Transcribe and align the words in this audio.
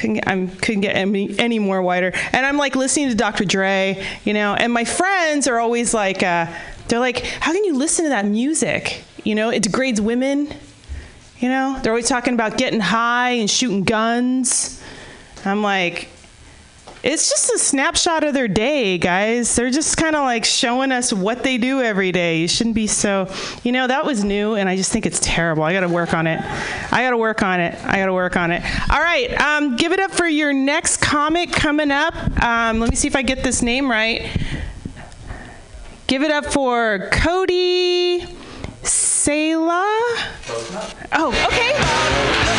couldn't 0.00 0.14
get, 0.14 0.28
I 0.28 0.46
couldn't 0.46 0.80
get 0.80 0.96
any, 0.96 1.38
any 1.38 1.58
more 1.58 1.82
whiter. 1.82 2.12
And 2.32 2.46
I'm 2.46 2.56
like 2.56 2.74
listening 2.74 3.10
to 3.10 3.14
Dr. 3.14 3.44
Dre, 3.44 4.04
you 4.24 4.32
know, 4.32 4.54
and 4.54 4.72
my 4.72 4.84
friends 4.84 5.46
are 5.46 5.58
always 5.58 5.92
like, 5.94 6.22
uh, 6.22 6.46
they're 6.88 6.98
like, 6.98 7.22
how 7.24 7.52
can 7.52 7.64
you 7.64 7.74
listen 7.76 8.06
to 8.06 8.08
that 8.08 8.26
music? 8.26 9.04
You 9.22 9.34
know, 9.34 9.50
it 9.50 9.62
degrades 9.62 10.00
women. 10.00 10.52
You 11.38 11.48
know, 11.48 11.78
they're 11.82 11.92
always 11.92 12.08
talking 12.08 12.34
about 12.34 12.58
getting 12.58 12.80
high 12.80 13.30
and 13.30 13.48
shooting 13.48 13.84
guns. 13.84 14.82
I'm 15.44 15.62
like, 15.62 16.08
it's 17.02 17.30
just 17.30 17.50
a 17.50 17.58
snapshot 17.58 18.24
of 18.24 18.34
their 18.34 18.48
day, 18.48 18.98
guys. 18.98 19.56
They're 19.56 19.70
just 19.70 19.96
kind 19.96 20.14
of 20.14 20.22
like 20.22 20.44
showing 20.44 20.92
us 20.92 21.12
what 21.12 21.42
they 21.42 21.56
do 21.56 21.80
every 21.80 22.12
day. 22.12 22.40
You 22.40 22.48
shouldn't 22.48 22.74
be 22.74 22.86
so, 22.86 23.32
you 23.64 23.72
know, 23.72 23.86
that 23.86 24.04
was 24.04 24.22
new, 24.22 24.54
and 24.54 24.68
I 24.68 24.76
just 24.76 24.92
think 24.92 25.06
it's 25.06 25.20
terrible. 25.20 25.62
I 25.62 25.72
got 25.72 25.80
to 25.80 25.88
work 25.88 26.12
on 26.12 26.26
it. 26.26 26.40
I 26.92 27.02
got 27.02 27.10
to 27.10 27.16
work 27.16 27.42
on 27.42 27.60
it. 27.60 27.74
I 27.84 27.96
got 27.96 28.06
to 28.06 28.12
work 28.12 28.36
on 28.36 28.50
it. 28.50 28.62
All 28.90 29.00
right, 29.00 29.32
um, 29.40 29.76
give 29.76 29.92
it 29.92 30.00
up 30.00 30.10
for 30.10 30.26
your 30.26 30.52
next 30.52 30.98
comic 30.98 31.52
coming 31.52 31.90
up. 31.90 32.14
Um, 32.42 32.80
let 32.80 32.90
me 32.90 32.96
see 32.96 33.08
if 33.08 33.16
I 33.16 33.22
get 33.22 33.42
this 33.42 33.62
name 33.62 33.90
right. 33.90 34.30
Give 36.06 36.22
it 36.22 36.30
up 36.30 36.46
for 36.46 37.08
Cody 37.12 38.26
Sela. 38.82 39.86
Oh, 41.12 41.32
okay. 41.46 42.49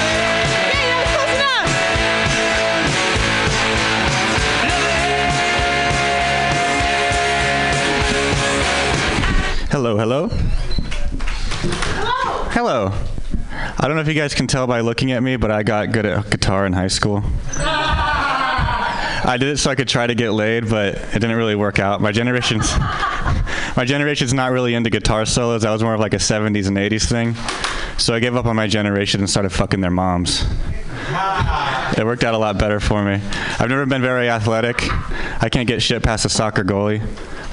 Hello, 9.71 9.97
hello. 9.97 10.27
Hello. 12.51 12.91
I 13.51 13.87
don't 13.87 13.95
know 13.95 14.01
if 14.01 14.07
you 14.09 14.13
guys 14.13 14.33
can 14.33 14.45
tell 14.45 14.67
by 14.67 14.81
looking 14.81 15.13
at 15.13 15.23
me, 15.23 15.37
but 15.37 15.49
I 15.49 15.63
got 15.63 15.93
good 15.93 16.05
at 16.05 16.29
guitar 16.29 16.65
in 16.65 16.73
high 16.73 16.89
school. 16.89 17.23
I 17.55 19.37
did 19.39 19.47
it 19.47 19.57
so 19.59 19.71
I 19.71 19.75
could 19.75 19.87
try 19.87 20.05
to 20.05 20.13
get 20.13 20.31
laid, 20.31 20.69
but 20.69 20.95
it 20.95 21.13
didn't 21.13 21.37
really 21.37 21.55
work 21.55 21.79
out. 21.79 22.01
My 22.01 22.11
generation's 22.11 22.69
my 23.77 23.85
generation's 23.85 24.33
not 24.33 24.51
really 24.51 24.73
into 24.73 24.89
guitar 24.89 25.25
solos. 25.25 25.61
That 25.61 25.71
was 25.71 25.81
more 25.81 25.93
of 25.93 26.01
like 26.01 26.13
a 26.13 26.17
70s 26.17 26.67
and 26.67 26.75
80s 26.75 27.07
thing. 27.07 27.35
So 27.97 28.13
I 28.13 28.19
gave 28.19 28.35
up 28.35 28.47
on 28.47 28.57
my 28.57 28.67
generation 28.67 29.21
and 29.21 29.29
started 29.29 29.51
fucking 29.51 29.79
their 29.79 29.89
moms. 29.89 30.43
It 31.97 32.05
worked 32.05 32.25
out 32.25 32.33
a 32.33 32.37
lot 32.37 32.57
better 32.57 32.81
for 32.81 33.03
me. 33.03 33.21
I've 33.57 33.69
never 33.69 33.85
been 33.85 34.01
very 34.01 34.29
athletic. 34.29 34.81
I 35.41 35.47
can't 35.49 35.67
get 35.67 35.81
shit 35.81 36.03
past 36.03 36.25
a 36.25 36.29
soccer 36.29 36.65
goalie, 36.65 37.01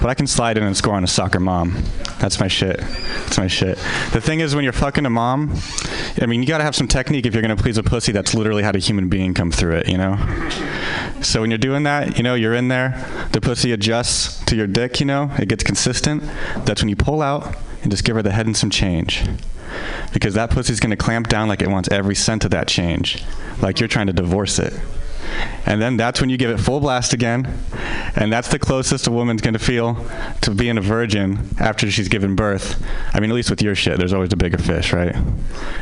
but 0.00 0.08
I 0.08 0.14
can 0.14 0.26
slide 0.26 0.58
in 0.58 0.64
and 0.64 0.76
score 0.76 0.94
on 0.94 1.04
a 1.04 1.08
soccer 1.08 1.40
mom. 1.40 1.84
That's 2.18 2.40
my 2.40 2.48
shit. 2.48 2.78
That's 2.78 3.38
my 3.38 3.46
shit. 3.46 3.78
The 4.12 4.20
thing 4.20 4.40
is, 4.40 4.54
when 4.54 4.64
you're 4.64 4.72
fucking 4.72 5.06
a 5.06 5.10
mom, 5.10 5.54
I 6.20 6.26
mean, 6.26 6.42
you 6.42 6.48
gotta 6.48 6.64
have 6.64 6.74
some 6.74 6.88
technique 6.88 7.26
if 7.26 7.34
you're 7.34 7.42
gonna 7.42 7.56
please 7.56 7.78
a 7.78 7.82
pussy 7.82 8.10
that's 8.10 8.34
literally 8.34 8.62
had 8.62 8.74
a 8.74 8.80
human 8.80 9.08
being 9.08 9.34
come 9.34 9.52
through 9.52 9.76
it, 9.76 9.88
you 9.88 9.96
know? 9.96 10.16
So 11.22 11.40
when 11.40 11.50
you're 11.50 11.58
doing 11.58 11.84
that, 11.84 12.16
you 12.16 12.22
know, 12.24 12.34
you're 12.34 12.54
in 12.54 12.68
there, 12.68 13.28
the 13.32 13.40
pussy 13.40 13.72
adjusts 13.72 14.44
to 14.46 14.56
your 14.56 14.66
dick, 14.66 14.98
you 14.98 15.06
know, 15.06 15.30
it 15.38 15.48
gets 15.48 15.62
consistent. 15.62 16.22
That's 16.64 16.82
when 16.82 16.88
you 16.88 16.96
pull 16.96 17.22
out 17.22 17.56
and 17.82 17.90
just 17.90 18.04
give 18.04 18.16
her 18.16 18.22
the 18.22 18.32
head 18.32 18.46
and 18.46 18.56
some 18.56 18.70
change. 18.70 19.24
Because 20.12 20.34
that 20.34 20.50
pussy's 20.50 20.80
gonna 20.80 20.96
clamp 20.96 21.28
down 21.28 21.46
like 21.46 21.62
it 21.62 21.68
wants 21.68 21.88
every 21.90 22.14
cent 22.14 22.44
of 22.44 22.50
that 22.50 22.66
change, 22.66 23.22
like 23.60 23.78
you're 23.78 23.88
trying 23.88 24.08
to 24.08 24.12
divorce 24.12 24.58
it. 24.58 24.72
And 25.66 25.82
then 25.82 25.96
that's 25.96 26.20
when 26.20 26.30
you 26.30 26.36
give 26.36 26.50
it 26.50 26.58
full 26.58 26.80
blast 26.80 27.12
again. 27.12 27.46
And 28.16 28.32
that's 28.32 28.48
the 28.48 28.58
closest 28.58 29.06
a 29.06 29.10
woman's 29.10 29.42
going 29.42 29.54
to 29.54 29.60
feel 29.60 30.06
to 30.40 30.50
being 30.50 30.78
a 30.78 30.80
virgin 30.80 31.48
after 31.58 31.90
she's 31.90 32.08
given 32.08 32.34
birth. 32.34 32.82
I 33.12 33.20
mean, 33.20 33.30
at 33.30 33.34
least 33.34 33.50
with 33.50 33.60
your 33.60 33.74
shit, 33.74 33.98
there's 33.98 34.12
always 34.12 34.32
a 34.32 34.36
bigger 34.36 34.58
fish, 34.58 34.92
right? 34.92 35.14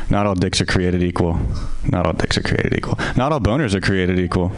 Not 0.09 0.25
all 0.25 0.35
dicks 0.35 0.59
are 0.59 0.65
created 0.65 1.01
equal. 1.03 1.39
Not 1.85 2.05
all 2.05 2.13
dicks 2.13 2.37
are 2.37 2.43
created 2.43 2.73
equal. 2.75 2.97
Not 3.15 3.31
all 3.31 3.39
boners 3.39 3.73
are 3.73 3.81
created 3.81 4.19
equal. 4.19 4.51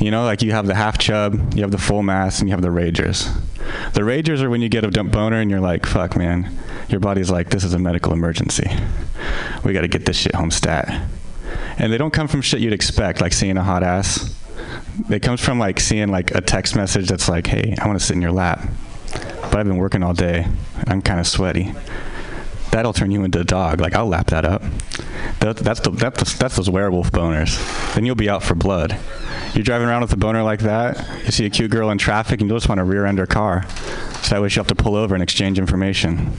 You 0.00 0.10
know, 0.10 0.24
like 0.24 0.42
you 0.42 0.52
have 0.52 0.66
the 0.66 0.74
half 0.74 0.98
chub, 0.98 1.54
you 1.54 1.62
have 1.62 1.70
the 1.70 1.78
full 1.78 2.02
mass, 2.02 2.40
and 2.40 2.48
you 2.48 2.54
have 2.54 2.62
the 2.62 2.68
ragers. 2.68 3.30
The 3.92 4.02
ragers 4.02 4.40
are 4.40 4.48
when 4.48 4.62
you 4.62 4.68
get 4.68 4.84
a 4.84 4.90
dump 4.90 5.12
boner 5.12 5.40
and 5.40 5.50
you're 5.50 5.60
like, 5.60 5.86
fuck, 5.86 6.16
man. 6.16 6.50
Your 6.88 7.00
body's 7.00 7.30
like, 7.30 7.50
this 7.50 7.64
is 7.64 7.74
a 7.74 7.78
medical 7.78 8.12
emergency. 8.12 8.70
We 9.64 9.72
got 9.72 9.82
to 9.82 9.88
get 9.88 10.06
this 10.06 10.16
shit 10.16 10.34
home 10.34 10.50
stat 10.50 11.08
and 11.78 11.92
they 11.92 11.98
don't 11.98 12.12
come 12.12 12.28
from 12.28 12.40
shit 12.40 12.60
you'd 12.60 12.72
expect, 12.72 13.20
like 13.20 13.32
seeing 13.32 13.56
a 13.56 13.62
hot 13.64 13.82
ass. 13.82 14.34
It 15.10 15.20
comes 15.20 15.40
from 15.40 15.58
like 15.58 15.78
seeing 15.80 16.08
like 16.08 16.34
a 16.34 16.40
text 16.40 16.74
message 16.74 17.08
that's 17.08 17.28
like, 17.28 17.46
"Hey, 17.46 17.74
I 17.80 17.86
want 17.86 17.98
to 17.98 18.04
sit 18.04 18.16
in 18.16 18.22
your 18.22 18.32
lap," 18.32 18.66
but 19.12 19.54
I've 19.54 19.66
been 19.66 19.76
working 19.76 20.02
all 20.02 20.14
day. 20.14 20.46
I'm 20.86 21.02
kind 21.02 21.20
of 21.20 21.26
sweaty. 21.26 21.74
That'll 22.70 22.92
turn 22.92 23.10
you 23.10 23.24
into 23.24 23.40
a 23.40 23.44
dog. 23.44 23.80
Like 23.80 23.94
I'll 23.94 24.06
lap 24.08 24.28
that 24.28 24.44
up. 24.44 24.62
That, 25.40 25.56
that's 25.56 25.80
the, 25.80 25.90
that's 25.90 26.32
the, 26.32 26.38
that's 26.38 26.56
those 26.56 26.68
werewolf 26.68 27.12
boners. 27.12 27.94
Then 27.94 28.04
you'll 28.06 28.14
be 28.16 28.28
out 28.28 28.42
for 28.42 28.54
blood. 28.54 28.98
You're 29.54 29.64
driving 29.64 29.88
around 29.88 30.02
with 30.02 30.12
a 30.12 30.16
boner 30.16 30.42
like 30.42 30.60
that. 30.60 31.24
You 31.24 31.30
see 31.30 31.46
a 31.46 31.50
cute 31.50 31.70
girl 31.70 31.90
in 31.90 31.98
traffic, 31.98 32.40
and 32.40 32.50
you 32.50 32.56
just 32.56 32.68
want 32.68 32.78
to 32.78 32.84
rear 32.84 33.06
end 33.06 33.18
her 33.18 33.26
car. 33.26 33.66
So 34.22 34.34
that 34.34 34.42
way 34.42 34.48
you 34.48 34.56
have 34.56 34.66
to 34.66 34.74
pull 34.74 34.96
over 34.96 35.14
and 35.14 35.22
exchange 35.22 35.58
information. 35.58 36.32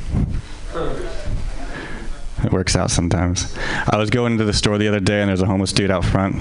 It 2.44 2.52
works 2.52 2.76
out 2.76 2.92
sometimes. 2.92 3.58
I 3.88 3.98
was 3.98 4.10
going 4.10 4.34
into 4.34 4.46
the 4.46 4.54
store 4.54 4.78
the 4.78 4.88
other 4.88 5.00
day 5.00 5.22
and 5.22 5.30
there's 5.30 5.42
a 5.42 5.46
homeless 5.46 5.74
dude 5.74 5.90
out 5.90 6.06
front. 6.06 6.36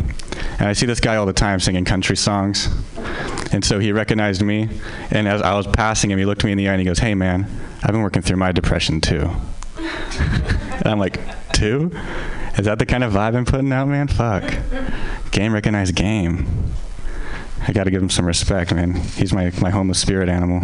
And 0.59 0.69
I 0.69 0.73
see 0.73 0.87
this 0.87 1.01
guy 1.01 1.17
all 1.17 1.27
the 1.27 1.33
time 1.33 1.59
singing 1.61 1.85
country 1.85 2.17
songs. 2.17 2.69
And 3.53 3.65
so 3.65 3.79
he 3.79 3.93
recognized 3.93 4.43
me. 4.43 4.69
And 5.11 5.27
as 5.27 5.41
I 5.41 5.55
was 5.55 5.67
passing 5.67 6.11
him, 6.11 6.19
he 6.19 6.25
looked 6.25 6.45
me 6.45 6.53
in 6.53 6.59
the 6.59 6.69
eye 6.69 6.73
and 6.73 6.81
he 6.81 6.87
goes, 6.87 6.99
Hey, 6.99 7.15
man, 7.15 7.47
I've 7.83 7.93
been 7.93 8.03
working 8.03 8.23
through 8.23 8.37
my 8.37 8.53
depression 8.53 9.01
too. 9.01 9.31
and 9.79 10.87
I'm 10.87 10.99
like, 10.99 11.19
Two? 11.53 11.91
Is 12.59 12.67
that 12.67 12.79
the 12.79 12.87
kind 12.87 13.03
of 13.03 13.13
vibe 13.13 13.35
I'm 13.35 13.45
putting 13.47 13.73
out, 13.73 13.89
man? 13.89 14.09
Fuck. 14.09 14.55
Game 15.31 15.53
recognized 15.55 15.95
game. 15.95 16.73
I 17.67 17.73
got 17.73 17.85
to 17.85 17.91
give 17.91 18.03
him 18.03 18.11
some 18.11 18.27
respect, 18.27 18.75
man. 18.75 18.95
He's 18.95 19.33
my, 19.33 19.51
my 19.61 19.71
homeless 19.71 19.99
spirit 19.99 20.29
animal. 20.29 20.63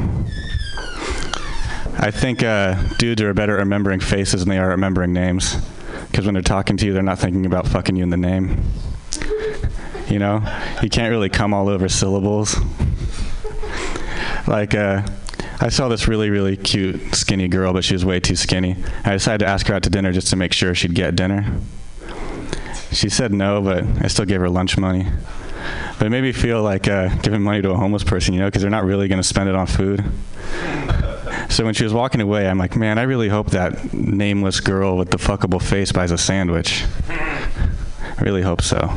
I 1.99 2.11
think 2.11 2.43
uh, 2.43 2.75
dudes 2.99 3.23
are 3.23 3.33
better 3.35 3.57
at 3.57 3.61
remembering 3.61 4.01
faces 4.01 4.41
than 4.41 4.49
they 4.49 4.59
are 4.59 4.69
remembering 4.69 5.13
names. 5.13 5.57
Because 6.11 6.25
when 6.25 6.35
they're 6.35 6.43
talking 6.43 6.77
to 6.77 6.87
you, 6.87 6.93
they're 6.93 7.03
not 7.03 7.19
thinking 7.19 7.47
about 7.47 7.67
fucking 7.67 7.97
you 7.97 8.03
in 8.03 8.11
the 8.11 8.17
name. 8.17 8.63
You 10.09 10.19
know? 10.19 10.43
You 10.83 10.91
can't 10.91 11.11
really 11.11 11.29
come 11.29 11.55
all 11.55 11.69
over 11.69 11.89
syllables. 11.89 12.57
Like, 14.47 14.75
uh, 14.75 15.07
I 15.61 15.69
saw 15.69 15.89
this 15.89 16.09
really, 16.09 16.29
really 16.29 16.57
cute, 16.57 17.15
skinny 17.15 17.47
girl, 17.47 17.73
but 17.73 17.85
she 17.85 17.95
was 17.95 18.05
way 18.05 18.19
too 18.19 18.37
skinny. 18.37 18.77
I 19.05 19.13
decided 19.13 19.45
to 19.45 19.51
ask 19.51 19.67
her 19.69 19.75
out 19.75 19.85
to 19.85 19.91
dinner 19.91 20.13
just 20.13 20.29
to 20.31 20.37
make 20.37 20.53
sure 20.53 20.75
she'd 20.75 20.95
get 20.95 21.15
dinner. 21.15 21.47
She 22.91 23.09
said 23.09 23.33
no, 23.33 23.63
but 23.63 23.85
I 24.03 24.09
still 24.09 24.25
gave 24.25 24.41
her 24.41 24.51
lunch 24.51 24.77
money. 24.77 25.07
But 25.99 26.07
it 26.07 26.11
made 26.11 26.23
me 26.23 26.33
feel 26.33 26.63
like 26.63 26.89
uh, 26.89 27.15
giving 27.17 27.43
money 27.43 27.63
to 27.63 27.71
a 27.71 27.77
homeless 27.77 28.05
person, 28.05 28.35
you 28.35 28.41
know, 28.41 28.47
because 28.47 28.63
they're 28.63 28.71
not 28.71 28.85
really 28.85 29.09
going 29.09 29.21
to 29.21 29.27
spend 29.27 29.49
it 29.49 29.55
on 29.55 29.67
food. 29.67 30.05
So 31.49 31.65
when 31.65 31.75
she 31.75 31.85
was 31.85 31.93
walking 31.93 32.21
away, 32.21 32.49
I'm 32.49 32.59
like, 32.59 32.77
man, 32.77 32.99
I 32.99 33.03
really 33.03 33.29
hope 33.29 33.51
that 33.51 33.93
nameless 33.93 34.61
girl 34.61 34.97
with 34.97 35.11
the 35.11 35.19
fuckable 35.19 35.63
face 35.63 35.93
buys 35.93 36.11
a 36.11 36.19
sandwich. 36.19 36.85
I 37.09 38.21
really 38.21 38.43
hope 38.43 38.63
so. 38.63 38.91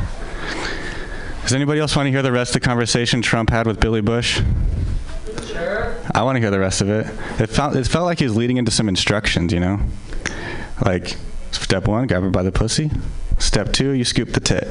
Does 1.42 1.52
anybody 1.52 1.80
else 1.80 1.94
want 1.94 2.06
to 2.06 2.10
hear 2.10 2.22
the 2.22 2.32
rest 2.32 2.56
of 2.56 2.62
the 2.62 2.66
conversation 2.66 3.22
Trump 3.22 3.50
had 3.50 3.66
with 3.66 3.78
Billy 3.78 4.00
Bush? 4.00 4.40
Sure. 5.46 5.96
I 6.12 6.22
want 6.22 6.36
to 6.36 6.40
hear 6.40 6.50
the 6.50 6.58
rest 6.58 6.80
of 6.80 6.88
it. 6.88 7.06
It 7.40 7.48
felt 7.48 7.76
it 7.76 7.86
felt 7.86 8.04
like 8.04 8.18
he 8.18 8.24
was 8.24 8.36
leading 8.36 8.56
into 8.56 8.70
some 8.70 8.88
instructions, 8.88 9.52
you 9.52 9.60
know, 9.60 9.78
like 10.84 11.16
step 11.52 11.86
one, 11.86 12.06
grab 12.06 12.22
her 12.22 12.30
by 12.30 12.42
the 12.42 12.52
pussy. 12.52 12.90
Step 13.38 13.72
two, 13.72 13.90
you 13.90 14.04
scoop 14.04 14.32
the 14.32 14.40
tit. 14.40 14.68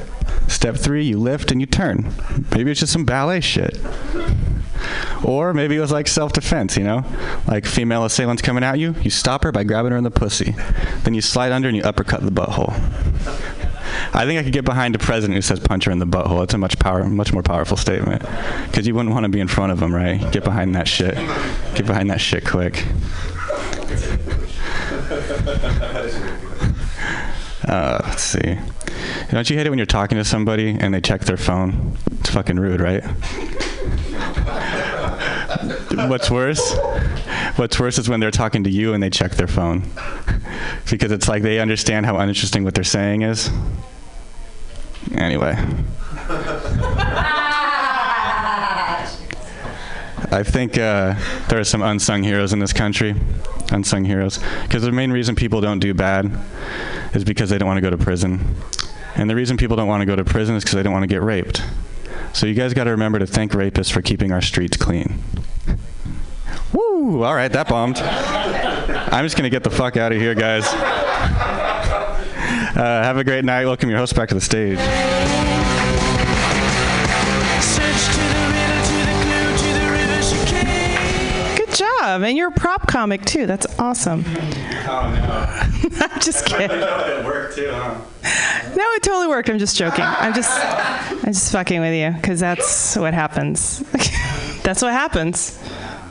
Step 0.48 0.76
three, 0.76 1.04
you 1.04 1.18
lift 1.18 1.52
and 1.52 1.60
you 1.62 1.68
turn. 1.68 2.12
Maybe 2.52 2.72
it's 2.72 2.80
just 2.80 2.94
some 2.94 3.06
ballet 3.06 3.42
shit. 3.42 3.80
Or 5.24 5.54
maybe 5.54 5.76
it 5.76 5.80
was 5.80 5.92
like 5.92 6.08
self 6.08 6.34
defense, 6.34 6.78
you 6.78 6.84
know? 6.84 7.04
Like 7.48 7.66
female 7.66 8.06
assailant's 8.06 8.42
coming 8.42 8.64
at 8.64 8.80
you, 8.80 8.96
you 9.02 9.10
stop 9.10 9.44
her 9.44 9.52
by 9.52 9.64
grabbing 9.64 9.92
her 9.92 9.98
in 9.98 10.04
the 10.04 10.12
pussy. 10.12 10.56
Then 11.04 11.14
you 11.14 11.22
slide 11.22 11.52
under 11.52 11.68
and 11.68 11.78
you 11.78 11.84
uppercut 11.84 12.22
the 12.22 12.32
butthole. 12.32 12.74
I 14.14 14.26
think 14.26 14.40
I 14.40 14.44
could 14.44 14.54
get 14.54 14.66
behind 14.66 14.96
a 14.96 15.00
president 15.00 15.36
who 15.36 15.42
says 15.42 15.60
punch 15.60 15.86
her 15.86 15.92
in 15.92 16.00
the 16.00 16.06
butthole. 16.06 16.44
It's 16.44 16.54
a 16.54 16.58
much 16.58 16.80
power, 16.80 17.04
much 17.04 17.34
more 17.34 17.44
powerful 17.44 17.78
statement. 17.78 18.22
Because 18.66 18.88
you 18.88 18.96
wouldn't 18.96 19.14
want 19.14 19.24
to 19.26 19.30
be 19.30 19.40
in 19.40 19.48
front 19.48 19.72
of 19.72 19.82
him, 19.82 19.94
right? 19.94 20.20
Get 20.32 20.44
behind 20.44 20.76
that 20.76 20.88
shit. 20.88 21.16
Get 21.76 21.86
behind 21.86 22.10
that 22.10 22.22
shit 22.22 22.46
quick. 22.46 22.86
Uh, 27.68 28.00
let's 28.06 28.24
see. 28.24 28.58
Don't 29.32 29.50
you 29.50 29.58
hate 29.58 29.66
it 29.66 29.70
when 29.70 29.80
you're 29.80 29.86
talking 29.86 30.18
to 30.18 30.24
somebody 30.24 30.78
and 30.80 30.94
they 30.94 31.02
check 31.02 31.22
their 31.22 31.38
phone? 31.38 31.98
It's 32.20 32.30
fucking 32.30 32.58
rude, 32.58 32.80
right? 32.80 33.04
What's 36.10 36.30
worse? 36.30 36.76
What's 37.56 37.80
worse 37.80 37.98
is 37.98 38.08
when 38.08 38.20
they're 38.20 38.32
talking 38.32 38.64
to 38.66 38.70
you 38.70 38.94
and 38.94 39.02
they 39.02 39.10
check 39.10 39.32
their 39.32 39.48
phone. 39.48 39.90
because 40.90 41.12
it's 41.12 41.28
like 41.28 41.42
they 41.42 41.60
understand 41.60 42.06
how 42.06 42.18
uninteresting 42.18 42.64
what 42.64 42.76
they're 42.76 42.84
saying 42.84 43.24
is. 43.24 43.50
Anyway. 45.16 45.56
I 50.36 50.44
think 50.44 50.78
uh, 50.78 51.16
there 51.48 51.62
are 51.62 51.64
some 51.64 51.82
unsung 51.82 52.22
heroes 52.22 52.52
in 52.52 52.60
this 52.60 52.74
country. 52.74 53.16
Unsung 53.72 54.04
heroes. 54.04 54.38
Because 54.64 54.84
the 54.84 54.92
main 54.92 55.14
reason 55.14 55.34
people 55.34 55.62
don't 55.62 55.80
do 55.80 55.94
bad 55.94 56.30
is 57.14 57.24
because 57.24 57.50
they 57.50 57.58
don't 57.58 57.68
want 57.68 57.78
to 57.78 57.82
go 57.82 57.90
to 57.90 57.98
prison. 57.98 58.56
And 59.16 59.30
the 59.30 59.36
reason 59.36 59.56
people 59.56 59.78
don't 59.78 59.88
want 59.88 60.02
to 60.02 60.06
go 60.06 60.14
to 60.14 60.26
prison 60.26 60.58
is 60.58 60.66
because 60.66 60.76
they 60.76 60.84
don't 60.84 60.92
want 60.92 61.04
to 61.04 61.08
get 61.08 61.22
raped. 61.22 61.64
So 62.34 62.48
you 62.48 62.54
guys 62.54 62.74
got 62.74 62.84
to 62.84 62.92
remember 62.92 63.18
to 63.18 63.26
thank 63.26 63.54
rapists 63.54 63.90
for 63.90 64.02
keeping 64.02 64.34
our 64.34 64.42
streets 64.42 64.76
clean. 64.76 65.24
Woo! 66.74 67.24
All 67.24 67.34
right, 67.34 67.52
that 67.54 67.70
bombed. 67.70 68.00
I'm 68.00 69.24
just 69.24 69.38
going 69.38 69.46
to 69.46 69.50
get 69.50 69.64
the 69.64 69.70
fuck 69.70 69.96
out 69.96 70.12
of 70.12 70.20
here, 70.20 70.36
guys. 70.36 70.66
Uh, 72.76 72.76
have 72.76 73.16
a 73.16 73.24
great 73.24 73.46
night. 73.46 73.64
Welcome 73.64 73.90
your 73.90 74.00
host 74.00 74.14
back 74.18 74.28
to 74.28 74.36
the 74.36 74.42
stage. 74.42 74.80
And 82.24 82.38
you're 82.38 82.50
a 82.50 82.52
prop 82.52 82.88
comic 82.88 83.26
too. 83.26 83.46
That's 83.46 83.68
awesome. 83.80 84.24
Oh, 84.88 85.10
no. 85.90 86.06
I'm 86.06 86.20
just 86.20 86.46
uh, 86.54 86.58
kidding. 86.60 86.80
no. 86.80 87.20
It 87.20 87.26
worked 87.26 87.56
too, 87.56 87.72
huh? 87.72 87.96
No, 88.76 88.84
it 88.92 89.02
totally 89.02 89.28
worked. 89.28 89.50
I'm 89.50 89.58
just 89.58 89.76
joking. 89.76 90.06
I'm 90.06 90.32
just 90.32 90.52
I'm 90.54 91.34
just 91.34 91.52
fucking 91.52 91.82
with 91.82 91.96
you 91.96 92.12
because 92.22 92.40
that's 92.40 92.96
what 92.96 93.16
happens. 93.16 93.80
that's 94.64 94.84
what 94.84 94.92
happens. 94.92 95.58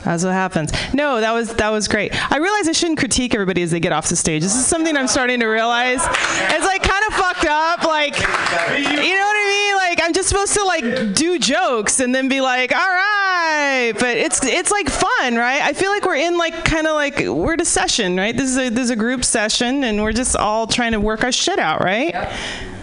That's 0.05 0.23
what 0.23 0.33
happens. 0.33 0.71
No, 0.93 1.19
that 1.19 1.31
was 1.33 1.55
that 1.55 1.69
was 1.69 1.87
great. 1.87 2.13
I 2.31 2.37
realize 2.37 2.69
I 2.69 2.73
shouldn't 2.73 2.99
critique 2.99 3.33
everybody 3.33 3.63
as 3.63 3.71
they 3.71 3.79
get 3.79 3.91
off 3.91 4.07
the 4.07 4.15
stage. 4.15 4.43
This 4.43 4.55
is 4.55 4.65
something 4.65 4.95
I'm 4.95 5.07
starting 5.07 5.39
to 5.39 5.47
realize. 5.47 6.01
It's 6.05 6.65
like 6.65 6.83
kind 6.83 7.03
of 7.07 7.13
fucked 7.15 7.45
up. 7.45 7.83
Like, 7.83 8.15
you 8.19 9.15
know 9.15 9.25
what 9.25 9.35
I 9.35 9.45
mean? 9.49 9.75
Like 9.75 9.99
I'm 10.03 10.13
just 10.13 10.29
supposed 10.29 10.53
to 10.53 10.63
like 10.63 11.15
do 11.15 11.39
jokes 11.39 11.99
and 11.99 12.13
then 12.13 12.29
be 12.29 12.39
like, 12.39 12.71
all 12.71 12.79
right. 12.79 13.93
But 13.99 14.17
it's 14.17 14.45
it's 14.45 14.69
like 14.69 14.89
fun, 14.89 15.37
right? 15.37 15.61
I 15.61 15.73
feel 15.73 15.89
like 15.89 16.05
we're 16.05 16.17
in 16.17 16.37
like 16.37 16.63
kind 16.65 16.85
of 16.85 16.93
like 16.93 17.19
we're 17.19 17.53
at 17.53 17.61
a 17.61 17.65
session, 17.65 18.15
right? 18.15 18.37
This 18.37 18.49
is 18.51 18.57
a 18.59 18.69
this 18.69 18.83
is 18.85 18.89
a 18.91 18.95
group 18.95 19.25
session, 19.25 19.83
and 19.83 20.03
we're 20.03 20.13
just 20.13 20.35
all 20.35 20.67
trying 20.67 20.91
to 20.91 20.99
work 20.99 21.23
our 21.23 21.31
shit 21.31 21.57
out, 21.57 21.83
right? 21.83 22.13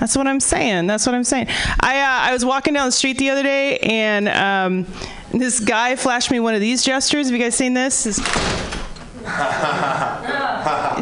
That's 0.01 0.17
what 0.17 0.27
I'm 0.27 0.41
saying. 0.41 0.89
That's 0.89 1.07
what 1.07 1.15
I'm 1.15 1.23
saying. 1.23 1.47
I 1.79 2.01
uh, 2.01 2.31
I 2.31 2.33
was 2.33 2.45
walking 2.45 2.75
down 2.75 2.87
the 2.89 2.93
street 2.93 3.19
the 3.19 3.31
other 3.31 3.45
day, 3.45 3.79
and 3.79 4.29
um, 4.29 4.87
this 5.32 5.61
guy 5.61 5.96
flashed 5.96 6.31
me 6.31 6.40
one 6.40 6.55
of 6.55 6.61
these 6.61 6.82
gestures. 6.84 7.26
Have 7.29 7.37
you 7.37 7.43
guys 7.43 7.55
seen 7.55 7.75
this? 7.75 8.05
This- 8.05 8.19
you 8.19 8.25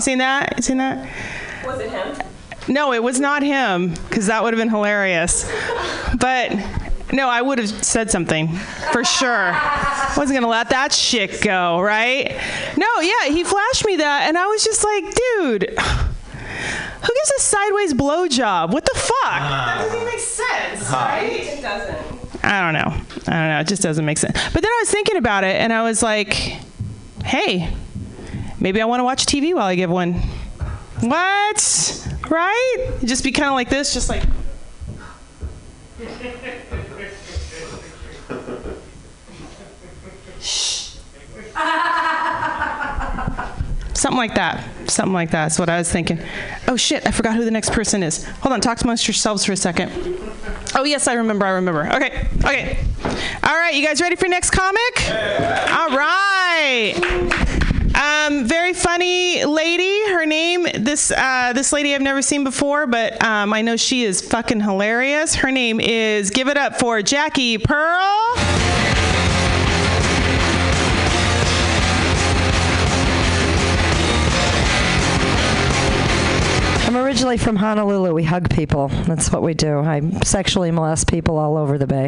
seen 0.00 0.18
that? 0.18 0.54
You 0.56 0.62
seen 0.62 0.78
that? 0.78 1.08
Was 1.64 1.80
it 1.80 1.90
him? 1.90 2.16
No, 2.68 2.92
it 2.92 3.02
was 3.02 3.18
not 3.18 3.42
him, 3.42 3.94
because 4.08 4.26
that 4.26 4.42
would 4.42 4.52
have 4.54 4.60
been 4.60 4.68
hilarious. 4.68 5.50
But 6.18 6.52
no, 7.12 7.28
I 7.28 7.42
would 7.42 7.58
have 7.58 7.68
said 7.68 8.10
something 8.10 8.48
for 8.92 9.04
sure. 9.04 9.50
I 9.52 10.12
Wasn't 10.16 10.36
gonna 10.36 10.46
let 10.48 10.70
that 10.70 10.92
shit 10.92 11.40
go, 11.40 11.80
right? 11.80 12.38
No, 12.76 13.00
yeah, 13.00 13.24
he 13.26 13.42
flashed 13.44 13.84
me 13.86 13.96
that, 13.96 14.28
and 14.28 14.38
I 14.38 14.46
was 14.46 14.62
just 14.62 14.84
like, 14.84 15.04
dude. 15.04 15.74
Who 17.00 17.14
gives 17.14 17.32
a 17.38 17.40
sideways 17.40 17.94
blowjob? 17.94 18.72
What 18.72 18.84
the 18.84 18.92
fuck? 18.94 19.14
Ah. 19.24 19.64
That 19.66 19.78
doesn't 19.82 19.96
even 19.96 20.06
make 20.06 20.20
sense, 20.20 20.90
right? 20.90 21.32
It 21.32 21.62
doesn't. 21.62 22.19
I 22.42 22.60
don't 22.62 22.72
know. 22.74 23.04
I 23.26 23.38
don't 23.38 23.48
know. 23.50 23.60
It 23.60 23.66
just 23.66 23.82
doesn't 23.82 24.04
make 24.04 24.18
sense. 24.18 24.32
But 24.52 24.62
then 24.62 24.70
I 24.70 24.78
was 24.80 24.90
thinking 24.90 25.16
about 25.16 25.44
it, 25.44 25.56
and 25.56 25.72
I 25.72 25.82
was 25.82 26.02
like, 26.02 26.34
hey, 27.24 27.72
maybe 28.58 28.80
I 28.80 28.84
want 28.86 29.00
to 29.00 29.04
watch 29.04 29.26
TV 29.26 29.54
while 29.54 29.66
I 29.66 29.74
give 29.74 29.90
one. 29.90 30.14
What? 31.00 32.18
Right? 32.30 32.96
Just 33.04 33.24
be 33.24 33.32
kind 33.32 33.48
of 33.48 33.54
like 33.54 33.68
this, 33.68 33.92
just 33.92 34.08
like. 34.08 34.22
Shh. 40.40 40.96
Something 43.94 44.18
like 44.18 44.34
that. 44.34 44.64
Something 44.88 45.12
like 45.12 45.30
that. 45.30 45.44
That's 45.44 45.58
what 45.58 45.68
I 45.68 45.78
was 45.78 45.90
thinking. 45.90 46.20
Oh 46.68 46.76
shit! 46.76 47.06
I 47.06 47.10
forgot 47.10 47.36
who 47.36 47.44
the 47.44 47.50
next 47.50 47.72
person 47.72 48.02
is. 48.02 48.24
Hold 48.24 48.52
on. 48.52 48.60
Talk 48.60 48.80
amongst 48.82 49.06
yourselves 49.06 49.44
for 49.44 49.52
a 49.52 49.56
second. 49.56 49.90
Oh 50.74 50.84
yes, 50.84 51.08
I 51.08 51.14
remember. 51.14 51.46
I 51.46 51.50
remember. 51.50 51.86
Okay. 51.94 52.26
Okay. 52.44 52.78
All 53.42 53.54
right. 53.54 53.74
You 53.74 53.84
guys 53.84 54.00
ready 54.00 54.16
for 54.16 54.28
next 54.28 54.50
comic? 54.50 55.10
All 55.72 55.96
right. 55.96 56.94
Um, 58.00 58.46
very 58.46 58.72
funny 58.72 59.44
lady. 59.44 60.06
Her 60.12 60.24
name 60.24 60.66
this 60.78 61.10
uh, 61.10 61.52
this 61.54 61.72
lady 61.72 61.94
I've 61.94 62.00
never 62.00 62.22
seen 62.22 62.44
before, 62.44 62.86
but 62.86 63.22
um, 63.22 63.52
I 63.52 63.62
know 63.62 63.76
she 63.76 64.04
is 64.04 64.20
fucking 64.20 64.60
hilarious. 64.60 65.34
Her 65.34 65.50
name 65.50 65.80
is 65.80 66.30
Give 66.30 66.48
It 66.48 66.56
Up 66.56 66.78
for 66.78 67.02
Jackie 67.02 67.58
Pearl. 67.58 68.34
I'm 76.90 76.96
originally 76.96 77.36
from 77.36 77.54
Honolulu. 77.54 78.12
We 78.12 78.24
hug 78.24 78.50
people. 78.50 78.88
That's 78.88 79.30
what 79.30 79.44
we 79.44 79.54
do. 79.54 79.78
I 79.78 80.00
sexually 80.24 80.72
molest 80.72 81.08
people 81.08 81.38
all 81.38 81.56
over 81.56 81.78
the 81.78 81.86
bay. 81.86 82.06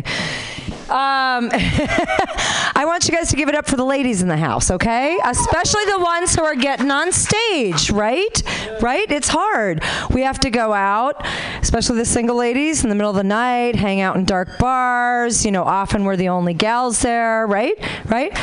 Um, 0.88 1.48
I 1.54 2.82
want 2.84 3.06
you 3.06 3.14
guys 3.14 3.28
to 3.28 3.36
give 3.36 3.48
it 3.48 3.54
up 3.54 3.68
for 3.68 3.76
the 3.76 3.84
ladies 3.84 4.22
in 4.22 4.28
the 4.28 4.36
house, 4.36 4.72
okay? 4.72 5.20
Especially 5.24 5.84
the 5.84 6.00
ones 6.00 6.34
who 6.34 6.42
are 6.42 6.56
getting 6.56 6.90
on 6.90 7.12
stage, 7.12 7.92
right? 7.92 8.42
Right? 8.82 9.08
It's 9.08 9.28
hard. 9.28 9.84
We 10.10 10.22
have 10.22 10.40
to 10.40 10.50
go 10.50 10.72
out, 10.72 11.24
especially 11.60 11.98
the 11.98 12.04
single 12.04 12.34
ladies 12.34 12.82
in 12.82 12.88
the 12.90 12.96
middle 12.96 13.10
of 13.10 13.16
the 13.16 13.22
night, 13.22 13.76
hang 13.76 14.00
out 14.00 14.16
in 14.16 14.24
dark 14.24 14.58
bars. 14.58 15.44
You 15.44 15.52
know, 15.52 15.62
often 15.62 16.02
we're 16.02 16.16
the 16.16 16.30
only 16.30 16.54
gals 16.54 17.02
there, 17.02 17.46
right? 17.46 17.76
Right? 18.06 18.36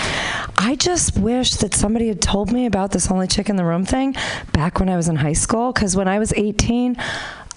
I 0.61 0.75
just 0.75 1.17
wish 1.17 1.53
that 1.55 1.73
somebody 1.73 2.09
had 2.09 2.21
told 2.21 2.51
me 2.51 2.65
about 2.65 2.91
this 2.91 3.09
only 3.09 3.27
chick 3.27 3.47
in 3.47 3.55
the 3.55 3.63
room 3.63 3.85
thing 3.85 4.13
back 4.51 4.81
when 4.81 4.89
I 4.89 4.97
was 4.97 5.07
in 5.07 5.15
high 5.15 5.33
school, 5.33 5.71
because 5.71 5.95
when 5.95 6.09
I 6.09 6.19
was 6.19 6.33
18, 6.33 6.97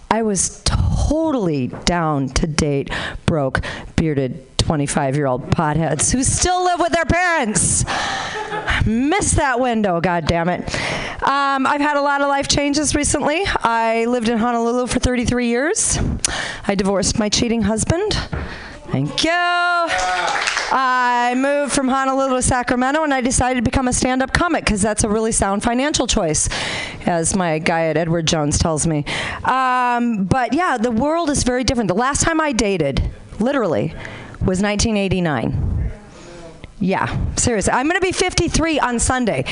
I 0.09 0.23
was 0.23 0.63
totally 0.65 1.67
down 1.85 2.29
to 2.29 2.47
date 2.47 2.91
broke, 3.27 3.61
bearded 3.97 4.47
25 4.59 5.17
year 5.17 5.27
old 5.27 5.51
potheads 5.51 6.13
who 6.13 6.23
still 6.23 6.63
live 6.63 6.79
with 6.79 6.93
their 6.93 7.05
parents. 7.05 7.85
Missed 8.87 9.35
that 9.35 9.59
window, 9.59 10.01
God 10.01 10.27
damn 10.27 10.49
it. 10.49 10.61
Um, 11.25 11.67
I've 11.67 11.81
had 11.81 11.97
a 11.97 12.03
lot 12.03 12.21
of 12.21 12.29
life 12.29 12.47
changes 12.47 12.95
recently. 12.95 13.43
I 13.47 14.05
lived 14.05 14.29
in 14.29 14.39
Honolulu 14.39 14.87
for 14.87 15.01
33 15.01 15.49
years. 15.49 15.99
I 16.69 16.77
divorced 16.77 17.19
my 17.19 17.29
cheating 17.29 17.63
husband. 17.63 18.17
Thank 18.93 19.25
you. 19.25 19.31
I 20.75 21.33
moved 21.35 21.73
from 21.73 21.89
Honolulu 21.89 22.37
to 22.37 22.43
Sacramento 22.43 23.03
and 23.03 23.15
I 23.15 23.23
decided 23.23 23.57
to 23.57 23.63
become 23.63 23.89
a 23.89 23.93
stand 23.93 24.23
up 24.23 24.35
comic 24.35 24.67
because 24.67 24.83
that's 24.83 25.03
a 25.03 25.09
really 25.09 25.33
sound 25.33 25.63
financial 25.63 26.07
choice, 26.07 26.51
as 27.07 27.35
my 27.35 27.59
guy 27.59 27.87
at 27.87 27.97
Edward 27.97 28.27
Jones 28.27 28.59
tells 28.59 28.87
me. 28.87 29.07
Um, 29.45 30.25
but 30.25 30.53
yeah, 30.53 30.77
the 30.77 30.91
world 30.91 31.31
is 31.31 31.43
very 31.43 31.65
different. 31.65 31.89
The 31.89 31.95
last 31.95 32.23
time 32.23 32.39
I 32.39 32.53
dated, 32.53 33.03
literally, 33.41 33.95
was 34.45 34.61
1989. 34.61 35.91
Yeah, 36.79 37.35
seriously. 37.37 37.73
I'm 37.73 37.89
going 37.89 37.99
to 37.99 38.07
be 38.07 38.13
53 38.13 38.79
on 38.79 38.99
Sunday. 38.99 39.47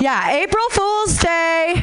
Yeah, 0.00 0.30
April 0.30 0.64
Fool's 0.70 1.18
Day. 1.18 1.74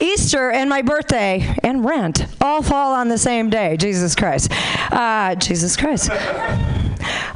Easter 0.00 0.50
and 0.50 0.68
my 0.68 0.82
birthday 0.82 1.56
and 1.62 1.84
rent 1.84 2.26
all 2.40 2.62
fall 2.62 2.94
on 2.94 3.08
the 3.08 3.18
same 3.18 3.50
day. 3.50 3.76
Jesus 3.76 4.14
Christ. 4.14 4.52
Uh, 4.92 5.34
Jesus 5.36 5.76
Christ. 5.76 6.10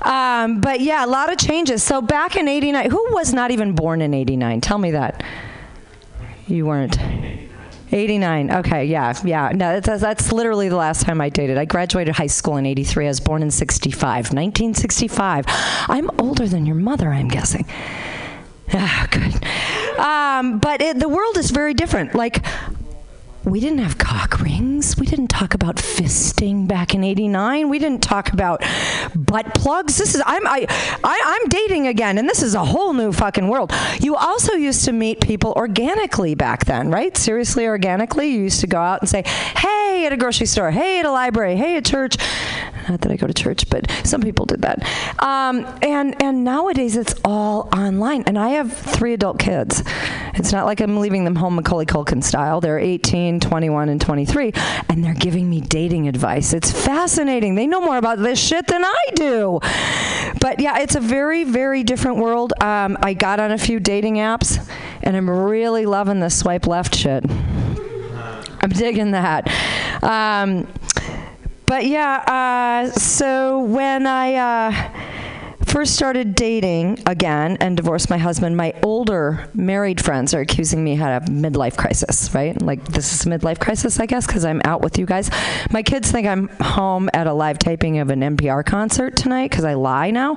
Um, 0.02 0.60
but 0.60 0.80
yeah, 0.80 1.04
a 1.04 1.06
lot 1.06 1.32
of 1.32 1.38
changes. 1.38 1.82
So 1.82 2.00
back 2.00 2.36
in 2.36 2.48
89, 2.48 2.90
who 2.90 3.12
was 3.12 3.32
not 3.32 3.50
even 3.50 3.74
born 3.74 4.00
in 4.02 4.14
89? 4.14 4.60
Tell 4.60 4.78
me 4.78 4.90
that. 4.92 5.22
You 6.46 6.66
weren't. 6.66 6.98
89. 7.92 8.50
Okay, 8.52 8.84
yeah, 8.84 9.14
yeah. 9.24 9.50
No, 9.52 9.80
that's, 9.80 10.00
that's 10.00 10.32
literally 10.32 10.68
the 10.68 10.76
last 10.76 11.02
time 11.02 11.20
I 11.20 11.28
dated. 11.28 11.58
I 11.58 11.64
graduated 11.64 12.14
high 12.14 12.28
school 12.28 12.56
in 12.56 12.66
83. 12.66 13.06
I 13.06 13.08
was 13.08 13.20
born 13.20 13.42
in 13.42 13.50
65. 13.50 14.00
1965. 14.32 15.44
I'm 15.88 16.10
older 16.20 16.46
than 16.46 16.66
your 16.66 16.76
mother, 16.76 17.08
I'm 17.08 17.28
guessing. 17.28 17.66
Ah, 18.72 19.08
good. 19.10 19.44
Um, 20.00 20.58
but 20.58 20.80
it, 20.80 20.98
the 20.98 21.08
world 21.08 21.36
is 21.36 21.50
very 21.50 21.74
different. 21.74 22.14
Like, 22.14 22.44
we 23.44 23.58
didn't 23.60 23.78
have 23.78 23.96
cock 23.96 24.40
rings. 24.40 24.96
We 24.98 25.06
didn't 25.06 25.28
talk 25.28 25.54
about 25.54 25.76
fisting 25.76 26.68
back 26.68 26.94
in 26.94 27.02
'89. 27.02 27.68
We 27.68 27.78
didn't 27.78 28.02
talk 28.02 28.32
about 28.32 28.62
butt 29.14 29.54
plugs. 29.54 29.96
This 29.96 30.14
is 30.14 30.22
I'm 30.26 30.46
I, 30.46 30.66
I 31.02 31.38
I'm 31.42 31.48
dating 31.48 31.86
again, 31.86 32.18
and 32.18 32.28
this 32.28 32.42
is 32.42 32.54
a 32.54 32.64
whole 32.64 32.92
new 32.92 33.12
fucking 33.12 33.48
world. 33.48 33.72
You 34.00 34.16
also 34.16 34.54
used 34.54 34.84
to 34.84 34.92
meet 34.92 35.20
people 35.20 35.52
organically 35.56 36.34
back 36.34 36.66
then, 36.66 36.90
right? 36.90 37.16
Seriously, 37.16 37.66
organically. 37.66 38.28
You 38.28 38.42
used 38.42 38.60
to 38.60 38.66
go 38.66 38.80
out 38.80 39.00
and 39.00 39.08
say, 39.08 39.22
"Hey," 39.56 40.04
at 40.06 40.12
a 40.12 40.16
grocery 40.16 40.46
store. 40.46 40.70
"Hey," 40.70 41.00
at 41.00 41.06
a 41.06 41.10
library. 41.10 41.56
"Hey," 41.56 41.76
at 41.76 41.84
church. 41.84 42.16
Not 42.88 43.02
that 43.02 43.12
I 43.12 43.16
go 43.16 43.26
to 43.26 43.34
church, 43.34 43.68
but 43.70 43.90
some 44.04 44.20
people 44.20 44.46
did 44.46 44.62
that. 44.62 44.82
Um, 45.22 45.66
and 45.82 46.20
and 46.22 46.44
nowadays 46.44 46.96
it's 46.96 47.14
all 47.24 47.68
online. 47.72 48.24
And 48.26 48.38
I 48.38 48.50
have 48.50 48.72
three 48.72 49.14
adult 49.14 49.38
kids. 49.38 49.82
It's 50.34 50.52
not 50.52 50.66
like 50.66 50.80
I'm 50.80 50.98
leaving 50.98 51.24
them 51.24 51.36
home 51.36 51.56
Macaulay 51.56 51.86
Culkin 51.86 52.22
style. 52.22 52.60
They're 52.60 52.78
18, 52.78 53.29
21, 53.38 53.88
and 53.88 54.00
23, 54.00 54.52
and 54.88 55.04
they're 55.04 55.14
giving 55.14 55.48
me 55.48 55.60
dating 55.60 56.08
advice. 56.08 56.52
It's 56.52 56.72
fascinating. 56.72 57.54
They 57.54 57.66
know 57.66 57.80
more 57.80 57.98
about 57.98 58.18
this 58.18 58.40
shit 58.40 58.66
than 58.66 58.84
I 58.84 59.04
do. 59.14 59.60
But 60.40 60.58
yeah, 60.58 60.78
it's 60.78 60.96
a 60.96 61.00
very, 61.00 61.44
very 61.44 61.84
different 61.84 62.16
world. 62.16 62.52
Um, 62.60 62.96
I 63.02 63.14
got 63.14 63.38
on 63.38 63.52
a 63.52 63.58
few 63.58 63.78
dating 63.78 64.16
apps, 64.16 64.68
and 65.02 65.16
I'm 65.16 65.28
really 65.28 65.86
loving 65.86 66.20
the 66.20 66.30
swipe 66.30 66.66
left 66.66 66.96
shit. 66.96 67.24
I'm 68.62 68.70
digging 68.70 69.12
that. 69.12 69.48
Um, 70.02 70.66
but 71.66 71.86
yeah, 71.86 72.86
uh, 72.86 72.90
so 72.90 73.60
when 73.60 74.06
I 74.06 74.34
uh, 74.34 75.19
first 75.70 75.94
started 75.94 76.34
dating 76.34 76.98
again 77.06 77.56
and 77.60 77.76
divorced 77.76 78.10
my 78.10 78.18
husband, 78.18 78.56
my 78.56 78.74
older 78.82 79.48
married 79.54 80.00
friends 80.00 80.34
are 80.34 80.40
accusing 80.40 80.82
me 80.82 80.96
had 80.96 81.22
a 81.22 81.26
midlife 81.26 81.76
crisis, 81.76 82.34
right? 82.34 82.60
Like 82.60 82.84
this 82.86 83.12
is 83.12 83.24
a 83.24 83.28
midlife 83.28 83.60
crisis, 83.60 84.00
I 84.00 84.06
guess, 84.06 84.26
because 84.26 84.44
I'm 84.44 84.60
out 84.64 84.82
with 84.82 84.98
you 84.98 85.06
guys. 85.06 85.30
My 85.70 85.84
kids 85.84 86.10
think 86.10 86.26
I'm 86.26 86.48
home 86.60 87.08
at 87.14 87.28
a 87.28 87.32
live 87.32 87.60
taping 87.60 87.98
of 87.98 88.10
an 88.10 88.20
NPR 88.20 88.66
concert 88.66 89.14
tonight 89.14 89.50
because 89.50 89.64
I 89.64 89.74
lie 89.74 90.10
now 90.10 90.34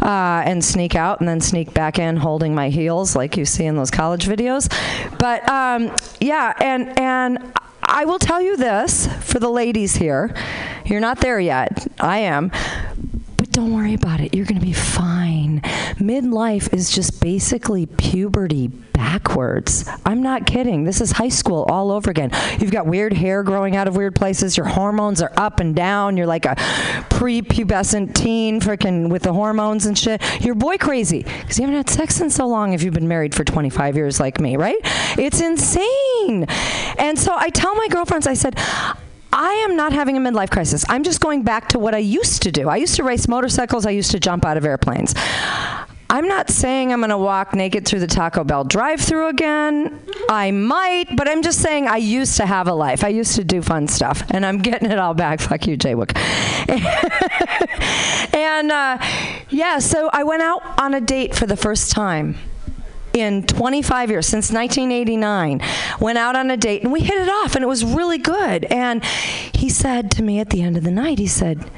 uh, 0.00 0.42
and 0.46 0.64
sneak 0.64 0.94
out 0.94 1.20
and 1.20 1.28
then 1.28 1.42
sneak 1.42 1.74
back 1.74 1.98
in 1.98 2.16
holding 2.16 2.54
my 2.54 2.70
heels 2.70 3.14
like 3.14 3.36
you 3.36 3.44
see 3.44 3.66
in 3.66 3.76
those 3.76 3.90
college 3.90 4.26
videos. 4.26 4.72
But 5.18 5.46
um, 5.50 5.94
yeah, 6.20 6.54
and 6.60 6.98
and. 6.98 7.52
I 7.84 8.04
will 8.04 8.20
tell 8.20 8.40
you 8.40 8.56
this 8.56 9.08
for 9.24 9.40
the 9.40 9.50
ladies 9.50 9.96
here. 9.96 10.34
You're 10.86 11.00
not 11.00 11.18
there 11.18 11.40
yet. 11.40 11.86
I 12.00 12.18
am. 12.18 12.52
Don't 13.52 13.74
worry 13.74 13.92
about 13.92 14.20
it. 14.20 14.34
You're 14.34 14.46
going 14.46 14.58
to 14.58 14.64
be 14.64 14.72
fine. 14.72 15.60
Midlife 16.00 16.72
is 16.72 16.90
just 16.90 17.20
basically 17.20 17.84
puberty 17.84 18.68
backwards. 18.68 19.86
I'm 20.06 20.22
not 20.22 20.46
kidding. 20.46 20.84
This 20.84 21.02
is 21.02 21.12
high 21.12 21.28
school 21.28 21.64
all 21.68 21.90
over 21.90 22.10
again. 22.10 22.30
You've 22.58 22.70
got 22.70 22.86
weird 22.86 23.12
hair 23.12 23.42
growing 23.42 23.76
out 23.76 23.88
of 23.88 23.94
weird 23.94 24.14
places. 24.14 24.56
Your 24.56 24.64
hormones 24.64 25.20
are 25.20 25.30
up 25.36 25.60
and 25.60 25.76
down. 25.76 26.16
You're 26.16 26.26
like 26.26 26.46
a 26.46 26.54
prepubescent 27.10 28.14
teen 28.14 28.58
freaking 28.58 29.10
with 29.10 29.22
the 29.22 29.34
hormones 29.34 29.84
and 29.84 29.98
shit. 29.98 30.22
You're 30.42 30.54
boy 30.54 30.78
crazy 30.78 31.22
because 31.22 31.58
you 31.58 31.66
haven't 31.66 31.76
had 31.76 31.90
sex 31.90 32.22
in 32.22 32.30
so 32.30 32.48
long 32.48 32.72
if 32.72 32.82
you've 32.82 32.94
been 32.94 33.08
married 33.08 33.34
for 33.34 33.44
25 33.44 33.96
years 33.96 34.18
like 34.18 34.40
me, 34.40 34.56
right? 34.56 34.80
It's 35.18 35.42
insane. 35.42 36.46
And 36.96 37.18
so 37.18 37.34
I 37.36 37.50
tell 37.50 37.74
my 37.74 37.88
girlfriends, 37.88 38.26
I 38.26 38.32
said, 38.32 38.58
I 39.32 39.52
am 39.68 39.76
not 39.76 39.92
having 39.92 40.16
a 40.16 40.20
midlife 40.20 40.50
crisis. 40.50 40.84
I'm 40.88 41.02
just 41.02 41.20
going 41.20 41.42
back 41.42 41.68
to 41.70 41.78
what 41.78 41.94
I 41.94 41.98
used 41.98 42.42
to 42.42 42.52
do. 42.52 42.68
I 42.68 42.76
used 42.76 42.96
to 42.96 43.04
race 43.04 43.26
motorcycles, 43.26 43.86
I 43.86 43.90
used 43.90 44.10
to 44.10 44.20
jump 44.20 44.44
out 44.44 44.56
of 44.56 44.64
airplanes. 44.64 45.14
I'm 46.10 46.28
not 46.28 46.50
saying 46.50 46.92
I'm 46.92 47.00
going 47.00 47.08
to 47.08 47.16
walk 47.16 47.54
naked 47.54 47.86
through 47.86 48.00
the 48.00 48.06
Taco 48.06 48.44
Bell 48.44 48.64
drive 48.64 49.00
through 49.00 49.28
again. 49.28 49.98
I 50.28 50.50
might, 50.50 51.16
but 51.16 51.26
I'm 51.26 51.40
just 51.42 51.60
saying 51.62 51.88
I 51.88 51.96
used 51.96 52.36
to 52.36 52.44
have 52.44 52.68
a 52.68 52.74
life. 52.74 53.02
I 53.02 53.08
used 53.08 53.34
to 53.36 53.44
do 53.44 53.62
fun 53.62 53.88
stuff, 53.88 54.22
and 54.30 54.44
I'm 54.44 54.58
getting 54.58 54.90
it 54.90 54.98
all 54.98 55.14
back. 55.14 55.40
Fuck 55.48 55.66
you, 55.66 55.78
Jay 55.78 55.94
Wook. 55.94 56.14
and 58.34 58.70
uh, 58.70 58.98
yeah, 59.48 59.78
so 59.78 60.10
I 60.12 60.22
went 60.24 60.42
out 60.42 60.78
on 60.78 60.92
a 60.92 61.00
date 61.00 61.34
for 61.34 61.46
the 61.46 61.56
first 61.56 61.90
time 61.90 62.36
in 63.14 63.42
25 63.44 64.10
years 64.10 64.26
since 64.26 64.50
1989 64.50 65.60
went 66.00 66.18
out 66.18 66.36
on 66.36 66.50
a 66.50 66.56
date 66.56 66.82
and 66.82 66.92
we 66.92 67.00
hit 67.00 67.16
it 67.16 67.28
off 67.28 67.54
and 67.54 67.62
it 67.62 67.68
was 67.68 67.84
really 67.84 68.18
good. 68.18 68.64
And 68.66 69.04
he 69.04 69.68
said 69.68 70.10
to 70.12 70.22
me 70.22 70.40
at 70.40 70.50
the 70.50 70.62
end 70.62 70.76
of 70.76 70.84
the 70.84 70.90
night 70.90 71.18
he 71.18 71.26
said 71.26 71.70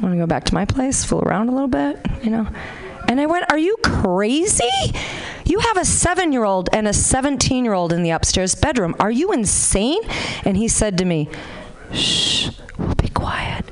want 0.00 0.14
to 0.14 0.18
go 0.18 0.26
back 0.26 0.42
to 0.44 0.54
my 0.54 0.64
place 0.64 1.04
fool 1.04 1.20
around 1.20 1.48
a 1.48 1.52
little 1.52 1.68
bit 1.68 2.04
you 2.22 2.30
know? 2.30 2.48
And 3.08 3.20
i 3.20 3.26
went 3.26 3.50
are 3.50 3.58
you 3.58 3.76
crazy? 3.84 4.64
You 5.44 5.58
have 5.60 5.76
a 5.76 5.84
seven 5.84 6.32
year 6.32 6.44
old 6.44 6.68
and 6.72 6.88
a 6.88 6.92
17 6.92 7.64
year 7.64 7.74
old 7.74 7.92
in 7.92 8.02
the 8.02 8.10
upstairs 8.10 8.54
bedroom. 8.54 8.94
Are 8.98 9.10
you 9.10 9.32
insane? 9.32 10.00
And 10.44 10.56
he 10.56 10.68
said 10.68 10.98
to 10.98 11.04
me 11.04 11.28
shh 11.92 12.50
we'll 12.78 12.94
be 12.94 13.08
quiet 13.08 13.64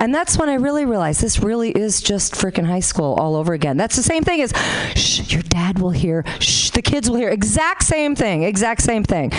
and 0.00 0.14
that's 0.14 0.38
when 0.38 0.48
I 0.48 0.54
really 0.54 0.86
realized 0.86 1.20
this 1.20 1.40
really 1.40 1.70
is 1.70 2.00
just 2.00 2.32
freaking 2.32 2.64
high 2.64 2.80
school 2.80 3.14
all 3.20 3.36
over 3.36 3.52
again. 3.52 3.76
That's 3.76 3.96
the 3.96 4.02
same 4.02 4.24
thing 4.24 4.40
as, 4.40 4.52
shh, 4.96 5.30
your 5.30 5.42
dad 5.42 5.78
will 5.78 5.90
hear, 5.90 6.24
shh, 6.40 6.70
the 6.70 6.80
kids 6.80 7.10
will 7.10 7.18
hear. 7.18 7.28
Exact 7.28 7.82
same 7.82 8.16
thing, 8.16 8.42
exact 8.42 8.80
same 8.80 9.04
thing. 9.04 9.30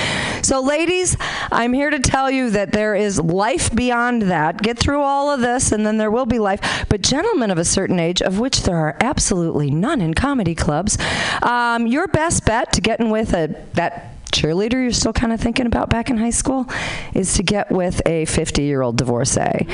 So, 0.44 0.62
ladies, 0.62 1.18
I'm 1.52 1.74
here 1.74 1.90
to 1.90 2.00
tell 2.00 2.30
you 2.30 2.52
that 2.52 2.74
there 2.74 2.94
is 2.94 3.20
life 3.20 3.74
beyond 3.74 4.24
that. 4.24 4.62
Get 4.62 4.78
through 4.78 5.02
all 5.02 5.32
of 5.32 5.42
this, 5.42 5.72
and 5.72 5.84
then 5.84 5.98
there 5.98 6.12
will 6.12 6.28
be 6.28 6.38
life. 6.38 6.86
But, 6.90 7.02
gentlemen 7.02 7.50
of 7.50 7.58
a 7.58 7.66
certain 7.66 8.00
age, 8.00 8.22
of 8.22 8.40
which 8.40 8.62
there 8.62 8.78
are 8.78 8.96
absolutely 9.02 9.72
none 9.72 10.00
in 10.00 10.14
comedy 10.14 10.54
clubs, 10.54 10.96
um, 11.42 11.88
your 11.88 12.08
best 12.08 12.46
bet 12.46 12.72
to 12.74 12.82
getting 12.82 13.10
with 13.10 13.34
a 13.34 13.56
that 13.74 14.21
cheerleader 14.32 14.74
you're 14.74 14.92
still 14.92 15.14
kind 15.14 15.34
of 15.34 15.40
thinking 15.40 15.66
about 15.66 15.90
back 15.90 16.10
in 16.10 16.18
high 16.18 16.30
school 16.30 16.68
is 17.14 17.34
to 17.36 17.44
get 17.44 17.72
with 17.72 18.02
a 18.06 18.26
50 18.26 18.64
year 18.64 18.82
old 18.82 18.98
divorcee. 18.98 19.68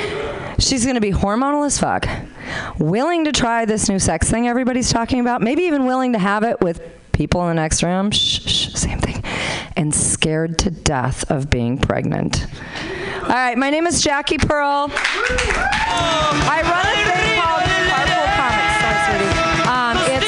She's 0.59 0.83
going 0.83 0.95
to 0.95 1.01
be 1.01 1.11
hormonal 1.11 1.65
as 1.65 1.79
fuck, 1.79 2.07
willing 2.79 3.25
to 3.25 3.31
try 3.31 3.65
this 3.65 3.89
new 3.89 3.99
sex 3.99 4.29
thing 4.29 4.47
everybody's 4.47 4.91
talking 4.91 5.19
about, 5.19 5.41
maybe 5.41 5.63
even 5.63 5.85
willing 5.85 6.13
to 6.13 6.19
have 6.19 6.43
it 6.43 6.59
with 6.61 6.81
people 7.11 7.41
in 7.43 7.55
the 7.55 7.61
next 7.61 7.83
room, 7.83 8.11
shh, 8.11 8.41
shh, 8.47 8.73
same 8.73 8.99
thing, 8.99 9.23
and 9.75 9.93
scared 9.93 10.57
to 10.59 10.71
death 10.71 11.29
of 11.29 11.49
being 11.49 11.77
pregnant. 11.77 12.47
All 13.23 13.29
right, 13.29 13.57
my 13.57 13.69
name 13.69 13.85
is 13.85 14.01
Jackie 14.01 14.37
Pearl. 14.37 14.89
I 14.89 16.61
run 16.63 16.85
a 16.87 17.11
thing 17.11 17.41
called 17.41 17.76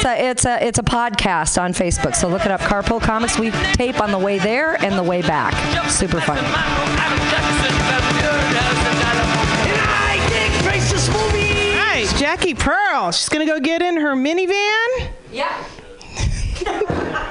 it's 0.00 0.06
a 0.06 0.30
it's 0.30 0.46
a 0.46 0.66
it's 0.66 0.78
a 0.78 0.82
podcast 0.82 1.60
on 1.60 1.74
Facebook. 1.74 2.14
So 2.14 2.28
look 2.28 2.46
it 2.46 2.50
up, 2.50 2.60
Carpool 2.60 3.02
Comics. 3.02 3.38
We 3.38 3.50
tape 3.50 4.00
on 4.00 4.10
the 4.12 4.18
way 4.18 4.38
there 4.38 4.82
and 4.82 4.96
the 4.96 5.02
way 5.02 5.20
back. 5.20 5.52
Super 5.90 6.20
fun. 6.20 6.38
All 6.38 6.44
right, 11.76 12.08
Jackie 12.16 12.54
Pearl. 12.54 13.12
She's 13.12 13.28
gonna 13.28 13.44
go 13.44 13.60
get 13.60 13.82
in 13.82 13.98
her 13.98 14.14
minivan. 14.14 15.10
Yeah. 15.30 15.64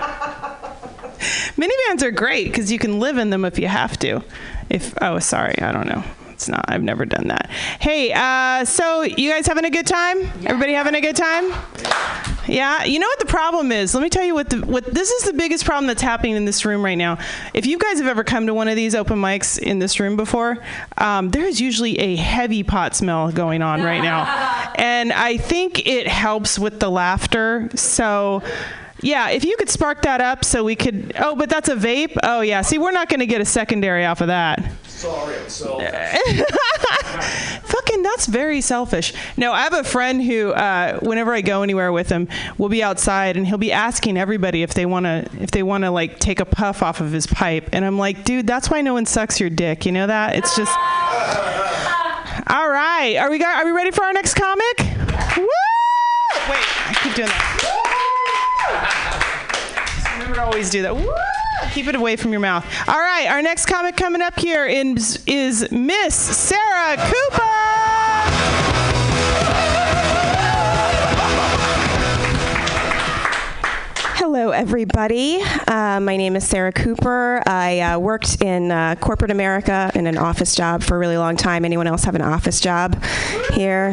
Minivans 1.57 2.03
are 2.03 2.11
great 2.11 2.45
because 2.45 2.71
you 2.71 2.77
can 2.77 2.99
live 2.99 3.17
in 3.17 3.31
them 3.31 3.45
if 3.45 3.57
you 3.57 3.67
have 3.67 3.97
to. 3.99 4.23
If 4.69 4.93
oh, 5.01 5.17
sorry, 5.19 5.59
I 5.59 5.71
don't 5.71 5.87
know. 5.87 6.03
It's 6.29 6.47
not. 6.47 6.65
I've 6.67 6.83
never 6.83 7.05
done 7.05 7.29
that. 7.29 7.49
Hey, 7.79 8.13
uh, 8.13 8.63
so 8.63 9.01
you 9.01 9.29
guys 9.29 9.47
having 9.47 9.65
a 9.65 9.71
good 9.71 9.87
time? 9.87 10.21
Everybody 10.45 10.73
having 10.73 10.95
a 10.95 11.01
good 11.01 11.15
time? 11.15 11.49
Yeah. 11.49 12.35
Yeah, 12.49 12.83
you 12.83 12.99
know 12.99 13.07
what 13.07 13.19
the 13.19 13.25
problem 13.25 13.71
is? 13.71 13.93
Let 13.93 14.01
me 14.01 14.09
tell 14.09 14.23
you 14.23 14.33
what 14.33 14.49
the 14.49 14.57
what 14.65 14.85
this 14.85 15.11
is 15.11 15.23
the 15.23 15.33
biggest 15.33 15.65
problem 15.65 15.87
that's 15.87 16.01
happening 16.01 16.35
in 16.35 16.45
this 16.45 16.65
room 16.65 16.83
right 16.83 16.97
now. 16.97 17.19
If 17.53 17.65
you 17.65 17.77
guys 17.77 17.99
have 17.99 18.07
ever 18.07 18.23
come 18.23 18.47
to 18.47 18.53
one 18.53 18.67
of 18.67 18.75
these 18.75 18.95
open 18.95 19.19
mics 19.19 19.59
in 19.59 19.79
this 19.79 19.99
room 19.99 20.15
before, 20.15 20.57
um, 20.97 21.29
there 21.29 21.45
is 21.45 21.61
usually 21.61 21.99
a 21.99 22.15
heavy 22.15 22.63
pot 22.63 22.95
smell 22.95 23.31
going 23.31 23.61
on 23.61 23.83
right 23.83 24.01
now, 24.01 24.73
and 24.75 25.13
I 25.13 25.37
think 25.37 25.87
it 25.87 26.07
helps 26.07 26.57
with 26.57 26.79
the 26.79 26.89
laughter. 26.89 27.69
So. 27.75 28.43
Yeah, 29.01 29.29
if 29.29 29.45
you 29.45 29.55
could 29.57 29.69
spark 29.69 30.01
that 30.01 30.21
up 30.21 30.43
so 30.43 30.63
we 30.63 30.75
could. 30.75 31.13
Oh, 31.19 31.35
but 31.35 31.49
that's 31.49 31.69
a 31.69 31.75
vape? 31.75 32.17
Oh, 32.23 32.41
yeah. 32.41 32.61
See, 32.61 32.77
we're 32.77 32.91
not 32.91 33.09
going 33.09 33.21
to 33.21 33.25
get 33.25 33.41
a 33.41 33.45
secondary 33.45 34.05
off 34.05 34.21
of 34.21 34.27
that. 34.27 34.63
Sorry, 34.83 35.37
I'm 35.37 35.47
so. 35.47 35.79
Fucking, 37.63 38.03
that's 38.03 38.25
very 38.25 38.59
selfish. 38.59 39.13
No, 39.37 39.53
I 39.53 39.61
have 39.61 39.73
a 39.73 39.85
friend 39.85 40.21
who, 40.21 40.51
uh, 40.51 40.99
whenever 40.99 41.33
I 41.33 41.39
go 41.39 41.63
anywhere 41.63 41.93
with 41.93 42.09
him, 42.09 42.27
we'll 42.57 42.67
be 42.69 42.83
outside 42.83 43.37
and 43.37 43.47
he'll 43.47 43.57
be 43.57 43.71
asking 43.71 44.17
everybody 44.17 44.61
if 44.61 44.73
they 44.73 44.85
want 44.85 45.05
to, 45.05 45.29
if 45.39 45.51
they 45.51 45.63
want 45.63 45.85
to 45.85 45.91
like 45.91 46.19
take 46.19 46.41
a 46.41 46.45
puff 46.45 46.83
off 46.83 46.99
of 46.99 47.13
his 47.13 47.27
pipe, 47.27 47.69
and 47.71 47.85
I'm 47.85 47.97
like, 47.97 48.25
dude, 48.25 48.45
that's 48.45 48.69
why 48.69 48.81
no 48.81 48.93
one 48.93 49.05
sucks 49.05 49.39
your 49.39 49.49
dick. 49.49 49.85
You 49.85 49.93
know 49.93 50.07
that? 50.07 50.35
It's 50.35 50.55
just. 50.57 50.75
All 52.47 52.69
right, 52.69 53.15
are 53.17 53.29
we 53.29 53.37
got? 53.37 53.61
Are 53.61 53.65
we 53.65 53.71
ready 53.71 53.91
for 53.91 54.03
our 54.03 54.11
next 54.11 54.33
comic? 54.33 54.79
Woo! 55.37 55.47
Wait, 56.49 56.65
I 56.89 56.99
keep 57.03 57.13
doing 57.15 57.29
that. 57.29 57.58
To 60.39 60.45
always 60.45 60.69
do 60.69 60.83
that. 60.83 60.95
Woo! 60.95 61.13
Keep 61.73 61.87
it 61.87 61.95
away 61.95 62.15
from 62.15 62.31
your 62.31 62.39
mouth. 62.39 62.65
All 62.87 62.97
right, 62.97 63.27
our 63.27 63.41
next 63.41 63.65
comic 63.65 63.97
coming 63.97 64.21
up 64.21 64.39
here 64.39 64.65
is, 64.65 65.21
is 65.27 65.69
Miss 65.69 66.15
Sarah 66.15 66.95
Cooper. 66.95 67.98
Hello, 74.21 74.49
everybody. 74.49 75.39
Uh, 75.65 76.01
my 76.01 76.17
name 76.17 76.35
is 76.35 76.45
Sarah 76.45 76.73
Cooper. 76.73 77.41
I 77.47 77.79
uh, 77.79 77.99
worked 77.99 78.41
in 78.41 78.69
uh, 78.69 78.95
corporate 78.95 79.31
America 79.31 79.89
in 79.95 80.07
an 80.07 80.17
office 80.17 80.55
job 80.55 80.83
for 80.83 80.97
a 80.97 80.99
really 80.99 81.15
long 81.15 81.37
time. 81.37 81.63
Anyone 81.63 81.87
else 81.87 82.03
have 82.03 82.15
an 82.15 82.21
office 82.21 82.59
job 82.59 83.01
here? 83.53 83.91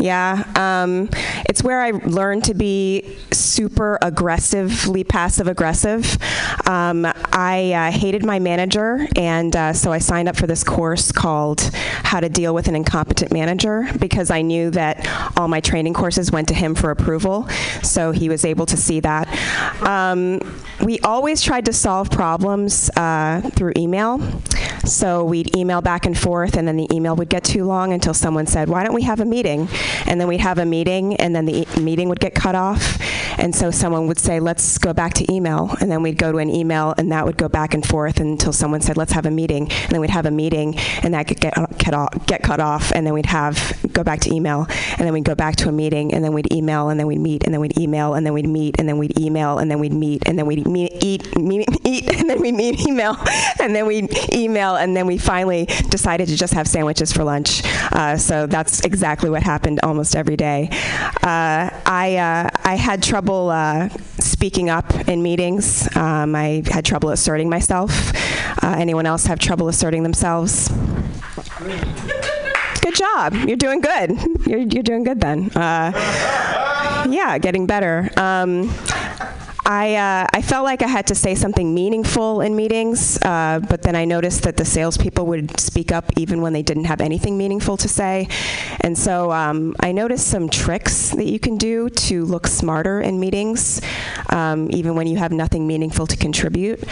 Yeah. 0.00 0.42
Um, 0.56 1.08
it's 1.48 1.62
where 1.62 1.80
I 1.80 1.90
learned 1.90 2.46
to 2.46 2.54
be 2.54 3.16
super 3.30 3.96
aggressively 4.02 5.04
passive 5.04 5.46
aggressive. 5.46 6.18
Um, 6.66 7.06
I 7.32 7.72
uh, 7.72 7.90
hated 7.92 8.24
my 8.24 8.40
manager, 8.40 9.06
and 9.14 9.54
uh, 9.54 9.72
so 9.72 9.92
I 9.92 9.98
signed 9.98 10.28
up 10.28 10.36
for 10.36 10.48
this 10.48 10.64
course 10.64 11.12
called 11.12 11.60
How 11.60 12.18
to 12.18 12.28
Deal 12.28 12.54
with 12.54 12.66
an 12.66 12.74
Incompetent 12.74 13.32
Manager 13.32 13.88
because 14.00 14.32
I 14.32 14.42
knew 14.42 14.70
that 14.70 15.06
all 15.38 15.46
my 15.46 15.60
training 15.60 15.94
courses 15.94 16.32
went 16.32 16.48
to 16.48 16.54
him 16.54 16.74
for 16.74 16.90
approval. 16.90 17.48
So 17.84 18.10
he 18.10 18.28
was 18.28 18.44
able 18.44 18.66
to 18.66 18.76
see 18.76 18.98
that. 19.00 19.28
Um, 19.82 20.40
we 20.82 20.98
always 21.00 21.42
tried 21.42 21.66
to 21.66 21.72
solve 21.72 22.10
problems 22.10 22.90
uh, 22.96 23.42
through 23.54 23.72
email. 23.76 24.20
So 24.84 25.24
we'd 25.24 25.54
email 25.56 25.82
back 25.82 26.06
and 26.06 26.18
forth, 26.18 26.56
and 26.56 26.66
then 26.66 26.76
the 26.76 26.88
email 26.92 27.14
would 27.16 27.28
get 27.28 27.44
too 27.44 27.64
long 27.64 27.92
until 27.92 28.14
someone 28.14 28.46
said, 28.46 28.68
Why 28.68 28.82
don't 28.82 28.94
we 28.94 29.02
have 29.02 29.20
a 29.20 29.24
meeting? 29.24 29.68
And 30.06 30.20
then 30.20 30.26
we'd 30.26 30.40
have 30.40 30.58
a 30.58 30.64
meeting, 30.64 31.16
and 31.16 31.36
then 31.36 31.44
the 31.44 31.62
e- 31.62 31.80
meeting 31.80 32.08
would 32.08 32.20
get 32.20 32.34
cut 32.34 32.54
off. 32.54 32.98
And 33.38 33.54
so 33.54 33.70
someone 33.70 34.06
would 34.06 34.18
say, 34.18 34.40
let's 34.40 34.78
go 34.78 34.92
back 34.92 35.14
to 35.14 35.32
email. 35.32 35.74
And 35.80 35.90
then 35.90 36.02
we'd 36.02 36.18
go 36.18 36.32
to 36.32 36.38
an 36.38 36.50
email, 36.50 36.94
and 36.98 37.12
that 37.12 37.24
would 37.24 37.36
go 37.36 37.48
back 37.48 37.74
and 37.74 37.86
forth 37.86 38.20
until 38.20 38.52
someone 38.52 38.80
said, 38.80 38.96
let's 38.96 39.12
have 39.12 39.26
a 39.26 39.30
meeting. 39.30 39.70
And 39.70 39.90
then 39.90 40.00
we'd 40.00 40.10
have 40.10 40.26
a 40.26 40.30
meeting, 40.30 40.76
and 41.02 41.14
that 41.14 41.26
could 41.26 41.40
get 41.40 41.54
cut 41.54 41.94
off, 41.94 42.26
get 42.26 42.42
cut 42.42 42.60
off. 42.60 42.92
And 42.92 43.06
then 43.06 43.14
we'd 43.14 43.26
have 43.26 43.79
go 43.92 44.04
back 44.04 44.20
to 44.20 44.34
email, 44.34 44.66
and 44.98 45.00
then 45.00 45.12
we'd 45.12 45.24
go 45.24 45.34
back 45.34 45.56
to 45.56 45.68
a 45.68 45.72
meeting, 45.72 46.14
and 46.14 46.24
then 46.24 46.32
we'd 46.32 46.52
email, 46.52 46.88
and 46.88 46.98
then 46.98 47.06
we'd 47.06 47.20
meet, 47.20 47.44
and 47.44 47.52
then 47.54 47.60
we'd 47.60 47.78
email, 47.78 48.14
and 48.14 48.26
then 48.26 48.32
we'd 48.32 48.48
meet, 48.48 48.78
and 48.78 48.88
then 48.88 48.98
we'd 48.98 49.18
email, 49.18 49.58
and 49.58 49.70
then 49.70 49.78
we'd 49.78 49.92
meet, 49.92 50.22
and 50.26 50.38
then 50.38 50.46
we'd 50.46 50.66
meet, 50.66 50.92
eat, 51.02 51.36
meet, 51.38 51.68
eat, 51.84 52.20
and 52.20 52.30
then 52.30 52.40
we'd 52.40 52.54
meet, 52.54 52.80
email, 52.86 53.16
and 53.60 53.74
then 53.74 53.86
we'd 53.86 54.10
email, 54.32 54.76
and 54.76 54.96
then 54.96 55.06
we 55.06 55.18
finally 55.18 55.66
decided 55.88 56.28
to 56.28 56.36
just 56.36 56.54
have 56.54 56.66
sandwiches 56.66 57.12
for 57.12 57.24
lunch. 57.24 57.62
Uh, 57.92 58.16
so 58.16 58.46
that's 58.46 58.80
exactly 58.84 59.30
what 59.30 59.42
happened 59.42 59.80
almost 59.82 60.16
every 60.16 60.36
day. 60.36 60.68
Uh, 61.22 61.70
I, 61.86 62.16
uh, 62.16 62.50
I 62.64 62.76
had 62.76 63.02
trouble 63.02 63.50
uh, 63.50 63.88
speaking 64.18 64.70
up 64.70 65.08
in 65.08 65.22
meetings. 65.22 65.88
Um, 65.96 66.34
I 66.34 66.62
had 66.66 66.84
trouble 66.84 67.10
asserting 67.10 67.48
myself. 67.48 68.12
Uh, 68.62 68.74
anyone 68.78 69.06
else 69.06 69.26
have 69.26 69.38
trouble 69.38 69.68
asserting 69.68 70.02
themselves? 70.02 70.70
Good 72.82 72.94
job. 72.94 73.34
You're 73.46 73.56
doing 73.56 73.80
good. 73.80 74.18
You're, 74.46 74.60
you're 74.60 74.82
doing 74.82 75.04
good 75.04 75.20
then. 75.20 75.50
Uh, 75.54 75.92
yeah, 77.08 77.38
getting 77.38 77.66
better. 77.66 78.10
Um, 78.16 78.72
I, 79.70 79.94
uh, 79.94 80.26
I 80.32 80.42
felt 80.42 80.64
like 80.64 80.82
I 80.82 80.88
had 80.88 81.06
to 81.06 81.14
say 81.14 81.36
something 81.36 81.72
meaningful 81.72 82.40
in 82.40 82.56
meetings, 82.56 83.16
uh, 83.22 83.60
but 83.68 83.82
then 83.82 83.94
I 83.94 84.04
noticed 84.04 84.42
that 84.42 84.56
the 84.56 84.64
salespeople 84.64 85.26
would 85.26 85.60
speak 85.60 85.92
up 85.92 86.10
even 86.16 86.40
when 86.42 86.52
they 86.52 86.62
didn't 86.62 86.86
have 86.86 87.00
anything 87.00 87.38
meaningful 87.38 87.76
to 87.76 87.88
say. 87.88 88.26
And 88.80 88.98
so 88.98 89.30
um, 89.30 89.76
I 89.78 89.92
noticed 89.92 90.26
some 90.26 90.48
tricks 90.48 91.10
that 91.10 91.26
you 91.26 91.38
can 91.38 91.56
do 91.56 91.88
to 91.88 92.24
look 92.24 92.48
smarter 92.48 93.00
in 93.00 93.20
meetings, 93.20 93.80
um, 94.30 94.68
even 94.72 94.96
when 94.96 95.06
you 95.06 95.18
have 95.18 95.30
nothing 95.30 95.68
meaningful 95.68 96.08
to 96.08 96.16
contribute. 96.16 96.82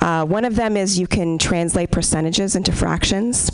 Uh, 0.00 0.24
one 0.24 0.44
of 0.44 0.56
them 0.56 0.76
is 0.76 0.98
you 0.98 1.06
can 1.06 1.38
translate 1.38 1.92
percentages 1.92 2.56
into 2.56 2.72
fractions. 2.72 3.52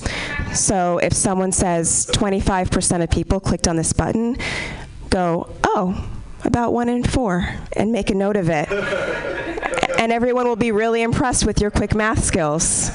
So 0.55 0.97
if 0.97 1.13
someone 1.13 1.53
says 1.53 2.07
25% 2.15 3.03
of 3.03 3.11
people 3.11 3.41
clicked 3.41 3.69
on 3.69 3.77
this 3.77 3.93
button, 3.93 4.39
go, 5.11 5.55
oh, 5.65 6.20
about 6.45 6.73
one 6.73 6.89
in 6.89 7.03
four, 7.03 7.49
and 7.75 7.93
make 7.93 8.11
a 8.11 8.15
note 8.15 8.37
of 8.37 8.49
it. 8.49 8.69
and 9.99 10.13
everyone 10.13 10.47
will 10.47 10.57
be 10.57 10.73
really 10.73 11.03
impressed 11.03 11.45
with 11.45 11.61
your 11.61 11.71
quick 11.71 11.95
math 11.95 12.25
skills. 12.25 12.91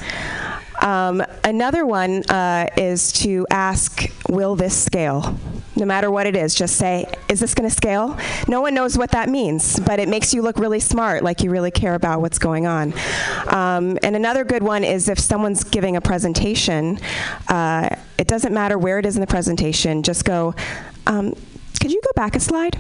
Um, 0.82 1.24
another 1.44 1.86
one 1.86 2.24
uh, 2.30 2.68
is 2.78 3.12
to 3.14 3.48
ask, 3.50 4.12
will 4.30 4.56
this 4.56 4.76
scale? 4.76 5.38
No 5.76 5.86
matter 5.86 6.10
what 6.10 6.26
it 6.26 6.36
is, 6.36 6.56
just 6.56 6.78
say, 6.78 7.06
is 7.28 7.40
this 7.40 7.54
going 7.54 7.70
to 7.70 7.76
scale? 7.76 8.18
No 8.48 8.62
one 8.62 8.74
knows 8.74 8.98
what 8.98 9.12
that 9.12 9.30
means, 9.30 9.80
but 9.80 10.00
it 10.00 10.08
makes 10.08 10.34
you 10.34 10.42
look 10.42 10.58
really 10.58 10.80
smart, 10.80 11.24
like 11.24 11.42
you 11.42 11.50
really 11.50 11.72
care 11.72 11.96
about 11.96 12.22
what's 12.22 12.40
going 12.40 12.66
on. 12.66 12.94
Um, 13.48 13.98
and 14.04 14.16
another 14.16 14.44
good 14.44 14.64
one 14.64 14.84
is 14.84 15.10
if 15.10 15.20
someone's 15.20 15.64
giving 15.64 15.96
a 15.96 16.02
presentation, 16.02 17.00
uh, 17.50 17.90
it 18.18 18.28
doesn't 18.28 18.54
matter 18.54 18.78
where 18.78 19.00
it 19.00 19.06
is 19.06 19.16
in 19.16 19.22
the 19.22 19.28
presentation, 19.28 20.02
just 20.02 20.24
go, 20.24 20.56
um, 21.08 21.36
could 21.80 21.92
you 21.92 22.02
go 22.02 22.12
back 22.16 22.36
a 22.36 22.40
slide? 22.40 22.78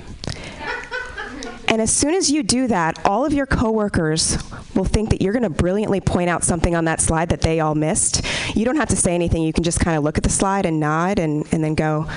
And 1.67 1.81
as 1.81 1.91
soon 1.91 2.13
as 2.13 2.29
you 2.29 2.43
do 2.43 2.67
that, 2.67 3.03
all 3.05 3.25
of 3.25 3.33
your 3.33 3.45
coworkers 3.45 4.37
will 4.75 4.85
think 4.85 5.09
that 5.09 5.21
you're 5.21 5.33
going 5.33 5.43
to 5.43 5.49
brilliantly 5.49 5.99
point 5.99 6.29
out 6.29 6.43
something 6.43 6.75
on 6.75 6.85
that 6.85 7.01
slide 7.01 7.29
that 7.29 7.41
they 7.41 7.59
all 7.59 7.75
missed. 7.75 8.21
You 8.55 8.65
don't 8.65 8.75
have 8.77 8.89
to 8.89 8.95
say 8.95 9.15
anything. 9.15 9.41
You 9.41 9.53
can 9.53 9.63
just 9.63 9.79
kind 9.79 9.97
of 9.97 10.03
look 10.03 10.17
at 10.17 10.23
the 10.23 10.29
slide 10.29 10.65
and 10.65 10.79
nod 10.79 11.17
and, 11.19 11.45
and 11.51 11.63
then 11.63 11.75
go, 11.75 12.07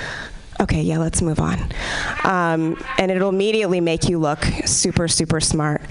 okay, 0.59 0.81
yeah, 0.81 0.97
let's 0.97 1.21
move 1.21 1.39
on. 1.39 1.59
Um, 2.23 2.81
and 2.97 3.11
it'll 3.11 3.29
immediately 3.29 3.81
make 3.81 4.09
you 4.09 4.19
look 4.19 4.43
super, 4.65 5.07
super 5.07 5.39
smart. 5.39 5.81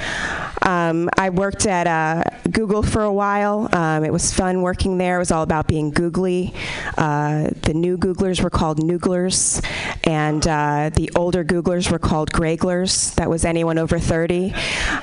Um, 0.63 1.09
I 1.17 1.31
worked 1.31 1.67
at 1.67 1.87
uh, 1.87 2.23
Google 2.51 2.83
for 2.83 3.03
a 3.03 3.13
while. 3.13 3.69
Um, 3.73 4.05
it 4.05 4.13
was 4.13 4.33
fun 4.33 4.63
working 4.63 4.99
there. 4.99 5.17
It 5.17 5.21
was 5.21 5.31
all 5.31 5.43
about 5.43 5.67
being 5.67 5.91
googly. 5.91 6.53
Uh, 6.97 7.51
the 7.63 7.73
new 7.75 7.97
Googlers 7.97 8.43
were 8.43 8.51
called 8.51 8.79
Nooglers, 8.79 9.65
and 10.05 10.47
uh, 10.47 10.91
the 10.95 11.11
older 11.17 11.45
Googlers 11.45 11.91
were 11.91 11.99
called 11.99 12.33
Grayglers. 12.33 13.15
That 13.15 13.31
was 13.31 13.45
anyone 13.45 13.79
over 13.79 13.99
30. 13.99 14.55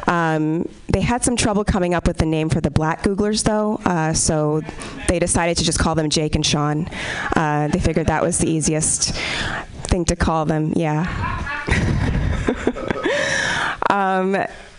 Um, 0.08 0.70
they 0.90 1.02
had 1.02 1.24
some 1.24 1.36
trouble 1.36 1.64
coming 1.64 1.94
up 1.94 2.08
with 2.08 2.18
the 2.18 2.26
name 2.26 2.50
for 2.50 2.62
the 2.62 2.72
black 2.72 3.04
Googlers, 3.04 3.44
though, 3.44 3.82
uh, 3.86 4.14
so 4.14 4.62
they 5.08 5.20
decided 5.20 5.58
to 5.58 5.64
just 5.64 5.80
call 5.80 5.96
them 5.96 6.10
Jake 6.10 6.36
and 6.36 6.46
Sean. 6.46 6.88
Uh, 7.36 7.70
they 7.70 7.80
figured 7.80 8.08
that 8.08 8.22
was 8.22 8.38
the 8.38 8.50
easiest 8.50 9.16
thing 9.84 10.06
to 10.06 10.16
call 10.16 10.46
them, 10.46 10.74
yeah. 10.76 11.04
um, 13.90 14.38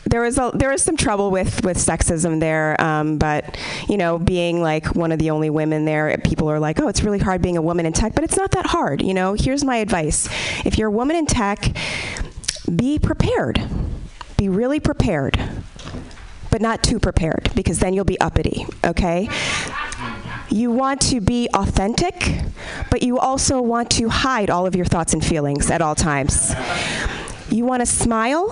there 0.09 0.23
was 0.23 0.39
a, 0.39 0.53
there 0.55 0.71
was 0.71 0.83
some 0.83 0.97
trouble 0.97 1.31
with 1.31 1.65
with 1.65 1.77
sexism 1.77 2.39
there, 2.41 2.81
um, 2.81 3.19
but 3.19 3.59
you 3.89 3.97
know, 3.97 4.19
being 4.19 4.63
like 4.63 4.95
one 4.95 5.13
of 5.13 5.19
the 5.19 5.31
only 5.31 5.51
women 5.51 5.85
there, 5.85 6.17
people 6.25 6.49
are 6.51 6.61
like, 6.61 6.81
oh, 6.81 6.89
it's 6.89 7.03
really 7.03 7.19
hard 7.19 7.43
being 7.43 7.57
a 7.57 7.63
woman 7.63 7.87
in 7.87 7.93
tech, 7.93 8.15
but 8.15 8.23
it's 8.25 8.37
not 8.37 8.53
that 8.53 8.67
hard. 8.67 9.03
You 9.03 9.15
know, 9.15 9.35
here's 9.35 9.65
my 9.65 9.77
advice: 9.77 10.29
if 10.65 10.79
you're 10.79 10.89
a 10.89 10.93
woman 10.93 11.17
in 11.17 11.27
tech, 11.27 11.75
be 12.75 12.99
prepared, 12.99 13.61
be 14.37 14.49
really 14.49 14.79
prepared, 14.79 15.39
but 16.51 16.61
not 16.61 16.85
too 16.85 17.01
prepared, 17.01 17.51
because 17.55 17.81
then 17.81 17.93
you'll 17.93 18.05
be 18.05 18.21
uppity. 18.21 18.65
Okay. 18.85 19.29
You 20.57 20.71
want 20.71 21.03
to 21.11 21.21
be 21.21 21.51
authentic, 21.53 22.41
but 22.91 23.03
you 23.03 23.19
also 23.19 23.61
want 23.61 23.91
to 23.91 24.09
hide 24.09 24.49
all 24.49 24.65
of 24.65 24.75
your 24.75 24.87
thoughts 24.87 25.13
and 25.13 25.23
feelings 25.23 25.71
at 25.71 25.83
all 25.83 25.95
times. 25.95 26.55
You 27.51 27.65
want 27.65 27.81
to 27.81 27.87
smile, 27.87 28.49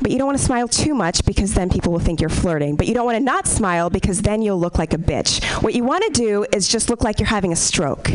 but 0.00 0.10
you 0.10 0.18
don't 0.18 0.26
want 0.26 0.38
to 0.38 0.44
smile 0.44 0.66
too 0.68 0.94
much 0.94 1.24
because 1.24 1.54
then 1.54 1.70
people 1.70 1.92
will 1.92 2.00
think 2.00 2.20
you're 2.20 2.28
flirting. 2.28 2.76
But 2.76 2.86
you 2.86 2.94
don't 2.94 3.04
want 3.04 3.16
to 3.16 3.22
not 3.22 3.46
smile 3.46 3.88
because 3.88 4.22
then 4.22 4.42
you'll 4.42 4.58
look 4.58 4.78
like 4.78 4.92
a 4.92 4.98
bitch. 4.98 5.44
What 5.62 5.74
you 5.74 5.84
want 5.84 6.04
to 6.04 6.10
do 6.10 6.44
is 6.52 6.68
just 6.68 6.90
look 6.90 7.04
like 7.04 7.20
you're 7.20 7.28
having 7.28 7.52
a 7.52 7.56
stroke, 7.56 8.10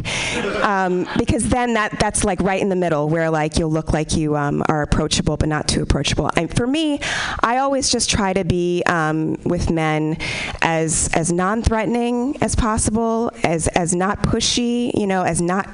um, 0.64 1.08
because 1.18 1.50
then 1.50 1.76
that 1.76 1.98
that's 2.00 2.24
like 2.24 2.40
right 2.42 2.62
in 2.62 2.70
the 2.70 2.76
middle 2.76 3.08
where 3.10 3.30
like 3.30 3.58
you'll 3.58 3.72
look 3.72 3.94
like 3.94 4.16
you 4.16 4.36
um, 4.36 4.64
are 4.68 4.82
approachable 4.82 5.38
but 5.38 5.48
not 5.48 5.68
too 5.68 5.82
approachable. 5.82 6.30
And 6.36 6.54
for 6.54 6.68
me, 6.68 7.00
I 7.42 7.58
always 7.58 7.90
just 7.90 8.10
try 8.10 8.34
to 8.34 8.44
be 8.44 8.84
um, 8.88 9.38
with 9.46 9.70
men 9.70 10.18
as 10.62 11.10
as 11.14 11.32
non-threatening 11.32 12.38
as 12.42 12.56
possible, 12.56 13.32
as 13.44 13.68
as 13.70 13.96
not 13.96 14.24
pushy, 14.24 14.92
you 14.94 15.08
know, 15.08 15.24
as 15.24 15.42
not 15.42 15.68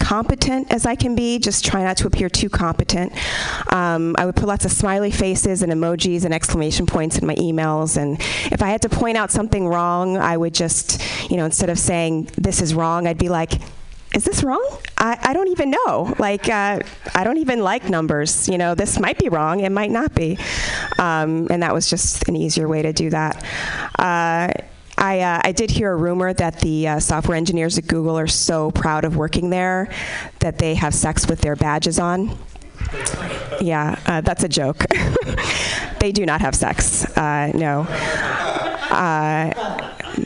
competent 0.00 0.72
as 0.72 0.86
I 0.86 0.96
can 0.96 1.14
be, 1.14 1.38
just 1.38 1.64
try 1.64 1.84
not 1.84 1.96
to 1.98 2.06
appear 2.06 2.28
too 2.28 2.48
competent. 2.48 3.12
Um, 3.72 4.16
I 4.18 4.26
would 4.26 4.34
put 4.34 4.48
lots 4.48 4.64
of 4.64 4.72
smiley 4.72 5.10
faces 5.12 5.62
and 5.62 5.72
emojis 5.72 6.24
and 6.24 6.34
exclamation 6.34 6.86
points 6.86 7.18
in 7.18 7.26
my 7.26 7.36
emails. 7.36 7.96
And 7.96 8.18
if 8.52 8.62
I 8.62 8.68
had 8.68 8.82
to 8.82 8.88
point 8.88 9.16
out 9.16 9.30
something 9.30 9.68
wrong, 9.68 10.16
I 10.16 10.36
would 10.36 10.54
just, 10.54 11.00
you 11.30 11.36
know, 11.36 11.44
instead 11.44 11.70
of 11.70 11.78
saying, 11.78 12.30
this 12.36 12.60
is 12.60 12.74
wrong, 12.74 13.06
I'd 13.06 13.18
be 13.18 13.28
like, 13.28 13.52
is 14.14 14.24
this 14.24 14.42
wrong? 14.42 14.78
I, 14.98 15.16
I 15.22 15.32
don't 15.32 15.48
even 15.48 15.70
know. 15.70 16.14
Like, 16.18 16.48
uh, 16.48 16.80
I 17.14 17.22
don't 17.22 17.38
even 17.38 17.60
like 17.60 17.88
numbers. 17.88 18.48
You 18.48 18.58
know, 18.58 18.74
this 18.74 18.98
might 18.98 19.18
be 19.18 19.28
wrong, 19.28 19.60
it 19.60 19.70
might 19.70 19.90
not 19.90 20.14
be. 20.14 20.36
Um, 20.98 21.46
and 21.50 21.62
that 21.62 21.72
was 21.72 21.88
just 21.88 22.28
an 22.28 22.34
easier 22.34 22.66
way 22.66 22.82
to 22.82 22.92
do 22.92 23.10
that. 23.10 23.44
Uh, 23.98 24.52
I, 25.00 25.20
uh, 25.20 25.40
I 25.42 25.52
did 25.52 25.70
hear 25.70 25.90
a 25.92 25.96
rumor 25.96 26.32
that 26.34 26.60
the 26.60 26.88
uh, 26.88 27.00
software 27.00 27.36
engineers 27.36 27.78
at 27.78 27.86
Google 27.86 28.18
are 28.18 28.26
so 28.26 28.70
proud 28.70 29.04
of 29.04 29.16
working 29.16 29.48
there 29.50 29.88
that 30.40 30.58
they 30.58 30.74
have 30.74 30.94
sex 30.94 31.26
with 31.26 31.40
their 31.40 31.56
badges 31.56 31.98
on. 31.98 32.36
Yeah, 33.60 33.98
uh, 34.06 34.20
that's 34.20 34.44
a 34.44 34.48
joke. 34.48 34.84
they 36.00 36.12
do 36.12 36.26
not 36.26 36.42
have 36.42 36.54
sex. 36.54 37.04
Uh, 37.16 37.50
no. 37.54 37.86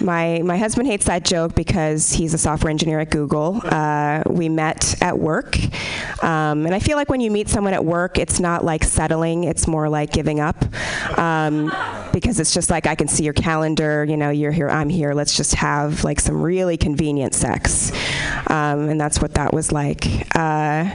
My 0.01 0.41
my 0.43 0.57
husband 0.57 0.89
hates 0.89 1.07
that 1.07 1.25
joke 1.25 1.55
because 1.55 2.13
he's 2.13 2.35
a 2.35 2.39
software 2.39 2.71
engineer 2.71 3.01
at 3.01 3.11
Google. 3.11 3.61
Uh, 3.65 4.23
we 4.27 4.49
met 4.49 5.01
at 5.03 5.19
work, 5.19 5.57
um, 6.23 6.67
and 6.67 6.75
I 6.75 6.79
feel 6.79 6.97
like 6.97 7.09
when 7.09 7.21
you 7.21 7.31
meet 7.31 7.49
someone 7.49 7.75
at 7.75 7.85
work, 7.85 8.19
it's 8.19 8.41
not 8.41 8.65
like 8.65 8.85
settling; 8.85 9.45
it's 9.45 9.67
more 9.67 9.89
like 9.89 10.13
giving 10.13 10.41
up, 10.41 10.65
um, 11.19 11.73
because 12.13 12.41
it's 12.41 12.55
just 12.55 12.71
like 12.71 12.87
I 12.87 12.95
can 12.95 13.09
see 13.09 13.25
your 13.25 13.35
calendar. 13.35 14.05
You 14.05 14.17
know, 14.17 14.31
you're 14.31 14.53
here, 14.53 14.71
I'm 14.71 14.89
here. 14.89 15.15
Let's 15.15 15.37
just 15.37 15.55
have 15.57 16.05
like 16.05 16.21
some 16.21 16.43
really 16.43 16.77
convenient 16.77 17.35
sex, 17.35 17.93
um, 18.49 18.89
and 18.89 19.01
that's 19.01 19.21
what 19.21 19.35
that 19.35 19.53
was 19.53 19.73
like. 19.73 20.07
Uh, 20.37 20.95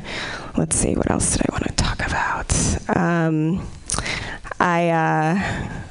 let's 0.58 0.76
see, 0.76 0.96
what 0.96 1.10
else 1.12 1.38
did 1.38 1.46
I 1.50 1.54
want 1.54 1.64
to 1.66 1.74
talk 1.74 2.06
about? 2.06 2.98
Um, 2.98 3.68
I. 4.60 4.90
Uh, 4.90 5.86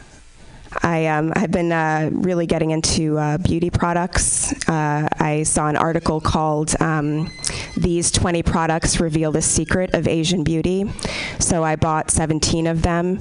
I 0.82 1.06
um, 1.06 1.32
have 1.36 1.50
been 1.50 1.72
uh, 1.72 2.10
really 2.12 2.46
getting 2.46 2.70
into 2.70 3.18
uh, 3.18 3.38
beauty 3.38 3.70
products. 3.70 4.52
Uh, 4.68 5.08
I 5.18 5.42
saw 5.42 5.68
an 5.68 5.76
article 5.76 6.20
called 6.20 6.80
um, 6.80 7.30
These 7.76 8.10
20 8.10 8.42
Products 8.42 9.00
Reveal 9.00 9.32
the 9.32 9.42
Secret 9.42 9.94
of 9.94 10.06
Asian 10.06 10.44
Beauty. 10.44 10.90
So 11.38 11.64
I 11.64 11.76
bought 11.76 12.10
17 12.10 12.66
of 12.66 12.82
them, 12.82 13.20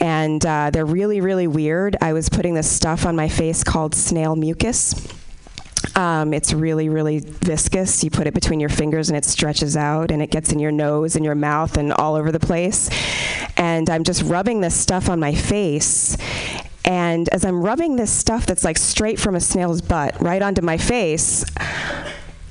and 0.00 0.44
uh, 0.44 0.70
they're 0.70 0.86
really, 0.86 1.20
really 1.20 1.46
weird. 1.46 1.96
I 2.00 2.12
was 2.12 2.28
putting 2.28 2.54
this 2.54 2.70
stuff 2.70 3.06
on 3.06 3.16
my 3.16 3.28
face 3.28 3.64
called 3.64 3.94
snail 3.94 4.36
mucus. 4.36 4.94
Um, 5.96 6.34
it's 6.34 6.52
really, 6.52 6.88
really 6.88 7.20
viscous. 7.20 8.02
You 8.02 8.10
put 8.10 8.26
it 8.26 8.34
between 8.34 8.58
your 8.58 8.68
fingers 8.68 9.08
and 9.08 9.16
it 9.16 9.24
stretches 9.24 9.76
out 9.76 10.10
and 10.10 10.20
it 10.20 10.30
gets 10.30 10.52
in 10.52 10.58
your 10.58 10.72
nose 10.72 11.14
and 11.14 11.24
your 11.24 11.34
mouth 11.34 11.76
and 11.76 11.92
all 11.92 12.14
over 12.16 12.32
the 12.32 12.40
place. 12.40 12.90
And 13.56 13.88
I'm 13.88 14.02
just 14.02 14.22
rubbing 14.22 14.60
this 14.60 14.74
stuff 14.74 15.08
on 15.08 15.20
my 15.20 15.34
face. 15.34 16.16
And 16.84 17.28
as 17.30 17.44
I'm 17.44 17.62
rubbing 17.62 17.96
this 17.96 18.12
stuff 18.12 18.46
that's 18.46 18.64
like 18.64 18.76
straight 18.78 19.18
from 19.18 19.34
a 19.34 19.40
snail's 19.40 19.80
butt 19.80 20.20
right 20.20 20.42
onto 20.42 20.62
my 20.62 20.76
face, 20.76 21.44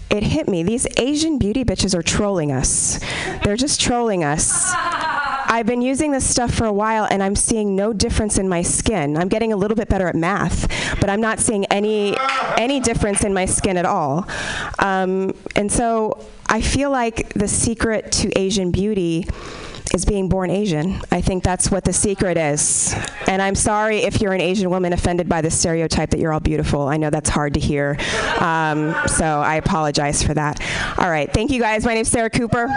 it 0.10 0.24
hit 0.24 0.48
me. 0.48 0.64
These 0.64 0.88
Asian 0.98 1.38
beauty 1.38 1.64
bitches 1.64 1.96
are 1.98 2.04
trolling 2.04 2.52
us. 2.52 3.00
They're 3.44 3.58
just 3.58 3.80
trolling 3.82 4.24
us. 4.24 4.72
I've 4.76 5.68
been 5.68 5.84
using 5.84 6.12
this 6.12 6.28
stuff 6.28 6.52
for 6.52 6.66
a 6.66 6.74
while 6.74 7.08
and 7.10 7.22
I'm 7.22 7.36
seeing 7.36 7.76
no 7.76 7.94
difference 7.94 8.40
in 8.40 8.50
my 8.50 8.64
skin. 8.64 9.18
I'm 9.18 9.28
getting 9.28 9.54
a 9.54 9.56
little 9.56 9.76
bit 9.76 9.88
better 9.88 10.08
at 10.08 10.16
math, 10.16 10.68
but 11.00 11.12
I'm 11.12 11.22
not 11.22 11.40
seeing 11.40 11.66
any 11.66 12.18
any 12.58 12.80
difference 12.80 13.24
in 13.24 13.34
my 13.34 13.46
skin 13.46 13.78
at 13.78 13.86
all. 13.86 14.28
Um, 14.80 15.36
and 15.56 15.72
so 15.72 16.26
I 16.48 16.62
feel 16.62 16.90
like 16.90 17.34
the 17.34 17.48
secret 17.48 18.12
to 18.14 18.32
Asian 18.38 18.72
beauty 18.72 19.28
is 19.94 20.06
being 20.06 20.30
born 20.30 20.50
Asian. 20.50 21.02
I 21.12 21.22
think 21.22 21.44
that's 21.44 21.70
what 21.70 21.84
the 21.84 21.94
secret 21.94 22.38
is. 22.38 22.96
And 23.28 23.42
I'm 23.42 23.56
sorry 23.56 24.00
if 24.00 24.22
you're 24.22 24.34
an 24.34 24.42
Asian 24.42 24.70
woman 24.70 24.94
offended 24.94 25.30
by 25.30 25.42
the 25.42 25.52
stereotype 25.52 26.12
that 26.12 26.20
you're 26.20 26.34
all 26.34 26.40
beautiful. 26.40 26.88
I 26.88 26.98
know 26.98 27.10
that's 27.10 27.30
hard 27.30 27.54
to 27.56 27.60
hear. 27.60 27.98
Um, 28.40 28.96
so 29.08 29.26
I 29.26 29.56
apologize 29.56 30.24
for 30.24 30.34
that. 30.34 30.60
All 30.98 31.10
right. 31.10 31.32
Thank 31.32 31.52
you 31.52 31.60
guys. 31.60 31.86
My 31.86 31.94
name's 31.94 32.10
Sarah 32.10 32.30
Cooper. 32.30 32.68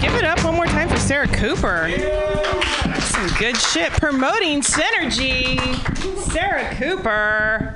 Give 0.00 0.14
it 0.14 0.24
up 0.24 0.44
one 0.44 0.54
more 0.54 0.66
time 0.66 0.88
for 0.88 0.98
Sarah 0.98 1.28
Cooper. 1.28 1.90
Some 3.00 3.28
good 3.38 3.56
shit. 3.56 3.92
Promoting 3.92 4.60
synergy. 4.60 5.58
Sarah 6.30 6.74
Cooper. 6.74 7.74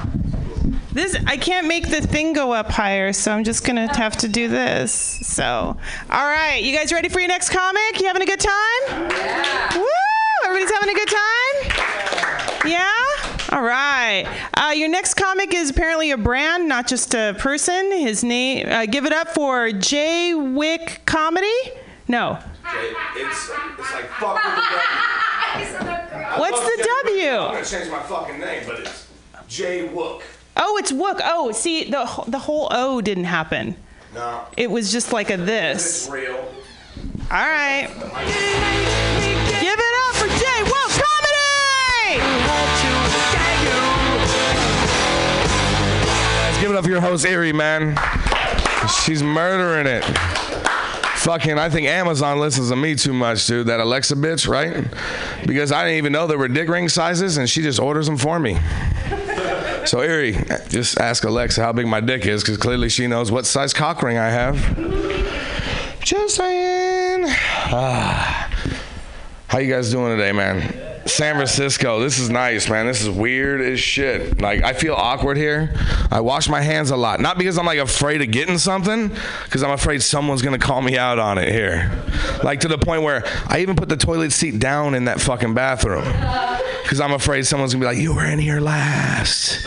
This 0.99 1.17
I 1.29 1.37
can't 1.37 1.69
make 1.69 1.91
the 1.91 2.01
thing 2.01 2.33
go 2.33 2.53
up 2.53 2.73
higher, 2.73 3.13
so 3.13 3.31
I'm 3.31 3.45
just 3.45 3.65
gonna 3.65 3.87
have 3.97 4.17
to 4.17 4.27
do 4.27 4.49
this. 4.49 4.91
So, 5.23 5.77
all 6.11 6.27
right, 6.27 6.61
you 6.61 6.77
guys 6.77 6.93
ready 6.93 7.09
for 7.09 7.21
your 7.21 7.29
next 7.29 7.51
comic? 7.51 8.01
You 8.01 8.09
having 8.09 8.23
a 8.23 8.27
good 8.27 8.41
time? 8.41 9.09
Yeah. 9.09 9.79
Woo! 9.79 9.87
Everybody's 10.45 10.73
having 10.73 10.89
a 10.89 10.95
good 10.95 11.09
time. 11.09 12.69
Yeah. 12.69 12.91
All 13.53 13.63
right. 13.63 14.27
Uh, 14.55 14.73
your 14.73 14.89
next 14.89 15.15
comic 15.15 15.55
is 15.55 15.71
apparently 15.71 16.11
a 16.11 16.17
brand, 16.17 16.67
not 16.67 16.89
just 16.89 17.15
a 17.15 17.37
person. 17.39 17.93
His 17.93 18.25
name. 18.25 18.69
Uh, 18.69 18.87
give 18.87 19.07
it 19.07 19.13
up 19.13 19.29
for 19.29 19.71
J 19.71 20.35
Wick 20.35 21.03
Comedy. 21.07 21.47
No. 22.09 22.41
It's, 23.15 23.51
it's 23.79 23.93
like 23.93 24.07
fuck 24.07 24.35
with 24.35 24.55
the 24.57 25.79
W. 25.79 25.95
I 26.27 26.39
What's 26.41 26.61
the 26.61 26.89
W? 27.05 27.29
I'm 27.29 27.53
gonna 27.53 27.65
change 27.65 27.89
my 27.89 28.03
fucking 28.03 28.41
name, 28.41 28.65
but 28.67 28.81
it's 28.81 29.07
Jay 29.47 29.87
Wook. 29.87 30.23
Oh, 30.59 30.77
it's 30.79 30.93
Wook. 30.93 31.21
Oh, 31.25 31.53
see, 31.53 31.85
the 31.85 32.05
the 32.27 32.39
whole 32.39 32.69
O 32.71 33.01
didn't 33.01 33.25
happen. 33.25 33.77
No, 34.15 34.43
It 34.57 34.71
was 34.71 34.91
just 34.91 35.13
like 35.13 35.31
a 35.31 35.35
it's 35.35 35.45
this. 35.45 36.09
real. 36.11 36.35
All 36.35 36.45
right. 37.31 37.89
Give 39.61 39.79
it 39.79 39.95
up 40.09 40.15
for 40.17 40.27
Jay 40.29 40.63
Wook 40.65 40.91
Comedy. 40.99 42.23
Let's 46.47 46.59
give 46.61 46.71
it 46.71 46.77
up 46.77 46.85
for 46.85 46.91
your 46.91 47.01
host, 47.01 47.25
Erie, 47.27 47.53
man. 47.53 47.97
She's 49.05 49.23
murdering 49.23 49.87
it. 49.87 50.05
Fucking, 51.19 51.59
I 51.59 51.69
think 51.69 51.87
Amazon 51.87 52.39
listens 52.41 52.71
to 52.71 52.77
me 52.77 52.95
too 52.95 53.13
much, 53.13 53.47
dude. 53.47 53.67
That 53.67 53.81
Alexa 53.81 54.15
bitch, 54.17 54.49
right? 54.49 54.85
Because 55.47 55.71
I 55.73 55.83
didn't 55.85 55.99
even 55.99 56.13
know 56.13 56.27
there 56.27 56.39
were 56.39 56.49
dick 56.49 56.69
ring 56.69 56.89
sizes, 56.89 57.37
and 57.37 57.49
she 57.51 57.61
just 57.61 57.79
orders 57.79 58.07
them 58.07 58.17
for 58.17 58.39
me. 58.41 58.57
So, 59.89 60.03
Erie, 60.03 60.37
just 60.69 61.01
ask 61.01 61.25
Alexa 61.25 61.63
how 61.63 61.73
big 61.73 61.87
my 61.87 62.01
dick 62.03 62.27
is, 62.27 62.43
because 62.43 62.59
clearly 62.59 62.91
she 62.91 63.07
knows 63.07 63.33
what 63.33 63.47
size 63.47 63.73
cock 63.73 64.03
ring 64.03 64.19
I 64.19 64.29
have. 64.29 64.55
Just 66.05 66.35
saying. 66.35 67.25
Ah. 67.27 68.51
How 69.47 69.61
you 69.61 69.73
guys 69.73 69.91
doing 69.91 70.15
today, 70.15 70.33
man? 70.33 70.88
San 71.09 71.35
Francisco. 71.35 72.01
This 72.01 72.19
is 72.19 72.31
nice, 72.31 72.69
man. 72.69 72.87
This 72.87 73.03
is 73.03 73.11
weird 73.11 73.61
as 73.61 73.81
shit. 73.81 74.41
Like 74.41 74.63
I 74.63 74.73
feel 74.73 74.95
awkward 74.95 75.37
here. 75.37 75.75
I 76.11 76.21
wash 76.21 76.49
my 76.49 76.61
hands 76.61 76.91
a 76.91 76.97
lot, 76.97 77.21
not 77.21 77.39
because 77.39 77.59
I'm 77.59 77.67
like 77.67 77.79
afraid 77.79 78.23
of 78.23 78.31
getting 78.31 78.59
something, 78.59 79.11
because 79.45 79.63
I'm 79.63 79.71
afraid 79.71 80.03
someone's 80.03 80.43
gonna 80.43 80.59
call 80.59 80.83
me 80.83 80.97
out 80.97 81.19
on 81.19 81.39
it 81.39 81.51
here. 81.51 81.91
Like 82.43 82.61
to 82.61 82.69
the 82.69 82.79
point 82.79 83.03
where 83.03 83.25
I 83.47 83.61
even 83.61 83.77
put 83.77 83.89
the 83.89 83.97
toilet 83.97 84.33
seat 84.33 84.59
down 84.59 84.95
in 84.95 85.07
that 85.07 85.21
fucking 85.21 85.55
bathroom, 85.55 86.05
because 86.83 87.01
I'm 87.01 87.13
afraid 87.13 87.47
someone's 87.47 87.73
gonna 87.73 87.83
be 87.83 87.87
like, 87.87 88.03
"You 88.03 88.15
were 88.15 88.27
in 88.27 88.39
here 88.39 88.61
last." 88.61 89.67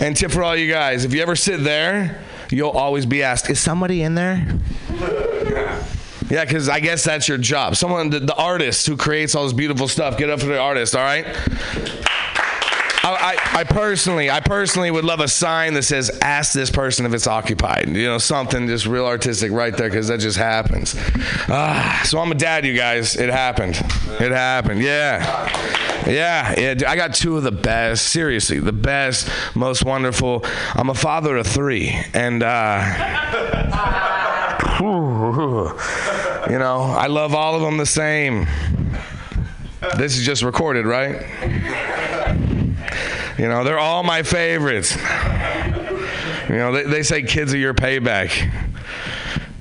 And 0.00 0.16
tip 0.16 0.30
for 0.30 0.42
all 0.42 0.56
you 0.56 0.70
guys: 0.70 1.04
if 1.04 1.12
you 1.12 1.20
ever 1.20 1.36
sit 1.36 1.64
there, 1.64 2.20
you'll 2.50 2.70
always 2.70 3.06
be 3.06 3.22
asked, 3.22 3.50
"Is 3.50 3.60
somebody 3.60 4.02
in 4.02 4.14
there?" 4.14 4.46
Yeah, 6.30 6.44
because 6.44 6.68
I 6.68 6.80
guess 6.80 7.04
that's 7.04 7.26
your 7.28 7.38
job. 7.38 7.76
Someone, 7.76 8.10
the, 8.10 8.20
the 8.20 8.34
artist 8.34 8.86
who 8.86 8.96
creates 8.96 9.34
all 9.34 9.44
this 9.44 9.52
beautiful 9.52 9.88
stuff, 9.88 10.18
get 10.18 10.28
up 10.30 10.40
for 10.40 10.46
the 10.46 10.58
artist, 10.58 10.94
all 10.94 11.02
right? 11.02 11.26
I, 13.04 13.36
I, 13.54 13.60
I 13.60 13.64
personally, 13.64 14.28
I 14.30 14.40
personally 14.40 14.90
would 14.90 15.04
love 15.04 15.20
a 15.20 15.28
sign 15.28 15.72
that 15.74 15.84
says 15.84 16.10
"Ask 16.20 16.52
this 16.52 16.70
person 16.70 17.06
if 17.06 17.14
it's 17.14 17.26
occupied." 17.26 17.88
You 17.88 18.04
know, 18.04 18.18
something 18.18 18.66
just 18.66 18.84
real 18.86 19.06
artistic 19.06 19.50
right 19.52 19.74
there, 19.74 19.88
because 19.88 20.08
that 20.08 20.20
just 20.20 20.36
happens. 20.36 20.94
Ah, 21.48 22.02
so 22.04 22.18
I'm 22.18 22.30
a 22.30 22.34
dad, 22.34 22.66
you 22.66 22.76
guys. 22.76 23.16
It 23.16 23.30
happened. 23.30 23.76
It 24.20 24.32
happened. 24.32 24.82
Yeah, 24.82 25.24
yeah, 26.06 26.54
yeah. 26.58 26.74
dude, 26.74 26.84
I 26.84 26.96
got 26.96 27.14
two 27.14 27.38
of 27.38 27.44
the 27.44 27.52
best. 27.52 28.08
Seriously, 28.08 28.58
the 28.58 28.72
best, 28.72 29.30
most 29.54 29.84
wonderful. 29.84 30.44
I'm 30.74 30.90
a 30.90 30.94
father 30.94 31.36
of 31.38 31.46
three, 31.46 31.96
and. 32.12 32.42
uh 32.42 33.24
you 36.50 36.58
know, 36.58 36.80
I 36.80 37.06
love 37.06 37.34
all 37.34 37.54
of 37.54 37.62
them 37.62 37.76
the 37.76 37.86
same. 37.86 38.46
This 39.96 40.18
is 40.18 40.24
just 40.24 40.42
recorded, 40.42 40.86
right? 40.86 41.26
You 43.38 43.46
know, 43.46 43.62
they're 43.64 43.78
all 43.78 44.02
my 44.02 44.22
favorites. 44.22 44.96
You 46.48 46.56
know, 46.56 46.72
they, 46.72 46.84
they 46.84 47.02
say 47.02 47.22
kids 47.22 47.54
are 47.54 47.58
your 47.58 47.74
payback. 47.74 48.52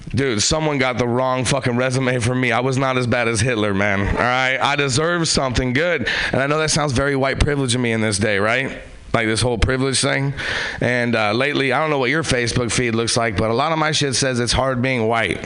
Dude, 0.09 0.41
someone 0.41 0.79
got 0.79 0.97
the 0.97 1.07
wrong 1.07 1.45
fucking 1.45 1.75
resume 1.75 2.19
for 2.19 2.33
me. 2.33 2.51
I 2.51 2.61
was 2.61 2.77
not 2.77 2.97
as 2.97 3.05
bad 3.05 3.27
as 3.27 3.39
Hitler, 3.39 3.73
man. 3.73 4.07
All 4.07 4.13
right? 4.13 4.57
I 4.57 4.75
deserve 4.75 5.27
something 5.27 5.73
good. 5.73 6.09
And 6.31 6.41
I 6.41 6.47
know 6.47 6.57
that 6.57 6.71
sounds 6.71 6.93
very 6.93 7.15
white 7.15 7.39
privilege 7.39 7.75
of 7.75 7.81
me 7.81 7.91
in 7.91 8.01
this 8.01 8.17
day, 8.17 8.39
right? 8.39 8.81
Like 9.13 9.27
this 9.27 9.41
whole 9.41 9.57
privilege 9.57 10.01
thing. 10.01 10.33
And 10.81 11.15
uh, 11.15 11.33
lately, 11.33 11.73
I 11.73 11.79
don't 11.79 11.89
know 11.89 11.99
what 11.99 12.09
your 12.09 12.23
Facebook 12.23 12.71
feed 12.71 12.95
looks 12.95 13.15
like, 13.17 13.37
but 13.37 13.51
a 13.51 13.53
lot 13.53 13.71
of 13.73 13.77
my 13.77 13.91
shit 13.91 14.15
says 14.15 14.39
it's 14.39 14.53
hard 14.53 14.81
being 14.81 15.07
white. 15.07 15.45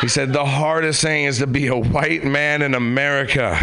He 0.00 0.08
said, 0.08 0.32
the 0.32 0.44
hardest 0.44 1.02
thing 1.02 1.24
is 1.24 1.38
to 1.38 1.46
be 1.46 1.68
a 1.68 1.76
white 1.76 2.24
man 2.24 2.62
in 2.62 2.74
America. 2.74 3.58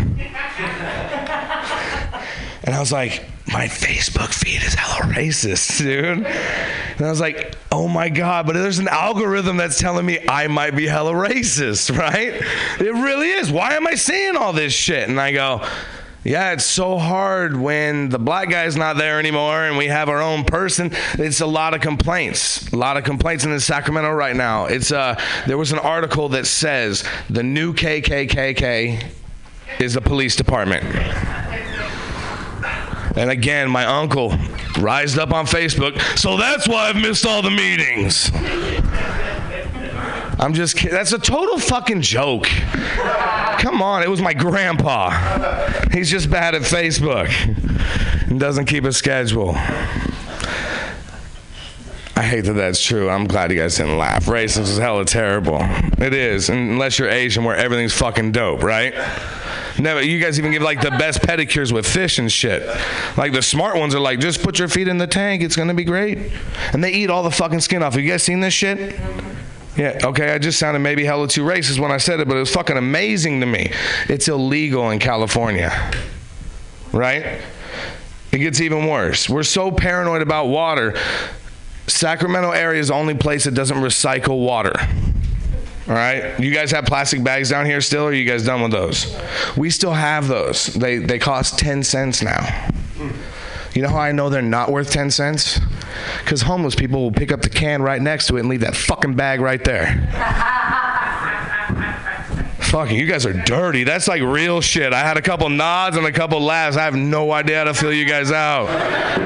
And 2.64 2.74
I 2.74 2.80
was 2.80 2.92
like, 2.92 3.24
my 3.48 3.66
Facebook 3.68 4.34
feed 4.34 4.64
is 4.64 4.74
hella 4.74 5.14
racist, 5.14 5.78
dude. 5.80 6.26
And 6.26 7.06
I 7.06 7.10
was 7.10 7.20
like, 7.20 7.56
oh 7.72 7.88
my 7.88 8.10
God, 8.10 8.48
but 8.48 8.54
there's 8.54 8.80
an 8.80 8.88
algorithm 8.88 9.58
that's 9.58 9.78
telling 9.78 10.06
me 10.06 10.20
I 10.28 10.48
might 10.48 10.76
be 10.76 10.88
hella 10.88 11.14
racist, 11.14 11.96
right? 11.96 12.34
It 12.80 12.94
really 12.94 13.30
is. 13.30 13.52
Why 13.52 13.74
am 13.74 13.86
I 13.86 13.96
seeing 13.96 14.36
all 14.36 14.54
this 14.54 14.74
shit? 14.74 15.10
And 15.10 15.20
I 15.20 15.34
go, 15.34 15.68
yeah, 16.24 16.54
it's 16.54 16.66
so 16.66 16.98
hard 16.98 17.58
when 17.58 18.10
the 18.10 18.20
black 18.20 18.50
guy's 18.50 18.78
not 18.78 18.98
there 18.98 19.20
anymore 19.20 19.64
and 19.66 19.78
we 19.78 19.88
have 19.88 20.08
our 20.08 20.22
own 20.22 20.46
person. 20.46 20.92
It's 21.14 21.42
a 21.42 21.46
lot 21.46 21.74
of 21.74 21.82
complaints. 21.82 22.72
A 22.72 22.78
lot 22.78 22.96
of 22.96 23.04
complaints 23.04 23.44
in 23.44 23.60
Sacramento 23.60 24.12
right 24.12 24.36
now. 24.36 24.66
It's 24.66 24.92
uh 24.92 25.20
there 25.48 25.58
was 25.58 25.72
an 25.72 25.80
article 25.80 26.30
that 26.30 26.48
says 26.48 27.04
the 27.30 27.44
new 27.44 27.74
KKKK 27.74 29.04
is 29.80 29.96
the 29.96 30.02
police 30.02 30.36
department. 30.36 30.84
And 33.16 33.30
again, 33.30 33.70
my 33.70 33.86
uncle 33.86 34.34
rised 34.80 35.20
up 35.20 35.34
on 35.34 35.46
Facebook, 35.46 36.00
so 36.18 36.36
that's 36.36 36.68
why 36.68 36.90
I've 36.90 36.96
missed 36.96 37.28
all 37.28 37.44
the 37.44 37.52
meetings. 37.52 38.32
I'm 40.40 40.54
just 40.54 40.76
kidding. 40.76 40.96
That's 40.96 41.14
a 41.14 41.20
total 41.20 41.58
fucking 41.60 42.02
joke. 42.02 42.48
Come 43.60 43.82
on, 43.82 44.04
it 44.04 44.10
was 44.10 44.22
my 44.22 44.34
grandpa. 44.34 45.10
He's 45.92 46.10
just 46.10 46.30
bad 46.30 46.56
at 46.56 46.64
Facebook 46.64 47.30
and 48.30 48.40
doesn't 48.40 48.66
keep 48.66 48.84
a 48.84 48.92
schedule. 48.92 49.56
I 52.16 52.22
hate 52.22 52.42
that 52.42 52.54
that's 52.54 52.84
true. 52.84 53.10
I'm 53.10 53.26
glad 53.26 53.52
you 53.52 53.58
guys 53.58 53.78
didn't 53.78 53.98
laugh. 53.98 54.26
Racism 54.26 54.62
is 54.62 54.78
hella 54.78 55.04
terrible. 55.06 55.60
It 55.98 56.14
is, 56.14 56.50
unless 56.50 57.00
you're 57.00 57.10
Asian, 57.10 57.44
where 57.44 57.56
everything's 57.56 57.94
fucking 57.94 58.34
dope, 58.34 58.64
right? 58.64 58.94
Never. 59.80 60.04
You 60.04 60.20
guys 60.20 60.38
even 60.38 60.52
give 60.52 60.62
like 60.62 60.82
the 60.82 60.92
best 60.92 61.22
pedicures 61.22 61.72
with 61.72 61.88
fish 61.88 62.20
and 62.20 62.32
shit. 62.32 62.68
Like 63.18 63.34
the 63.34 63.42
smart 63.42 63.78
ones 63.78 63.96
are 63.96 64.00
like, 64.00 64.20
just 64.20 64.44
put 64.44 64.60
your 64.60 64.68
feet 64.68 64.88
in 64.88 65.00
the 65.00 65.08
tank. 65.08 65.42
It's 65.42 65.56
gonna 65.56 65.74
be 65.74 65.84
great. 65.84 66.32
And 66.74 66.84
they 66.84 66.92
eat 66.92 67.10
all 67.10 67.24
the 67.24 67.32
fucking 67.32 67.62
skin 67.62 67.82
off. 67.82 67.94
Have 67.94 68.04
you 68.04 68.10
guys 68.12 68.24
seen 68.24 68.40
this 68.40 68.54
shit? 68.54 69.00
Yeah, 69.76 70.00
okay, 70.04 70.34
I 70.34 70.38
just 70.38 70.60
sounded 70.60 70.80
maybe 70.80 71.04
hella 71.04 71.28
too 71.28 71.44
racist 71.44 71.80
when 71.80 71.92
I 71.92 71.98
said 71.98 72.20
it, 72.20 72.28
but 72.28 72.38
it 72.38 72.42
was 72.42 72.52
fucking 72.52 72.78
amazing 72.78 73.40
to 73.40 73.48
me. 73.48 73.72
It's 74.08 74.28
illegal 74.28 74.92
in 74.92 75.00
California, 75.00 75.72
right? 76.92 77.42
It 78.32 78.38
gets 78.38 78.62
even 78.62 78.88
worse. 78.88 79.28
We're 79.28 79.44
so 79.44 79.72
paranoid 79.72 80.22
about 80.22 80.46
water. 80.46 80.96
Sacramento 81.88 82.52
area 82.52 82.80
is 82.80 82.90
the 82.90 82.94
only 82.94 83.16
place 83.16 83.46
that 83.46 83.56
doesn't 83.56 83.78
recycle 83.78 84.46
water. 84.46 84.74
All 85.88 85.96
right, 85.96 86.40
you 86.40 86.54
guys 86.54 86.72
have 86.72 86.86
plastic 86.86 87.24
bags 87.24 87.50
down 87.50 87.66
here 87.66 87.82
still, 87.82 88.04
or 88.04 88.10
are 88.10 88.14
you 88.14 88.26
guys 88.30 88.46
done 88.46 88.62
with 88.62 88.72
those? 88.72 89.20
We 89.58 89.70
still 89.70 89.92
have 89.92 90.28
those. 90.30 90.68
They 90.68 91.00
they 91.00 91.20
cost 91.20 91.60
ten 91.60 91.84
cents 91.84 92.22
now. 92.24 92.70
You 93.74 93.82
know 93.82 93.90
how 93.90 94.00
I 94.00 94.12
know 94.12 94.30
they're 94.30 94.42
not 94.42 94.72
worth 94.72 94.92
ten 94.92 95.10
cents? 95.10 95.60
Because 96.24 96.42
homeless 96.42 96.76
people 96.76 97.02
will 97.02 97.12
pick 97.12 97.32
up 97.32 97.42
the 97.42 97.50
can 97.50 97.82
right 97.82 98.02
next 98.02 98.28
to 98.28 98.38
it 98.38 98.42
and 98.42 98.50
leave 98.50 98.62
that 98.62 98.76
fucking 98.76 99.16
bag 99.16 99.42
right 99.42 99.64
there. 99.64 100.10
Fucking, 102.74 102.98
you 102.98 103.06
guys 103.06 103.24
are 103.28 103.34
dirty. 103.34 103.84
That's 103.84 104.08
like 104.08 104.24
real 104.24 104.60
shit. 104.60 104.94
I 104.94 105.02
had 105.02 105.16
a 105.16 105.22
couple 105.22 105.48
nods 105.48 105.96
and 105.96 106.08
a 106.08 106.12
couple 106.12 106.42
laughs. 106.42 106.76
I 106.76 106.86
have 106.86 106.96
no 106.96 107.32
idea 107.32 107.60
how 107.60 107.66
to 107.66 107.74
fill 107.76 107.94
you 107.94 108.04
guys 108.04 108.32
out. 108.32 108.66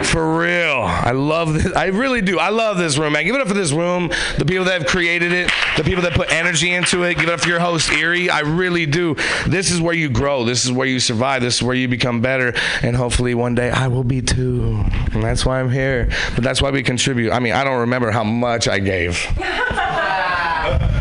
For 0.07 0.37
real. 0.37 0.81
I 0.81 1.11
love 1.11 1.53
this. 1.53 1.73
I 1.73 1.85
really 1.85 2.19
do. 2.19 2.39
I 2.39 2.49
love 2.49 2.77
this 2.77 2.97
room, 2.97 3.13
man. 3.13 3.23
Give 3.23 3.35
it 3.35 3.39
up 3.39 3.47
for 3.47 3.53
this 3.53 3.71
room, 3.71 4.09
the 4.37 4.43
people 4.43 4.65
that 4.65 4.81
have 4.81 4.89
created 4.89 5.31
it, 5.31 5.49
the 5.77 5.85
people 5.85 6.03
that 6.03 6.11
put 6.11 6.29
energy 6.29 6.73
into 6.73 7.03
it. 7.03 7.13
Give 7.13 7.29
it 7.29 7.31
up 7.31 7.39
for 7.39 7.47
your 7.47 7.61
host, 7.61 7.89
Erie. 7.89 8.29
I 8.29 8.41
really 8.41 8.85
do. 8.85 9.15
This 9.47 9.71
is 9.71 9.79
where 9.79 9.95
you 9.95 10.09
grow. 10.09 10.43
This 10.43 10.65
is 10.65 10.71
where 10.73 10.85
you 10.85 10.99
survive. 10.99 11.41
This 11.41 11.55
is 11.55 11.63
where 11.63 11.73
you 11.73 11.87
become 11.87 12.19
better. 12.19 12.53
And 12.81 12.97
hopefully 12.97 13.33
one 13.33 13.55
day 13.55 13.71
I 13.71 13.87
will 13.87 14.03
be 14.03 14.21
too. 14.21 14.83
And 15.13 15.23
that's 15.23 15.45
why 15.45 15.61
I'm 15.61 15.71
here. 15.71 16.09
But 16.35 16.43
that's 16.43 16.61
why 16.61 16.71
we 16.71 16.83
contribute. 16.83 17.31
I 17.31 17.39
mean, 17.39 17.53
I 17.53 17.63
don't 17.63 17.79
remember 17.79 18.11
how 18.11 18.25
much 18.25 18.67
I 18.67 18.79
gave. 18.79 19.25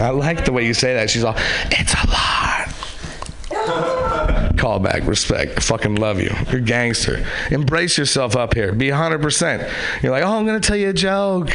I 0.00 0.10
like 0.10 0.44
the 0.44 0.52
way 0.52 0.66
you 0.66 0.74
say 0.74 0.94
that. 0.94 1.10
She's 1.10 1.24
all, 1.24 1.34
it's 1.70 1.94
a 1.94 2.06
lot. 2.08 2.72
Call 4.58 4.78
back, 4.78 5.06
respect. 5.06 5.52
I 5.56 5.60
fucking 5.60 5.96
love 5.96 6.20
you. 6.20 6.30
You're 6.50 6.58
a 6.58 6.62
gangster. 6.62 7.26
Embrace 7.50 7.98
yourself 7.98 8.36
up 8.36 8.54
here. 8.54 8.72
Be 8.72 8.88
100%. 8.88 9.70
You're 10.02 10.12
like, 10.12 10.24
oh, 10.24 10.38
I'm 10.38 10.46
going 10.46 10.60
to 10.60 10.66
tell 10.66 10.76
you 10.76 10.90
a 10.90 10.92
joke. 10.92 11.50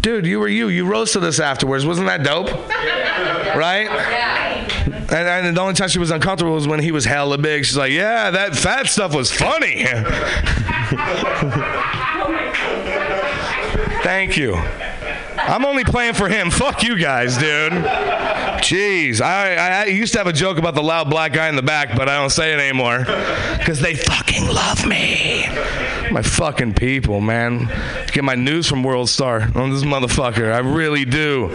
Dude, 0.00 0.26
you 0.26 0.40
were 0.40 0.48
you. 0.48 0.68
You 0.68 0.86
roasted 0.86 1.24
us 1.24 1.40
afterwards. 1.40 1.84
Wasn't 1.84 2.06
that 2.06 2.22
dope? 2.22 2.50
Right? 3.50 3.86
Yeah. 3.86 4.68
And, 5.10 5.46
and 5.46 5.56
the 5.56 5.60
only 5.60 5.74
time 5.74 5.88
she 5.88 5.98
was 5.98 6.12
uncomfortable 6.12 6.54
was 6.54 6.68
when 6.68 6.78
he 6.78 6.92
was 6.92 7.04
hella 7.04 7.36
big. 7.36 7.64
She's 7.64 7.76
like, 7.76 7.90
yeah, 7.90 8.30
that 8.30 8.54
fat 8.54 8.86
stuff 8.86 9.12
was 9.12 9.32
funny. 9.32 9.84
Thank 14.04 14.36
you. 14.36 14.54
I'm 15.50 15.64
only 15.64 15.82
playing 15.82 16.14
for 16.14 16.28
him. 16.28 16.48
Fuck 16.50 16.84
you 16.84 16.96
guys, 16.96 17.36
dude. 17.36 17.72
Jeez, 17.72 19.20
I, 19.20 19.56
I, 19.56 19.82
I 19.82 19.84
used 19.86 20.12
to 20.12 20.18
have 20.18 20.28
a 20.28 20.32
joke 20.32 20.58
about 20.58 20.74
the 20.74 20.82
loud 20.82 21.10
black 21.10 21.32
guy 21.32 21.48
in 21.48 21.56
the 21.56 21.62
back, 21.62 21.96
but 21.96 22.08
I 22.08 22.16
don't 22.18 22.30
say 22.30 22.52
it 22.52 22.60
anymore 22.60 23.00
because 23.58 23.80
they 23.80 23.94
fucking 23.94 24.46
love 24.46 24.86
me. 24.86 25.46
My 26.12 26.22
fucking 26.22 26.74
people, 26.74 27.20
man. 27.20 27.68
Get 28.12 28.22
my 28.22 28.36
news 28.36 28.68
from 28.68 28.84
World 28.84 29.08
Star 29.08 29.50
on 29.56 29.70
this 29.70 29.82
motherfucker. 29.82 30.52
I 30.52 30.58
really 30.58 31.04
do. 31.04 31.50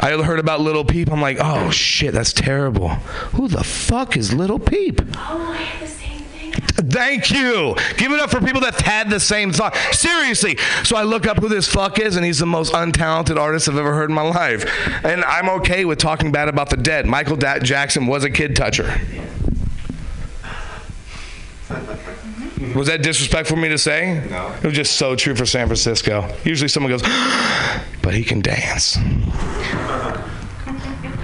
I 0.00 0.20
heard 0.22 0.38
about 0.38 0.60
Lil 0.60 0.84
Peep. 0.84 1.10
I'm 1.10 1.20
like, 1.20 1.38
oh 1.40 1.70
shit, 1.70 2.14
that's 2.14 2.32
terrible. 2.32 2.90
Who 3.34 3.48
the 3.48 3.64
fuck 3.64 4.16
is 4.16 4.32
Lil 4.32 4.60
Peep? 4.60 5.00
Thank 6.88 7.30
you. 7.30 7.76
Give 7.96 8.12
it 8.12 8.20
up 8.20 8.30
for 8.30 8.40
people 8.40 8.60
that 8.62 8.80
had 8.80 9.10
the 9.10 9.20
same 9.20 9.52
thought. 9.52 9.76
Seriously. 9.92 10.56
So 10.84 10.96
I 10.96 11.02
look 11.02 11.26
up 11.26 11.38
who 11.38 11.48
this 11.48 11.68
fuck 11.68 11.98
is, 11.98 12.16
and 12.16 12.24
he's 12.24 12.38
the 12.38 12.46
most 12.46 12.72
untalented 12.72 13.36
artist 13.38 13.68
I've 13.68 13.76
ever 13.76 13.94
heard 13.94 14.08
in 14.10 14.14
my 14.14 14.22
life. 14.22 14.64
And 15.04 15.24
I'm 15.24 15.48
okay 15.60 15.84
with 15.84 15.98
talking 15.98 16.32
bad 16.32 16.48
about 16.48 16.70
the 16.70 16.76
dead. 16.76 17.06
Michael 17.06 17.36
da- 17.36 17.58
Jackson 17.58 18.06
was 18.06 18.24
a 18.24 18.30
kid 18.30 18.56
toucher. 18.56 19.00
Was 22.74 22.86
that 22.88 23.02
disrespectful 23.02 23.56
for 23.56 23.60
me 23.60 23.68
to 23.68 23.78
say? 23.78 24.26
No. 24.30 24.52
It 24.52 24.64
was 24.64 24.74
just 24.74 24.96
so 24.96 25.14
true 25.14 25.34
for 25.34 25.46
San 25.46 25.66
Francisco. 25.66 26.28
Usually 26.44 26.68
someone 26.68 26.90
goes, 26.90 27.02
but 28.02 28.14
he 28.14 28.24
can 28.24 28.40
dance. 28.40 28.94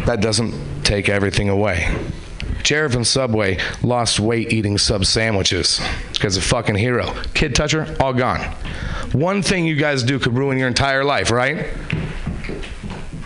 That 0.06 0.18
doesn't 0.20 0.84
take 0.84 1.08
everything 1.08 1.48
away. 1.48 1.94
Jared 2.64 2.92
from 2.92 3.04
Subway 3.04 3.58
lost 3.82 4.18
weight 4.18 4.52
eating 4.52 4.78
sub 4.78 5.04
sandwiches 5.04 5.80
because 6.12 6.36
a 6.36 6.40
fucking 6.40 6.74
hero. 6.74 7.14
Kid 7.34 7.54
toucher, 7.54 7.94
all 8.00 8.14
gone. 8.14 8.40
One 9.12 9.42
thing 9.42 9.66
you 9.66 9.76
guys 9.76 10.02
do 10.02 10.18
could 10.18 10.36
ruin 10.36 10.58
your 10.58 10.66
entire 10.66 11.04
life, 11.04 11.30
right? 11.30 11.66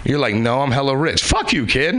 You're 0.04 0.18
like, 0.18 0.34
no, 0.34 0.60
I'm 0.60 0.72
hella 0.72 0.96
rich. 0.96 1.22
Fuck 1.22 1.52
you, 1.52 1.66
kid. 1.66 1.94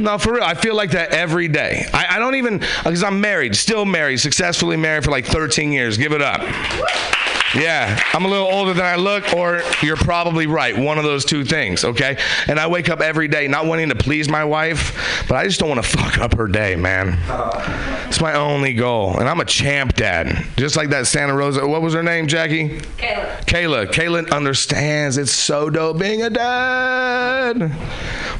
No, 0.00 0.18
for 0.18 0.34
real. 0.34 0.42
I 0.42 0.54
feel 0.54 0.74
like 0.74 0.90
that 0.92 1.10
every 1.10 1.48
day. 1.48 1.86
I, 1.92 2.16
I 2.16 2.18
don't 2.18 2.34
even, 2.34 2.58
because 2.58 3.04
I'm 3.04 3.20
married, 3.20 3.54
still 3.54 3.84
married, 3.84 4.18
successfully 4.18 4.76
married 4.76 5.04
for 5.04 5.10
like 5.10 5.26
13 5.26 5.70
years. 5.70 5.98
Give 5.98 6.12
it 6.12 6.22
up. 6.22 6.40
Yeah, 7.54 8.00
I'm 8.12 8.24
a 8.24 8.28
little 8.28 8.48
older 8.48 8.74
than 8.74 8.84
I 8.84 8.96
look, 8.96 9.32
or 9.32 9.62
you're 9.80 9.96
probably 9.96 10.46
right. 10.46 10.76
One 10.76 10.98
of 10.98 11.04
those 11.04 11.24
two 11.24 11.44
things, 11.44 11.84
okay? 11.84 12.18
And 12.48 12.58
I 12.58 12.66
wake 12.66 12.88
up 12.88 13.00
every 13.00 13.28
day 13.28 13.46
not 13.46 13.66
wanting 13.66 13.90
to 13.90 13.94
please 13.94 14.28
my 14.28 14.44
wife, 14.44 15.24
but 15.28 15.36
I 15.36 15.44
just 15.44 15.60
don't 15.60 15.68
want 15.68 15.84
to 15.84 15.88
fuck 15.96 16.18
up 16.18 16.34
her 16.34 16.48
day, 16.48 16.74
man. 16.74 17.18
It's 18.08 18.20
my 18.20 18.34
only 18.34 18.74
goal. 18.74 19.18
And 19.18 19.28
I'm 19.28 19.40
a 19.40 19.44
champ 19.44 19.94
dad. 19.94 20.44
Just 20.56 20.76
like 20.76 20.90
that 20.90 21.06
Santa 21.06 21.34
Rosa. 21.34 21.66
What 21.66 21.82
was 21.82 21.94
her 21.94 22.02
name, 22.02 22.26
Jackie? 22.26 22.80
Kayla. 22.80 23.40
Kayla. 23.44 23.86
Kayla 23.86 24.32
understands. 24.32 25.16
It's 25.16 25.32
so 25.32 25.70
dope 25.70 25.98
being 25.98 26.22
a 26.22 26.30
dad. 26.30 27.70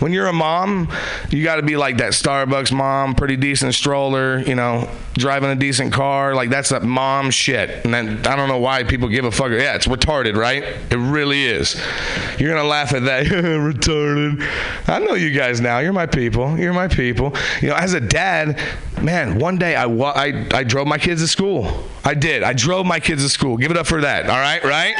When 0.00 0.12
you're 0.12 0.26
a 0.26 0.32
mom, 0.32 0.90
you 1.30 1.44
got 1.44 1.56
to 1.56 1.62
be 1.62 1.76
like 1.76 1.98
that 1.98 2.12
Starbucks 2.12 2.72
mom, 2.72 3.14
pretty 3.14 3.36
decent 3.36 3.74
stroller, 3.74 4.40
you 4.40 4.54
know, 4.54 4.88
driving 5.14 5.50
a 5.50 5.54
decent 5.54 5.92
car. 5.92 6.34
Like 6.34 6.50
that's 6.50 6.70
that 6.70 6.82
mom 6.82 7.30
shit. 7.30 7.84
And 7.84 7.94
then 7.94 8.26
I 8.26 8.36
don't 8.36 8.48
know 8.48 8.58
why 8.58 8.82
people 8.84 9.03
give 9.08 9.24
a 9.24 9.30
fuck. 9.30 9.50
Yeah, 9.50 9.74
it's 9.74 9.86
retarded, 9.86 10.36
right? 10.36 10.62
It 10.62 10.96
really 10.96 11.44
is. 11.44 11.80
You're 12.38 12.54
gonna 12.54 12.68
laugh 12.68 12.92
at 12.92 13.04
that. 13.04 13.26
retarded. 13.26 14.46
I 14.88 14.98
know 14.98 15.14
you 15.14 15.32
guys 15.32 15.60
now. 15.60 15.78
You're 15.78 15.92
my 15.92 16.06
people. 16.06 16.58
You're 16.58 16.72
my 16.72 16.88
people. 16.88 17.34
You 17.60 17.68
know, 17.68 17.76
as 17.76 17.94
a 17.94 18.00
dad, 18.00 18.58
man, 19.04 19.38
one 19.38 19.58
day 19.58 19.76
I 19.76 19.86
wa- 19.86 20.12
I 20.16 20.46
I 20.52 20.64
drove 20.64 20.86
my 20.86 20.98
kids 20.98 21.20
to 21.20 21.28
school. 21.28 21.84
I 22.04 22.14
did. 22.14 22.42
I 22.42 22.52
drove 22.52 22.86
my 22.86 22.98
kids 23.00 23.22
to 23.22 23.28
school. 23.28 23.56
Give 23.56 23.70
it 23.70 23.76
up 23.76 23.86
for 23.86 24.00
that. 24.00 24.28
All 24.28 24.38
right, 24.38 24.62
right? 24.64 24.94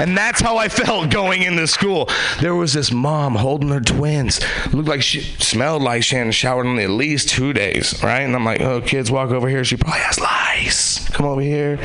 And 0.00 0.16
that's 0.16 0.40
how 0.40 0.56
I 0.56 0.68
felt 0.80 1.10
going 1.10 1.42
into 1.42 1.66
school. 1.66 2.08
There 2.40 2.54
was 2.54 2.72
this 2.72 2.90
mom 2.90 3.34
holding 3.34 3.68
her 3.68 3.80
twins. 3.80 4.40
Looked 4.72 4.88
like 4.88 5.02
she 5.02 5.20
smelled 5.20 5.82
like 5.82 6.02
she 6.02 6.16
hadn't 6.16 6.32
showered 6.32 6.66
in 6.66 6.78
at 6.78 6.90
least 6.90 7.28
two 7.28 7.52
days, 7.52 8.02
right? 8.02 8.20
And 8.20 8.34
I'm 8.34 8.44
like, 8.44 8.60
oh, 8.60 8.80
kids, 8.80 9.10
walk 9.10 9.30
over 9.30 9.48
here. 9.48 9.64
She 9.64 9.76
probably 9.76 10.00
has 10.00 10.18
lice. 10.20 11.08
Come 11.10 11.26
over 11.26 11.40
here. 11.40 11.78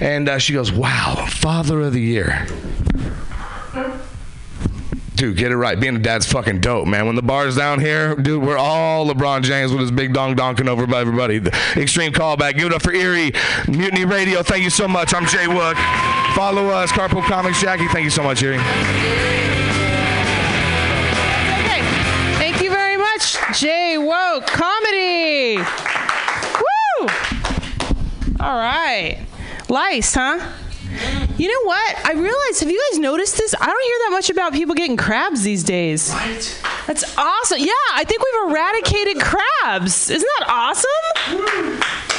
And 0.00 0.28
uh, 0.28 0.38
she 0.38 0.52
goes, 0.52 0.72
wow, 0.72 1.26
father 1.28 1.80
of 1.80 1.92
the 1.92 2.00
year. 2.02 2.46
Dude, 5.24 5.38
get 5.38 5.52
it 5.52 5.56
right. 5.56 5.80
Being 5.80 5.96
a 5.96 5.98
dad's 5.98 6.30
fucking 6.30 6.60
dope, 6.60 6.86
man. 6.86 7.06
When 7.06 7.16
the 7.16 7.22
bar's 7.22 7.56
down 7.56 7.80
here, 7.80 8.14
dude, 8.14 8.42
we're 8.42 8.58
all 8.58 9.06
LeBron 9.06 9.42
James 9.42 9.72
with 9.72 9.80
his 9.80 9.90
big 9.90 10.12
dong 10.12 10.36
donking 10.36 10.68
over 10.68 10.86
by 10.86 11.00
everybody. 11.00 11.38
The 11.38 11.50
extreme 11.78 12.12
callback. 12.12 12.58
Give 12.58 12.66
it 12.66 12.74
up 12.74 12.82
for 12.82 12.92
Erie 12.92 13.32
Mutiny 13.66 14.04
Radio. 14.04 14.42
Thank 14.42 14.64
you 14.64 14.68
so 14.68 14.86
much. 14.86 15.14
I'm 15.14 15.24
Jay 15.24 15.46
Wook. 15.46 15.76
Follow 16.34 16.68
us, 16.68 16.92
Carpool 16.92 17.22
Comics 17.22 17.62
Jackie. 17.62 17.88
Thank 17.88 18.04
you 18.04 18.10
so 18.10 18.22
much, 18.22 18.42
Erie. 18.42 18.56
Okay. 18.56 18.64
Thank 22.36 22.60
you 22.60 22.68
very 22.68 22.98
much, 22.98 23.38
Jay 23.58 23.96
Woke 23.96 24.46
Comedy. 24.46 25.56
Woo! 25.56 27.08
All 28.40 28.58
right. 28.58 29.24
Lice, 29.70 30.14
huh? 30.14 30.63
You 31.36 31.48
know 31.48 31.66
what? 31.66 32.06
I 32.06 32.12
realized, 32.12 32.60
have 32.60 32.70
you 32.70 32.80
guys 32.92 33.00
noticed 33.00 33.36
this? 33.36 33.54
I 33.60 33.66
don't 33.66 33.82
hear 33.84 33.96
that 34.06 34.10
much 34.12 34.30
about 34.30 34.52
people 34.52 34.74
getting 34.74 34.96
crabs 34.96 35.42
these 35.42 35.64
days. 35.64 36.12
What? 36.12 36.62
That's 36.86 37.18
awesome. 37.18 37.58
Yeah, 37.58 37.72
I 37.92 38.04
think 38.04 38.22
we've 38.22 38.52
eradicated 38.52 39.20
crabs. 39.20 40.10
Isn't 40.10 40.28
that 40.38 40.48
awesome? 40.48 42.13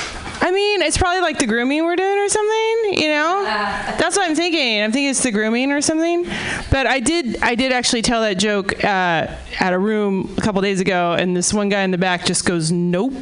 I 0.46 0.52
mean, 0.52 0.84
it's 0.84 0.96
probably 0.96 1.22
like 1.22 1.40
the 1.40 1.48
grooming 1.48 1.86
we're 1.86 1.96
doing 1.96 2.20
or 2.20 2.30
something, 2.30 3.02
you 3.02 3.08
know? 3.08 3.44
That's 3.46 4.16
what 4.16 4.30
I'm 4.30 4.36
thinking. 4.36 4.80
I'm 4.80 4.92
thinking 4.92 5.10
it's 5.10 5.24
the 5.24 5.32
grooming 5.32 5.72
or 5.72 5.82
something. 5.82 6.24
But 6.70 6.86
I 6.86 7.00
did 7.00 7.42
I 7.42 7.56
did 7.56 7.72
actually 7.72 8.04
tell 8.04 8.22
that 8.22 8.36
joke 8.36 8.84
uh, 8.84 9.26
at 9.60 9.74
a 9.74 9.80
room 9.80 10.36
a 10.38 10.42
couple 10.42 10.62
days 10.62 10.82
ago 10.82 11.14
and 11.18 11.36
this 11.36 11.52
one 11.52 11.70
guy 11.70 11.82
in 11.82 11.90
the 11.90 11.98
back 11.98 12.26
just 12.26 12.46
goes, 12.46 12.72
"Nope." 12.72 13.14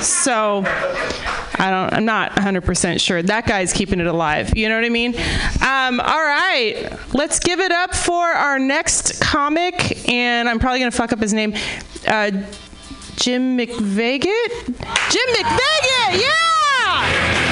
So 0.00 0.62
I 0.64 1.70
don't 1.70 1.92
I'm 1.92 2.04
not 2.04 2.36
100% 2.36 3.00
sure. 3.00 3.20
That 3.20 3.46
guy's 3.46 3.72
keeping 3.72 3.98
it 3.98 4.06
alive. 4.06 4.56
You 4.56 4.68
know 4.68 4.76
what 4.76 4.84
I 4.84 4.90
mean? 4.90 5.16
Um, 5.60 5.98
all 5.98 6.24
right. 6.24 6.88
Let's 7.12 7.40
give 7.40 7.58
it 7.58 7.72
up 7.72 7.96
for 7.96 8.26
our 8.26 8.60
next 8.60 9.20
comic 9.20 10.08
and 10.08 10.48
I'm 10.48 10.60
probably 10.60 10.78
going 10.78 10.92
to 10.92 10.96
fuck 10.96 11.12
up 11.12 11.18
his 11.18 11.32
name. 11.32 11.54
Uh, 12.06 12.30
Jim 13.16 13.56
McVeigit? 13.56 14.52
Jim 15.10 15.28
McVeigit, 15.34 16.20
yeah! 16.20 17.43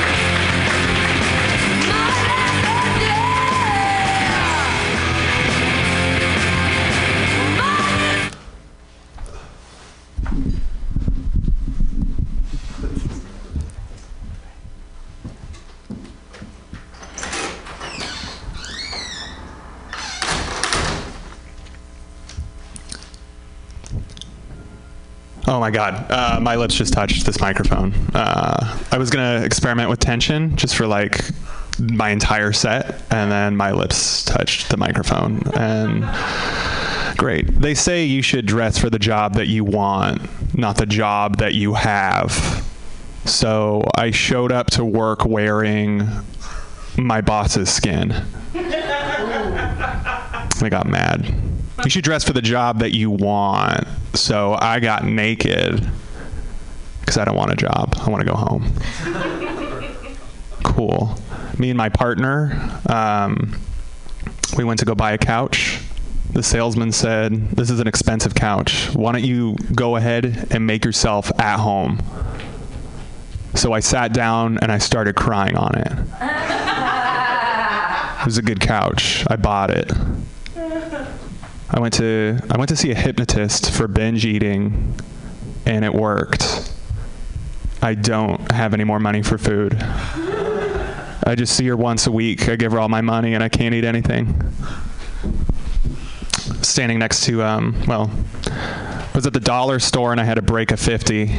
My 25.46 25.70
God. 25.70 26.10
Uh, 26.10 26.38
my 26.40 26.56
lips 26.56 26.74
just 26.74 26.92
touched 26.92 27.26
this 27.26 27.40
microphone. 27.40 27.92
Uh, 28.14 28.78
I 28.90 28.98
was 28.98 29.10
going 29.10 29.40
to 29.40 29.44
experiment 29.44 29.90
with 29.90 29.98
tension 29.98 30.56
just 30.56 30.76
for 30.76 30.86
like 30.86 31.20
my 31.78 32.10
entire 32.10 32.52
set, 32.52 33.02
and 33.10 33.30
then 33.30 33.56
my 33.56 33.72
lips 33.72 34.24
touched 34.24 34.68
the 34.68 34.76
microphone. 34.76 35.42
And 35.54 36.04
great. 37.16 37.60
They 37.60 37.74
say 37.74 38.04
you 38.04 38.22
should 38.22 38.46
dress 38.46 38.78
for 38.78 38.90
the 38.90 38.98
job 38.98 39.34
that 39.34 39.48
you 39.48 39.64
want, 39.64 40.22
not 40.56 40.76
the 40.76 40.86
job 40.86 41.38
that 41.38 41.54
you 41.54 41.74
have. 41.74 42.64
So 43.24 43.84
I 43.96 44.10
showed 44.10 44.52
up 44.52 44.68
to 44.70 44.84
work 44.84 45.24
wearing 45.24 46.08
my 46.96 47.20
boss's 47.20 47.70
skin. 47.70 48.12
I 50.62 50.68
got 50.68 50.86
mad. 50.86 51.51
You 51.84 51.90
should 51.90 52.04
dress 52.04 52.22
for 52.24 52.32
the 52.32 52.42
job 52.42 52.78
that 52.78 52.92
you 52.94 53.10
want. 53.10 53.86
So 54.14 54.56
I 54.60 54.78
got 54.78 55.04
naked 55.04 55.88
because 57.00 57.18
I 57.18 57.24
don't 57.24 57.36
want 57.36 57.52
a 57.52 57.56
job. 57.56 57.94
I 57.98 58.08
want 58.08 58.24
to 58.24 58.30
go 58.30 58.36
home. 58.36 58.72
cool. 60.62 61.16
Me 61.58 61.70
and 61.70 61.76
my 61.76 61.88
partner, 61.88 62.80
um, 62.88 63.60
we 64.56 64.64
went 64.64 64.78
to 64.80 64.86
go 64.86 64.94
buy 64.94 65.12
a 65.12 65.18
couch. 65.18 65.80
The 66.32 66.42
salesman 66.42 66.92
said, 66.92 67.50
This 67.50 67.68
is 67.68 67.80
an 67.80 67.88
expensive 67.88 68.34
couch. 68.34 68.88
Why 68.94 69.12
don't 69.12 69.24
you 69.24 69.56
go 69.74 69.96
ahead 69.96 70.48
and 70.50 70.66
make 70.66 70.84
yourself 70.84 71.30
at 71.40 71.58
home? 71.58 72.00
So 73.54 73.72
I 73.72 73.80
sat 73.80 74.14
down 74.14 74.58
and 74.58 74.72
I 74.72 74.78
started 74.78 75.14
crying 75.16 75.56
on 75.56 75.74
it. 75.76 75.92
It 78.22 78.26
was 78.26 78.38
a 78.38 78.42
good 78.42 78.60
couch. 78.60 79.24
I 79.28 79.34
bought 79.34 79.72
it. 79.72 79.90
I 81.74 81.80
went 81.80 81.94
to 81.94 82.38
I 82.50 82.58
went 82.58 82.68
to 82.68 82.76
see 82.76 82.90
a 82.90 82.94
hypnotist 82.94 83.70
for 83.70 83.88
binge 83.88 84.26
eating 84.26 84.94
and 85.64 85.84
it 85.84 85.94
worked. 85.94 86.70
I 87.80 87.94
don't 87.94 88.52
have 88.52 88.74
any 88.74 88.84
more 88.84 89.00
money 89.00 89.22
for 89.22 89.38
food. 89.38 89.74
I 91.24 91.34
just 91.34 91.56
see 91.56 91.66
her 91.68 91.76
once 91.76 92.06
a 92.06 92.12
week. 92.12 92.48
I 92.48 92.56
give 92.56 92.72
her 92.72 92.78
all 92.78 92.90
my 92.90 93.00
money 93.00 93.32
and 93.34 93.42
I 93.42 93.48
can't 93.48 93.74
eat 93.74 93.84
anything. 93.84 94.52
Standing 96.60 96.98
next 96.98 97.24
to 97.24 97.42
um, 97.42 97.74
well, 97.86 98.10
I 98.46 99.10
was 99.14 99.26
at 99.26 99.32
the 99.32 99.40
dollar 99.40 99.78
store 99.78 100.12
and 100.12 100.20
I 100.20 100.24
had 100.24 100.34
to 100.34 100.42
break 100.42 100.72
a 100.72 100.76
50. 100.76 101.30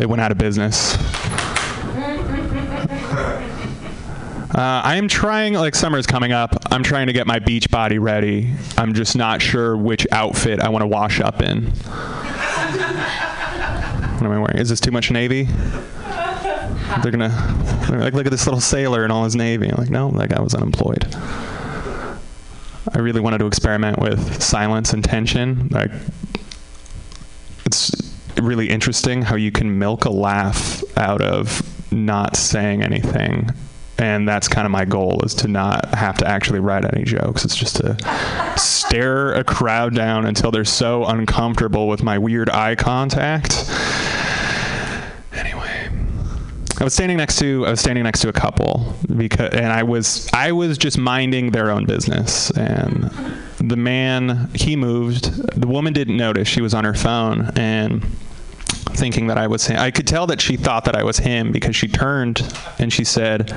It 0.00 0.08
went 0.08 0.20
out 0.20 0.30
of 0.30 0.38
business. 0.38 0.96
Uh, 4.54 4.80
I 4.84 4.96
am 4.96 5.08
trying, 5.08 5.54
like 5.54 5.74
summer's 5.74 6.06
coming 6.06 6.30
up. 6.30 6.54
I'm 6.70 6.84
trying 6.84 7.08
to 7.08 7.12
get 7.12 7.26
my 7.26 7.40
beach 7.40 7.68
body 7.72 7.98
ready. 7.98 8.52
I'm 8.78 8.94
just 8.94 9.16
not 9.16 9.42
sure 9.42 9.76
which 9.76 10.06
outfit 10.12 10.60
I 10.60 10.68
want 10.68 10.82
to 10.82 10.86
wash 10.86 11.18
up 11.18 11.42
in. 11.42 11.70
what 11.70 11.82
am 14.22 14.30
I 14.30 14.38
wearing? 14.38 14.58
Is 14.58 14.68
this 14.68 14.78
too 14.78 14.92
much 14.92 15.10
navy? 15.10 15.48
They're 17.02 17.10
gonna 17.10 17.30
they're 17.88 17.98
like 17.98 18.14
look 18.14 18.26
at 18.26 18.30
this 18.30 18.46
little 18.46 18.60
sailor 18.60 19.04
in 19.04 19.10
all 19.10 19.24
his 19.24 19.34
navy. 19.34 19.68
I'm 19.68 19.76
like, 19.76 19.90
no, 19.90 20.12
that 20.12 20.28
guy 20.28 20.40
was 20.40 20.54
unemployed. 20.54 21.04
I 22.92 22.98
really 22.98 23.20
wanted 23.20 23.38
to 23.38 23.48
experiment 23.48 23.98
with 23.98 24.40
silence 24.40 24.92
and 24.92 25.02
tension. 25.02 25.66
Like, 25.72 25.90
it's 27.66 27.90
really 28.40 28.70
interesting 28.70 29.22
how 29.22 29.34
you 29.34 29.50
can 29.50 29.80
milk 29.80 30.04
a 30.04 30.10
laugh 30.10 30.84
out 30.96 31.22
of 31.22 31.60
not 31.92 32.36
saying 32.36 32.84
anything 32.84 33.50
and 33.98 34.28
that's 34.28 34.48
kind 34.48 34.66
of 34.66 34.70
my 34.70 34.84
goal 34.84 35.22
is 35.24 35.34
to 35.36 35.48
not 35.48 35.94
have 35.94 36.18
to 36.18 36.26
actually 36.26 36.60
write 36.60 36.84
any 36.92 37.04
jokes. 37.04 37.44
It's 37.44 37.56
just 37.56 37.76
to 37.76 37.96
stare 38.56 39.34
a 39.34 39.44
crowd 39.44 39.94
down 39.94 40.26
until 40.26 40.50
they're 40.50 40.64
so 40.64 41.04
uncomfortable 41.04 41.88
with 41.88 42.02
my 42.02 42.18
weird 42.18 42.50
eye 42.50 42.74
contact. 42.74 43.70
Anyway 45.32 45.90
I 46.80 46.84
was 46.84 46.92
standing 46.92 47.16
next 47.16 47.38
to 47.38 47.66
I 47.66 47.70
was 47.70 47.80
standing 47.80 48.04
next 48.04 48.20
to 48.20 48.28
a 48.28 48.32
couple 48.32 48.94
because 49.16 49.54
and 49.54 49.66
I 49.66 49.84
was 49.84 50.28
I 50.32 50.52
was 50.52 50.76
just 50.76 50.98
minding 50.98 51.52
their 51.52 51.70
own 51.70 51.86
business. 51.86 52.50
And 52.50 53.10
the 53.58 53.76
man 53.76 54.50
he 54.54 54.76
moved. 54.76 55.32
The 55.58 55.68
woman 55.68 55.92
didn't 55.92 56.16
notice. 56.16 56.48
She 56.48 56.60
was 56.60 56.74
on 56.74 56.84
her 56.84 56.94
phone 56.94 57.50
and 57.56 58.04
thinking 58.94 59.26
that 59.28 59.38
I 59.38 59.46
was 59.46 59.66
him. 59.66 59.78
I 59.78 59.90
could 59.90 60.06
tell 60.06 60.26
that 60.28 60.40
she 60.40 60.56
thought 60.56 60.84
that 60.84 60.96
I 60.96 61.02
was 61.02 61.18
him 61.18 61.52
because 61.52 61.76
she 61.76 61.88
turned 61.88 62.40
and 62.78 62.92
she 62.92 63.04
said, 63.04 63.52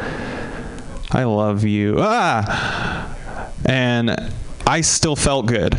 I 1.12 1.24
love 1.24 1.64
you. 1.64 1.98
Ah! 2.00 3.54
And 3.66 4.34
I 4.66 4.82
still 4.82 5.16
felt 5.16 5.46
good. 5.46 5.78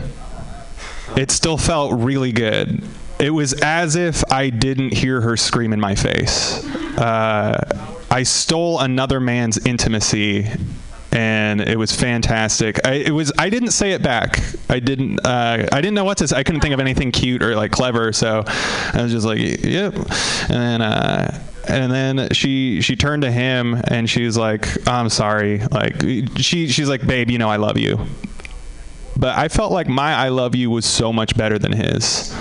It 1.16 1.30
still 1.30 1.58
felt 1.58 1.92
really 2.00 2.32
good. 2.32 2.82
It 3.18 3.30
was 3.30 3.52
as 3.54 3.96
if 3.96 4.22
I 4.30 4.50
didn't 4.50 4.94
hear 4.94 5.20
her 5.20 5.36
scream 5.36 5.72
in 5.72 5.80
my 5.80 5.94
face. 5.94 6.64
Uh, 6.96 7.86
I 8.10 8.22
stole 8.22 8.78
another 8.80 9.20
man's 9.20 9.58
intimacy 9.66 10.48
and 11.12 11.60
it 11.60 11.78
was 11.78 11.94
fantastic. 11.94 12.86
I, 12.86 12.94
it 12.94 13.10
was. 13.10 13.32
I 13.38 13.48
didn't 13.48 13.70
say 13.70 13.92
it 13.92 14.02
back. 14.02 14.40
I 14.68 14.78
didn't. 14.78 15.24
Uh, 15.24 15.66
I 15.72 15.80
didn't 15.80 15.94
know 15.94 16.04
what 16.04 16.18
to 16.18 16.28
say. 16.28 16.36
I 16.36 16.42
couldn't 16.42 16.60
think 16.60 16.74
of 16.74 16.80
anything 16.80 17.12
cute 17.12 17.42
or 17.42 17.56
like 17.56 17.72
clever. 17.72 18.12
So 18.12 18.44
I 18.46 19.02
was 19.02 19.12
just 19.12 19.26
like, 19.26 19.38
"Yep." 19.38 19.94
And 19.94 20.50
then, 20.50 20.82
uh, 20.82 21.42
and 21.66 21.92
then 21.92 22.28
she 22.32 22.80
she 22.82 22.94
turned 22.94 23.22
to 23.22 23.30
him 23.30 23.80
and 23.88 24.08
she 24.08 24.24
was 24.24 24.36
like, 24.36 24.86
"I'm 24.86 25.08
sorry." 25.08 25.60
Like 25.70 26.02
she 26.36 26.68
she's 26.68 26.88
like, 26.88 27.06
"Babe, 27.06 27.30
you 27.30 27.38
know 27.38 27.48
I 27.48 27.56
love 27.56 27.78
you." 27.78 27.98
But 29.16 29.36
I 29.36 29.48
felt 29.48 29.72
like 29.72 29.88
my 29.88 30.14
"I 30.14 30.28
love 30.28 30.54
you" 30.54 30.70
was 30.70 30.84
so 30.84 31.12
much 31.12 31.36
better 31.36 31.58
than 31.58 31.72
his, 31.72 32.34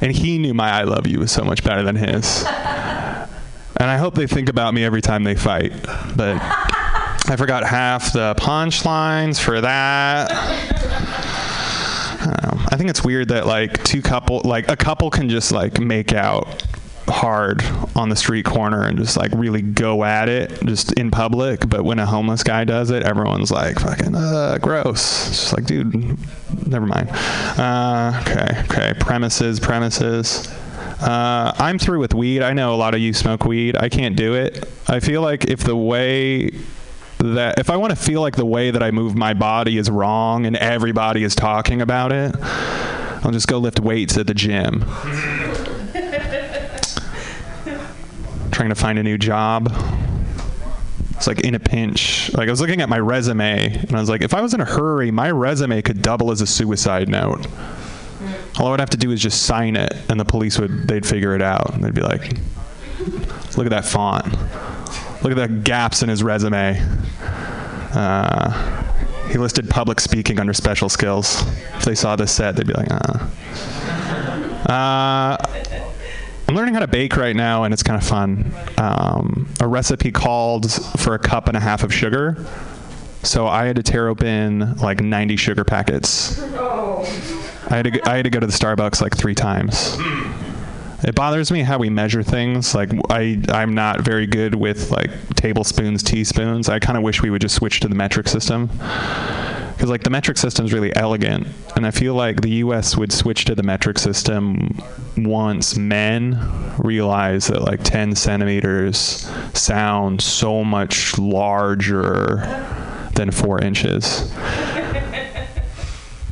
and 0.00 0.12
he 0.12 0.38
knew 0.38 0.54
my 0.54 0.70
"I 0.70 0.82
love 0.82 1.06
you" 1.06 1.20
was 1.20 1.30
so 1.30 1.44
much 1.44 1.62
better 1.62 1.82
than 1.82 1.96
his. 1.96 2.44
And 3.76 3.88
I 3.88 3.96
hope 3.96 4.14
they 4.14 4.26
think 4.26 4.50
about 4.50 4.74
me 4.74 4.84
every 4.84 5.00
time 5.00 5.22
they 5.24 5.36
fight, 5.36 5.72
but. 6.16 6.76
I 7.30 7.36
forgot 7.36 7.62
half 7.62 8.12
the 8.12 8.34
punchlines 8.34 9.38
for 9.38 9.60
that. 9.60 10.32
Um, 12.20 12.66
I 12.72 12.76
think 12.76 12.90
it's 12.90 13.04
weird 13.04 13.28
that 13.28 13.46
like 13.46 13.84
two 13.84 14.02
couple, 14.02 14.42
like 14.44 14.68
a 14.68 14.74
couple 14.74 15.10
can 15.10 15.28
just 15.28 15.52
like 15.52 15.78
make 15.78 16.12
out 16.12 16.66
hard 17.06 17.62
on 17.94 18.08
the 18.08 18.16
street 18.16 18.44
corner 18.44 18.82
and 18.82 18.98
just 18.98 19.16
like 19.16 19.30
really 19.32 19.62
go 19.62 20.02
at 20.02 20.28
it 20.28 20.50
just 20.64 20.92
in 20.92 21.10
public 21.10 21.68
but 21.68 21.84
when 21.84 21.98
a 21.98 22.06
homeless 22.06 22.44
guy 22.44 22.62
does 22.62 22.92
it 22.92 23.02
everyone's 23.02 23.50
like 23.50 23.80
fucking 23.80 24.14
uh 24.14 24.56
gross 24.62 25.26
it's 25.28 25.40
just 25.40 25.52
like 25.52 25.66
dude 25.66 25.92
never 26.68 26.86
mind 26.86 27.08
uh, 27.58 28.16
okay 28.22 28.62
okay 28.62 28.94
premises 29.00 29.58
premises 29.58 30.48
uh, 31.00 31.50
I'm 31.58 31.78
through 31.78 32.00
with 32.00 32.12
weed. 32.12 32.42
I 32.42 32.52
know 32.52 32.74
a 32.74 32.76
lot 32.76 32.92
of 32.92 33.00
you 33.00 33.14
smoke 33.14 33.46
weed. 33.46 33.74
I 33.74 33.88
can't 33.88 34.16
do 34.16 34.34
it. 34.34 34.68
I 34.86 35.00
feel 35.00 35.22
like 35.22 35.44
if 35.44 35.60
the 35.60 35.74
way 35.74 36.50
that 37.20 37.58
if 37.58 37.70
I 37.70 37.76
want 37.76 37.90
to 37.90 37.96
feel 37.96 38.20
like 38.20 38.36
the 38.36 38.46
way 38.46 38.70
that 38.70 38.82
I 38.82 38.90
move 38.90 39.16
my 39.16 39.34
body 39.34 39.78
is 39.78 39.90
wrong 39.90 40.46
and 40.46 40.56
everybody 40.56 41.22
is 41.22 41.34
talking 41.34 41.80
about 41.80 42.12
it, 42.12 42.34
I'll 43.22 43.30
just 43.30 43.48
go 43.48 43.58
lift 43.58 43.80
weights 43.80 44.16
at 44.16 44.26
the 44.26 44.34
gym. 44.34 44.80
Trying 48.50 48.70
to 48.70 48.74
find 48.74 48.98
a 48.98 49.02
new 49.02 49.18
job. 49.18 49.72
It's 51.16 51.26
like 51.26 51.40
in 51.40 51.54
a 51.54 51.60
pinch. 51.60 52.32
Like 52.32 52.48
I 52.48 52.50
was 52.50 52.60
looking 52.60 52.80
at 52.80 52.88
my 52.88 52.98
resume 52.98 53.66
and 53.66 53.94
I 53.94 54.00
was 54.00 54.08
like, 54.08 54.22
if 54.22 54.32
I 54.32 54.40
was 54.40 54.54
in 54.54 54.60
a 54.60 54.64
hurry, 54.64 55.10
my 55.10 55.30
resume 55.30 55.82
could 55.82 56.02
double 56.02 56.30
as 56.30 56.40
a 56.40 56.46
suicide 56.46 57.08
note. 57.08 57.46
All 58.58 58.66
I 58.66 58.70
would 58.70 58.80
have 58.80 58.90
to 58.90 58.96
do 58.96 59.10
is 59.10 59.20
just 59.20 59.42
sign 59.42 59.76
it, 59.76 59.94
and 60.08 60.20
the 60.20 60.24
police 60.24 60.58
would 60.58 60.88
they'd 60.88 61.06
figure 61.06 61.34
it 61.34 61.40
out. 61.40 61.80
They'd 61.80 61.94
be 61.94 62.02
like, 62.02 62.36
look 63.56 63.66
at 63.66 63.70
that 63.70 63.84
font. 63.84 64.26
Look 65.22 65.32
at 65.32 65.36
the 65.36 65.48
gaps 65.48 66.02
in 66.02 66.08
his 66.08 66.22
resume. 66.22 66.80
Uh, 67.92 68.86
he 69.28 69.38
listed 69.38 69.68
public 69.68 70.00
speaking 70.00 70.40
under 70.40 70.52
special 70.52 70.88
skills. 70.88 71.42
If 71.76 71.84
they 71.84 71.94
saw 71.94 72.16
this 72.16 72.32
set, 72.32 72.56
they'd 72.56 72.66
be 72.66 72.72
like, 72.72 72.88
ah. 72.90 73.30
Uh, 74.66 75.36
I'm 76.48 76.54
learning 76.54 76.74
how 76.74 76.80
to 76.80 76.88
bake 76.88 77.16
right 77.16 77.36
now, 77.36 77.64
and 77.64 77.72
it's 77.72 77.82
kind 77.82 78.00
of 78.00 78.06
fun. 78.06 78.52
Um, 78.76 79.48
a 79.60 79.68
recipe 79.68 80.10
called 80.10 80.72
for 80.72 81.14
a 81.14 81.18
cup 81.18 81.48
and 81.48 81.56
a 81.56 81.60
half 81.60 81.84
of 81.84 81.92
sugar. 81.94 82.44
So 83.22 83.46
I 83.46 83.66
had 83.66 83.76
to 83.76 83.82
tear 83.82 84.08
open 84.08 84.76
like 84.76 85.00
90 85.00 85.36
sugar 85.36 85.64
packets. 85.64 86.40
I 86.42 87.76
had 87.76 87.84
to, 87.84 88.08
I 88.08 88.16
had 88.16 88.24
to 88.24 88.30
go 88.30 88.40
to 88.40 88.46
the 88.46 88.52
Starbucks 88.52 89.00
like 89.00 89.16
three 89.16 89.34
times. 89.34 89.96
It 91.02 91.14
bothers 91.14 91.50
me 91.50 91.62
how 91.62 91.78
we 91.78 91.88
measure 91.88 92.22
things. 92.22 92.74
Like 92.74 92.90
I, 93.08 93.42
I'm 93.48 93.74
not 93.74 94.00
very 94.02 94.26
good 94.26 94.54
with 94.54 94.90
like 94.90 95.10
tablespoons, 95.34 96.02
teaspoons. 96.02 96.68
I 96.68 96.78
kind 96.78 96.98
of 96.98 97.02
wish 97.04 97.22
we 97.22 97.30
would 97.30 97.40
just 97.40 97.54
switch 97.54 97.80
to 97.80 97.88
the 97.88 97.94
metric 97.94 98.28
system. 98.28 98.66
Because 98.66 99.88
like 99.88 100.02
the 100.02 100.10
metric 100.10 100.36
system 100.36 100.66
is 100.66 100.74
really 100.74 100.94
elegant, 100.94 101.46
and 101.74 101.86
I 101.86 101.90
feel 101.90 102.12
like 102.14 102.42
the 102.42 102.50
U.S. 102.50 102.98
would 102.98 103.10
switch 103.10 103.46
to 103.46 103.54
the 103.54 103.62
metric 103.62 103.98
system 103.98 104.78
once 105.16 105.74
men 105.74 106.38
realize 106.76 107.46
that 107.46 107.62
like 107.62 107.82
10 107.82 108.14
centimeters 108.14 109.30
sound 109.54 110.20
so 110.20 110.62
much 110.62 111.16
larger 111.16 112.36
than 113.14 113.30
four 113.30 113.58
inches. 113.62 114.30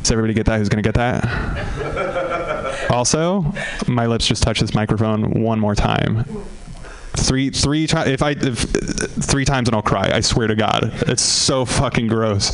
Does 0.02 0.10
everybody 0.10 0.34
get 0.34 0.44
that? 0.44 0.58
Who's 0.58 0.68
gonna 0.68 0.82
get 0.82 0.94
that? 0.96 2.27
Also, 2.90 3.52
my 3.86 4.06
lips 4.06 4.26
just 4.26 4.42
touched 4.42 4.60
this 4.60 4.74
microphone 4.74 5.42
one 5.42 5.60
more 5.60 5.74
time. 5.74 6.24
Three, 7.16 7.50
three 7.50 7.86
times. 7.86 8.10
If 8.10 8.22
I, 8.22 8.30
if, 8.30 8.58
three 8.58 9.44
times 9.44 9.68
and 9.68 9.74
I'll 9.74 9.82
cry. 9.82 10.10
I 10.12 10.20
swear 10.20 10.46
to 10.46 10.54
God, 10.54 10.92
it's 11.08 11.22
so 11.22 11.64
fucking 11.64 12.06
gross. 12.06 12.52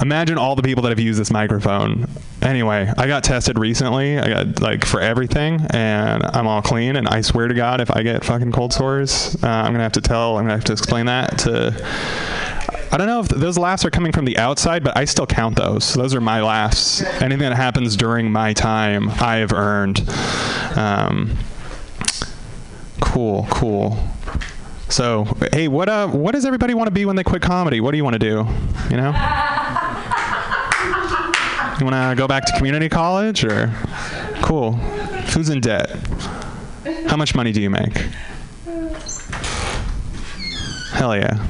Imagine 0.00 0.38
all 0.38 0.54
the 0.54 0.62
people 0.62 0.84
that 0.84 0.90
have 0.90 1.00
used 1.00 1.18
this 1.18 1.30
microphone. 1.30 2.06
Anyway, 2.40 2.90
I 2.96 3.08
got 3.08 3.24
tested 3.24 3.58
recently. 3.58 4.18
I 4.18 4.28
got 4.28 4.62
like 4.62 4.84
for 4.84 5.00
everything, 5.00 5.60
and 5.70 6.24
I'm 6.24 6.46
all 6.46 6.62
clean. 6.62 6.94
And 6.94 7.08
I 7.08 7.20
swear 7.20 7.48
to 7.48 7.54
God, 7.54 7.80
if 7.80 7.90
I 7.90 8.02
get 8.02 8.24
fucking 8.24 8.52
cold 8.52 8.72
sores, 8.72 9.36
uh, 9.42 9.48
I'm 9.48 9.72
gonna 9.72 9.82
have 9.82 9.92
to 9.92 10.00
tell. 10.00 10.38
I'm 10.38 10.44
gonna 10.44 10.54
have 10.54 10.64
to 10.64 10.72
explain 10.72 11.06
that 11.06 11.38
to. 11.38 11.74
I 12.90 12.96
don't 12.96 13.06
know 13.06 13.20
if 13.20 13.28
those 13.28 13.58
laughs 13.58 13.84
are 13.84 13.90
coming 13.90 14.12
from 14.12 14.24
the 14.24 14.38
outside, 14.38 14.82
but 14.82 14.96
I 14.96 15.04
still 15.04 15.26
count 15.26 15.56
those. 15.56 15.92
Those 15.94 16.14
are 16.14 16.20
my 16.20 16.40
laughs. 16.42 17.02
Anything 17.02 17.40
that 17.40 17.54
happens 17.54 17.96
during 17.96 18.32
my 18.32 18.52
time, 18.54 19.10
I 19.10 19.36
have 19.36 19.52
earned. 19.52 20.08
Um, 20.76 21.36
cool, 23.00 23.46
cool. 23.50 23.98
So, 24.88 25.26
hey, 25.52 25.68
what 25.68 25.88
uh, 25.88 26.08
what 26.08 26.32
does 26.32 26.46
everybody 26.46 26.72
want 26.72 26.86
to 26.86 26.90
be 26.90 27.04
when 27.04 27.16
they 27.16 27.24
quit 27.24 27.42
comedy? 27.42 27.80
What 27.80 27.90
do 27.90 27.98
you 27.98 28.04
want 28.04 28.14
to 28.14 28.18
do? 28.18 28.46
You 28.90 28.96
know? 28.96 29.12
You 31.78 31.86
want 31.86 31.94
to 31.94 32.14
go 32.16 32.26
back 32.26 32.44
to 32.46 32.52
community 32.56 32.88
college 32.88 33.44
or? 33.44 33.72
Cool. 34.42 34.72
Who's 34.72 35.50
in 35.50 35.60
debt? 35.60 35.90
How 37.06 37.16
much 37.16 37.34
money 37.34 37.52
do 37.52 37.60
you 37.60 37.70
make? 37.70 37.96
Hell 40.92 41.14
yeah. 41.14 41.46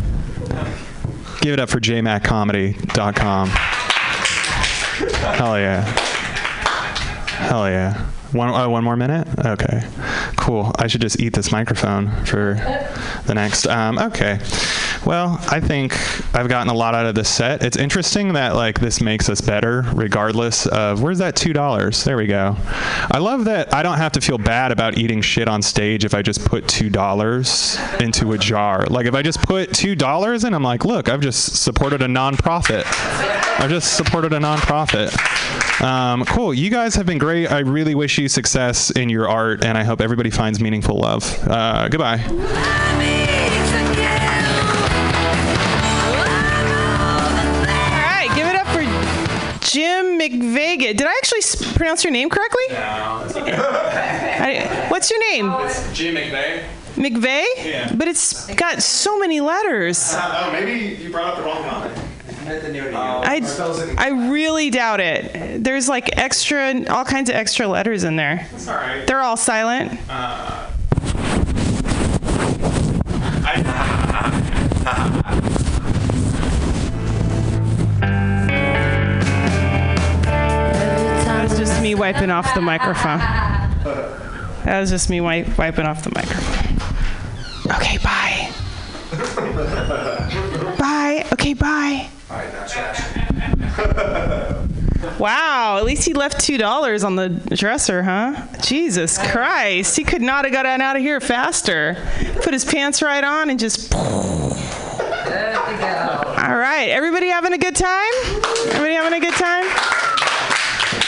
Give 1.41 1.53
it 1.53 1.61
up 1.61 1.71
for 1.71 1.81
jmaccomedy.com. 1.81 3.49
Hell 5.37 5.59
yeah. 5.59 5.83
Hell 7.27 7.69
yeah. 7.69 8.11
One, 8.33 8.51
oh, 8.51 8.69
one 8.69 8.85
more 8.85 8.97
minute? 8.97 9.27
Okay. 9.45 9.89
Cool. 10.37 10.71
I 10.79 10.87
should 10.87 11.01
just 11.01 11.19
eat 11.19 11.33
this 11.33 11.51
microphone 11.51 12.11
for 12.27 12.55
the 13.27 13.35
next. 13.35 13.67
Um, 13.67 13.99
okay. 13.99 14.39
Well, 15.07 15.39
I 15.49 15.61
think 15.61 15.95
I've 16.35 16.49
gotten 16.49 16.69
a 16.69 16.75
lot 16.75 16.95
out 16.95 17.07
of 17.07 17.15
this 17.15 17.29
set. 17.29 17.63
It's 17.63 17.77
interesting 17.77 18.35
that 18.35 18.55
like 18.55 18.81
this 18.81 19.01
makes 19.01 19.31
us 19.31 19.41
better 19.41 19.87
regardless 19.95 20.67
of 20.67 21.03
where's 21.03 21.19
that 21.19 21.37
two 21.37 21.53
dollars? 21.55 22.05
There 22.05 22.17
we 22.17 22.27
go. 22.27 22.57
I 23.11 23.19
love 23.19 23.47
that 23.47 23.73
I 23.73 23.83
don't 23.83 23.97
have 23.97 24.13
to 24.13 24.21
feel 24.21 24.39
bad 24.39 24.73
about 24.73 24.99
eating 24.99 25.23
shit 25.23 25.49
on 25.49 25.63
stage 25.63 26.05
if 26.05 26.13
I 26.15 26.21
just 26.21 26.45
put 26.45 26.69
two 26.69 26.91
dollars 26.91 27.79
into 28.01 28.33
a 28.33 28.39
jar. 28.39 28.85
Like 28.87 29.07
if 29.07 29.15
I 29.15 29.23
just 29.23 29.41
put 29.43 29.73
two 29.73 29.95
dollars 29.95 30.45
in, 30.45 30.53
I'm 30.53 30.63
like, 30.63 30.85
look, 30.85 31.09
I've 31.09 31.21
just 31.21 31.63
supported 31.63 32.03
a 32.03 32.07
nonprofit. 32.07 32.85
I've 33.59 33.71
just 33.71 33.97
supported 33.97 34.33
a 34.35 34.39
nonprofit. 34.39 35.17
Um, 35.81 36.25
cool. 36.25 36.53
You 36.53 36.71
guys 36.71 36.95
have 36.97 37.07
been 37.07 37.19
great. 37.19 37.51
I 37.51 37.61
really 37.61 37.95
wish 37.95 38.19
you 38.19 38.29
success 38.29 38.91
in 38.91 39.09
your 39.09 39.29
art, 39.29 39.65
and 39.65 39.79
I 39.79 39.85
hope 39.85 40.01
everybody 40.01 40.31
finds 40.31 40.61
meaningful 40.61 40.99
love. 40.99 41.23
Uh, 41.49 41.89
goodbye. 41.89 42.19
All 46.69 48.05
right, 48.05 48.31
give 48.35 48.47
it 48.47 48.57
up 48.57 48.67
for 48.69 48.83
Jim 49.71 50.19
McVegas. 50.19 50.97
Did 50.97 51.03
I 51.03 51.13
actually 51.19 51.39
s- 51.39 51.73
pronounce 51.77 52.05
your 52.05 52.13
name 52.13 52.29
correctly? 52.29 52.65
No, 52.71 53.23
it's 53.25 53.37
I, 53.37 54.87
what's 54.91 55.11
your 55.11 55.21
name? 55.31 55.47
Jim 55.95 56.15
McVeigh. 56.17 56.65
McVeigh? 56.97 57.45
Yeah. 57.65 57.93
But 57.95 58.09
it's 58.09 58.53
got 58.55 58.83
so 58.83 59.19
many 59.19 59.41
letters. 59.41 60.13
Oh, 60.17 60.51
maybe 60.53 61.01
you 61.03 61.11
brought 61.11 61.35
up 61.35 61.37
the 61.39 61.45
wrong 61.45 61.63
comment. 62.49 63.45
I, 63.99 64.07
I 64.07 64.31
really 64.31 64.71
doubt 64.71 65.01
it. 65.01 65.63
There's 65.63 65.89
like 65.89 66.17
extra, 66.19 66.85
all 66.89 67.05
kinds 67.05 67.31
of 67.31 67.37
extra 67.37 67.67
letters 67.67 68.05
in 68.05 68.17
there. 68.17 68.47
It's 68.53 68.69
all 68.69 68.77
right. 68.77 69.07
They're 69.07 69.23
all 69.23 69.37
silent. 69.37 69.99
That 81.29 81.49
was 81.51 81.59
just 81.59 81.83
me 81.83 81.95
wiping 81.95 82.31
off 82.31 82.55
the 82.55 82.61
microphone. 82.61 83.19
That 84.65 84.81
was 84.81 84.91
just 84.91 85.09
me 85.09 85.19
wi- 85.19 85.51
wiping 85.57 85.87
off 85.87 86.03
the 86.03 86.11
microphone. 86.15 86.77
Okay, 87.77 87.99
bye. 87.99 88.51
bye. 90.79 91.27
Okay, 91.33 91.55
bye. 91.55 92.09
Wow, 95.19 95.79
at 95.79 95.85
least 95.85 96.05
he 96.05 96.13
left 96.13 96.41
two 96.41 96.59
dollars 96.59 97.05
on 97.05 97.17
the 97.17 97.29
dresser, 97.29 98.03
huh? 98.03 98.47
Jesus 98.61 99.17
Christ, 99.31 99.97
he 99.97 100.05
could 100.05 100.23
not 100.23 100.45
have 100.45 100.53
gotten 100.53 100.81
out 100.81 100.97
of 100.97 101.03
here 101.03 101.21
faster. 101.21 101.97
Put 102.43 102.53
his 102.53 102.65
pants 102.65 103.03
right 103.03 103.25
on 103.25 103.51
and 103.51 103.59
just. 103.59 103.95
All 103.95 104.51
right, 106.57 106.89
everybody 106.91 107.29
having 107.29 107.53
a 107.53 107.59
good 107.59 107.77
time? 107.77 108.13
Everybody 108.67 108.95
having 108.95 109.15
a 109.15 109.21
good 109.21 109.35
time? 109.35 109.65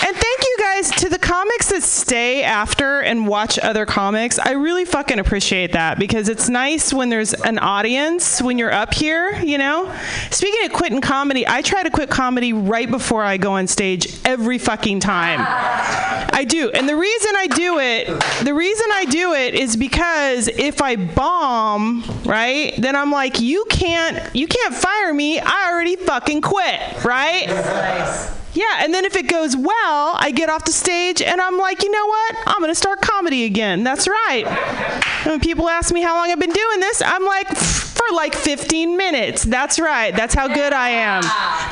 And 0.06 0.16
thank 0.16 0.42
you 0.42 0.56
guys 0.58 0.90
to 0.92 1.08
the 1.08 1.18
comics 1.40 1.70
that 1.70 1.82
stay 1.82 2.42
after 2.42 3.00
and 3.00 3.26
watch 3.26 3.58
other 3.58 3.86
comics. 3.86 4.38
I 4.38 4.50
really 4.50 4.84
fucking 4.84 5.18
appreciate 5.18 5.72
that 5.72 5.98
because 5.98 6.28
it's 6.28 6.50
nice 6.50 6.92
when 6.92 7.08
there's 7.08 7.32
an 7.32 7.58
audience 7.58 8.42
when 8.42 8.58
you're 8.58 8.72
up 8.72 8.92
here, 8.92 9.40
you 9.42 9.56
know? 9.56 9.90
Speaking 10.30 10.66
of 10.66 10.72
quitting 10.74 11.00
comedy, 11.00 11.48
I 11.48 11.62
try 11.62 11.82
to 11.82 11.88
quit 11.88 12.10
comedy 12.10 12.52
right 12.52 12.90
before 12.90 13.22
I 13.24 13.38
go 13.38 13.52
on 13.52 13.68
stage 13.68 14.20
every 14.26 14.58
fucking 14.58 15.00
time. 15.00 15.40
I 15.40 16.44
do. 16.46 16.70
And 16.72 16.86
the 16.86 16.96
reason 16.96 17.32
I 17.34 17.46
do 17.46 17.78
it, 17.78 18.44
the 18.44 18.52
reason 18.52 18.86
I 18.92 19.06
do 19.06 19.32
it 19.32 19.54
is 19.54 19.78
because 19.78 20.48
if 20.48 20.82
I 20.82 20.96
bomb, 20.96 22.04
right? 22.26 22.74
Then 22.76 22.94
I'm 22.94 23.10
like, 23.10 23.40
you 23.40 23.64
can't 23.70 24.34
you 24.36 24.46
can't 24.46 24.74
fire 24.74 25.14
me. 25.14 25.40
I 25.40 25.70
already 25.70 25.96
fucking 25.96 26.42
quit, 26.42 27.02
right? 27.02 28.36
Yeah, 28.52 28.64
and 28.80 28.92
then 28.92 29.04
if 29.04 29.14
it 29.14 29.28
goes 29.28 29.56
well, 29.56 30.14
I 30.18 30.32
get 30.34 30.48
off 30.48 30.64
the 30.64 30.72
stage 30.72 31.22
and 31.22 31.40
I'm 31.40 31.56
like, 31.56 31.82
you 31.82 31.90
know 31.90 32.06
what? 32.06 32.36
I'm 32.46 32.60
gonna 32.60 32.74
start 32.74 33.00
comedy 33.00 33.44
again. 33.44 33.84
That's 33.84 34.08
right. 34.08 34.44
And 34.46 35.26
when 35.26 35.40
people 35.40 35.68
ask 35.68 35.94
me 35.94 36.02
how 36.02 36.16
long 36.16 36.30
I've 36.30 36.40
been 36.40 36.50
doing 36.50 36.80
this, 36.80 37.00
I'm 37.00 37.24
like, 37.24 37.48
for 37.56 38.14
like 38.14 38.34
15 38.34 38.96
minutes. 38.96 39.44
That's 39.44 39.78
right. 39.78 40.14
That's 40.14 40.34
how 40.34 40.48
good 40.48 40.72
I 40.72 40.88
am. 40.90 41.22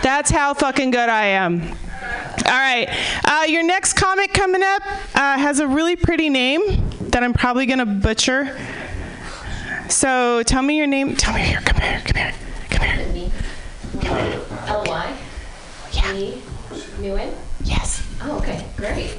That's 0.02 0.30
how 0.30 0.54
fucking 0.54 0.92
good 0.92 1.08
I 1.08 1.24
am. 1.26 1.62
All 1.62 2.54
right. 2.54 2.88
Uh, 3.24 3.44
your 3.48 3.64
next 3.64 3.94
comic 3.94 4.32
coming 4.32 4.62
up 4.62 4.82
uh, 5.14 5.38
has 5.38 5.58
a 5.58 5.66
really 5.66 5.96
pretty 5.96 6.28
name 6.28 6.60
that 7.10 7.24
I'm 7.24 7.32
probably 7.32 7.66
gonna 7.66 7.86
butcher. 7.86 8.56
So 9.88 10.42
tell 10.44 10.62
me 10.62 10.76
your 10.76 10.86
name. 10.86 11.16
Tell 11.16 11.34
me 11.34 11.40
here. 11.40 11.60
Come 11.60 11.80
here. 11.80 12.02
Come 12.04 12.16
here. 12.16 12.34
Come 12.70 13.14
here. 13.14 14.40
L 14.66 14.84
Y. 14.86 15.16
Yeah. 15.92 16.47
E. 16.98 17.02
Nguyen. 17.02 17.30
Yes. 17.64 18.02
Oh, 18.22 18.38
okay, 18.38 18.64
great. 18.76 19.14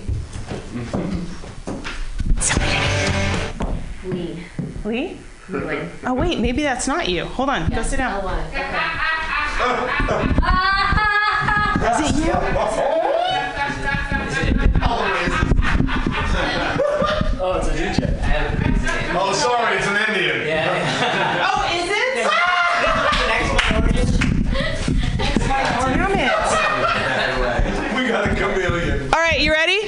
Tell 2.41 2.59
me 2.59 2.67
your 2.73 2.82
name. 3.11 3.63
Lee. 4.05 4.43
Lee? 4.86 5.17
Nguyen. 5.49 5.89
Oh 6.05 6.13
wait, 6.13 6.39
maybe 6.39 6.63
that's 6.63 6.88
not 6.88 7.07
you. 7.07 7.25
Hold 7.25 7.49
on. 7.49 7.69
Go 7.69 7.84
sit 7.84 7.97
down. 7.97 8.23
Y. 8.23 8.43
Is 11.89 11.99
it 12.09 12.15
you? 12.25 12.34
Oh, 17.41 17.55
it's 17.57 17.69
a 17.69 17.71
DJ. 17.71 19.13
Oh, 19.15 19.32
sorry, 19.32 19.77
it's 19.77 19.88
an 19.88 19.95
Indian. 20.09 20.39
Oh, 21.41 21.59
right, 29.30 29.41
you 29.41 29.51
ready? 29.51 29.80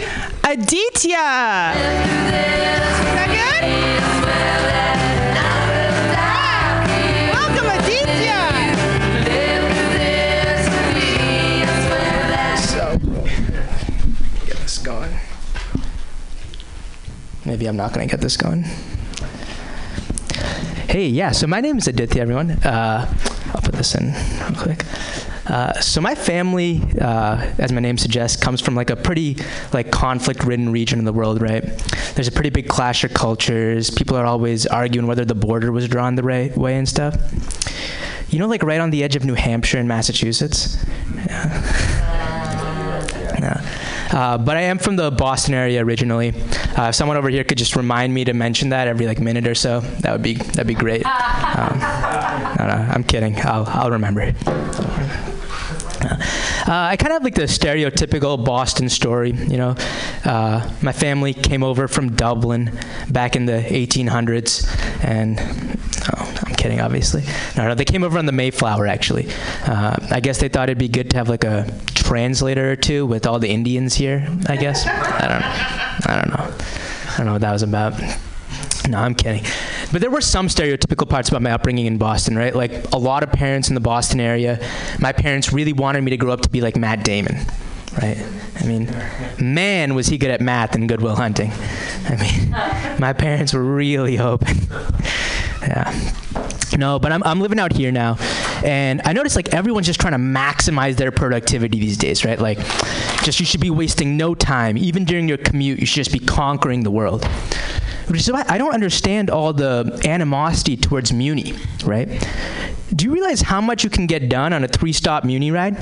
Aditya. 0.43 1.01
Is 1.01 1.17
that 3.17 3.29
good? 3.33 3.65
Welcome, 7.33 7.67
Aditya. 7.73 8.41
Get 14.45 14.57
this 14.57 14.77
going. 14.77 15.11
Maybe 17.43 17.65
I'm 17.65 17.77
not 17.77 17.93
going 17.93 18.07
to 18.07 18.11
get 18.11 18.21
this 18.21 18.37
going. 18.37 18.65
Hey, 20.87 21.07
yeah, 21.07 21.31
so 21.31 21.47
my 21.47 21.61
name 21.61 21.79
is 21.79 21.87
Aditya, 21.87 22.21
everyone. 22.21 22.51
Uh, 22.51 23.11
I'll 23.55 23.61
put 23.61 23.73
this 23.73 23.95
in 23.95 24.13
real 24.13 24.61
quick. 24.61 24.85
Uh, 25.51 25.73
so 25.81 25.99
my 25.99 26.15
family, 26.15 26.81
uh, 27.01 27.35
as 27.57 27.73
my 27.73 27.81
name 27.81 27.97
suggests, 27.97 28.41
comes 28.41 28.61
from 28.61 28.73
like 28.73 28.89
a 28.89 28.95
pretty 28.95 29.35
like 29.73 29.91
conflict-ridden 29.91 30.71
region 30.71 30.97
of 30.97 31.03
the 31.03 31.11
world, 31.11 31.41
right? 31.41 31.61
There's 32.15 32.29
a 32.29 32.31
pretty 32.31 32.51
big 32.51 32.69
clash 32.69 33.03
of 33.03 33.13
cultures. 33.13 33.89
People 33.89 34.15
are 34.15 34.25
always 34.25 34.65
arguing 34.65 35.07
whether 35.07 35.25
the 35.25 35.35
border 35.35 35.73
was 35.73 35.89
drawn 35.89 36.15
the 36.15 36.23
right 36.23 36.55
way 36.55 36.77
and 36.77 36.87
stuff. 36.87 37.17
You 38.29 38.39
know, 38.39 38.47
like 38.47 38.63
right 38.63 38.79
on 38.79 38.91
the 38.91 39.03
edge 39.03 39.17
of 39.17 39.25
New 39.25 39.33
Hampshire 39.33 39.77
and 39.77 39.89
Massachusetts. 39.89 40.81
Yeah. 41.27 41.97
Uh, 44.13 44.37
but 44.37 44.57
I 44.57 44.61
am 44.61 44.77
from 44.77 44.97
the 44.97 45.11
Boston 45.11 45.53
area 45.53 45.83
originally. 45.83 46.29
Uh, 46.77 46.89
if 46.89 46.95
someone 46.95 47.17
over 47.17 47.29
here 47.29 47.43
could 47.43 47.57
just 47.57 47.75
remind 47.75 48.13
me 48.13 48.23
to 48.25 48.33
mention 48.33 48.69
that 48.69 48.87
every 48.87 49.05
like 49.05 49.19
minute 49.19 49.47
or 49.47 49.55
so, 49.55 49.79
that 49.79 50.11
would 50.11 50.21
be 50.21 50.35
that'd 50.35 50.67
be 50.67 50.73
great. 50.73 51.05
Um, 51.05 51.79
no, 52.57 52.67
no, 52.67 52.87
I'm 52.89 53.03
kidding. 53.03 53.39
I'll 53.41 53.65
I'll 53.67 53.91
remember. 53.91 54.33
Uh, 56.61 56.89
I 56.91 56.95
kind 56.95 57.07
of 57.07 57.13
have 57.15 57.23
like 57.23 57.33
the 57.33 57.41
stereotypical 57.43 58.45
Boston 58.45 58.87
story, 58.87 59.31
you 59.31 59.57
know. 59.57 59.75
Uh, 60.23 60.71
my 60.83 60.91
family 60.91 61.33
came 61.33 61.63
over 61.63 61.87
from 61.87 62.15
Dublin 62.15 62.77
back 63.09 63.35
in 63.35 63.47
the 63.47 63.63
1800s, 63.63 64.67
and 65.03 65.39
oh, 65.39 66.43
I'm 66.45 66.53
kidding, 66.53 66.79
obviously. 66.79 67.23
No, 67.57 67.67
no, 67.67 67.73
they 67.73 67.83
came 67.83 68.03
over 68.03 68.19
on 68.19 68.27
the 68.27 68.31
Mayflower 68.31 68.85
actually. 68.85 69.27
Uh, 69.65 69.97
I 70.11 70.19
guess 70.19 70.39
they 70.39 70.49
thought 70.49 70.69
it'd 70.69 70.77
be 70.77 70.87
good 70.87 71.09
to 71.09 71.17
have 71.17 71.29
like 71.29 71.43
a 71.43 71.67
translator 71.95 72.71
or 72.71 72.75
two 72.75 73.07
with 73.07 73.25
all 73.25 73.39
the 73.39 73.49
Indians 73.49 73.95
here. 73.95 74.27
I 74.47 74.55
guess. 74.55 74.85
I 74.85 75.27
don't. 75.27 76.09
I 76.11 76.21
don't 76.21 76.29
know. 76.29 76.57
I 77.13 77.17
don't 77.17 77.25
know 77.25 77.33
what 77.33 77.41
that 77.41 77.53
was 77.53 77.63
about. 77.63 77.99
No, 78.87 78.99
I'm 78.99 79.15
kidding. 79.15 79.43
But 79.91 80.01
there 80.01 80.09
were 80.09 80.21
some 80.21 80.47
stereotypical 80.47 81.07
parts 81.07 81.29
about 81.29 81.41
my 81.41 81.51
upbringing 81.51 81.85
in 81.85 81.97
Boston, 81.97 82.37
right? 82.37 82.55
Like 82.55 82.91
a 82.91 82.97
lot 82.97 83.23
of 83.23 83.31
parents 83.31 83.69
in 83.69 83.75
the 83.75 83.81
Boston 83.81 84.19
area, 84.19 84.59
my 84.99 85.11
parents 85.11 85.53
really 85.53 85.73
wanted 85.73 86.01
me 86.01 86.11
to 86.11 86.17
grow 86.17 86.31
up 86.31 86.41
to 86.41 86.49
be 86.49 86.61
like 86.61 86.75
Matt 86.75 87.03
Damon, 87.03 87.35
right? 88.01 88.17
I 88.59 88.65
mean, 88.65 88.89
man, 89.39 89.95
was 89.95 90.07
he 90.07 90.17
good 90.17 90.31
at 90.31 90.41
math 90.41 90.75
and 90.75 90.87
Good 90.87 91.01
Will 91.01 91.15
Hunting. 91.15 91.51
I 92.07 92.15
mean, 92.15 92.51
my 92.99 93.13
parents 93.13 93.53
were 93.53 93.63
really 93.63 94.15
hoping. 94.15 94.55
yeah. 95.61 96.13
No, 96.77 96.99
but 96.99 97.11
I'm, 97.11 97.21
I'm 97.23 97.41
living 97.41 97.59
out 97.59 97.73
here 97.73 97.91
now. 97.91 98.17
And 98.63 99.01
I 99.03 99.13
notice 99.13 99.35
like 99.35 99.53
everyone's 99.53 99.87
just 99.87 99.99
trying 99.99 100.13
to 100.13 100.19
maximize 100.19 100.95
their 100.95 101.11
productivity 101.11 101.79
these 101.79 101.97
days, 101.97 102.23
right? 102.23 102.39
Like, 102.39 102.59
just 103.23 103.39
you 103.39 103.45
should 103.45 103.61
be 103.61 103.69
wasting 103.69 104.17
no 104.17 104.35
time. 104.35 104.77
Even 104.77 105.03
during 105.03 105.27
your 105.27 105.37
commute, 105.37 105.79
you 105.79 105.85
should 105.85 106.05
just 106.05 106.13
be 106.13 106.19
conquering 106.19 106.83
the 106.83 106.91
world. 106.91 107.27
Which 108.07 108.21
is 108.21 108.31
why 108.31 108.43
I 108.47 108.57
don't 108.57 108.73
understand 108.73 109.29
all 109.29 109.53
the 109.53 110.01
animosity 110.05 110.77
towards 110.77 111.13
Muni, 111.13 111.53
right? 111.85 112.07
Do 112.93 113.05
you 113.05 113.13
realize 113.13 113.41
how 113.41 113.61
much 113.61 113.83
you 113.83 113.89
can 113.89 114.05
get 114.05 114.27
done 114.27 114.51
on 114.51 114.63
a 114.63 114.67
three 114.67 114.91
stop 114.91 115.23
Muni 115.23 115.49
ride? 115.51 115.77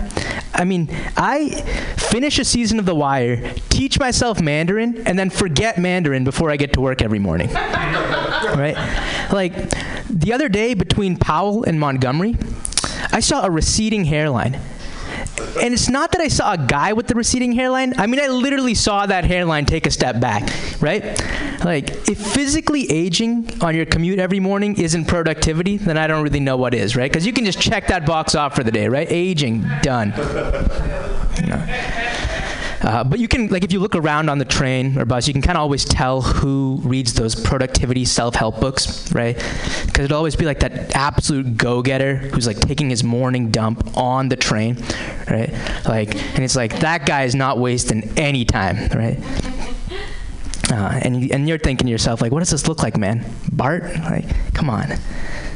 I 0.53 0.63
mean, 0.63 0.89
I 1.17 1.49
finish 1.97 2.38
a 2.38 2.45
season 2.45 2.78
of 2.80 2.86
The 2.86 2.93
Wire, 2.93 3.53
teach 3.70 3.99
myself 3.99 4.41
Mandarin, 4.41 5.03
and 5.07 5.17
then 5.17 5.30
forget 5.30 5.78
Mandarin 5.78 6.24
before 6.24 6.51
I 6.51 6.57
get 6.57 6.74
to 6.74 6.82
work 6.82 7.01
every 7.01 7.20
morning. 7.20 7.49
right? 7.53 8.76
Like, 9.32 9.53
the 10.09 10.34
other 10.34 10.49
day 10.49 10.74
between 10.74 11.17
Powell 11.17 11.63
and 11.63 11.80
Montgomery, 11.80 12.36
I 13.11 13.22
saw 13.22 13.45
a 13.45 13.49
receding 13.49 14.05
hairline. 14.05 14.59
And 15.62 15.74
it's 15.74 15.89
not 15.89 16.12
that 16.12 16.22
I 16.22 16.28
saw 16.28 16.54
a 16.54 16.58
guy 16.58 16.93
with 16.93 17.08
the 17.08 17.16
receding 17.16 17.52
hairline. 17.52 17.93
I 17.97 18.08
mean, 18.08 18.20
I 18.20 18.28
literally 18.28 18.76
saw 18.76 19.06
that 19.06 19.26
hairline 19.26 19.66
take 19.66 19.86
a 19.86 19.91
step 19.91 20.20
back, 20.20 20.43
right? 20.82 21.04
Like, 21.64 22.08
if 22.10 22.20
physically 22.20 22.89
aging 22.91 23.50
on 23.62 23.76
your 23.76 23.86
commute 23.86 24.20
every 24.20 24.39
morning 24.39 24.80
isn't 24.80 25.06
productivity, 25.06 25.78
then 25.78 25.97
I 25.97 26.08
don't 26.08 26.24
really 26.24 26.39
know 26.39 26.58
what 26.58 26.74
is, 26.74 26.95
right? 26.95 27.12
Because 27.12 27.26
you 27.26 27.34
can 27.34 27.45
just 27.45 27.62
check 27.62 27.88
that 27.88 28.06
box 28.06 28.36
off 28.36 28.56
for 28.56 28.64
the 28.64 28.72
day, 28.72 28.88
right? 28.88 29.08
Aging, 29.10 29.66
done. 29.82 30.14
Uh, 32.82 33.04
but 33.04 33.20
you 33.20 33.28
can, 33.28 33.48
like, 33.48 33.64
if 33.64 33.74
you 33.74 33.80
look 33.80 33.96
around 33.96 34.30
on 34.30 34.38
the 34.38 34.46
train 34.46 34.98
or 34.98 35.06
bus, 35.06 35.28
you 35.28 35.34
can 35.34 35.42
kind 35.42 35.58
of 35.58 35.62
always 35.62 35.84
tell 35.84 36.22
who 36.22 36.80
reads 36.84 37.14
those 37.14 37.36
productivity 37.36 38.06
self-help 38.06 38.60
books, 38.60 39.12
right? 39.12 39.36
Because 39.86 40.06
it'll 40.06 40.18
always 40.18 40.36
be 40.36 40.46
like 40.46 40.60
that 40.60 40.96
absolute 40.96 41.58
go-getter 41.58 42.16
who's 42.16 42.48
like 42.48 42.60
taking 42.60 42.90
his 42.90 43.04
morning 43.04 43.52
dump 43.52 43.98
on 43.98 44.30
the 44.30 44.38
train, 44.38 44.78
right? 45.30 45.54
Like, 45.86 46.16
and 46.36 46.44
it's 46.44 46.56
like 46.56 46.80
that 46.80 47.06
guy 47.06 47.24
is 47.24 47.36
not 47.36 47.58
wasting 47.58 48.10
any 48.18 48.46
time, 48.46 48.78
right? 48.98 49.20
Uh, 50.72 51.00
and 51.02 51.32
and 51.32 51.50
you're 51.50 51.58
thinking 51.58 51.88
to 51.88 51.92
yourself, 51.92 52.22
like, 52.22 52.32
what 52.32 52.40
does 52.40 52.52
this 52.52 52.68
look 52.68 52.84
like, 52.84 52.96
man? 52.96 53.26
BART? 53.52 53.84
Like, 53.84 54.54
come 54.54 54.70
on. 54.70 54.92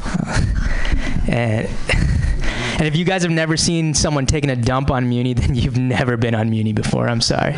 Uh, 0.06 0.46
and. 1.28 1.70
And 2.80 2.88
if 2.88 2.96
you 2.96 3.06
guys 3.06 3.22
have 3.24 3.32
never 3.32 3.56
seen 3.56 3.94
someone 3.94 4.26
taking 4.26 4.50
a 4.50 4.56
dump 4.56 4.90
on 4.92 5.08
Muni, 5.08 5.34
then 5.34 5.56
you've 5.56 5.78
never 5.78 6.18
been 6.18 6.36
on 6.36 6.50
Muni 6.50 6.74
before. 6.74 7.08
I'm 7.08 7.22
sorry. 7.22 7.56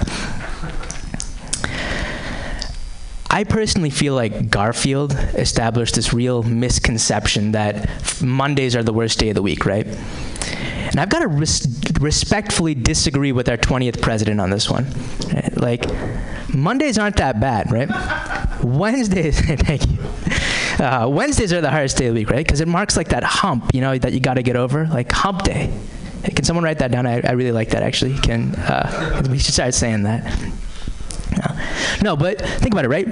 I 3.29 3.43
personally 3.43 3.89
feel 3.89 4.13
like 4.13 4.49
Garfield 4.49 5.11
established 5.33 5.95
this 5.95 6.13
real 6.13 6.41
misconception 6.43 7.51
that 7.51 7.89
Mondays 8.21 8.75
are 8.77 8.83
the 8.83 8.93
worst 8.93 9.19
day 9.19 9.29
of 9.29 9.35
the 9.35 9.41
week, 9.41 9.65
right? 9.65 9.85
And 9.85 10.99
I've 10.99 11.09
got 11.09 11.19
to 11.19 11.27
res- 11.27 11.81
respectfully 11.99 12.75
disagree 12.75 13.33
with 13.33 13.49
our 13.49 13.57
20th 13.57 14.01
president 14.01 14.39
on 14.39 14.51
this 14.51 14.69
one. 14.69 14.85
Like, 15.53 15.85
Mondays 16.53 16.97
aren't 16.97 17.17
that 17.17 17.41
bad, 17.41 17.71
right? 17.71 17.89
Wednesdays, 18.63 19.39
thank 19.45 19.85
you. 19.89 19.97
Uh, 20.79 21.07
Wednesdays 21.09 21.53
are 21.53 21.61
the 21.61 21.71
hardest 21.71 21.97
day 21.97 22.07
of 22.07 22.13
the 22.13 22.21
week, 22.21 22.29
right? 22.29 22.45
Because 22.45 22.61
it 22.61 22.67
marks 22.67 22.97
like 22.97 23.09
that 23.09 23.23
hump, 23.23 23.73
you 23.73 23.81
know, 23.81 23.97
that 23.97 24.13
you 24.13 24.19
got 24.19 24.35
to 24.35 24.43
get 24.43 24.55
over, 24.55 24.87
like 24.87 25.11
hump 25.11 25.43
day. 25.43 25.73
Hey, 26.23 26.33
can 26.33 26.43
someone 26.43 26.63
write 26.63 26.79
that 26.79 26.91
down? 26.91 27.05
I, 27.05 27.21
I 27.21 27.31
really 27.31 27.51
like 27.51 27.69
that 27.69 27.83
actually. 27.83 28.17
Can 28.17 28.55
uh, 28.55 29.23
we 29.29 29.37
should 29.37 29.53
start 29.53 29.73
saying 29.73 30.03
that? 30.03 30.23
No. 32.01 32.15
but 32.15 32.41
think 32.41 32.73
about 32.73 32.85
it, 32.85 32.89
right? 32.89 33.07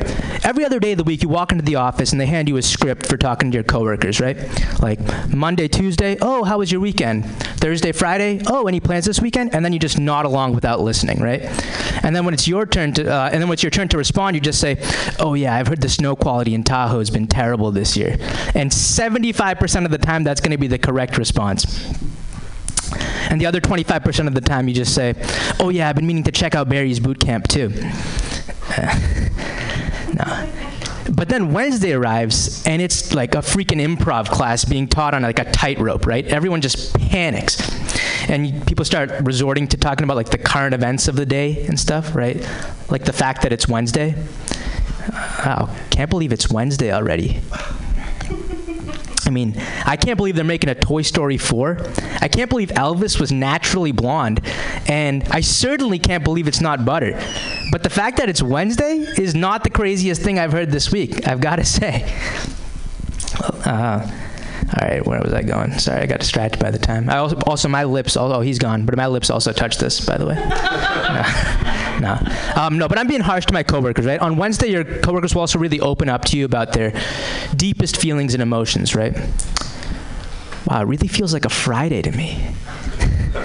Every 0.45 0.65
other 0.65 0.80
day 0.80 0.91
of 0.91 0.97
the 0.97 1.03
week, 1.03 1.24
you 1.24 1.30
walk 1.30 1.51
into 1.51 1.63
the 1.63 1.76
office 1.76 2.11
and 2.11 2.21
they 2.21 2.26
hand 2.26 2.47
you 2.47 2.57
a 2.57 2.61
script 2.61 3.07
for 3.07 3.17
talking 3.17 3.51
to 3.51 3.55
your 3.55 3.63
coworkers, 3.63 4.19
right? 4.19 4.38
Like 4.82 4.99
Monday, 5.34 5.67
Tuesday, 5.67 6.17
oh, 6.21 6.43
how 6.43 6.59
was 6.59 6.71
your 6.71 6.82
weekend? 6.82 7.26
Thursday, 7.57 7.91
Friday, 7.91 8.41
oh, 8.47 8.67
any 8.67 8.80
plans 8.80 9.05
this 9.05 9.21
weekend? 9.21 9.53
And 9.53 9.63
then 9.63 9.74
you 9.74 9.80
just 9.80 9.97
nod 9.97 10.26
along 10.26 10.53
without 10.53 10.82
listening, 10.82 11.21
right? 11.21 11.41
And 12.03 12.15
then 12.15 12.26
when 12.26 12.34
it's 12.34 12.47
your 12.47 12.65
turn 12.65 12.93
to, 12.93 13.11
uh, 13.11 13.30
and 13.32 13.41
then 13.41 13.47
when 13.47 13.53
it's 13.53 13.63
your 13.63 13.69
turn 13.69 13.88
to 13.89 13.97
respond, 13.97 14.36
you 14.36 14.41
just 14.41 14.59
say, 14.59 14.78
oh 15.19 15.34
yeah, 15.34 15.55
I've 15.55 15.67
heard 15.67 15.82
the 15.82 15.89
snow 15.89 16.15
quality 16.15 16.53
in 16.53 16.63
Tahoe 16.63 16.99
has 16.99 17.09
been 17.09 17.28
terrible 17.28 17.71
this 17.71 17.95
year. 17.95 18.17
And 18.53 18.71
75% 18.71 19.86
of 19.86 19.91
the 19.91 19.97
time, 19.97 20.24
that's 20.24 20.41
going 20.41 20.51
to 20.51 20.57
be 20.57 20.67
the 20.67 20.78
correct 20.78 21.17
response. 21.17 21.65
And 23.29 23.39
the 23.39 23.45
other 23.45 23.61
25% 23.61 24.27
of 24.27 24.33
the 24.33 24.41
time, 24.41 24.67
you 24.67 24.73
just 24.73 24.93
say, 24.93 25.15
oh, 25.59 25.69
yeah, 25.69 25.89
I've 25.89 25.95
been 25.95 26.07
meaning 26.07 26.23
to 26.23 26.31
check 26.31 26.55
out 26.55 26.69
Barry's 26.69 26.99
boot 26.99 27.19
camp, 27.19 27.47
too. 27.47 27.71
Uh, 28.75 28.97
no. 30.13 30.49
But 31.11 31.29
then 31.29 31.53
Wednesday 31.53 31.91
arrives, 31.93 32.65
and 32.65 32.81
it's 32.81 33.13
like 33.13 33.35
a 33.35 33.39
freaking 33.39 33.81
improv 33.81 34.29
class 34.29 34.63
being 34.63 34.87
taught 34.87 35.13
on 35.13 35.21
like 35.21 35.39
a 35.39 35.51
tightrope, 35.51 36.05
right? 36.05 36.25
Everyone 36.25 36.61
just 36.61 36.97
panics. 36.97 37.59
And 38.29 38.65
people 38.65 38.85
start 38.85 39.11
resorting 39.21 39.67
to 39.69 39.77
talking 39.77 40.05
about 40.05 40.15
like 40.15 40.29
the 40.29 40.37
current 40.37 40.73
events 40.73 41.07
of 41.07 41.15
the 41.15 41.25
day 41.25 41.65
and 41.65 41.79
stuff, 41.79 42.15
right? 42.15 42.37
Like 42.89 43.03
the 43.03 43.13
fact 43.13 43.41
that 43.41 43.51
it's 43.51 43.67
Wednesday. 43.67 44.15
Wow, 45.11 45.75
can't 45.89 46.09
believe 46.09 46.31
it's 46.31 46.49
Wednesday 46.49 46.93
already. 46.93 47.41
I 49.34 49.36
mean, 49.36 49.55
I 49.84 49.97
can't 49.97 50.15
believe 50.15 50.36
they're 50.36 50.45
making 50.45 50.69
a 50.69 50.75
Toy 50.75 51.01
Story 51.01 51.39
4. 51.39 51.79
I 52.21 52.27
can't 52.27 52.51
believe 52.51 52.69
Elvis 52.69 53.19
was 53.19 53.31
naturally 53.31 53.91
blonde. 53.91 54.41
And 54.88 55.23
I 55.29 55.41
certainly 55.41 55.97
can't 55.97 56.23
believe 56.23 56.47
it's 56.47 56.61
not 56.61 56.86
butter. 56.86 57.19
But 57.71 57.81
the 57.81 57.89
fact 57.89 58.17
that 58.17 58.29
it's 58.29 58.43
Wednesday 58.43 58.97
is 59.17 59.34
not 59.34 59.63
the 59.63 59.71
craziest 59.71 60.21
thing 60.21 60.38
I've 60.38 60.51
heard 60.51 60.69
this 60.69 60.91
week, 60.91 61.27
I've 61.27 61.41
got 61.41 61.55
to 61.55 61.65
say. 61.79 62.03
Uh, 63.65 64.07
all 64.70 64.88
right, 64.88 65.05
where 65.05 65.22
was 65.22 65.34
I 65.34 65.43
going? 65.43 65.78
Sorry, 65.78 66.01
I 66.01 66.05
got 66.05 66.20
distracted 66.20 66.59
by 66.59 66.72
the 66.72 66.80
time. 66.80 67.09
I 67.09 67.18
also, 67.18 67.38
also 67.45 67.68
my 67.68 67.84
lips. 67.84 68.16
Oh, 68.16 68.41
he's 68.41 68.59
gone. 68.59 68.86
But 68.86 68.95
my 68.95 69.07
lips 69.07 69.30
also 69.30 69.51
touched 69.51 69.80
this, 69.80 70.03
by 70.03 70.18
the 70.18 70.26
way. 70.26 70.36
no, 71.99 71.99
no, 71.99 72.18
um, 72.61 72.78
no. 72.78 72.88
But 72.88 72.97
I'm 72.97 73.07
being 73.07 73.22
harsh 73.22 73.45
to 73.47 73.53
my 73.53 73.64
coworkers, 73.64 74.05
right? 74.05 74.20
On 74.20 74.38
Wednesday, 74.38 74.68
your 74.68 74.84
coworkers 74.84 75.36
will 75.36 75.41
also 75.41 75.59
really 75.59 75.80
open 75.80 76.09
up 76.09 76.26
to 76.26 76.38
you 76.38 76.45
about 76.45 76.74
their 76.74 76.93
deepest 77.55 77.97
feelings 77.97 78.34
and 78.34 78.41
emotions, 78.41 78.95
right? 78.95 79.16
Wow, 80.68 80.82
it 80.82 80.86
really 80.86 81.07
feels 81.07 81.34
like 81.34 81.45
a 81.45 81.49
Friday 81.49 82.01
to 82.01 82.11
me. 82.11 82.55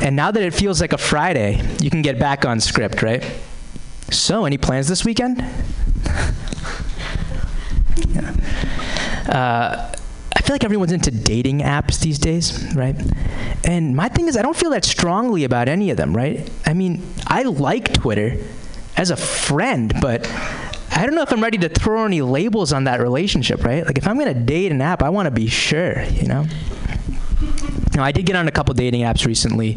and 0.00 0.16
now 0.16 0.30
that 0.30 0.42
it 0.42 0.54
feels 0.54 0.80
like 0.80 0.92
a 0.92 0.98
Friday, 0.98 1.62
you 1.80 1.90
can 1.90 2.02
get 2.02 2.18
back 2.18 2.46
on 2.46 2.60
script, 2.60 3.02
right? 3.02 3.24
So, 4.10 4.46
any 4.46 4.58
plans 4.58 4.88
this 4.88 5.04
weekend? 5.04 5.38
yeah. 8.08 8.34
Uh, 9.28 9.94
feel 10.50 10.56
like 10.56 10.64
everyone's 10.64 10.90
into 10.90 11.12
dating 11.12 11.60
apps 11.60 12.00
these 12.00 12.18
days, 12.18 12.74
right? 12.74 12.96
And 13.62 13.94
my 13.94 14.08
thing 14.08 14.26
is, 14.26 14.36
I 14.36 14.42
don't 14.42 14.56
feel 14.56 14.70
that 14.70 14.84
strongly 14.84 15.44
about 15.44 15.68
any 15.68 15.90
of 15.90 15.96
them, 15.96 16.16
right? 16.16 16.50
I 16.66 16.72
mean, 16.72 17.06
I 17.28 17.44
like 17.44 17.92
Twitter 17.92 18.36
as 18.96 19.12
a 19.12 19.16
friend, 19.16 19.94
but 20.00 20.28
I 20.90 21.06
don't 21.06 21.14
know 21.14 21.22
if 21.22 21.32
I'm 21.32 21.40
ready 21.40 21.58
to 21.58 21.68
throw 21.68 22.04
any 22.04 22.20
labels 22.20 22.72
on 22.72 22.82
that 22.84 22.98
relationship, 22.98 23.62
right? 23.62 23.86
Like, 23.86 23.96
if 23.96 24.08
I'm 24.08 24.18
gonna 24.18 24.34
date 24.34 24.72
an 24.72 24.82
app, 24.82 25.04
I 25.04 25.10
wanna 25.10 25.30
be 25.30 25.46
sure, 25.46 26.02
you 26.02 26.26
know? 26.26 26.44
Now, 27.94 28.02
I 28.02 28.10
did 28.10 28.26
get 28.26 28.34
on 28.34 28.48
a 28.48 28.50
couple 28.50 28.74
dating 28.74 29.02
apps 29.02 29.26
recently, 29.26 29.76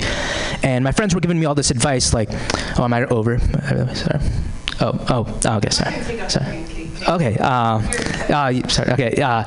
and 0.63 0.83
my 0.83 0.91
friends 0.91 1.13
were 1.13 1.21
giving 1.21 1.39
me 1.39 1.45
all 1.45 1.53
this 1.53 1.69
advice, 1.69 2.15
like, 2.15 2.31
"Oh, 2.79 2.83
am 2.83 2.93
I 2.93 3.05
over?" 3.05 3.35
Uh, 3.35 3.93
sorry. 3.93 4.19
Oh, 4.81 5.05
oh, 5.07 5.39
oh, 5.45 5.57
okay, 5.57 5.69
sorry, 5.69 6.29
sorry. 6.29 6.65
Okay. 7.07 7.37
Uh, 7.39 7.79
uh, 8.29 8.67
sorry. 8.67 8.91
Okay. 8.93 9.21
Uh, 9.21 9.43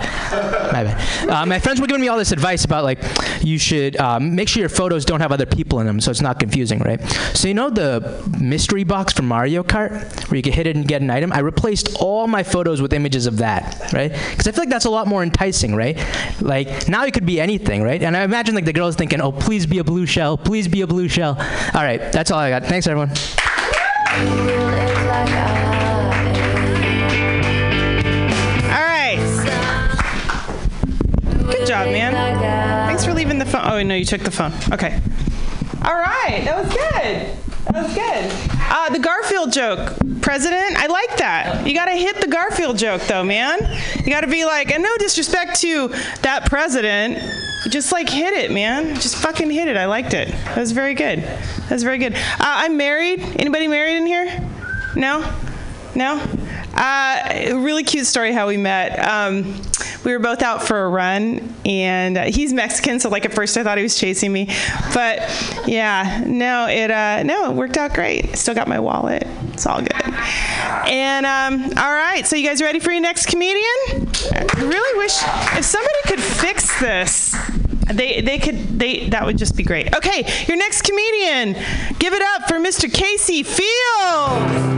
my 0.73 0.85
bad. 0.85 1.29
Uh, 1.29 1.47
my 1.47 1.59
friends 1.59 1.81
were 1.81 1.87
giving 1.87 2.01
me 2.01 2.09
all 2.09 2.19
this 2.19 2.33
advice 2.33 2.65
about 2.65 2.85
like 2.85 2.99
you 3.43 3.59
should 3.59 3.97
um, 3.97 4.35
make 4.35 4.49
sure 4.49 4.61
your 4.61 4.69
photos 4.69 5.05
don't 5.05 5.21
have 5.21 5.33
other 5.33 5.47
people 5.47 5.81
in 5.81 5.87
them, 5.87 6.01
so 6.01 6.11
it's 6.11 6.21
not 6.21 6.39
confusing, 6.39 6.81
right? 6.81 7.01
So 7.35 7.49
you 7.49 7.55
know 7.55 7.71
the 7.71 8.23
mystery 8.39 8.85
box 8.85 9.13
from 9.13 9.27
Mario 9.27 9.63
Kart, 9.63 10.31
where 10.31 10.37
you 10.37 10.43
can 10.43 10.53
hit 10.53 10.67
it 10.67 10.77
and 10.77 10.87
get 10.87 11.03
an 11.03 11.11
item. 11.11 11.33
I 11.33 11.41
replaced 11.41 11.97
all 12.01 12.27
my 12.27 12.43
photos 12.43 12.83
with 12.83 12.93
images 12.93 13.27
of 13.27 13.39
that, 13.39 13.93
right? 13.93 14.13
Because 14.31 14.47
I 14.47 14.53
feel 14.53 14.63
like 14.63 14.71
that's 14.71 14.85
a 14.85 14.91
lot 14.91 15.07
more 15.07 15.23
enticing, 15.23 15.75
right? 15.75 15.97
Like 16.41 16.89
now 16.89 17.05
it 17.05 17.15
could 17.15 17.27
be 17.27 17.41
anything, 17.41 17.83
right? 17.83 18.03
And 18.03 18.17
I 18.17 18.23
imagine 18.23 18.55
like 18.55 18.65
the 18.65 18.73
girls 18.73 18.97
thinking, 18.97 19.21
"Oh, 19.21 19.33
please 19.33 19.67
be 19.67 19.79
a 19.79 19.85
blue 19.85 20.07
shell, 20.07 20.37
please 20.37 20.69
be 20.69 20.83
a 20.83 20.87
blue 20.87 21.09
shell." 21.09 21.37
All 21.75 21.83
right, 21.83 22.01
that's 22.13 22.31
all 22.31 22.39
I 22.39 22.51
got. 22.51 22.65
Thanks, 22.65 22.87
everyone. 22.87 23.13
Job, 31.85 31.93
man. 31.93 32.13
Thanks 32.87 33.05
for 33.05 33.13
leaving 33.13 33.39
the 33.39 33.45
phone. 33.45 33.63
Oh, 33.65 33.83
no, 33.83 33.95
you 33.95 34.05
took 34.05 34.23
the 34.23 34.31
phone. 34.31 34.53
Okay. 34.73 34.99
All 35.85 35.95
right. 35.95 36.43
That 36.45 36.57
was 36.57 36.69
good. 36.69 37.37
That 37.73 37.83
was 37.85 37.95
good. 37.95 38.51
Uh, 38.71 38.91
the 38.91 38.99
Garfield 38.99 39.53
joke, 39.53 39.93
President. 40.23 40.77
I 40.77 40.87
like 40.87 41.17
that. 41.19 41.67
You 41.67 41.75
got 41.75 41.87
to 41.87 41.93
hit 41.93 42.21
the 42.21 42.29
Garfield 42.29 42.79
joke, 42.79 43.03
though, 43.03 43.25
man. 43.25 43.59
You 43.99 44.11
got 44.11 44.23
to 44.23 44.27
be 44.27 44.45
like, 44.45 44.73
and 44.73 44.83
no 44.83 44.97
disrespect 44.99 45.61
to 45.61 45.89
that 46.23 46.47
president, 46.49 47.19
just 47.69 47.93
like 47.93 48.09
hit 48.09 48.33
it, 48.33 48.51
man. 48.51 48.95
Just 48.95 49.17
fucking 49.17 49.51
hit 49.51 49.69
it. 49.69 49.77
I 49.77 49.87
liked 49.87 50.15
it. 50.15 50.29
That 50.29 50.59
was 50.59 50.73
very 50.73 50.95
good. 50.95 51.19
That 51.21 51.71
was 51.71 51.83
very 51.83 51.99
good. 51.99 52.15
Uh, 52.15 52.19
I'm 52.41 52.77
married. 52.77 53.21
Anybody 53.21 53.69
married 53.69 53.97
in 53.97 54.07
here? 54.07 54.49
No? 54.95 55.31
No? 55.95 56.23
Uh, 56.77 57.23
a 57.29 57.55
really 57.55 57.83
cute 57.83 58.07
story 58.07 58.33
how 58.33 58.47
we 58.47 58.57
met. 58.57 58.99
Um, 58.99 59.61
we 60.05 60.13
were 60.13 60.19
both 60.19 60.43
out 60.43 60.63
for 60.63 60.85
a 60.85 60.89
run, 60.89 61.55
and 61.65 62.19
uh, 62.19 62.25
he's 62.25 62.53
Mexican, 62.53 63.01
so 63.01 63.09
like 63.09 63.25
at 63.25 63.33
first 63.33 63.57
I 63.57 63.65
thought 63.65 63.79
he 63.79 63.83
was 63.83 63.99
chasing 63.99 64.33
me, 64.33 64.47
but 64.95 65.19
yeah, 65.67 66.23
no, 66.27 66.69
it 66.69 66.91
uh, 66.91 67.23
no, 67.23 67.51
it 67.51 67.55
worked 67.55 67.77
out 67.77 67.95
great. 67.95 68.37
Still 68.37 68.55
got 68.55 68.69
my 68.69 68.79
wallet. 68.79 69.27
It's 69.53 69.67
all 69.67 69.81
good. 69.81 69.93
And 69.95 71.25
um, 71.27 71.65
all 71.79 71.93
right, 71.93 72.27
so 72.27 72.37
you 72.37 72.47
guys 72.47 72.61
ready 72.61 72.79
for 72.79 72.93
your 72.93 73.01
next 73.01 73.27
comedian? 73.27 73.65
I 74.35 74.47
really 74.59 74.99
wish 74.99 75.17
if 75.59 75.65
somebody 75.65 75.95
could 76.07 76.21
fix 76.21 76.79
this. 76.79 77.35
They, 77.93 78.21
they 78.21 78.39
could 78.39 78.79
they 78.79 79.09
that 79.11 79.25
would 79.25 79.39
just 79.39 79.57
be 79.57 79.63
great. 79.63 79.95
Okay, 79.95 80.29
your 80.47 80.57
next 80.57 80.83
comedian. 80.83 81.55
Give 81.99 82.13
it 82.13 82.23
up 82.23 82.49
for 82.49 82.59
Mr. 82.59 82.93
Casey 82.93 83.43
Fields. 83.43 84.77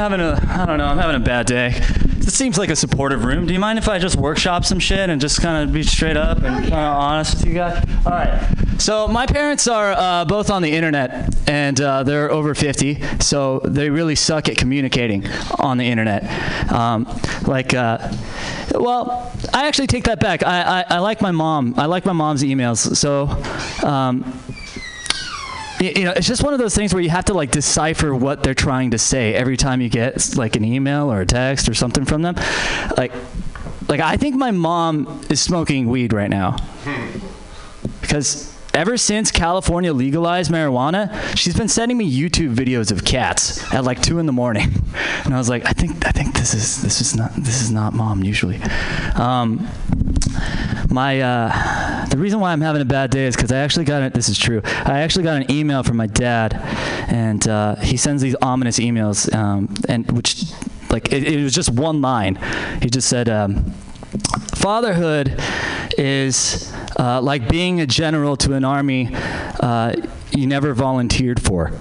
Having 0.00 0.20
a, 0.20 0.42
I 0.48 0.64
don't 0.64 0.78
know, 0.78 0.86
I'm 0.86 0.96
having 0.96 1.16
a 1.16 1.24
bad 1.24 1.44
day. 1.44 1.74
This 2.20 2.34
seems 2.34 2.56
like 2.56 2.70
a 2.70 2.76
supportive 2.76 3.24
room. 3.24 3.46
Do 3.46 3.52
you 3.52 3.58
mind 3.58 3.78
if 3.78 3.86
I 3.86 3.98
just 3.98 4.16
workshop 4.16 4.64
some 4.64 4.78
shit 4.78 5.10
and 5.10 5.20
just 5.20 5.42
kind 5.42 5.62
of 5.62 5.74
be 5.74 5.82
straight 5.82 6.16
up 6.16 6.38
and 6.38 6.56
kind 6.56 6.72
of 6.72 6.96
honest 6.96 7.34
with 7.34 7.46
you 7.46 7.54
guys? 7.54 7.84
All 8.06 8.12
right. 8.12 8.56
So 8.78 9.06
my 9.08 9.26
parents 9.26 9.68
are 9.68 9.92
uh, 9.92 10.24
both 10.24 10.48
on 10.48 10.62
the 10.62 10.72
internet, 10.72 11.34
and 11.46 11.78
uh, 11.78 12.02
they're 12.02 12.32
over 12.32 12.54
50, 12.54 13.02
so 13.20 13.60
they 13.60 13.90
really 13.90 14.14
suck 14.14 14.48
at 14.48 14.56
communicating 14.56 15.26
on 15.58 15.76
the 15.76 15.84
internet. 15.84 16.24
Um, 16.72 17.06
like, 17.46 17.74
uh, 17.74 18.10
well, 18.74 19.30
I 19.52 19.66
actually 19.66 19.88
take 19.88 20.04
that 20.04 20.18
back. 20.18 20.42
I, 20.42 20.62
I, 20.62 20.84
I 20.96 20.98
like 21.00 21.20
my 21.20 21.30
mom. 21.30 21.74
I 21.76 21.84
like 21.86 22.06
my 22.06 22.14
mom's 22.14 22.42
emails. 22.42 22.96
So. 22.96 23.28
Um, 23.86 24.40
you 25.80 26.04
know, 26.04 26.12
it's 26.14 26.26
just 26.26 26.42
one 26.42 26.52
of 26.52 26.58
those 26.58 26.74
things 26.74 26.92
where 26.92 27.02
you 27.02 27.10
have 27.10 27.24
to 27.26 27.34
like 27.34 27.50
decipher 27.50 28.14
what 28.14 28.42
they're 28.42 28.54
trying 28.54 28.90
to 28.90 28.98
say 28.98 29.34
every 29.34 29.56
time 29.56 29.80
you 29.80 29.88
get 29.88 30.36
like 30.36 30.56
an 30.56 30.64
email 30.64 31.10
or 31.10 31.22
a 31.22 31.26
text 31.26 31.68
or 31.68 31.74
something 31.74 32.04
from 32.04 32.22
them. 32.22 32.34
Like, 32.96 33.12
like 33.88 34.00
I 34.00 34.16
think 34.16 34.36
my 34.36 34.50
mom 34.50 35.22
is 35.30 35.40
smoking 35.40 35.88
weed 35.88 36.12
right 36.12 36.30
now 36.30 36.58
hmm. 36.84 37.18
because 38.00 38.49
ever 38.74 38.96
since 38.96 39.30
California 39.30 39.92
legalized 39.92 40.50
marijuana, 40.50 41.36
she's 41.36 41.56
been 41.56 41.68
sending 41.68 41.96
me 41.96 42.10
YouTube 42.10 42.54
videos 42.54 42.90
of 42.90 43.04
cats 43.04 43.72
at 43.74 43.84
like 43.84 44.00
two 44.02 44.18
in 44.18 44.26
the 44.26 44.32
morning, 44.32 44.70
and 45.24 45.34
I 45.34 45.38
was 45.38 45.48
like, 45.48 45.64
I 45.66 45.72
think 45.72 46.06
I 46.06 46.10
think 46.10 46.34
this 46.34 46.54
is 46.54 46.82
this 46.82 47.00
is 47.00 47.16
not 47.16 47.34
this 47.34 47.60
is 47.62 47.70
not 47.70 47.92
mom 47.92 48.22
usually. 48.22 48.60
Um, 49.14 49.68
my 50.90 51.20
uh, 51.20 52.06
the 52.06 52.18
reason 52.18 52.40
why 52.40 52.52
I'm 52.52 52.60
having 52.60 52.82
a 52.82 52.86
bad 52.86 53.10
day 53.10 53.26
is 53.26 53.36
because 53.36 53.52
I 53.52 53.58
actually 53.58 53.84
got 53.84 54.02
it. 54.02 54.14
This 54.14 54.28
is 54.28 54.38
true. 54.38 54.62
I 54.64 55.00
actually 55.00 55.24
got 55.24 55.36
an 55.36 55.50
email 55.50 55.82
from 55.82 55.96
my 55.96 56.06
dad, 56.06 56.54
and 57.08 57.46
uh, 57.48 57.76
he 57.76 57.96
sends 57.96 58.22
these 58.22 58.36
ominous 58.42 58.78
emails, 58.78 59.32
um, 59.34 59.74
and 59.88 60.10
which 60.12 60.44
like 60.90 61.12
it, 61.12 61.24
it 61.24 61.42
was 61.42 61.54
just 61.54 61.70
one 61.70 62.00
line. 62.00 62.36
He 62.82 62.90
just 62.90 63.08
said. 63.08 63.28
Um, 63.28 63.72
Fatherhood 64.60 65.40
is 65.96 66.70
uh, 66.98 67.22
like 67.22 67.48
being 67.48 67.80
a 67.80 67.86
general 67.86 68.36
to 68.36 68.52
an 68.52 68.62
army 68.62 69.08
uh, 69.60 69.96
you 70.32 70.46
never 70.46 70.74
volunteered 70.74 71.40
for. 71.40 71.72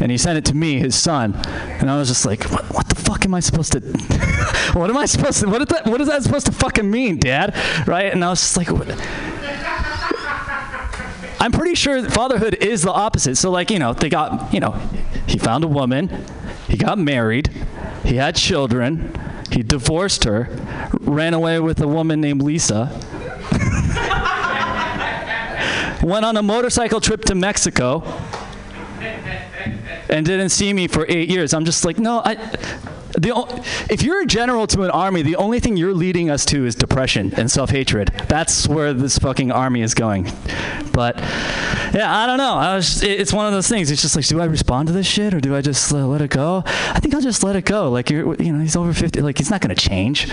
And 0.00 0.10
he 0.10 0.18
sent 0.18 0.38
it 0.38 0.44
to 0.46 0.56
me, 0.56 0.80
his 0.80 0.96
son, 0.96 1.36
and 1.36 1.88
I 1.88 1.96
was 1.96 2.08
just 2.08 2.26
like, 2.26 2.42
"What, 2.50 2.64
what 2.74 2.88
the 2.88 2.96
fuck 2.96 3.24
am 3.24 3.32
I 3.32 3.40
supposed 3.40 3.72
to? 3.72 3.80
what 4.72 4.90
am 4.90 4.96
I 4.96 5.06
supposed 5.06 5.38
to? 5.40 5.48
What 5.48 5.62
is 5.62 5.68
that? 5.68 5.86
What 5.86 6.00
is 6.00 6.08
that 6.08 6.24
supposed 6.24 6.46
to 6.46 6.52
fucking 6.52 6.90
mean, 6.90 7.18
Dad? 7.18 7.54
Right?" 7.86 8.12
And 8.12 8.24
I 8.24 8.30
was 8.30 8.40
just 8.40 8.56
like, 8.56 8.68
what? 8.68 8.88
I'm 11.40 11.52
pretty 11.52 11.76
sure 11.76 12.02
fatherhood 12.10 12.54
is 12.54 12.82
the 12.82 12.90
opposite. 12.90 13.36
So, 13.36 13.52
like, 13.52 13.70
you 13.70 13.78
know, 13.78 13.92
they 13.92 14.08
got, 14.08 14.52
you 14.52 14.58
know, 14.58 14.72
he 15.28 15.38
found 15.38 15.62
a 15.62 15.68
woman, 15.68 16.24
he 16.66 16.76
got 16.76 16.98
married, 16.98 17.50
he 18.04 18.16
had 18.16 18.34
children, 18.34 19.12
he 19.52 19.62
divorced 19.62 20.24
her, 20.24 20.48
ran 21.00 21.34
away 21.34 21.60
with 21.60 21.80
a 21.80 21.88
woman 21.88 22.20
named 22.20 22.42
Lisa, 22.42 22.90
went 26.02 26.24
on 26.24 26.36
a 26.36 26.42
motorcycle 26.42 27.00
trip 27.00 27.24
to 27.24 27.34
Mexico, 27.34 28.02
and 30.08 30.24
didn't 30.24 30.50
see 30.50 30.72
me 30.72 30.86
for 30.86 31.04
eight 31.08 31.28
years. 31.28 31.52
I'm 31.52 31.64
just 31.64 31.84
like, 31.84 31.98
no, 31.98 32.22
I. 32.24 32.34
The, 33.16 33.64
if 33.90 34.02
you're 34.02 34.22
a 34.22 34.26
general 34.26 34.66
to 34.68 34.82
an 34.82 34.90
army, 34.90 35.22
the 35.22 35.36
only 35.36 35.58
thing 35.60 35.76
you're 35.76 35.94
leading 35.94 36.28
us 36.30 36.44
to 36.46 36.66
is 36.66 36.74
depression 36.74 37.32
and 37.36 37.50
self-hatred. 37.50 38.08
That's 38.28 38.68
where 38.68 38.92
this 38.92 39.18
fucking 39.18 39.50
army 39.50 39.80
is 39.82 39.94
going. 39.94 40.30
But 40.92 41.16
yeah, 41.94 42.14
I 42.14 42.26
don't 42.26 42.38
know. 42.38 42.54
I 42.54 42.74
was, 42.76 43.02
it- 43.02 43.20
it's 43.20 43.32
one 43.32 43.46
of 43.46 43.52
those 43.52 43.68
things. 43.68 43.90
It's 43.90 44.02
just 44.02 44.16
like, 44.16 44.26
do 44.26 44.40
I 44.40 44.44
respond 44.44 44.88
to 44.88 44.92
this 44.92 45.06
shit 45.06 45.32
or 45.34 45.40
do 45.40 45.56
I 45.56 45.60
just 45.62 45.92
uh, 45.92 46.06
let 46.06 46.20
it 46.20 46.30
go? 46.30 46.62
I 46.66 47.00
think 47.00 47.14
I'll 47.14 47.20
just 47.20 47.42
let 47.42 47.56
it 47.56 47.64
go. 47.64 47.90
Like 47.90 48.10
you're, 48.10 48.34
you 48.42 48.52
know, 48.52 48.60
he's 48.60 48.76
over 48.76 48.92
50. 48.92 49.20
Like 49.22 49.38
he's 49.38 49.50
not 49.50 49.60
gonna 49.60 49.74
change. 49.74 50.28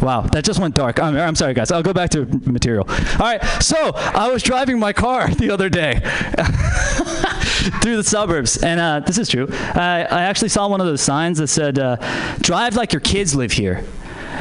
Wow, 0.00 0.20
that 0.32 0.44
just 0.44 0.60
went 0.60 0.76
dark. 0.76 1.00
I'm, 1.02 1.16
I'm 1.16 1.34
sorry, 1.34 1.54
guys. 1.54 1.72
I'll 1.72 1.82
go 1.82 1.92
back 1.92 2.10
to 2.10 2.24
material. 2.48 2.86
All 2.88 2.94
right, 3.18 3.42
so 3.60 3.92
I 3.96 4.30
was 4.30 4.44
driving 4.44 4.78
my 4.78 4.92
car 4.92 5.28
the 5.34 5.50
other 5.50 5.68
day 5.68 5.94
through 7.82 7.96
the 7.96 8.04
suburbs, 8.04 8.56
and 8.62 8.80
uh, 8.80 9.00
this 9.00 9.18
is 9.18 9.28
true. 9.28 9.48
I, 9.50 10.06
I 10.10 10.22
actually 10.22 10.48
saw 10.48 10.68
one 10.68 10.80
of 10.80 10.86
those 10.86 11.00
signs 11.00 11.38
that 11.38 11.48
said, 11.48 11.78
uh, 11.78 11.96
"Drive 12.40 12.76
like 12.76 12.92
your 12.92 13.00
kids 13.00 13.34
live 13.34 13.52
here." 13.52 13.84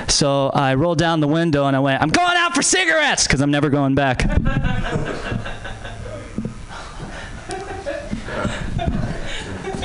So 0.07 0.49
I 0.49 0.75
rolled 0.75 0.99
down 0.99 1.19
the 1.19 1.27
window 1.27 1.65
and 1.65 1.75
I 1.75 1.79
went, 1.79 2.01
"I'm 2.01 2.09
going 2.09 2.37
out 2.37 2.53
for 2.53 2.61
cigarettes," 2.61 3.25
because 3.25 3.41
I'm 3.41 3.51
never 3.51 3.69
going 3.69 3.95
back. 3.95 4.23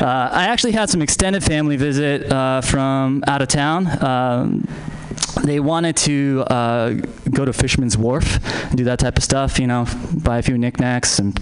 Uh, 0.00 0.28
I 0.32 0.46
actually 0.46 0.72
had 0.72 0.90
some 0.90 1.00
extended 1.00 1.44
family 1.44 1.76
visit 1.76 2.32
uh, 2.32 2.60
from 2.60 3.22
out 3.28 3.40
of 3.40 3.46
town. 3.46 3.86
Um, 4.02 4.66
they 5.44 5.60
wanted 5.60 5.96
to 5.98 6.44
uh, 6.48 6.94
go 7.30 7.44
to 7.44 7.52
Fisherman's 7.52 7.96
Wharf 7.96 8.40
and 8.68 8.76
do 8.76 8.84
that 8.84 8.98
type 8.98 9.16
of 9.16 9.22
stuff, 9.22 9.60
you 9.60 9.66
know, 9.66 9.86
buy 10.12 10.38
a 10.38 10.42
few 10.42 10.58
knickknacks 10.58 11.18
and 11.20 11.38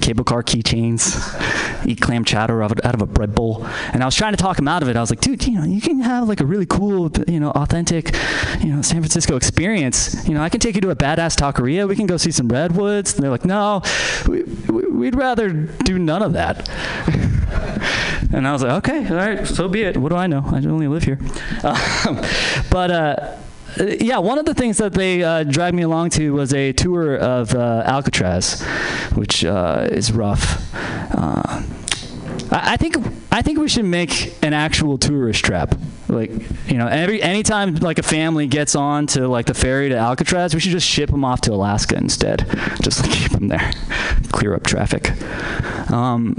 cable 0.00 0.24
car 0.24 0.42
keychains, 0.42 1.16
eat 1.86 2.00
clam 2.00 2.24
chowder 2.24 2.62
out 2.62 2.72
of, 2.94 3.02
a 3.02 3.06
bread 3.06 3.34
bowl. 3.34 3.64
And 3.92 4.02
I 4.02 4.06
was 4.06 4.14
trying 4.14 4.32
to 4.32 4.36
talk 4.36 4.58
him 4.58 4.68
out 4.68 4.82
of 4.82 4.88
it. 4.88 4.96
I 4.96 5.00
was 5.00 5.10
like, 5.10 5.20
dude, 5.20 5.46
you 5.46 5.58
know, 5.58 5.64
you 5.64 5.80
can 5.80 6.00
have 6.00 6.28
like 6.28 6.40
a 6.40 6.46
really 6.46 6.66
cool, 6.66 7.10
you 7.28 7.40
know, 7.40 7.50
authentic, 7.50 8.14
you 8.60 8.74
know, 8.74 8.82
San 8.82 9.00
Francisco 9.00 9.36
experience. 9.36 10.26
You 10.26 10.34
know, 10.34 10.42
I 10.42 10.48
can 10.48 10.60
take 10.60 10.74
you 10.74 10.80
to 10.82 10.90
a 10.90 10.96
badass 10.96 11.36
taqueria. 11.36 11.88
We 11.88 11.96
can 11.96 12.06
go 12.06 12.16
see 12.16 12.30
some 12.30 12.48
redwoods. 12.48 13.14
And 13.14 13.22
they're 13.22 13.30
like, 13.30 13.44
no, 13.44 13.82
we, 14.26 14.42
we'd 14.42 15.14
rather 15.14 15.50
do 15.50 15.98
none 15.98 16.22
of 16.22 16.32
that. 16.34 16.68
And 18.32 18.46
I 18.46 18.52
was 18.52 18.62
like, 18.62 18.72
okay, 18.78 19.08
all 19.08 19.16
right, 19.16 19.46
so 19.46 19.68
be 19.68 19.82
it. 19.82 19.96
What 19.96 20.08
do 20.08 20.16
I 20.16 20.26
know? 20.26 20.42
I 20.44 20.56
only 20.66 20.88
live 20.88 21.04
here. 21.04 21.18
Um, 21.64 22.20
but 22.70 22.90
uh, 22.90 23.36
yeah, 23.78 24.18
one 24.18 24.38
of 24.38 24.46
the 24.46 24.54
things 24.54 24.78
that 24.78 24.92
they 24.92 25.22
uh, 25.22 25.44
dragged 25.44 25.76
me 25.76 25.82
along 25.82 26.10
to 26.10 26.32
was 26.32 26.52
a 26.54 26.72
tour 26.72 27.16
of 27.16 27.54
uh, 27.54 27.82
Alcatraz, 27.84 28.62
which 29.14 29.44
uh, 29.44 29.88
is 29.90 30.12
rough. 30.12 30.74
Uh, 31.14 31.62
I, 32.50 32.76
think 32.76 32.96
I 33.30 33.42
think 33.42 33.58
we 33.58 33.68
should 33.68 33.84
make 33.84 34.34
an 34.42 34.52
actual 34.52 34.98
tourist 34.98 35.44
trap. 35.44 35.74
Like, 36.08 36.30
you 36.68 36.78
know, 36.78 36.86
every 36.86 37.22
anytime 37.22 37.74
like 37.76 37.98
a 37.98 38.02
family 38.02 38.46
gets 38.46 38.74
on 38.74 39.06
to 39.08 39.28
like 39.28 39.46
the 39.46 39.54
ferry 39.54 39.88
to 39.88 39.96
Alcatraz, 39.96 40.54
we 40.54 40.60
should 40.60 40.72
just 40.72 40.86
ship 40.86 41.10
them 41.10 41.24
off 41.24 41.40
to 41.42 41.52
Alaska 41.52 41.96
instead. 41.96 42.46
Just 42.80 43.02
like, 43.02 43.10
keep 43.10 43.32
them 43.32 43.48
there, 43.48 43.72
clear 44.32 44.54
up 44.54 44.62
traffic. 44.64 45.10
Um, 45.90 46.36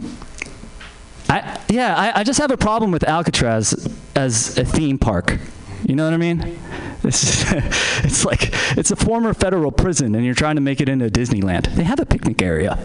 I 1.30 1.60
yeah, 1.70 1.96
I, 1.96 2.22
I 2.22 2.24
just 2.24 2.40
have 2.40 2.52
a 2.52 2.58
problem 2.58 2.92
with 2.92 3.04
Alcatraz 3.04 3.88
as 4.16 4.58
a 4.58 4.64
theme 4.64 4.98
park. 4.98 5.38
You 5.86 5.96
know 5.96 6.06
what 6.06 6.14
I 6.14 6.18
mean? 6.18 6.58
It's, 7.04 7.52
it's 8.04 8.26
like 8.26 8.50
it's 8.78 8.92
a 8.92 8.96
former 8.96 9.34
federal 9.34 9.72
prison, 9.72 10.16
and 10.16 10.26
you're 10.26 10.36
trying 10.36 10.56
to 10.56 10.62
make 10.62 10.82
it 10.82 10.90
into 10.90 11.10
Disneyland. 11.10 11.76
They 11.76 11.84
have 11.84 12.00
a 12.00 12.06
picnic 12.06 12.42
area 12.42 12.80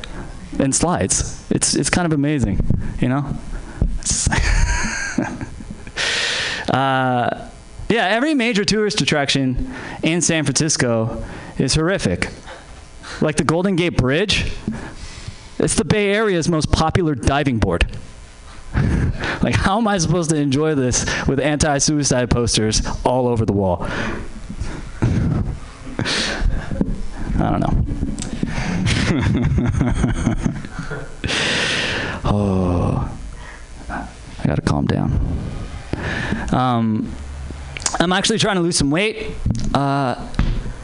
and 0.58 0.74
slides. 0.74 1.44
It's 1.50 1.74
it's 1.74 1.90
kind 1.90 2.06
of 2.06 2.12
amazing, 2.12 2.60
you 3.00 3.08
know. 3.08 3.36
Uh, 6.70 7.48
yeah, 7.90 8.06
every 8.06 8.32
major 8.34 8.64
tourist 8.64 9.00
attraction 9.02 9.74
in 10.02 10.22
San 10.22 10.44
Francisco 10.44 11.22
is 11.58 11.74
horrific. 11.74 12.30
Like 13.20 13.36
the 13.36 13.44
Golden 13.44 13.76
Gate 13.76 13.96
Bridge, 13.96 14.50
it's 15.58 15.74
the 15.74 15.84
Bay 15.84 16.14
Area's 16.14 16.48
most 16.48 16.72
popular 16.72 17.14
diving 17.14 17.58
board. 17.58 17.86
like, 19.42 19.54
how 19.54 19.78
am 19.78 19.88
I 19.88 19.98
supposed 19.98 20.30
to 20.30 20.36
enjoy 20.36 20.74
this 20.74 21.04
with 21.26 21.40
anti 21.40 21.78
suicide 21.78 22.30
posters 22.30 22.82
all 23.04 23.28
over 23.28 23.44
the 23.44 23.52
wall? 23.52 23.86
I 27.38 27.50
don't 27.50 27.60
know. 27.60 27.84
oh, 32.24 33.18
I 33.88 34.46
gotta 34.46 34.62
calm 34.62 34.86
down. 34.86 35.12
Um, 36.52 37.12
I'm 37.98 38.12
actually 38.12 38.38
trying 38.38 38.56
to 38.56 38.62
lose 38.62 38.76
some 38.76 38.90
weight. 38.90 39.32
Uh, 39.74 40.28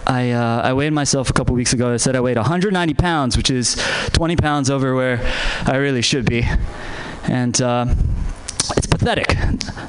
I, 0.07 0.31
uh, 0.31 0.63
I 0.63 0.73
weighed 0.73 0.93
myself 0.93 1.31
a 1.31 1.33
couple 1.33 1.55
weeks 1.55 1.73
ago. 1.73 1.93
I 1.93 1.97
said 1.99 2.17
I 2.17 2.21
weighed 2.21 2.37
190 2.37 2.95
pounds, 2.95 3.37
which 3.37 3.51
is 3.51 3.77
20 4.13 4.37
pounds 4.37 4.71
over 4.71 4.95
where 4.95 5.21
I 5.67 5.77
really 5.77 6.03
should 6.03 6.25
be. 6.25 6.47
And 7.25 7.61
uh, 7.61 7.87
it's 8.77 8.87
pathetic. 8.87 9.37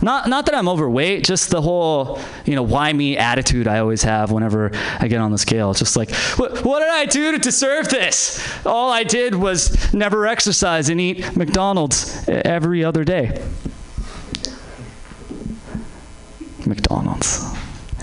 Not, 0.01 0.29
not 0.29 0.45
that 0.45 0.55
I'm 0.55 0.67
overweight, 0.69 1.23
just 1.23 1.49
the 1.49 1.61
whole, 1.61 2.19
you 2.45 2.55
know, 2.55 2.63
why 2.63 2.91
me 2.93 3.17
attitude 3.17 3.67
I 3.67 3.79
always 3.79 4.03
have 4.03 4.31
whenever 4.31 4.71
I 4.99 5.07
get 5.07 5.19
on 5.19 5.31
the 5.31 5.37
scale. 5.37 5.71
It's 5.71 5.79
just 5.79 5.95
like, 5.95 6.11
what, 6.37 6.63
what 6.63 6.79
did 6.79 6.89
I 6.89 7.05
do 7.05 7.31
to 7.33 7.37
deserve 7.37 7.89
this? 7.89 8.65
All 8.65 8.91
I 8.91 9.03
did 9.03 9.35
was 9.35 9.93
never 9.93 10.27
exercise 10.27 10.89
and 10.89 11.01
eat 11.01 11.35
McDonald's 11.35 12.27
every 12.27 12.83
other 12.83 13.03
day. 13.03 13.41
McDonald's. 16.65 17.43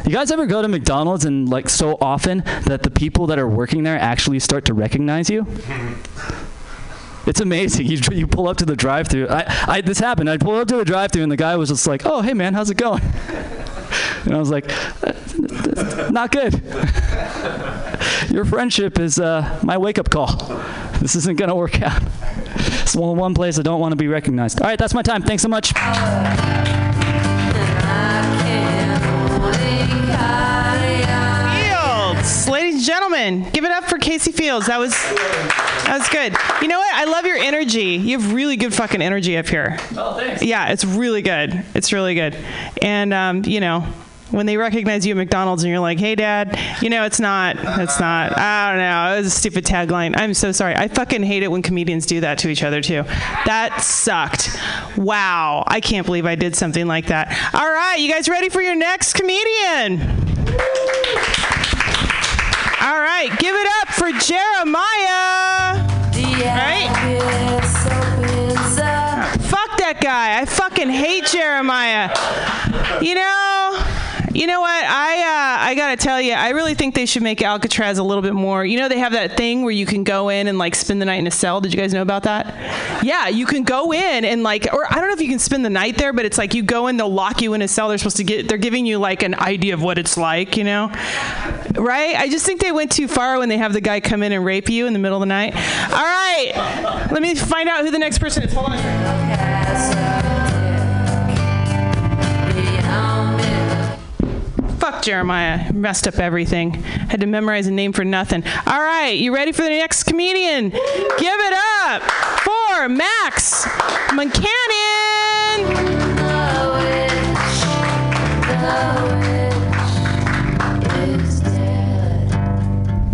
You 0.05 0.13
guys 0.13 0.31
ever 0.31 0.47
go 0.47 0.63
to 0.63 0.69
McDonald's 0.69 1.25
and 1.25 1.49
like 1.49 1.69
so 1.69 1.99
often 2.01 2.45
that 2.67 2.83
the 2.83 2.91
people 2.91 3.27
that 3.29 3.39
are 3.39 3.49
working 3.49 3.83
there 3.83 3.99
actually 3.99 4.39
start 4.39 4.65
to 4.67 4.75
recognize 4.75 5.29
you? 5.31 5.47
It's 7.27 7.41
amazing. 7.41 7.87
You, 7.87 7.99
you 8.13 8.27
pull 8.27 8.49
up 8.49 8.57
to 8.59 8.65
the 8.65 8.77
drive-through. 8.77 9.29
I, 9.29 9.45
I 9.67 9.81
this 9.81 9.99
happened. 9.99 10.31
I 10.31 10.37
pulled 10.39 10.61
up 10.61 10.69
to 10.69 10.77
the 10.77 10.85
drive-through 10.85 11.23
and 11.25 11.33
the 11.33 11.37
guy 11.37 11.57
was 11.57 11.69
just 11.71 11.87
like, 11.87 12.07
"Oh, 12.07 12.23
hey 12.23 12.35
man, 12.35 12.55
how's 12.55 12.71
it 12.71 12.77
going?" 12.77 13.03
And 14.25 14.35
I 14.35 14.39
was 14.39 14.51
like, 14.51 14.65
"Uh, 15.05 16.11
"Not 16.11 16.33
good. 16.33 16.55
Your 18.31 18.45
friendship 18.45 18.99
is 18.99 19.21
uh, 19.21 19.61
my 19.63 19.79
wake-up 19.79 20.11
call. 20.11 20.37
This 21.01 21.15
isn't 21.15 21.39
gonna 21.39 21.55
work 21.55 21.81
out. 21.83 22.03
It's 22.83 22.95
one 22.95 23.17
one 23.17 23.35
place 23.35 23.59
I 23.59 23.63
don't 23.63 23.81
want 23.81 23.93
to 23.93 23.97
be 23.97 24.09
recognized." 24.09 24.61
All 24.61 24.67
right, 24.67 24.79
that's 24.79 24.95
my 24.95 25.03
time. 25.03 25.23
Thanks 25.23 25.43
so 25.43 25.49
much. 25.49 25.73
Gentlemen, 32.97 33.51
give 33.53 33.65
it 33.65 33.71
up 33.71 33.85
for 33.85 33.99
Casey 33.99 34.33
Fields. 34.33 34.69
That 34.69 34.79
was 34.79 34.93
that 34.93 35.99
was 35.99 36.09
good. 36.09 36.35
You 36.63 36.69
know 36.69 36.79
what? 36.79 36.95
I 36.95 37.05
love 37.05 37.27
your 37.27 37.37
energy. 37.37 37.97
You 37.97 38.19
have 38.19 38.33
really 38.33 38.57
good 38.57 38.73
fucking 38.73 39.03
energy 39.03 39.37
up 39.37 39.47
here. 39.47 39.77
Oh, 39.97 40.17
thanks. 40.17 40.43
Yeah, 40.43 40.69
it's 40.71 40.85
really 40.85 41.21
good. 41.21 41.63
It's 41.75 41.93
really 41.93 42.15
good. 42.15 42.35
And 42.81 43.13
um, 43.13 43.45
you 43.45 43.61
know, 43.61 43.81
when 44.31 44.47
they 44.47 44.57
recognize 44.57 45.05
you 45.05 45.13
at 45.13 45.19
McDonald's 45.19 45.63
and 45.63 45.71
you're 45.71 45.81
like, 45.81 45.99
"Hey, 45.99 46.15
Dad," 46.15 46.59
you 46.81 46.89
know, 46.89 47.05
it's 47.05 47.21
not. 47.21 47.57
It's 47.59 48.01
not. 48.01 48.39
I 48.39 48.71
don't 48.71 48.79
know. 48.79 49.15
It 49.15 49.19
was 49.19 49.27
a 49.27 49.31
stupid 49.39 49.67
tagline. 49.67 50.15
I'm 50.17 50.33
so 50.33 50.51
sorry. 50.51 50.75
I 50.75 50.89
fucking 50.89 51.23
hate 51.23 51.43
it 51.43 51.51
when 51.51 51.61
comedians 51.61 52.07
do 52.07 52.21
that 52.21 52.39
to 52.39 52.49
each 52.49 52.63
other 52.63 52.81
too. 52.81 53.03
That 53.45 53.83
sucked. 53.83 54.57
Wow. 54.97 55.65
I 55.67 55.83
can't 55.83 56.07
believe 56.07 56.25
I 56.25 56.35
did 56.35 56.57
something 56.57 56.87
like 56.87 57.09
that. 57.09 57.29
All 57.53 57.71
right, 57.71 57.97
you 57.97 58.11
guys 58.11 58.27
ready 58.27 58.49
for 58.49 58.63
your 58.63 58.75
next 58.75 59.13
comedian? 59.13 60.25
All 62.87 63.01
right, 63.01 63.37
give 63.41 63.57
it 63.57 63.67
up 63.81 63.89
for 63.89 64.13
Jeremiah. 64.13 65.83
Right? 66.55 66.89
Fuck 69.41 69.77
that 69.79 69.99
guy. 70.01 70.41
I 70.41 70.45
fucking 70.45 70.91
hate 70.91 71.25
Jeremiah. 71.27 72.15
You 73.03 73.17
know, 73.17 73.56
you 74.37 74.47
know 74.47 74.61
what? 74.61 74.85
I 74.85 75.17
uh, 75.17 75.65
I 75.67 75.75
gotta 75.75 75.97
tell 75.97 76.21
you, 76.21 76.35
I 76.35 76.51
really 76.51 76.75
think 76.75 76.95
they 76.95 77.07
should 77.07 77.23
make 77.23 77.41
Alcatraz 77.41 77.97
a 77.97 78.03
little 78.03 78.21
bit 78.21 78.35
more. 78.35 78.67
You 78.67 78.79
know, 78.79 78.89
they 78.89 78.99
have 78.99 79.13
that 79.13 79.37
thing 79.37 79.63
where 79.63 79.73
you 79.73 79.87
can 79.87 80.05
go 80.05 80.29
in 80.29 80.47
and 80.47 80.59
like 80.59 80.75
spend 80.75 81.01
the 81.01 81.07
night 81.07 81.21
in 81.21 81.27
a 81.27 81.31
cell. 81.31 81.63
Did 81.63 81.73
you 81.73 81.81
guys 81.81 81.95
know 81.95 82.03
about 82.03 82.25
that? 82.25 83.03
Yeah, 83.03 83.29
you 83.29 83.47
can 83.47 83.65
go 83.65 83.95
in 83.95 84.27
and 84.27 84.43
like, 84.43 84.69
or 84.75 84.87
I 84.93 84.97
don't 84.97 85.09
know 85.09 85.15
if 85.15 85.23
you 85.23 85.29
can 85.29 85.39
spend 85.39 85.65
the 85.65 85.71
night 85.71 85.97
there, 85.97 86.13
but 86.13 86.27
it's 86.27 86.37
like 86.37 86.53
you 86.53 86.63
go 86.63 86.87
in, 86.89 86.99
they'll 86.99 87.09
lock 87.09 87.41
you 87.41 87.55
in 87.55 87.63
a 87.63 87.69
cell. 87.69 87.89
They're 87.89 87.97
supposed 87.97 88.19
to 88.19 88.25
get, 88.25 88.47
they're 88.47 88.59
giving 88.59 88.85
you 88.85 88.99
like 88.99 89.23
an 89.23 89.35
idea 89.35 89.73
of 89.73 89.83
what 89.83 89.97
it's 89.97 90.19
like, 90.19 90.59
you 90.59 90.65
know? 90.65 90.89
Right? 91.75 92.15
I 92.15 92.29
just 92.29 92.45
think 92.45 92.61
they 92.61 92.73
went 92.73 92.93
too 92.93 93.09
far 93.09 93.39
when 93.39 93.49
they 93.49 93.59
have 93.59 93.73
the 93.73 93.81
guy 93.81 94.01
come 94.01 94.23
in 94.23 94.33
and 94.33 94.45
rape 94.45 94.69
you 94.69 94.87
in 94.87 94.93
the 94.93 94.99
middle 94.99 95.17
of 95.17 95.23
the 95.23 95.27
night. 95.27 95.55
All 95.55 96.05
right, 96.05 97.09
let 97.11 97.23
me 97.23 97.35
find 97.35 97.69
out 97.69 97.85
who 97.85 97.91
the 97.91 97.99
next 97.99 98.19
person 98.19 98.43
is. 98.43 98.53
Hold 98.53 98.71
on 98.71 99.46
Jeremiah. 105.03 105.73
Messed 105.73 106.07
up 106.09 106.19
everything. 106.19 106.73
Had 106.75 107.21
to 107.21 107.27
memorize 107.27 107.67
a 107.67 107.71
name 107.71 107.93
for 107.93 108.05
nothing. 108.05 108.45
All 108.67 108.81
right, 108.81 109.17
you 109.17 109.35
ready 109.35 109.53
for 109.53 109.63
the 109.63 109.71
next 109.71 110.05
comedian? 110.05 110.71
Give 110.71 110.81
it 111.41 111.55
up 111.85 112.03
for 112.43 112.89
Max 112.89 113.65
McCannon. 114.11 114.47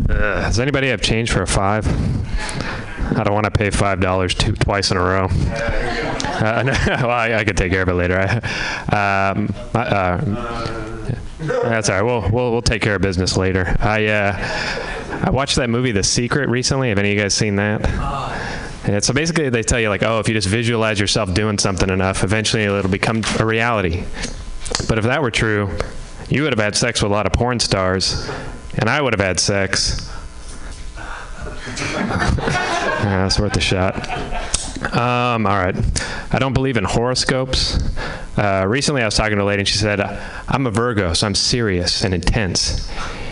Uh, 0.08 0.42
does 0.42 0.60
anybody 0.60 0.88
have 0.88 1.00
change 1.00 1.30
for 1.32 1.42
a 1.42 1.46
five? 1.46 1.86
I 3.16 3.24
don't 3.24 3.34
want 3.34 3.44
to 3.44 3.50
pay 3.50 3.70
five 3.70 4.00
dollars 4.00 4.34
twice 4.34 4.90
in 4.90 4.96
a 4.96 5.00
row. 5.00 5.26
Uh, 5.30 6.62
no, 6.66 6.72
well, 7.06 7.10
I, 7.10 7.34
I 7.34 7.44
could 7.44 7.56
take 7.56 7.72
care 7.72 7.82
of 7.82 7.88
it 7.88 7.94
later. 7.94 8.18
I, 8.18 9.32
um, 9.36 9.54
I- 9.74 9.78
uh, 9.78 11.01
that's 11.42 11.88
all 11.88 11.96
right. 11.96 12.02
We'll, 12.02 12.30
we'll 12.30 12.52
we'll 12.52 12.62
take 12.62 12.82
care 12.82 12.94
of 12.94 13.02
business 13.02 13.36
later. 13.36 13.76
I 13.80 14.06
uh, 14.06 15.22
I 15.24 15.30
watched 15.30 15.56
that 15.56 15.70
movie 15.70 15.92
The 15.92 16.02
Secret 16.02 16.48
recently. 16.48 16.88
Have 16.88 16.98
any 16.98 17.10
of 17.10 17.16
you 17.16 17.22
guys 17.22 17.34
seen 17.34 17.56
that? 17.56 17.80
Yeah, 18.86 18.98
so 18.98 19.14
basically, 19.14 19.48
they 19.48 19.62
tell 19.62 19.78
you 19.78 19.88
like, 19.88 20.02
oh, 20.02 20.18
if 20.18 20.28
you 20.28 20.34
just 20.34 20.48
visualize 20.48 20.98
yourself 20.98 21.32
doing 21.34 21.58
something 21.58 21.88
enough, 21.88 22.24
eventually 22.24 22.64
it'll 22.64 22.90
become 22.90 23.22
a 23.38 23.46
reality. 23.46 24.04
But 24.88 24.98
if 24.98 25.04
that 25.04 25.22
were 25.22 25.30
true, 25.30 25.70
you 26.28 26.42
would 26.42 26.52
have 26.52 26.58
had 26.58 26.74
sex 26.74 27.00
with 27.02 27.12
a 27.12 27.14
lot 27.14 27.26
of 27.26 27.32
porn 27.32 27.60
stars, 27.60 28.28
and 28.76 28.90
I 28.90 29.00
would 29.00 29.12
have 29.12 29.20
had 29.20 29.38
sex. 29.38 30.10
that's 33.02 33.38
worth 33.38 33.56
a 33.56 33.60
shot. 33.60 34.51
Um, 34.90 35.46
all 35.46 35.58
right. 35.58 35.76
I 36.32 36.38
don't 36.38 36.52
believe 36.52 36.76
in 36.76 36.84
horoscopes. 36.84 37.78
Uh, 38.36 38.64
recently, 38.66 39.02
I 39.02 39.04
was 39.04 39.14
talking 39.14 39.36
to 39.36 39.42
a 39.42 39.44
lady, 39.44 39.60
and 39.60 39.68
she 39.68 39.78
said, 39.78 40.00
I'm 40.48 40.66
a 40.66 40.70
Virgo, 40.70 41.12
so 41.12 41.26
I'm 41.26 41.34
serious 41.34 42.02
and 42.02 42.14
intense. 42.14 42.90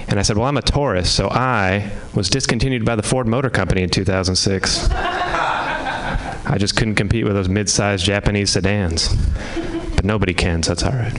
And 0.09 0.19
I 0.19 0.23
said, 0.23 0.37
Well, 0.37 0.47
I'm 0.47 0.57
a 0.57 0.63
Taurus, 0.63 1.11
so 1.11 1.29
I 1.31 1.93
was 2.15 2.29
discontinued 2.29 2.85
by 2.85 2.97
the 2.97 3.03
Ford 3.03 3.27
Motor 3.27 3.51
Company 3.51 3.83
in 3.83 3.91
2006. 3.91 4.89
I 4.91 6.57
just 6.59 6.77
couldn't 6.77 6.97
compete 6.97 7.25
with 7.25 7.35
those 7.35 7.49
mid 7.49 7.69
sized 7.69 8.05
Japanese 8.05 8.51
sedans. 8.51 9.15
But 9.95 10.05
nobody 10.05 10.35
can, 10.35 10.63
so 10.63 10.75
that's 10.75 10.83
all 10.83 10.93
right. 10.93 11.17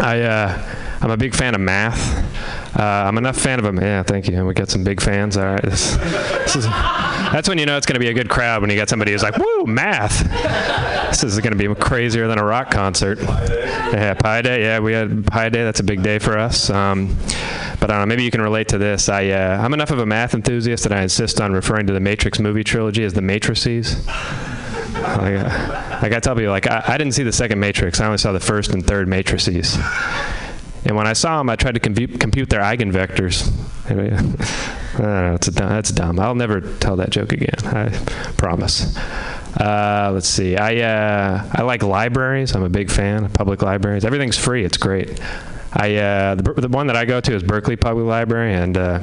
I, 0.00 0.22
uh, 0.22 0.76
I'm 1.00 1.10
a 1.10 1.16
big 1.16 1.34
fan 1.34 1.54
of 1.54 1.60
math. 1.60 2.59
Uh, 2.78 2.82
I'm 2.82 3.18
enough 3.18 3.36
fan 3.36 3.58
of 3.58 3.64
them. 3.64 3.78
Yeah, 3.78 4.02
thank 4.02 4.28
you. 4.28 4.36
And 4.38 4.46
We 4.46 4.54
got 4.54 4.68
some 4.68 4.84
big 4.84 5.00
fans. 5.00 5.36
All 5.36 5.44
right. 5.44 5.62
This, 5.62 5.96
this 5.96 6.56
is, 6.56 6.64
that's 6.64 7.48
when 7.48 7.58
you 7.58 7.66
know 7.66 7.76
it's 7.76 7.86
going 7.86 7.94
to 7.94 8.00
be 8.00 8.08
a 8.08 8.14
good 8.14 8.28
crowd 8.30 8.60
when 8.62 8.70
you 8.70 8.76
got 8.76 8.88
somebody 8.88 9.12
who's 9.12 9.22
like, 9.22 9.36
woo, 9.38 9.66
math. 9.66 10.22
This 11.10 11.24
is 11.24 11.38
going 11.40 11.56
to 11.56 11.68
be 11.68 11.72
crazier 11.74 12.28
than 12.28 12.38
a 12.38 12.44
rock 12.44 12.70
concert. 12.70 13.18
Yeah, 13.20 14.14
Pi 14.14 14.42
Day. 14.42 14.62
Yeah, 14.62 14.78
we 14.78 14.92
had 14.92 15.26
Pi 15.26 15.48
Day. 15.48 15.64
That's 15.64 15.80
a 15.80 15.84
big 15.84 16.02
day 16.02 16.18
for 16.20 16.38
us. 16.38 16.70
Um, 16.70 17.16
but 17.80 17.90
I 17.90 17.94
don't 17.94 18.00
know, 18.00 18.06
maybe 18.06 18.22
you 18.24 18.30
can 18.30 18.40
relate 18.42 18.68
to 18.68 18.78
this. 18.78 19.08
I, 19.08 19.28
uh, 19.30 19.60
I'm 19.60 19.74
enough 19.74 19.90
of 19.90 19.98
a 19.98 20.06
math 20.06 20.34
enthusiast 20.34 20.84
that 20.84 20.92
I 20.92 21.02
insist 21.02 21.40
on 21.40 21.52
referring 21.52 21.86
to 21.88 21.92
the 21.92 22.00
Matrix 22.00 22.38
movie 22.38 22.62
trilogy 22.62 23.02
as 23.04 23.14
the 23.14 23.22
matrices. 23.22 24.06
Like, 24.06 25.34
uh, 25.38 25.98
Like 26.02 26.12
I 26.12 26.20
tell 26.20 26.34
people, 26.36 26.50
like 26.50 26.66
I, 26.66 26.84
I 26.86 26.98
didn't 26.98 27.14
see 27.14 27.22
the 27.22 27.32
second 27.32 27.58
Matrix. 27.58 28.00
I 28.00 28.06
only 28.06 28.18
saw 28.18 28.32
the 28.32 28.40
first 28.40 28.72
and 28.72 28.86
third 28.86 29.08
matrices. 29.08 29.76
And 30.84 30.96
when 30.96 31.06
I 31.06 31.12
saw 31.12 31.38
them, 31.38 31.50
I 31.50 31.56
tried 31.56 31.74
to 31.74 31.80
compute, 31.80 32.48
their 32.48 32.62
eigenvectors. 32.62 33.50
Dumb- 34.96 35.68
that's 35.68 35.90
dumb. 35.90 36.18
I'll 36.18 36.34
never 36.34 36.60
tell 36.60 36.96
that 36.96 37.10
joke 37.10 37.32
again. 37.32 37.58
I 37.64 37.90
promise. 38.36 38.96
Uh, 39.56 40.10
let's 40.12 40.28
see. 40.28 40.56
I 40.56 40.76
uh, 40.76 41.50
I 41.52 41.62
like 41.62 41.82
libraries. 41.82 42.54
I'm 42.54 42.62
a 42.62 42.68
big 42.68 42.90
fan 42.90 43.24
of 43.24 43.32
public 43.32 43.62
libraries. 43.62 44.04
Everything's 44.04 44.38
free. 44.38 44.64
It's 44.64 44.76
great. 44.76 45.20
I 45.72 45.96
uh, 45.96 46.34
the, 46.36 46.52
the 46.54 46.68
one 46.68 46.86
that 46.88 46.96
I 46.96 47.04
go 47.04 47.20
to 47.20 47.34
is 47.34 47.42
Berkeley 47.42 47.76
Public 47.76 48.06
Library, 48.06 48.54
and 48.54 48.76
uh, 48.76 49.02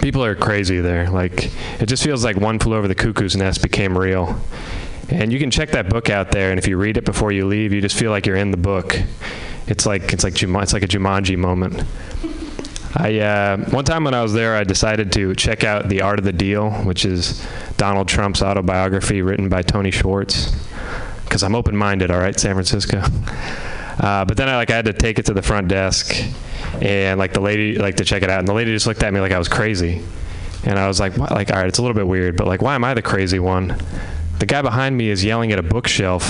people 0.00 0.24
are 0.24 0.34
crazy 0.34 0.80
there. 0.80 1.10
Like 1.10 1.50
it 1.80 1.86
just 1.86 2.02
feels 2.02 2.24
like 2.24 2.36
One 2.36 2.58
Flew 2.58 2.76
Over 2.76 2.88
the 2.88 2.94
Cuckoo's 2.94 3.36
Nest 3.36 3.62
became 3.62 3.96
real. 3.96 4.38
And 5.14 5.32
you 5.32 5.38
can 5.38 5.50
check 5.50 5.70
that 5.70 5.88
book 5.88 6.10
out 6.10 6.32
there, 6.32 6.50
and 6.50 6.58
if 6.58 6.66
you 6.66 6.76
read 6.76 6.96
it 6.96 7.04
before 7.04 7.30
you 7.30 7.46
leave, 7.46 7.72
you 7.72 7.80
just 7.80 7.96
feel 7.96 8.10
like 8.10 8.26
you're 8.26 8.36
in 8.36 8.50
the 8.50 8.56
book. 8.56 8.96
It's 9.68 9.86
like 9.86 10.12
it's 10.12 10.24
like 10.24 10.34
Juma- 10.34 10.62
it's 10.62 10.72
like 10.72 10.82
a 10.82 10.88
Jumanji 10.88 11.38
moment. 11.38 11.84
I 12.96 13.20
uh, 13.20 13.56
one 13.70 13.84
time 13.84 14.02
when 14.02 14.14
I 14.14 14.22
was 14.22 14.32
there, 14.32 14.56
I 14.56 14.64
decided 14.64 15.12
to 15.12 15.34
check 15.36 15.62
out 15.62 15.88
The 15.88 16.02
Art 16.02 16.18
of 16.18 16.24
the 16.24 16.32
Deal, 16.32 16.70
which 16.82 17.04
is 17.04 17.46
Donald 17.76 18.08
Trump's 18.08 18.42
autobiography 18.42 19.22
written 19.22 19.48
by 19.48 19.62
Tony 19.62 19.92
Schwartz. 19.92 20.52
Because 21.22 21.44
I'm 21.44 21.54
open-minded, 21.54 22.10
all 22.10 22.18
right, 22.20 22.38
San 22.38 22.54
Francisco. 22.54 23.02
Uh, 23.98 24.24
but 24.24 24.36
then 24.36 24.48
I 24.48 24.56
like 24.56 24.70
I 24.70 24.76
had 24.76 24.86
to 24.86 24.92
take 24.92 25.20
it 25.20 25.26
to 25.26 25.32
the 25.32 25.42
front 25.42 25.68
desk, 25.68 26.12
and 26.82 27.20
like 27.20 27.32
the 27.32 27.40
lady 27.40 27.78
like 27.78 27.96
to 27.96 28.04
check 28.04 28.24
it 28.24 28.30
out, 28.30 28.40
and 28.40 28.48
the 28.48 28.52
lady 28.52 28.72
just 28.72 28.88
looked 28.88 29.04
at 29.04 29.14
me 29.14 29.20
like 29.20 29.30
I 29.30 29.38
was 29.38 29.48
crazy, 29.48 30.02
and 30.64 30.76
I 30.76 30.88
was 30.88 30.98
like, 30.98 31.16
what? 31.16 31.30
like 31.30 31.52
all 31.52 31.58
right, 31.58 31.68
it's 31.68 31.78
a 31.78 31.82
little 31.82 31.94
bit 31.94 32.08
weird, 32.08 32.36
but 32.36 32.48
like 32.48 32.60
why 32.60 32.74
am 32.74 32.82
I 32.82 32.94
the 32.94 33.02
crazy 33.02 33.38
one? 33.38 33.76
The 34.44 34.52
guy 34.52 34.60
behind 34.60 34.98
me 34.98 35.08
is 35.08 35.24
yelling 35.24 35.52
at 35.52 35.58
a 35.58 35.62
bookshelf. 35.62 36.22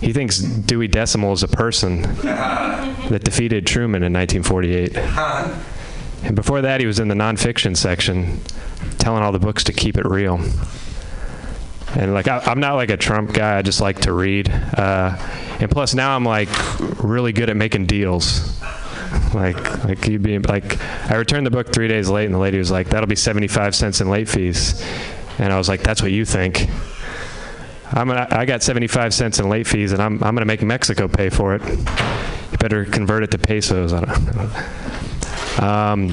He 0.00 0.12
thinks 0.12 0.38
Dewey 0.38 0.86
Decimal 0.86 1.32
is 1.32 1.42
a 1.42 1.48
person 1.48 2.02
that 2.22 3.24
defeated 3.24 3.66
Truman 3.66 4.04
in 4.04 4.12
1948. 4.12 4.96
And 6.22 6.36
before 6.36 6.60
that, 6.60 6.78
he 6.78 6.86
was 6.86 7.00
in 7.00 7.08
the 7.08 7.16
nonfiction 7.16 7.76
section, 7.76 8.38
telling 8.98 9.24
all 9.24 9.32
the 9.32 9.40
books 9.40 9.64
to 9.64 9.72
keep 9.72 9.98
it 9.98 10.06
real. 10.06 10.36
And 11.96 12.14
like, 12.14 12.28
I, 12.28 12.38
I'm 12.46 12.60
not 12.60 12.74
like 12.74 12.90
a 12.90 12.96
Trump 12.96 13.32
guy. 13.32 13.58
I 13.58 13.62
just 13.62 13.80
like 13.80 14.02
to 14.02 14.12
read. 14.12 14.48
Uh, 14.48 15.16
and 15.58 15.68
plus, 15.68 15.94
now 15.94 16.14
I'm 16.14 16.24
like 16.24 16.48
really 17.02 17.32
good 17.32 17.50
at 17.50 17.56
making 17.56 17.86
deals. 17.86 18.56
Like, 19.34 19.82
like 19.82 20.06
you'd 20.06 20.22
be 20.22 20.38
like, 20.38 20.80
I 21.10 21.16
returned 21.16 21.44
the 21.44 21.50
book 21.50 21.72
three 21.72 21.88
days 21.88 22.08
late, 22.08 22.26
and 22.26 22.34
the 22.36 22.38
lady 22.38 22.58
was 22.58 22.70
like, 22.70 22.90
"That'll 22.90 23.08
be 23.08 23.16
75 23.16 23.74
cents 23.74 24.00
in 24.00 24.08
late 24.08 24.28
fees." 24.28 24.80
And 25.38 25.52
I 25.52 25.58
was 25.58 25.68
like, 25.68 25.82
"That's 25.82 26.00
what 26.00 26.12
you 26.12 26.24
think." 26.24 26.68
I'm 27.92 28.08
gonna, 28.08 28.26
I 28.30 28.44
got 28.44 28.62
75 28.62 29.14
cents 29.14 29.38
in 29.38 29.48
late 29.48 29.66
fees, 29.66 29.92
and 29.92 30.02
I'm, 30.02 30.14
I'm 30.14 30.34
going 30.34 30.36
to 30.36 30.44
make 30.46 30.62
Mexico 30.62 31.08
pay 31.08 31.30
for 31.30 31.54
it. 31.54 31.62
You 31.66 32.58
better 32.58 32.84
convert 32.84 33.22
it 33.22 33.30
to 33.32 33.38
pesos. 33.38 33.92
I 33.92 34.00
don't 34.00 34.16
um, 35.58 36.12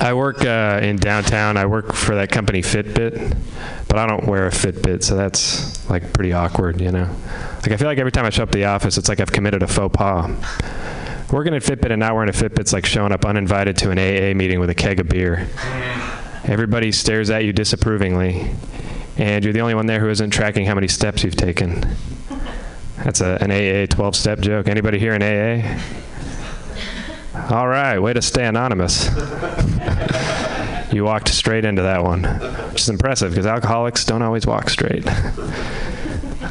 I 0.00 0.14
work 0.14 0.44
uh, 0.44 0.80
in 0.82 0.96
downtown. 0.96 1.56
I 1.56 1.66
work 1.66 1.92
for 1.92 2.14
that 2.14 2.30
company 2.30 2.62
Fitbit, 2.62 3.36
but 3.88 3.98
I 3.98 4.06
don't 4.06 4.26
wear 4.26 4.46
a 4.46 4.50
Fitbit, 4.50 5.02
so 5.02 5.16
that's 5.16 5.88
like 5.90 6.12
pretty 6.14 6.32
awkward, 6.32 6.80
you 6.80 6.90
know. 6.90 7.14
Like 7.56 7.72
I 7.72 7.76
feel 7.76 7.88
like 7.88 7.98
every 7.98 8.12
time 8.12 8.24
I 8.24 8.30
show 8.30 8.42
up 8.42 8.50
to 8.52 8.58
the 8.58 8.64
office, 8.64 8.96
it's 8.96 9.08
like 9.08 9.20
I've 9.20 9.32
committed 9.32 9.62
a 9.62 9.66
faux 9.66 9.94
pas. 9.94 10.30
Working 11.30 11.54
at 11.54 11.62
Fitbit 11.62 11.90
and 11.90 12.00
not 12.00 12.14
wearing 12.14 12.30
a 12.30 12.32
Fitbit's 12.32 12.72
like 12.72 12.86
showing 12.86 13.12
up 13.12 13.24
uninvited 13.24 13.76
to 13.78 13.90
an 13.90 13.98
AA 13.98 14.34
meeting 14.34 14.60
with 14.60 14.70
a 14.70 14.74
keg 14.74 15.00
of 15.00 15.08
beer. 15.08 15.46
Everybody 16.44 16.92
stares 16.92 17.30
at 17.30 17.44
you 17.44 17.52
disapprovingly, 17.52 18.50
and 19.16 19.44
you're 19.44 19.52
the 19.52 19.60
only 19.60 19.74
one 19.74 19.86
there 19.86 20.00
who 20.00 20.08
isn't 20.08 20.30
tracking 20.30 20.66
how 20.66 20.74
many 20.74 20.88
steps 20.88 21.22
you've 21.24 21.36
taken. 21.36 21.84
That's 23.04 23.20
a, 23.20 23.38
an 23.40 23.50
AA 23.50 23.86
12-step 23.86 24.40
joke. 24.40 24.68
Anybody 24.68 24.98
here 24.98 25.14
in 25.14 25.22
AA? 25.22 25.80
All 27.50 27.68
right, 27.68 27.98
way 27.98 28.12
to 28.12 28.22
stay 28.22 28.46
anonymous. 28.46 29.06
you 30.92 31.04
walked 31.04 31.28
straight 31.28 31.64
into 31.64 31.82
that 31.82 32.02
one, 32.02 32.22
which 32.70 32.82
is 32.82 32.88
impressive 32.88 33.30
because 33.32 33.46
alcoholics 33.46 34.04
don't 34.04 34.22
always 34.22 34.46
walk 34.46 34.70
straight. 34.70 35.04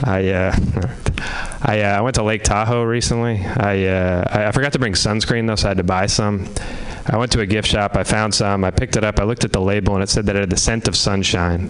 I 0.05 0.31
uh, 0.31 0.55
I, 1.61 1.81
uh, 1.81 1.97
I 1.97 2.01
went 2.01 2.15
to 2.15 2.23
Lake 2.23 2.43
Tahoe 2.43 2.83
recently. 2.83 3.39
I, 3.45 3.85
uh, 3.85 4.23
I 4.29 4.47
I 4.47 4.51
forgot 4.51 4.73
to 4.73 4.79
bring 4.79 4.93
sunscreen 4.93 5.47
though, 5.47 5.55
so 5.55 5.67
I 5.67 5.69
had 5.69 5.77
to 5.77 5.83
buy 5.83 6.07
some. 6.07 6.49
I 7.05 7.17
went 7.17 7.31
to 7.33 7.39
a 7.39 7.45
gift 7.45 7.69
shop. 7.69 7.95
I 7.95 8.03
found 8.03 8.33
some. 8.35 8.63
I 8.63 8.71
picked 8.71 8.97
it 8.97 9.03
up. 9.03 9.19
I 9.19 9.23
looked 9.23 9.45
at 9.45 9.53
the 9.53 9.61
label 9.61 9.93
and 9.93 10.03
it 10.03 10.09
said 10.09 10.25
that 10.25 10.35
it 10.35 10.39
had 10.39 10.49
the 10.49 10.57
scent 10.57 10.87
of 10.87 10.95
sunshine. 10.95 11.69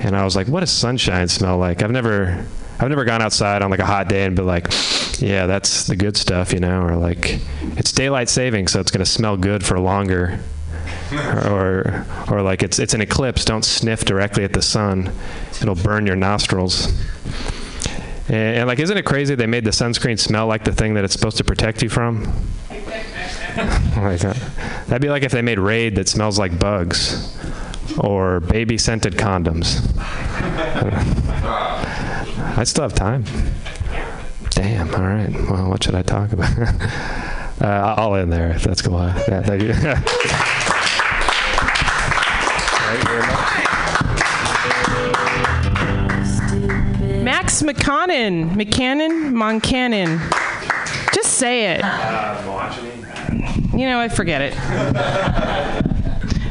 And 0.00 0.16
I 0.16 0.24
was 0.24 0.36
like, 0.36 0.46
"What 0.46 0.60
does 0.60 0.70
sunshine 0.70 1.28
smell 1.28 1.58
like?" 1.58 1.82
I've 1.82 1.90
never 1.90 2.46
I've 2.80 2.88
never 2.88 3.04
gone 3.04 3.20
outside 3.20 3.62
on 3.62 3.70
like 3.70 3.80
a 3.80 3.86
hot 3.86 4.08
day 4.08 4.24
and 4.24 4.36
been 4.36 4.46
like, 4.46 4.68
"Yeah, 5.18 5.46
that's 5.46 5.86
the 5.88 5.96
good 5.96 6.16
stuff," 6.16 6.52
you 6.52 6.60
know, 6.60 6.82
or 6.82 6.96
like 6.96 7.40
it's 7.76 7.92
daylight 7.92 8.28
saving, 8.28 8.68
so 8.68 8.80
it's 8.80 8.90
going 8.90 9.04
to 9.04 9.10
smell 9.10 9.36
good 9.36 9.64
for 9.64 9.78
longer. 9.80 10.38
or 11.46 12.06
or 12.30 12.42
like 12.42 12.62
it's 12.62 12.78
it's 12.78 12.94
an 12.94 13.00
eclipse. 13.00 13.44
Don't 13.44 13.64
sniff 13.64 14.04
directly 14.04 14.44
at 14.44 14.52
the 14.52 14.62
sun. 14.62 15.12
It'll 15.60 15.74
burn 15.74 16.06
your 16.06 16.16
nostrils. 16.16 16.86
And, 18.28 18.58
and 18.58 18.68
like 18.68 18.78
isn't 18.78 18.96
it 18.96 19.04
crazy 19.04 19.34
they 19.34 19.46
made 19.46 19.64
the 19.64 19.70
sunscreen 19.70 20.18
smell 20.18 20.46
like 20.46 20.64
the 20.64 20.72
thing 20.72 20.94
that 20.94 21.04
it's 21.04 21.14
supposed 21.14 21.38
to 21.38 21.44
protect 21.44 21.82
you 21.82 21.88
from? 21.88 22.32
Like 23.96 24.24
uh, 24.24 24.34
that'd 24.86 25.02
be 25.02 25.08
like 25.08 25.24
if 25.24 25.32
they 25.32 25.42
made 25.42 25.58
raid 25.58 25.96
that 25.96 26.06
smells 26.06 26.38
like 26.38 26.60
bugs 26.60 27.36
or 28.00 28.40
baby 28.40 28.78
scented 28.78 29.14
condoms. 29.14 29.80
I 32.56 32.64
still 32.64 32.82
have 32.82 32.94
time. 32.94 33.24
Damn 34.50 34.92
all 34.94 35.02
right. 35.02 35.32
Well 35.50 35.70
what 35.70 35.84
should 35.84 35.94
i 35.94 36.02
talk 36.02 36.32
about? 36.32 36.50
Uh, 37.60 37.96
i'll 37.98 38.14
end 38.14 38.32
there 38.32 38.52
if 38.52 38.62
that's 38.62 38.80
cool 38.80 39.00
yeah, 39.00 39.42
thank 39.42 39.62
you. 39.62 39.74
Max 47.28 47.62
McConnon, 47.62 48.54
McCannon, 48.54 49.32
Moncannon. 49.32 50.18
Just 51.12 51.34
say 51.34 51.74
it. 51.74 51.84
You 53.78 53.86
know, 53.86 54.00
I 54.00 54.08
forget 54.08 54.40
it. 54.40 55.84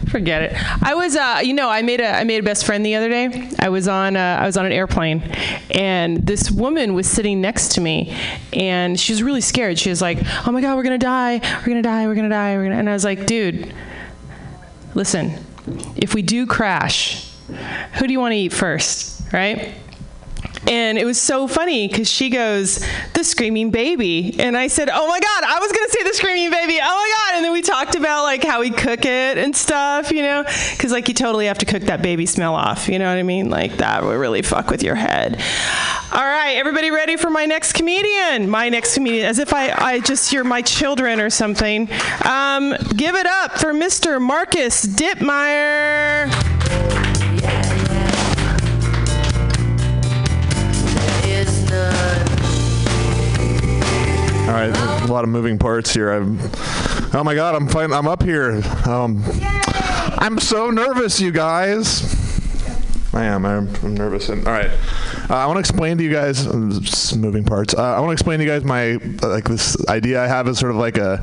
forget 0.09 0.41
it. 0.41 0.83
I 0.83 0.95
was, 0.95 1.15
uh, 1.15 1.41
you 1.43 1.53
know, 1.53 1.69
I 1.69 1.81
made 1.81 2.01
a 2.01 2.07
I 2.07 2.23
made 2.23 2.39
a 2.39 2.43
best 2.43 2.65
friend 2.65 2.85
the 2.85 2.95
other 2.95 3.09
day. 3.09 3.49
I 3.59 3.69
was 3.69 3.87
on 3.87 4.15
uh, 4.15 4.39
I 4.41 4.45
was 4.45 4.57
on 4.57 4.65
an 4.65 4.71
airplane, 4.71 5.21
and 5.71 6.25
this 6.25 6.51
woman 6.51 6.93
was 6.93 7.09
sitting 7.09 7.41
next 7.41 7.73
to 7.73 7.81
me, 7.81 8.15
and 8.53 8.99
she 8.99 9.13
was 9.13 9.23
really 9.23 9.41
scared. 9.41 9.77
She 9.79 9.89
was 9.89 10.01
like, 10.01 10.19
"Oh 10.47 10.51
my 10.51 10.61
God, 10.61 10.75
we're 10.75 10.83
gonna 10.83 10.97
die! 10.97 11.39
We're 11.59 11.67
gonna 11.67 11.81
die! 11.81 12.07
We're 12.07 12.15
gonna 12.15 12.29
die! 12.29 12.57
We're 12.57 12.63
gonna," 12.63 12.77
and 12.77 12.89
I 12.89 12.93
was 12.93 13.03
like, 13.03 13.25
"Dude, 13.25 13.73
listen, 14.95 15.33
if 15.95 16.13
we 16.13 16.21
do 16.21 16.45
crash, 16.45 17.31
who 17.93 18.07
do 18.07 18.13
you 18.13 18.19
want 18.19 18.33
to 18.33 18.37
eat 18.37 18.53
first, 18.53 19.21
right?" 19.33 19.73
And 20.67 20.97
it 20.97 21.05
was 21.05 21.19
so 21.19 21.47
funny 21.47 21.87
because 21.87 22.09
she 22.09 22.29
goes, 22.29 22.85
the 23.13 23.23
screaming 23.23 23.71
baby. 23.71 24.35
And 24.37 24.57
I 24.57 24.67
said, 24.67 24.89
oh 24.91 25.07
my 25.07 25.19
God, 25.19 25.43
I 25.43 25.59
was 25.59 25.71
going 25.71 25.87
to 25.87 25.91
say 25.91 26.03
the 26.03 26.13
screaming 26.13 26.51
baby. 26.51 26.79
Oh 26.81 26.85
my 26.85 27.13
God. 27.17 27.35
And 27.37 27.45
then 27.45 27.53
we 27.53 27.61
talked 27.61 27.95
about 27.95 28.23
like 28.23 28.43
how 28.43 28.59
we 28.59 28.69
cook 28.69 29.05
it 29.05 29.37
and 29.37 29.55
stuff, 29.55 30.11
you 30.11 30.21
know, 30.21 30.43
because 30.43 30.91
like 30.91 31.07
you 31.07 31.13
totally 31.13 31.45
have 31.45 31.57
to 31.59 31.65
cook 31.65 31.83
that 31.83 32.01
baby 32.01 32.25
smell 32.25 32.53
off. 32.53 32.89
You 32.89 32.99
know 32.99 33.09
what 33.09 33.17
I 33.17 33.23
mean? 33.23 33.49
Like 33.49 33.77
that 33.77 34.03
would 34.03 34.17
really 34.17 34.41
fuck 34.41 34.69
with 34.69 34.83
your 34.83 34.95
head. 34.95 35.41
All 36.11 36.23
right, 36.23 36.55
everybody 36.55 36.91
ready 36.91 37.17
for 37.17 37.29
my 37.29 37.45
next 37.45 37.73
comedian? 37.73 38.49
My 38.49 38.69
next 38.69 38.95
comedian, 38.95 39.25
as 39.25 39.39
if 39.39 39.53
I, 39.53 39.71
I 39.71 39.99
just, 39.99 40.31
you're 40.31 40.43
my 40.43 40.61
children 40.61 41.19
or 41.19 41.29
something. 41.29 41.89
Um, 42.25 42.75
give 42.95 43.15
it 43.15 43.25
up 43.25 43.57
for 43.59 43.73
Mr. 43.73 44.21
Marcus 44.21 44.85
Dittmeyer. 44.85 46.27
All 54.47 54.53
right, 54.53 54.73
a 55.01 55.11
lot 55.11 55.25
of 55.25 55.29
moving 55.29 55.59
parts 55.59 55.93
here. 55.93 56.09
I'm, 56.09 56.39
oh 57.13 57.21
my 57.21 57.35
God, 57.35 57.53
I'm 57.53 57.67
fine. 57.67 57.91
I'm 57.91 58.07
up 58.07 58.23
here. 58.23 58.61
Um, 58.85 59.21
I'm 60.19 60.39
so 60.39 60.69
nervous, 60.69 61.19
you 61.19 61.31
guys. 61.31 62.15
I 63.13 63.25
am. 63.25 63.45
I'm, 63.45 63.67
I'm 63.83 63.93
nervous. 63.93 64.29
And, 64.29 64.47
all 64.47 64.53
right, 64.53 64.71
uh, 65.29 65.35
I 65.35 65.45
want 65.47 65.57
to 65.57 65.59
explain 65.59 65.97
to 65.97 66.03
you 66.05 66.11
guys 66.13 66.47
moving 67.13 67.43
parts. 67.43 67.73
Uh, 67.73 67.81
I 67.81 67.99
want 67.99 68.11
to 68.11 68.13
explain 68.13 68.39
to 68.39 68.45
you 68.45 68.49
guys 68.49 68.63
my 68.63 68.93
uh, 69.21 69.27
like 69.27 69.43
this 69.43 69.85
idea 69.89 70.23
I 70.23 70.27
have 70.27 70.47
is 70.47 70.57
sort 70.57 70.71
of 70.71 70.77
like 70.77 70.97
a 70.97 71.21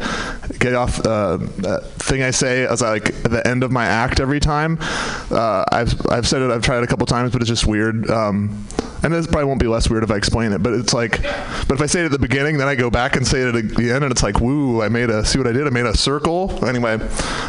get 0.59 0.75
off 0.75 1.01
uh, 1.07 1.39
uh, 1.64 1.81
thing 1.81 2.22
I 2.22 2.31
say 2.31 2.66
as 2.66 2.83
like 2.83 3.09
at 3.25 3.31
the 3.31 3.47
end 3.47 3.62
of 3.62 3.72
my 3.72 3.87
act 3.87 4.20
every 4.20 4.39
time. 4.39 4.77
I've 5.31 5.95
I've 6.11 6.29
said 6.29 6.43
it. 6.43 6.51
I've 6.51 6.62
tried 6.62 6.79
it 6.79 6.85
a 6.85 6.89
couple 6.89 7.07
times, 7.07 7.33
but 7.33 7.41
it's 7.41 7.49
just 7.49 7.66
weird. 7.66 8.11
Um, 8.11 8.66
and 9.05 9.12
this 9.12 9.26
probably 9.26 9.44
won't 9.44 9.61
be 9.61 9.66
less 9.66 9.88
weird 9.90 10.02
if 10.02 10.11
I 10.11 10.16
explain 10.16 10.52
it, 10.52 10.62
but 10.62 10.72
it's 10.72 10.94
like, 10.94 11.22
but 11.22 11.72
if 11.72 11.82
I 11.82 11.86
say 11.86 12.00
it 12.00 12.07
at 12.07 12.11
the 12.11 12.18
beginning, 12.18 12.57
then 12.57 12.68
I 12.68 12.74
go 12.74 12.90
back 12.90 13.16
and 13.16 13.26
say 13.26 13.42
it 13.42 13.55
at 13.55 13.68
the 13.76 13.92
end, 13.92 14.02
and 14.02 14.11
it's 14.11 14.22
like, 14.22 14.40
woo, 14.40 14.82
I 14.82 14.88
made 14.88 15.11
a, 15.11 15.24
see 15.24 15.38
what 15.38 15.46
I 15.46 15.52
did? 15.52 15.66
I 15.66 15.70
made 15.70 15.84
a 15.84 15.96
circle. 15.96 16.64
Anyway, 16.64 16.94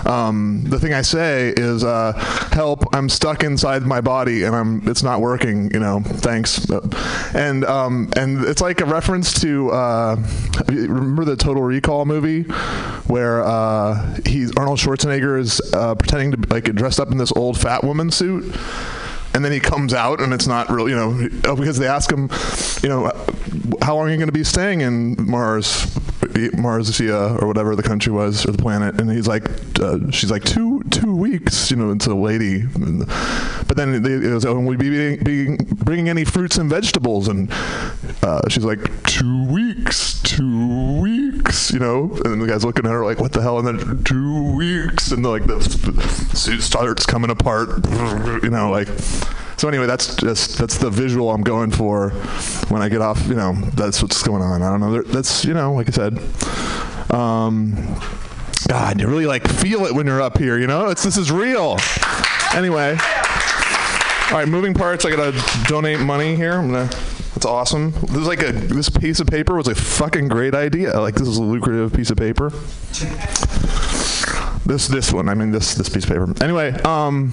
um, 0.05 0.63
the 0.65 0.79
thing 0.79 0.93
I 0.93 1.01
say 1.01 1.53
is, 1.55 1.83
uh, 1.83 2.11
help, 2.51 2.93
I'm 2.93 3.07
stuck 3.07 3.43
inside 3.43 3.83
my 3.83 4.01
body 4.01 4.43
and 4.43 4.53
I'm, 4.53 4.87
it's 4.87 5.01
not 5.01 5.21
working, 5.21 5.71
you 5.71 5.79
know, 5.79 6.01
thanks. 6.01 6.69
And, 7.33 7.63
um, 7.63 8.11
and 8.17 8.43
it's 8.43 8.61
like 8.61 8.81
a 8.81 8.85
reference 8.85 9.39
to, 9.41 9.71
uh, 9.71 10.15
remember 10.67 11.23
the 11.23 11.37
Total 11.37 11.63
Recall 11.63 12.05
movie 12.05 12.43
where, 13.07 13.43
uh, 13.43 14.19
he's, 14.25 14.55
Arnold 14.57 14.79
Schwarzenegger 14.79 15.39
is, 15.39 15.61
uh, 15.73 15.95
pretending 15.95 16.31
to, 16.31 16.53
like, 16.53 16.65
dressed 16.75 16.99
up 16.99 17.11
in 17.11 17.17
this 17.17 17.31
old 17.31 17.57
fat 17.57 17.83
woman 17.83 18.11
suit 18.11 18.53
and 19.35 19.43
then 19.43 19.51
he 19.51 19.59
comes 19.59 19.93
out 19.93 20.21
and 20.21 20.33
it's 20.33 20.47
not 20.47 20.69
real 20.69 20.89
you 20.89 20.95
know 20.95 21.11
uh, 21.43 21.55
because 21.55 21.77
they 21.77 21.87
ask 21.87 22.11
him 22.11 22.29
you 22.81 22.89
know 22.89 23.11
how 23.81 23.95
long 23.95 24.07
are 24.07 24.11
you 24.11 24.17
going 24.17 24.27
to 24.27 24.31
be 24.31 24.43
staying 24.43 24.81
in 24.81 25.15
mars 25.29 25.95
marsia 26.35 27.41
or 27.41 27.47
whatever 27.47 27.75
the 27.75 27.83
country 27.83 28.11
was 28.11 28.45
or 28.45 28.51
the 28.51 28.57
planet? 28.57 28.99
And 28.99 29.09
he's 29.09 29.27
like 29.27 29.45
uh, 29.79 30.09
she's 30.11 30.31
like 30.31 30.43
two 30.43 30.83
two 30.91 31.15
weeks 31.15 31.71
you 31.71 31.77
know 31.77 31.91
it's 31.91 32.07
a 32.07 32.15
lady. 32.15 32.63
But 33.67 33.77
then 33.77 34.03
they, 34.03 34.13
it 34.13 34.33
was, 34.33 34.45
oh, 34.45 34.55
will 34.55 34.63
we 34.63 34.75
be, 34.75 35.17
be 35.17 35.57
bringing 35.57 36.07
any 36.07 36.23
fruits 36.23 36.57
and 36.57 36.69
vegetables? 36.69 37.27
And 37.27 37.51
uh, 38.25 38.41
she's 38.49 38.65
like 38.65 38.79
two 39.03 39.45
weeks 39.45 40.21
two 40.23 40.99
weeks 40.99 41.71
you 41.71 41.79
know 41.79 42.09
and 42.23 42.25
then 42.25 42.39
the 42.39 42.47
guy's 42.47 42.65
looking 42.65 42.85
at 42.85 42.91
her 42.91 43.05
like 43.05 43.19
what 43.19 43.31
the 43.31 43.41
hell 43.41 43.59
and 43.59 43.67
then 43.67 44.03
two 44.03 44.55
weeks 44.55 45.11
and 45.11 45.23
like 45.23 45.45
the 45.45 45.61
suit 46.33 46.61
starts 46.61 47.05
coming 47.05 47.29
apart 47.29 47.69
you 48.43 48.49
know 48.49 48.71
like 48.71 48.87
so 49.57 49.69
anyway, 49.69 49.85
that's 49.85 50.15
just 50.15 50.57
that's 50.57 50.77
the 50.77 50.89
visual 50.89 51.31
I'm 51.31 51.41
going 51.41 51.71
for 51.71 52.09
when 52.67 52.81
I 52.81 52.89
get 52.89 53.01
off. 53.01 53.25
You 53.27 53.35
know, 53.35 53.53
that's 53.73 54.01
what's 54.01 54.21
going 54.21 54.41
on. 54.41 54.61
I 54.61 54.69
don't 54.69 54.81
know. 54.81 55.01
That's 55.01 55.45
you 55.45 55.53
know, 55.53 55.73
like 55.73 55.87
I 55.87 55.91
said. 55.91 56.19
Um, 57.13 57.73
God, 58.67 58.99
you 58.99 59.07
really 59.07 59.25
like 59.25 59.47
feel 59.47 59.85
it 59.85 59.93
when 59.93 60.07
you're 60.07 60.21
up 60.21 60.37
here. 60.37 60.57
You 60.57 60.67
know, 60.67 60.89
it's 60.89 61.03
this 61.03 61.17
is 61.17 61.31
real. 61.31 61.77
Anyway, 62.53 62.97
all 64.29 64.37
right, 64.37 64.47
moving 64.47 64.73
parts. 64.73 65.05
I 65.05 65.11
gotta 65.11 65.63
donate 65.67 65.99
money 65.99 66.35
here. 66.35 66.53
I'm 66.53 66.71
gonna. 66.71 66.89
That's 67.35 67.45
awesome. 67.45 67.91
This 67.91 68.15
is 68.15 68.27
like 68.27 68.41
a 68.41 68.53
this 68.53 68.89
piece 68.89 69.19
of 69.19 69.27
paper 69.27 69.55
was 69.55 69.67
a 69.67 69.75
fucking 69.75 70.29
great 70.29 70.55
idea. 70.55 70.97
Like 70.99 71.15
this 71.15 71.27
is 71.27 71.37
a 71.37 71.43
lucrative 71.43 71.93
piece 71.93 72.09
of 72.09 72.17
paper. 72.17 72.49
This 74.65 74.87
this 74.87 75.11
one. 75.11 75.27
I 75.27 75.33
mean 75.33 75.51
this 75.51 75.75
this 75.75 75.89
piece 75.89 76.05
of 76.05 76.09
paper. 76.09 76.33
Anyway, 76.43 76.71
um, 76.83 77.31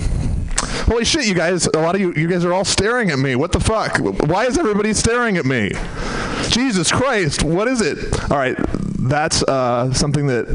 holy 0.87 1.05
shit, 1.05 1.27
you 1.27 1.35
guys! 1.35 1.67
A 1.69 1.79
lot 1.79 1.95
of 1.95 2.01
you 2.01 2.13
you 2.15 2.27
guys 2.27 2.45
are 2.45 2.53
all 2.53 2.65
staring 2.65 3.11
at 3.11 3.19
me. 3.21 3.37
What 3.37 3.53
the 3.53 3.61
fuck? 3.61 3.99
Why 3.99 4.47
is 4.47 4.59
everybody 4.59 4.93
staring 4.93 5.37
at 5.37 5.45
me? 5.45 5.71
Jesus 6.49 6.91
Christ! 6.91 7.45
What 7.45 7.69
is 7.69 7.81
it? 7.81 8.31
All 8.31 8.37
right, 8.37 8.59
that's 9.09 9.43
uh, 9.43 9.93
something 9.93 10.27
that 10.29 10.49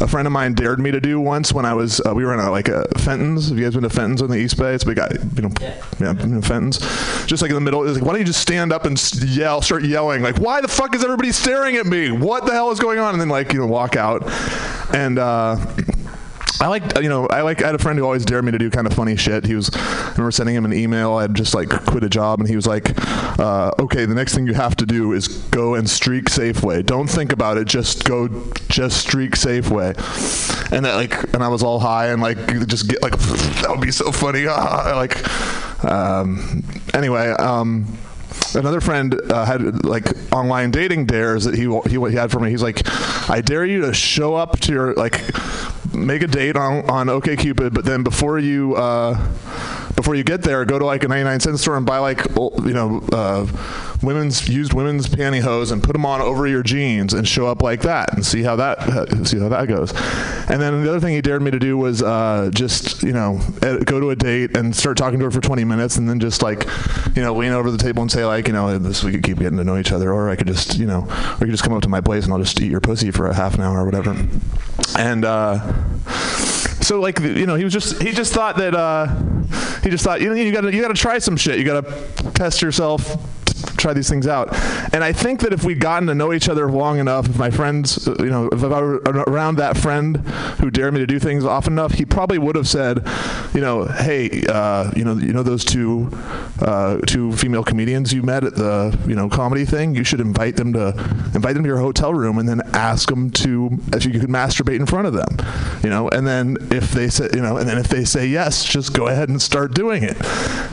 a 0.00 0.06
friend 0.06 0.26
of 0.26 0.32
mine 0.32 0.54
dared 0.54 0.78
me 0.78 0.90
to 0.90 1.00
do 1.00 1.20
once 1.20 1.52
when 1.52 1.64
I 1.64 1.74
was 1.74 2.00
uh, 2.06 2.14
we 2.14 2.24
were 2.24 2.34
in 2.34 2.40
a, 2.40 2.50
like 2.50 2.68
a 2.68 2.86
Fenton's. 2.98 3.48
Have 3.48 3.58
you 3.58 3.64
guys 3.64 3.74
been 3.74 3.82
to 3.82 3.90
Fenton's 3.90 4.22
on 4.22 4.30
the 4.30 4.36
East 4.36 4.56
Bay? 4.56 4.74
It's 4.74 4.84
a 4.84 4.86
big 4.86 4.96
guy, 4.96 5.08
you 5.36 5.42
know, 5.42 5.50
yeah, 5.60 5.82
yeah 6.00 6.12
you 6.12 6.26
know, 6.26 6.40
Fenton's. 6.40 6.78
Just 7.26 7.42
like 7.42 7.50
in 7.50 7.54
the 7.54 7.60
middle, 7.60 7.86
it's 7.86 7.96
like, 7.96 8.04
why 8.04 8.12
don't 8.12 8.20
you 8.20 8.26
just 8.26 8.40
stand 8.40 8.72
up 8.72 8.84
and 8.84 9.00
yell, 9.24 9.62
start 9.62 9.84
yelling, 9.84 10.22
like, 10.22 10.38
why 10.38 10.60
the 10.60 10.68
fuck 10.68 10.94
is 10.94 11.04
everybody 11.04 11.32
staring 11.32 11.76
at 11.76 11.86
me? 11.86 12.10
What 12.10 12.46
the 12.46 12.52
hell 12.52 12.70
is 12.70 12.78
going 12.78 12.98
on? 12.98 13.14
And 13.14 13.20
then 13.20 13.28
like 13.28 13.52
you 13.52 13.58
know 13.58 13.66
walk 13.66 13.96
out, 13.96 14.22
and. 14.94 15.18
Uh, 15.18 15.56
I 16.60 16.66
like, 16.66 16.98
you 17.00 17.08
know, 17.08 17.26
I 17.28 17.42
like. 17.42 17.62
I 17.62 17.66
had 17.66 17.74
a 17.74 17.78
friend 17.78 17.98
who 17.98 18.04
always 18.04 18.24
dared 18.24 18.44
me 18.44 18.50
to 18.50 18.58
do 18.58 18.68
kind 18.68 18.86
of 18.86 18.92
funny 18.92 19.16
shit. 19.16 19.46
He 19.46 19.54
was, 19.54 19.70
I 19.72 20.10
remember 20.12 20.32
sending 20.32 20.56
him 20.56 20.64
an 20.64 20.72
email. 20.72 21.14
I 21.14 21.22
had 21.22 21.34
just 21.34 21.54
like 21.54 21.68
quit 21.86 22.02
a 22.02 22.08
job, 22.08 22.40
and 22.40 22.48
he 22.48 22.56
was 22.56 22.66
like, 22.66 22.90
uh, 23.38 23.70
"Okay, 23.78 24.06
the 24.06 24.14
next 24.14 24.34
thing 24.34 24.46
you 24.46 24.54
have 24.54 24.74
to 24.76 24.86
do 24.86 25.12
is 25.12 25.28
go 25.28 25.76
and 25.76 25.88
streak 25.88 26.24
Safeway. 26.24 26.84
Don't 26.84 27.08
think 27.08 27.32
about 27.32 27.58
it. 27.58 27.68
Just 27.68 28.04
go, 28.04 28.28
just 28.68 29.00
streak 29.00 29.32
Safeway." 29.32 29.96
And 30.72 30.84
that 30.84 30.96
like, 30.96 31.32
and 31.32 31.44
I 31.44 31.48
was 31.48 31.62
all 31.62 31.78
high 31.78 32.08
and 32.08 32.20
like, 32.20 32.38
just 32.66 32.88
get 32.88 33.02
like, 33.02 33.16
that 33.18 33.66
would 33.68 33.80
be 33.80 33.92
so 33.92 34.10
funny. 34.10 34.46
Ah, 34.48 34.92
like, 34.96 35.84
um, 35.84 36.64
anyway, 36.92 37.28
um, 37.38 37.86
another 38.54 38.80
friend 38.80 39.14
uh, 39.30 39.44
had 39.44 39.84
like 39.84 40.06
online 40.32 40.72
dating 40.72 41.06
dares 41.06 41.44
that 41.44 41.54
he, 41.54 41.70
he 41.88 42.10
he 42.10 42.16
had 42.16 42.32
for 42.32 42.40
me. 42.40 42.50
He's 42.50 42.62
like, 42.62 42.82
I 43.30 43.40
dare 43.40 43.64
you 43.64 43.82
to 43.82 43.94
show 43.94 44.34
up 44.34 44.58
to 44.60 44.72
your 44.72 44.94
like 44.94 45.22
make 46.06 46.22
a 46.22 46.26
date 46.26 46.56
on 46.56 46.88
on 46.88 47.06
OkCupid, 47.06 47.74
but 47.74 47.84
then 47.84 48.02
before 48.02 48.38
you 48.38 48.74
uh, 48.76 49.14
before 49.98 50.14
you 50.14 50.22
get 50.22 50.42
there, 50.42 50.64
go 50.64 50.78
to 50.78 50.86
like 50.86 51.02
a 51.02 51.08
99 51.08 51.40
cent 51.40 51.58
store 51.58 51.76
and 51.76 51.84
buy 51.84 51.98
like 51.98 52.24
you 52.36 52.72
know 52.72 53.02
uh, 53.12 53.46
women's 54.02 54.48
used 54.48 54.72
women's 54.72 55.08
pantyhose 55.08 55.72
and 55.72 55.82
put 55.82 55.92
them 55.92 56.06
on 56.06 56.20
over 56.20 56.46
your 56.46 56.62
jeans 56.62 57.12
and 57.12 57.26
show 57.26 57.46
up 57.46 57.62
like 57.62 57.82
that 57.82 58.14
and 58.14 58.24
see 58.24 58.42
how 58.42 58.54
that 58.56 58.78
see 59.26 59.38
how 59.38 59.48
that 59.48 59.66
goes. 59.66 59.92
And 60.48 60.62
then 60.62 60.82
the 60.82 60.88
other 60.88 61.00
thing 61.00 61.14
he 61.14 61.20
dared 61.20 61.42
me 61.42 61.50
to 61.50 61.58
do 61.58 61.76
was 61.76 62.02
uh, 62.02 62.50
just 62.54 63.02
you 63.02 63.12
know 63.12 63.40
go 63.60 63.98
to 63.98 64.10
a 64.10 64.16
date 64.16 64.56
and 64.56 64.74
start 64.74 64.96
talking 64.96 65.18
to 65.18 65.24
her 65.24 65.30
for 65.30 65.40
20 65.40 65.64
minutes 65.64 65.96
and 65.96 66.08
then 66.08 66.20
just 66.20 66.42
like 66.42 66.66
you 67.16 67.22
know 67.22 67.34
lean 67.34 67.52
over 67.52 67.70
the 67.70 67.78
table 67.78 68.02
and 68.02 68.10
say 68.10 68.24
like 68.24 68.46
you 68.46 68.52
know 68.52 68.78
this 68.78 69.02
we 69.02 69.12
could 69.12 69.22
keep 69.22 69.38
getting 69.38 69.58
to 69.58 69.64
know 69.64 69.78
each 69.78 69.92
other 69.92 70.12
or 70.12 70.30
I 70.30 70.36
could 70.36 70.46
just 70.46 70.78
you 70.78 70.86
know 70.86 71.06
or 71.08 71.38
you 71.40 71.46
could 71.46 71.50
just 71.50 71.64
come 71.64 71.72
up 71.72 71.82
to 71.82 71.88
my 71.88 72.00
place 72.00 72.24
and 72.24 72.32
I'll 72.32 72.38
just 72.38 72.60
eat 72.60 72.70
your 72.70 72.80
pussy 72.80 73.10
for 73.10 73.26
a 73.26 73.34
half 73.34 73.54
an 73.54 73.62
hour 73.62 73.80
or 73.80 73.84
whatever. 73.84 74.16
And 74.96 75.24
uh, 75.24 75.58
yeah 75.88 76.57
so 76.88 76.98
like 77.00 77.20
you 77.20 77.44
know 77.44 77.54
he 77.54 77.64
was 77.64 77.72
just 77.74 78.02
he 78.02 78.12
just 78.12 78.32
thought 78.32 78.56
that 78.56 78.74
uh, 78.74 79.06
he 79.82 79.90
just 79.90 80.02
thought 80.02 80.22
you 80.22 80.28
know 80.30 80.34
you 80.34 80.50
got 80.50 80.62
to 80.62 80.74
you 80.74 80.80
got 80.80 80.88
to 80.88 80.94
try 80.94 81.18
some 81.18 81.36
shit. 81.36 81.58
You 81.58 81.64
got 81.64 81.84
to 81.84 82.30
test 82.32 82.62
yourself 82.62 83.18
try 83.78 83.92
these 83.92 84.08
things 84.08 84.26
out. 84.26 84.48
And 84.92 85.02
I 85.02 85.12
think 85.12 85.40
that 85.40 85.52
if 85.52 85.64
we'd 85.64 85.80
gotten 85.80 86.08
to 86.08 86.14
know 86.14 86.32
each 86.32 86.48
other 86.48 86.70
long 86.70 86.98
enough, 86.98 87.28
if 87.28 87.38
my 87.38 87.50
friends, 87.50 88.06
uh, 88.06 88.16
you 88.18 88.30
know, 88.30 88.48
if 88.52 88.62
I 88.62 88.80
were 88.80 88.96
around 89.26 89.56
that 89.56 89.76
friend 89.76 90.18
who 90.60 90.70
dared 90.70 90.94
me 90.94 91.00
to 91.00 91.06
do 91.06 91.18
things 91.18 91.44
often 91.44 91.72
enough, 91.74 91.92
he 91.92 92.04
probably 92.04 92.38
would 92.38 92.56
have 92.56 92.68
said, 92.68 93.06
you 93.54 93.60
know, 93.60 93.84
hey, 93.84 94.44
uh, 94.48 94.90
you 94.96 95.04
know, 95.04 95.14
you 95.14 95.32
know 95.32 95.42
those 95.42 95.64
two 95.64 96.10
uh, 96.60 96.98
two 97.06 97.32
female 97.32 97.64
comedians 97.64 98.12
you 98.12 98.22
met 98.22 98.44
at 98.44 98.56
the 98.56 98.98
you 99.06 99.14
know 99.14 99.28
comedy 99.28 99.64
thing. 99.64 99.94
You 99.94 100.04
should 100.04 100.20
invite 100.20 100.56
them 100.56 100.72
to 100.72 100.88
invite 101.34 101.54
them 101.54 101.62
to 101.62 101.68
your 101.68 101.78
hotel 101.78 102.12
room 102.12 102.38
and 102.38 102.48
then 102.48 102.60
ask 102.74 103.08
them 103.08 103.30
to 103.30 103.78
if 103.92 104.04
you 104.04 104.12
could 104.18 104.28
masturbate 104.28 104.76
in 104.76 104.86
front 104.86 105.06
of 105.06 105.14
them, 105.14 105.36
you 105.82 105.90
know. 105.90 106.08
And 106.08 106.26
then 106.26 106.56
if 106.78 106.92
they 106.92 107.08
say, 107.08 107.28
you 107.34 107.42
know, 107.42 107.58
and 107.58 107.68
then 107.68 107.76
if 107.76 107.88
they 107.88 108.04
say 108.04 108.26
yes, 108.26 108.64
just 108.64 108.94
go 108.94 109.08
ahead 109.08 109.28
and 109.28 109.40
start 109.40 109.74
doing 109.74 110.02
it. 110.02 110.16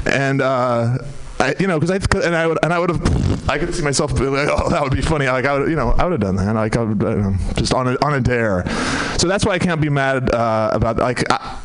And 0.07 0.41
uh, 0.41 0.99
I, 1.39 1.55
you 1.59 1.67
know, 1.67 1.79
because 1.79 1.91
I 1.91 2.25
and 2.25 2.35
I 2.35 2.47
would 2.47 2.57
and 2.63 2.73
I 2.73 2.79
would 2.79 2.89
have 2.89 3.49
I 3.49 3.57
could 3.57 3.75
see 3.75 3.83
myself 3.83 4.15
being 4.15 4.31
like, 4.31 4.47
oh, 4.49 4.69
that 4.69 4.81
would 4.81 4.95
be 4.95 5.01
funny. 5.01 5.27
Like 5.27 5.45
I 5.45 5.59
would, 5.59 5.69
you 5.69 5.75
know, 5.75 5.89
I 5.91 6.03
would 6.03 6.13
have 6.13 6.21
done 6.21 6.37
that. 6.37 6.55
Like 6.55 6.77
I 6.77 6.83
would, 6.83 7.03
uh, 7.03 7.31
just 7.55 7.73
on 7.73 7.87
a 7.87 7.97
on 8.05 8.13
a 8.13 8.21
dare. 8.21 8.65
So 9.17 9.27
that's 9.27 9.45
why 9.45 9.53
I 9.53 9.59
can't 9.59 9.81
be 9.81 9.89
mad 9.89 10.33
uh, 10.33 10.69
about 10.73 10.97
like. 10.97 11.23
I, 11.29 11.59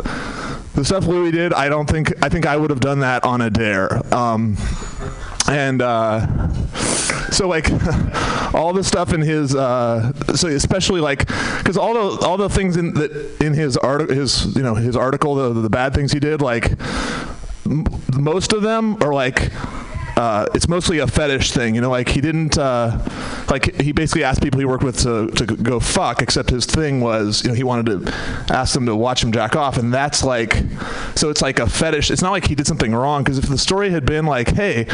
the 0.74 0.84
stuff 0.84 1.06
Louis 1.06 1.32
did, 1.32 1.52
I 1.52 1.68
don't 1.68 1.90
think 1.90 2.12
I 2.22 2.28
think 2.28 2.46
I 2.46 2.56
would 2.56 2.70
have 2.70 2.80
done 2.80 3.00
that 3.00 3.24
on 3.24 3.40
a 3.40 3.50
dare. 3.50 4.00
Um, 4.14 4.56
and 5.48 5.82
uh, 5.82 6.26
so 7.30 7.48
like 7.48 7.70
all 8.54 8.72
the 8.72 8.84
stuff 8.84 9.12
in 9.12 9.20
his 9.20 9.54
uh, 9.54 10.12
so 10.34 10.48
especially 10.48 11.00
like 11.00 11.26
because 11.58 11.76
all 11.76 11.94
the 11.94 12.26
all 12.26 12.36
the 12.36 12.48
things 12.48 12.76
in 12.76 12.94
that 12.94 13.40
in 13.40 13.54
his 13.54 13.76
art 13.76 14.10
his 14.10 14.54
you 14.56 14.62
know 14.62 14.74
his 14.74 14.96
article 14.96 15.34
the 15.34 15.60
the 15.60 15.70
bad 15.70 15.94
things 15.94 16.12
he 16.12 16.20
did 16.20 16.42
like 16.42 16.72
most 18.18 18.52
of 18.52 18.62
them 18.62 18.96
are 19.02 19.12
like 19.12 19.50
uh, 20.20 20.46
it's 20.54 20.68
mostly 20.68 20.98
a 20.98 21.06
fetish 21.06 21.52
thing, 21.52 21.74
you 21.74 21.80
know. 21.80 21.88
Like 21.88 22.08
he 22.08 22.20
didn't, 22.20 22.58
uh, 22.58 22.98
like 23.48 23.80
he 23.80 23.92
basically 23.92 24.22
asked 24.22 24.42
people 24.42 24.60
he 24.60 24.66
worked 24.66 24.84
with 24.84 24.98
to, 25.00 25.28
to 25.28 25.56
go 25.56 25.80
fuck. 25.80 26.20
Except 26.20 26.50
his 26.50 26.66
thing 26.66 27.00
was, 27.00 27.42
you 27.42 27.48
know, 27.48 27.54
he 27.54 27.62
wanted 27.62 28.04
to 28.04 28.12
ask 28.52 28.74
them 28.74 28.84
to 28.84 28.94
watch 28.94 29.24
him 29.24 29.32
jack 29.32 29.56
off, 29.56 29.78
and 29.78 29.94
that's 29.94 30.22
like, 30.22 30.62
so 31.14 31.30
it's 31.30 31.40
like 31.40 31.58
a 31.58 31.66
fetish. 31.66 32.10
It's 32.10 32.20
not 32.20 32.32
like 32.32 32.46
he 32.46 32.54
did 32.54 32.66
something 32.66 32.94
wrong 32.94 33.22
because 33.22 33.38
if 33.38 33.48
the 33.48 33.56
story 33.56 33.90
had 33.90 34.04
been 34.04 34.26
like, 34.26 34.48
hey, 34.48 34.86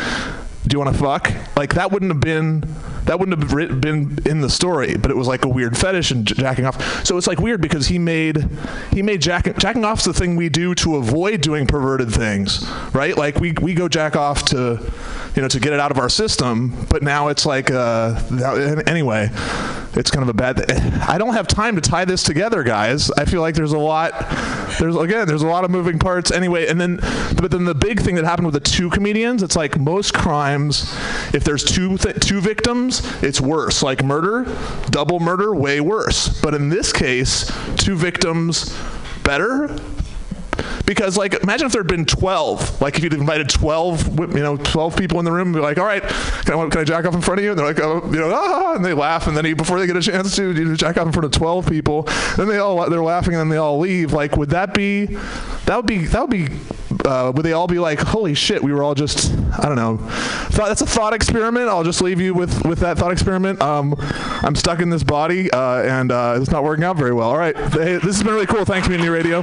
do 0.67 0.75
you 0.75 0.79
want 0.83 0.97
to 0.97 1.03
fuck? 1.03 1.33
Like 1.57 1.75
that 1.75 1.93
wouldn't 1.93 2.11
have 2.11 2.21
been 2.21 2.65
that 3.05 3.21
wouldn't 3.21 3.41
have 3.41 3.81
been 3.81 4.19
in 4.27 4.41
the 4.41 4.51
story, 4.51 4.97
but 4.97 5.13
it 5.13 5.17
was 5.17 5.29
like 5.29 5.45
a 5.45 5.49
weird 5.49 5.79
fetish 5.79 6.11
and 6.11 6.27
jacking 6.27 6.67
off. 6.67 7.07
So 7.07 7.17
it's 7.17 7.29
like 7.29 7.39
weird 7.39 7.61
because 7.61 7.87
he 7.87 8.01
made 8.01 8.49
he 8.93 9.01
made 9.01 9.23
jacking 9.23 9.55
jacking 9.55 9.85
off's 9.85 10.05
the 10.05 10.13
thing 10.13 10.35
we 10.35 10.49
do 10.49 10.75
to 10.77 10.97
avoid 10.97 11.41
doing 11.41 11.69
perverted 11.69 12.11
things, 12.11 12.69
right? 12.93 13.17
Like 13.17 13.39
we 13.39 13.53
we 13.53 13.75
go 13.75 13.89
jack 13.89 14.17
off 14.17 14.45
to 14.47 14.81
you 15.37 15.43
know 15.43 15.49
to 15.49 15.61
get 15.61 15.73
it 15.73 15.79
out 15.79 15.93
of 15.93 15.99
our 15.99 16.09
system, 16.09 16.87
but 16.89 17.03
now 17.03 17.29
it's 17.29 17.47
like 17.47 17.71
uh 17.71 18.21
anyway, 18.89 19.31
it's 19.95 20.11
kind 20.11 20.25
of 20.25 20.29
a 20.29 20.35
bad 20.35 20.69
I 21.03 21.17
don't 21.17 21.35
have 21.35 21.47
time 21.47 21.77
to 21.77 21.81
tie 21.81 22.05
this 22.05 22.25
together, 22.25 22.65
guys. 22.65 23.11
I 23.13 23.25
feel 23.25 23.41
like 23.41 23.55
there's 23.55 23.73
a 23.73 23.79
lot 23.79 24.13
there's 24.79 24.97
again 24.97 25.27
there's 25.27 25.43
a 25.43 25.47
lot 25.47 25.65
of 25.65 25.71
moving 25.71 25.99
parts 25.99 26.31
anyway, 26.31 26.67
and 26.67 26.81
then 26.81 26.97
but 27.37 27.51
then 27.51 27.65
the 27.65 27.75
big 27.75 28.01
thing 28.01 28.15
that 28.17 28.25
happened 28.25 28.47
with 28.47 28.55
the 28.55 28.61
two 28.61 28.91
comedians, 28.91 29.43
it's 29.43 29.57
like 29.57 29.79
most 29.79 30.15
crimes 30.15 30.93
if 31.35 31.45
there's 31.45 31.65
two 31.65 31.97
th- 31.99 32.21
two 32.21 32.41
victims 32.41 33.03
it's 33.23 33.41
worse. 33.41 33.83
Like 33.83 34.03
murder, 34.03 34.45
double 34.91 35.21
murder, 35.21 35.55
way 35.55 35.81
worse. 35.81 36.41
But 36.41 36.55
in 36.55 36.69
this 36.69 36.93
case, 36.93 37.51
two 37.77 37.97
victims, 37.97 38.77
better 39.23 39.77
because 40.85 41.17
like 41.17 41.35
imagine 41.43 41.67
if 41.67 41.73
there 41.73 41.83
had 41.83 41.89
been 41.89 42.05
12 42.05 42.81
like 42.81 42.97
if 42.97 43.05
you'd 43.05 43.15
invited 43.15 43.49
12 43.49 44.19
you 44.19 44.27
know 44.43 44.57
12 44.57 44.97
people 44.97 45.19
in 45.19 45.25
the 45.25 45.33
room 45.33 45.49
and 45.49 45.57
be 45.57 45.61
like 45.61 45.79
all 45.79 45.85
right 45.85 46.03
can 46.03 46.55
I, 46.55 46.69
can 46.69 46.81
I 46.81 46.85
jack 46.85 47.05
off 47.05 47.15
in 47.15 47.21
front 47.21 47.41
of 47.41 47.45
you? 47.45 47.51
And 47.51 47.59
they're 47.59 47.67
like 47.67 47.81
oh, 47.81 48.05
you 48.11 48.19
know 48.19 48.31
ah, 48.33 48.75
and 48.75 48.85
they 48.85 48.93
laugh. 48.93 49.27
And 49.27 49.37
then 49.37 49.55
before 49.57 49.79
they 49.79 49.87
get 49.87 49.97
a 49.97 50.03
chance 50.03 50.35
to 50.37 50.53
you 50.53 50.77
jack 50.77 50.97
off 50.97 51.07
in 51.07 51.13
front 51.13 51.25
of 51.25 51.33
12 51.33 51.69
people 51.69 52.03
then 52.37 52.49
they 52.49 52.59
all 52.59 52.89
they're 52.89 53.03
laughing 53.03 53.35
and 53.35 53.41
then 53.41 53.49
they 53.49 53.57
all 53.57 53.79
leave. 53.79 54.13
Like 54.13 54.37
would 54.37 54.51
that 54.51 54.75
be 54.75 55.07
that 55.67 55.77
would 55.77 55.87
be 55.87 56.07
that 56.07 56.21
would 56.21 56.31
be 56.31 56.49
uh, 57.05 57.33
would 57.35 57.45
they 57.45 57.53
all 57.53 57.67
be 57.67 57.79
like 57.79 58.01
holy 58.01 58.35
shit 58.35 58.63
we 58.63 58.73
were 58.73 58.83
all 58.83 58.95
just 58.95 59.33
I 59.59 59.67
don't 59.67 59.77
know. 59.77 59.99
Thought 59.99 60.69
that's 60.69 60.83
a 60.83 60.87
thought 60.87 61.15
experiment. 61.15 61.69
I'll 61.69 61.85
just 61.85 62.01
leave 62.01 62.21
you 62.21 62.35
with 62.35 62.65
with 62.65 62.81
that 62.81 62.99
thought 62.99 63.13
experiment. 63.13 63.61
Um, 63.61 63.95
I'm 63.99 64.55
stuck 64.55 64.81
in 64.81 64.91
this 64.91 65.03
body 65.03 65.51
uh, 65.51 65.83
and 65.83 66.13
uh, 66.13 66.39
it's 66.41 66.51
not 66.51 66.65
working 66.65 66.85
out 66.85 66.97
very 66.97 67.13
well. 67.13 67.31
All 67.31 67.39
right. 67.39 67.57
Hey, 67.57 67.95
this 67.95 68.17
has 68.17 68.23
been 68.23 68.35
really 68.35 68.47
cool. 68.47 68.65
Thanks 68.65 68.87
community 68.87 69.09
radio 69.09 69.43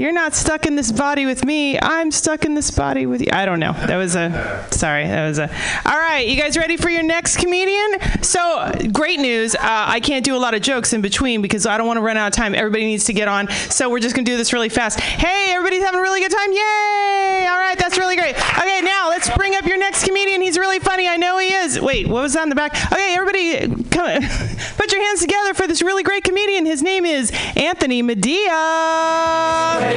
You're 0.00 0.12
not 0.12 0.34
stuck 0.34 0.64
in 0.64 0.76
this 0.76 0.90
body 0.90 1.26
with 1.26 1.44
me. 1.44 1.78
I'm 1.78 2.10
stuck 2.10 2.46
in 2.46 2.54
this 2.54 2.70
body 2.70 3.04
with 3.04 3.20
you. 3.20 3.28
I 3.34 3.44
don't 3.44 3.60
know. 3.60 3.74
That 3.74 3.98
was 3.98 4.14
a 4.14 4.66
sorry. 4.70 5.06
That 5.06 5.28
was 5.28 5.38
a. 5.38 5.50
All 5.84 5.98
right, 5.98 6.26
you 6.26 6.40
guys 6.40 6.56
ready 6.56 6.78
for 6.78 6.88
your 6.88 7.02
next 7.02 7.36
comedian? 7.36 8.22
So 8.22 8.72
great 8.94 9.18
news. 9.18 9.54
Uh, 9.54 9.58
I 9.60 10.00
can't 10.00 10.24
do 10.24 10.34
a 10.34 10.38
lot 10.40 10.54
of 10.54 10.62
jokes 10.62 10.94
in 10.94 11.02
between 11.02 11.42
because 11.42 11.66
I 11.66 11.76
don't 11.76 11.86
want 11.86 11.98
to 11.98 12.00
run 12.00 12.16
out 12.16 12.28
of 12.28 12.32
time. 12.32 12.54
Everybody 12.54 12.86
needs 12.86 13.04
to 13.04 13.12
get 13.12 13.28
on. 13.28 13.50
So 13.68 13.90
we're 13.90 14.00
just 14.00 14.14
gonna 14.14 14.24
do 14.24 14.38
this 14.38 14.54
really 14.54 14.70
fast. 14.70 14.98
Hey, 15.00 15.52
everybody's 15.52 15.82
having 15.82 16.00
a 16.00 16.02
really 16.02 16.20
good 16.20 16.32
time. 16.32 16.50
Yay! 16.50 17.46
All 17.50 17.58
right, 17.58 17.76
that's 17.78 17.98
really 17.98 18.16
great. 18.16 18.36
Okay, 18.36 18.80
now 18.80 19.10
let's 19.10 19.28
bring 19.36 19.54
up 19.54 19.66
your 19.66 19.76
next 19.76 20.06
comedian. 20.06 20.40
He's 20.40 20.56
really 20.56 20.78
funny. 20.78 21.08
I 21.08 21.18
know 21.18 21.36
he 21.36 21.52
is. 21.52 21.78
Wait, 21.78 22.08
what 22.08 22.22
was 22.22 22.32
that 22.32 22.44
in 22.44 22.48
the 22.48 22.54
back? 22.54 22.72
Okay, 22.90 23.16
everybody, 23.16 23.68
come, 23.90 24.22
put 24.78 24.92
your 24.92 25.02
hands 25.02 25.20
together 25.20 25.52
for 25.52 25.66
this 25.66 25.82
really 25.82 26.02
great 26.02 26.24
comedian. 26.24 26.64
His 26.64 26.82
name 26.82 27.04
is 27.04 27.30
Anthony 27.54 28.00
Medea. 28.00 29.89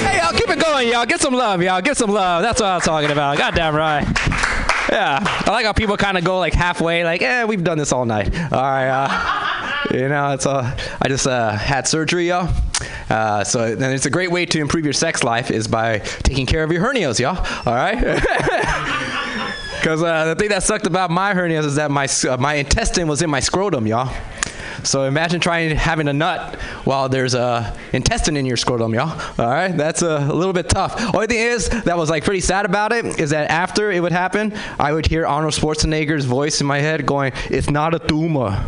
Hey, 0.00 0.18
y'all, 0.18 0.32
keep 0.32 0.48
it 0.48 0.58
going, 0.58 0.88
y'all. 0.88 1.06
Get 1.06 1.20
some 1.20 1.34
love, 1.34 1.62
y'all. 1.62 1.80
Get 1.80 1.96
some 1.96 2.10
love. 2.10 2.42
That's 2.42 2.60
what 2.60 2.68
I 2.68 2.74
was 2.76 2.84
talking 2.84 3.10
about. 3.10 3.38
Goddamn 3.38 3.74
right. 3.74 4.04
Yeah, 4.90 5.20
I 5.22 5.50
like 5.50 5.64
how 5.64 5.72
people 5.72 5.96
kind 5.96 6.18
of 6.18 6.24
go 6.24 6.38
like 6.38 6.52
halfway, 6.52 7.04
like, 7.04 7.22
eh, 7.22 7.44
we've 7.44 7.62
done 7.62 7.78
this 7.78 7.92
all 7.92 8.04
night. 8.04 8.34
All 8.52 8.60
right, 8.60 8.88
uh, 8.88 9.94
you 9.94 10.08
know, 10.08 10.32
it's 10.32 10.46
uh, 10.46 10.76
I 11.00 11.08
just 11.08 11.26
uh, 11.28 11.52
had 11.52 11.86
surgery, 11.86 12.28
y'all. 12.28 12.52
Uh, 13.08 13.44
so 13.44 13.76
then 13.76 13.94
it's 13.94 14.06
a 14.06 14.10
great 14.10 14.30
way 14.30 14.46
to 14.46 14.58
improve 14.58 14.84
your 14.84 14.92
sex 14.92 15.22
life 15.22 15.50
is 15.50 15.68
by 15.68 15.98
taking 15.98 16.44
care 16.44 16.64
of 16.64 16.72
your 16.72 16.82
hernias, 16.82 17.18
y'all. 17.20 17.38
All 17.66 17.74
right. 17.74 18.20
Because 19.80 20.02
uh, 20.02 20.26
the 20.26 20.34
thing 20.34 20.50
that 20.50 20.62
sucked 20.62 20.86
about 20.86 21.10
my 21.10 21.32
hernias 21.32 21.64
is 21.64 21.76
that 21.76 21.90
my 21.90 22.06
uh, 22.28 22.36
my 22.36 22.56
intestine 22.56 23.08
was 23.08 23.22
in 23.22 23.30
my 23.30 23.40
scrotum, 23.40 23.86
y'all. 23.86 24.14
So 24.84 25.04
imagine 25.04 25.40
trying 25.40 25.74
having 25.76 26.08
a 26.08 26.12
nut 26.12 26.56
while 26.84 27.08
there's 27.08 27.34
a 27.34 27.76
intestine 27.92 28.36
in 28.36 28.46
your 28.46 28.56
scrotum, 28.56 28.94
y'all. 28.94 29.10
All 29.38 29.50
right, 29.50 29.76
that's 29.76 30.02
a, 30.02 30.20
little 30.40 30.52
bit 30.52 30.68
tough. 30.68 31.14
Only 31.14 31.26
thing 31.26 31.38
is 31.38 31.68
that 31.68 31.96
was 31.96 32.08
like 32.08 32.24
pretty 32.24 32.40
sad 32.40 32.64
about 32.64 32.92
it 32.92 33.20
is 33.20 33.30
that 33.30 33.50
after 33.50 33.90
it 33.90 34.00
would 34.00 34.12
happen, 34.12 34.54
I 34.78 34.92
would 34.92 35.06
hear 35.06 35.26
Arnold 35.26 35.54
Schwarzenegger's 35.54 36.24
voice 36.24 36.60
in 36.60 36.66
my 36.66 36.78
head 36.78 37.06
going, 37.06 37.32
"It's 37.48 37.68
not 37.68 37.94
a 37.94 37.98
tumor." 37.98 38.64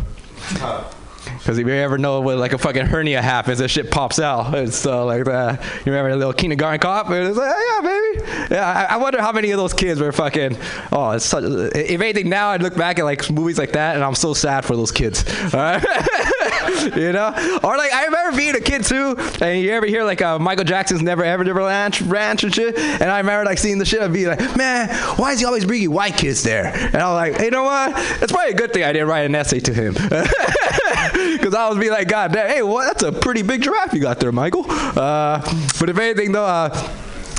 Because 1.43 1.57
if 1.57 1.67
you 1.67 1.73
ever 1.73 1.97
know 1.97 2.21
what 2.21 2.37
like 2.37 2.53
a 2.53 2.57
fucking 2.57 2.85
hernia 2.85 3.21
happens, 3.21 3.59
that 3.59 3.67
shit 3.67 3.91
pops 3.91 4.17
out. 4.17 4.69
So 4.69 5.05
like 5.05 5.25
that. 5.25 5.61
You 5.85 5.91
remember 5.91 6.09
a 6.11 6.15
little 6.15 6.31
kindergarten 6.31 6.79
cop? 6.79 7.09
And 7.09 7.27
it's 7.27 7.37
like, 7.37 7.53
yeah, 7.53 7.81
baby. 7.81 8.53
Yeah, 8.53 8.87
I, 8.89 8.93
I 8.93 8.97
wonder 8.97 9.21
how 9.21 9.33
many 9.33 9.51
of 9.51 9.57
those 9.57 9.73
kids 9.73 9.99
were 9.99 10.13
fucking. 10.13 10.57
Oh, 10.91 11.11
it's 11.11 11.25
such. 11.25 11.43
If 11.43 11.99
anything, 11.99 12.29
now 12.29 12.49
I 12.49 12.57
look 12.57 12.77
back 12.77 12.97
at 12.97 13.03
like 13.03 13.29
movies 13.29 13.57
like 13.57 13.73
that, 13.73 13.95
and 13.95 14.03
I'm 14.05 14.15
so 14.15 14.33
sad 14.33 14.63
for 14.63 14.77
those 14.77 14.91
kids. 14.91 15.25
All 15.53 15.59
right. 15.59 15.83
you 16.95 17.11
know, 17.11 17.59
or 17.63 17.77
like 17.77 17.93
I 17.93 18.05
remember 18.05 18.37
being 18.37 18.55
a 18.55 18.61
kid 18.61 18.85
too, 18.85 19.15
and 19.41 19.61
you 19.61 19.71
ever 19.71 19.85
hear 19.85 20.03
like 20.03 20.21
uh, 20.21 20.39
Michael 20.39 20.63
Jackson's 20.63 21.01
Never 21.01 21.25
Ever 21.25 21.43
Never 21.43 21.59
Ranch, 21.59 22.01
Ranch 22.01 22.43
and 22.43 22.53
shit, 22.53 22.77
and 22.77 23.03
I 23.03 23.17
remember 23.17 23.45
like 23.45 23.57
seeing 23.57 23.79
the 23.79 23.85
shit 23.85 24.01
and 24.01 24.13
being 24.13 24.27
like, 24.27 24.55
man, 24.55 24.89
why 25.17 25.33
is 25.33 25.39
he 25.39 25.45
always 25.45 25.65
bringing 25.65 25.91
white 25.91 26.15
kids 26.15 26.43
there? 26.43 26.67
And 26.67 26.95
I 26.95 27.11
was 27.11 27.15
like, 27.15 27.37
hey, 27.37 27.45
you 27.45 27.51
know 27.51 27.63
what? 27.63 27.91
It's 28.21 28.31
probably 28.31 28.51
a 28.53 28.55
good 28.55 28.73
thing 28.73 28.83
I 28.83 28.93
didn't 28.93 29.07
write 29.07 29.25
an 29.25 29.35
essay 29.35 29.59
to 29.59 29.73
him. 29.73 29.95
Because 31.33 31.55
I 31.55 31.67
was 31.67 31.77
be 31.77 31.89
like, 31.89 32.07
God 32.07 32.31
damn, 32.31 32.49
hey, 32.49 32.63
what? 32.63 32.85
That's 32.85 33.03
a 33.03 33.11
pretty 33.11 33.41
big 33.41 33.61
giraffe 33.61 33.93
you 33.93 33.99
got 33.99 34.19
there, 34.19 34.31
Michael. 34.31 34.65
Uh, 34.69 35.39
but 35.79 35.89
if 35.89 35.97
anything, 35.97 36.31
though, 36.31 36.45
uh, 36.45 36.69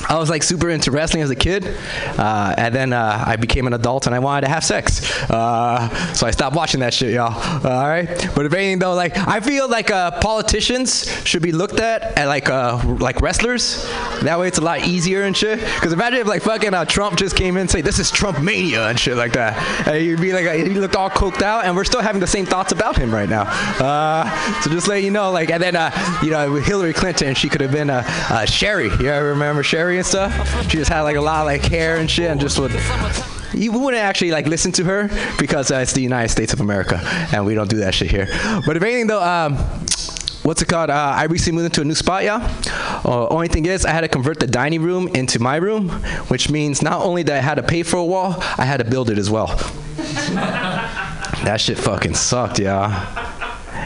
I 0.08 0.18
was 0.18 0.30
like 0.30 0.42
super 0.42 0.70
into 0.70 0.90
wrestling 0.90 1.22
as 1.22 1.30
a 1.30 1.36
kid, 1.36 1.66
uh, 2.18 2.54
and 2.56 2.74
then 2.74 2.92
uh, 2.92 3.24
I 3.26 3.36
became 3.36 3.66
an 3.66 3.72
adult 3.72 4.06
and 4.06 4.14
I 4.14 4.18
wanted 4.18 4.42
to 4.42 4.48
have 4.48 4.64
sex. 4.64 5.02
Uh, 5.30 5.88
so 6.14 6.26
I 6.26 6.30
stopped 6.30 6.56
watching 6.56 6.80
that 6.80 6.94
shit, 6.94 7.12
y'all. 7.12 7.34
All 7.66 7.88
right. 7.88 8.06
But 8.34 8.46
if 8.46 8.52
anything, 8.52 8.78
though, 8.78 8.94
like 8.94 9.16
I 9.16 9.40
feel 9.40 9.68
like 9.68 9.90
uh, 9.90 10.12
politicians 10.20 11.10
should 11.26 11.42
be 11.42 11.52
looked 11.52 11.80
at 11.80 12.18
at 12.18 12.26
like 12.26 12.48
uh, 12.50 12.80
like 12.98 13.20
wrestlers. 13.20 13.84
That 14.22 14.38
way, 14.38 14.48
it's 14.48 14.58
a 14.58 14.62
lot 14.62 14.86
easier 14.86 15.22
and 15.22 15.36
shit. 15.36 15.60
Because 15.60 15.92
imagine 15.92 16.20
if 16.20 16.26
like 16.26 16.42
fucking 16.42 16.74
uh, 16.74 16.84
Trump 16.84 17.18
just 17.18 17.36
came 17.36 17.56
in 17.56 17.62
and 17.62 17.70
say 17.70 17.80
this 17.80 17.98
is 17.98 18.10
Trump 18.10 18.40
mania 18.42 18.88
and 18.88 18.98
shit 18.98 19.16
like 19.16 19.32
that, 19.32 19.88
and 19.88 20.04
you'd 20.04 20.20
be 20.20 20.32
like 20.32 20.46
he 20.66 20.74
looked 20.74 20.96
all 20.96 21.10
coked 21.10 21.42
out, 21.42 21.64
and 21.64 21.74
we're 21.74 21.84
still 21.84 22.02
having 22.02 22.20
the 22.20 22.26
same 22.26 22.46
thoughts 22.46 22.72
about 22.72 22.96
him 22.96 23.12
right 23.12 23.28
now. 23.28 23.42
Uh, 23.80 24.60
so 24.60 24.70
just 24.70 24.88
let 24.88 25.02
you 25.02 25.10
know, 25.10 25.30
like, 25.30 25.50
and 25.50 25.62
then 25.62 25.76
uh, 25.76 25.90
you 26.22 26.30
know 26.30 26.54
Hillary 26.56 26.92
Clinton, 26.92 27.34
she 27.34 27.48
could 27.48 27.60
have 27.60 27.72
been 27.72 27.90
uh, 27.90 28.02
uh, 28.30 28.44
Sherri. 28.44 28.90
You 29.00 29.12
remember 29.12 29.62
Sherri 29.62 29.93
and 29.98 30.06
stuff? 30.06 30.70
She 30.70 30.78
just 30.78 30.90
had 30.90 31.02
like 31.02 31.16
a 31.16 31.20
lot 31.20 31.40
of 31.40 31.46
like 31.46 31.62
hair 31.62 31.96
and 31.96 32.10
shit, 32.10 32.30
and 32.30 32.40
just 32.40 32.58
would. 32.58 32.72
You 33.52 33.72
wouldn't 33.72 34.02
actually 34.02 34.32
like 34.32 34.46
listen 34.46 34.72
to 34.72 34.84
her 34.84 35.08
because 35.38 35.70
uh, 35.70 35.76
it's 35.76 35.92
the 35.92 36.02
United 36.02 36.28
States 36.28 36.52
of 36.52 36.60
America, 36.60 37.00
and 37.32 37.46
we 37.46 37.54
don't 37.54 37.70
do 37.70 37.78
that 37.78 37.94
shit 37.94 38.10
here. 38.10 38.26
But 38.66 38.76
if 38.76 38.82
anything, 38.82 39.06
though, 39.06 39.22
um, 39.22 39.54
what's 40.42 40.60
it 40.60 40.66
called? 40.66 40.90
Uh, 40.90 41.14
I 41.16 41.24
recently 41.24 41.62
moved 41.62 41.66
into 41.66 41.82
a 41.82 41.84
new 41.84 41.94
spot, 41.94 42.24
yeah. 42.24 42.52
Uh, 43.04 43.28
only 43.28 43.48
thing 43.48 43.66
is, 43.66 43.84
I 43.84 43.90
had 43.90 44.00
to 44.00 44.08
convert 44.08 44.40
the 44.40 44.46
dining 44.46 44.82
room 44.82 45.08
into 45.08 45.40
my 45.40 45.56
room, 45.56 45.88
which 46.28 46.50
means 46.50 46.82
not 46.82 47.02
only 47.02 47.22
that 47.24 47.36
I 47.36 47.40
had 47.40 47.54
to 47.56 47.62
pay 47.62 47.82
for 47.82 47.96
a 47.96 48.04
wall, 48.04 48.36
I 48.58 48.64
had 48.64 48.78
to 48.78 48.84
build 48.84 49.10
it 49.10 49.18
as 49.18 49.30
well. 49.30 49.46
that 51.44 51.60
shit 51.60 51.78
fucking 51.78 52.14
sucked, 52.14 52.58
yeah. 52.58 53.23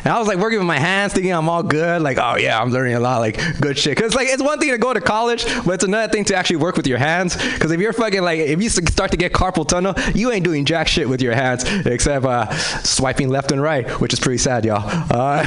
And 0.05 0.09
I 0.09 0.19
was 0.19 0.29
like 0.29 0.39
working 0.39 0.59
with 0.59 0.67
my 0.67 0.79
hands, 0.79 1.13
thinking 1.13 1.33
I'm 1.33 1.49
all 1.49 1.63
good. 1.63 2.03
Like, 2.03 2.19
oh 2.19 2.37
yeah, 2.37 2.61
I'm 2.61 2.71
learning 2.71 2.95
a 2.95 3.01
lot, 3.01 3.21
like 3.21 3.39
good 3.61 3.79
shit. 3.79 3.97
Cause 3.97 4.15
like 4.15 4.29
it's 4.29 4.43
one 4.43 4.59
thing 4.59 4.71
to 4.71 4.79
go 4.79 4.93
to 4.93 5.01
college, 5.01 5.45
but 5.65 5.75
it's 5.75 5.85
another 5.85 6.13
thing 6.13 6.25
to 6.27 6.37
actually 6.37 6.57
work 6.57 6.77
with 6.77 6.87
your 6.87 6.99
hands. 6.99 7.37
Cause 7.59 7.71
if 7.71 7.81
you're 7.81 7.93
fucking 7.93 8.23
like, 8.23 8.41
if 8.41 8.63
you 8.63 8.69
start 8.69 9.11
to 9.11 9.17
get 9.17 9.33
carpal 9.33 9.67
tunnel, 9.67 9.95
you 10.15 10.31
ain't 10.33 10.45
doing 10.45 10.65
jack 10.65 10.89
shit 10.89 11.09
with 11.09 11.21
your 11.23 11.35
hands 11.35 11.65
except 11.87 12.25
uh, 12.25 12.51
swiping 12.83 13.29
left 13.29 13.53
and 13.53 13.61
right, 13.61 13.89
which 14.01 14.13
is 14.13 14.21
pretty 14.21 14.39
sad, 14.39 14.65
y'all. 14.65 14.83
Uh, 15.11 15.45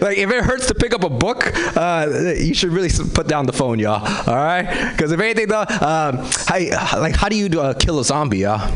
like 0.00 0.18
if 0.18 0.30
it 0.30 0.44
hurts 0.44 0.66
to 0.68 0.74
pick 0.74 0.94
up 0.94 1.04
a 1.04 1.10
book, 1.10 1.52
uh, 1.76 2.34
you 2.36 2.54
should 2.54 2.70
really 2.70 2.90
put 3.14 3.26
down 3.28 3.46
the 3.46 3.52
phone, 3.52 3.78
y'all. 3.78 4.04
All 4.28 4.36
right? 4.36 4.94
Cause 4.98 5.12
if 5.12 5.20
anything, 5.20 5.48
though, 5.48 5.60
um, 5.62 6.18
how, 6.46 7.00
like 7.00 7.16
how 7.16 7.28
do 7.28 7.36
you 7.36 7.60
uh, 7.60 7.74
kill 7.74 7.98
a 8.00 8.04
zombie, 8.04 8.38
y'all? 8.38 8.72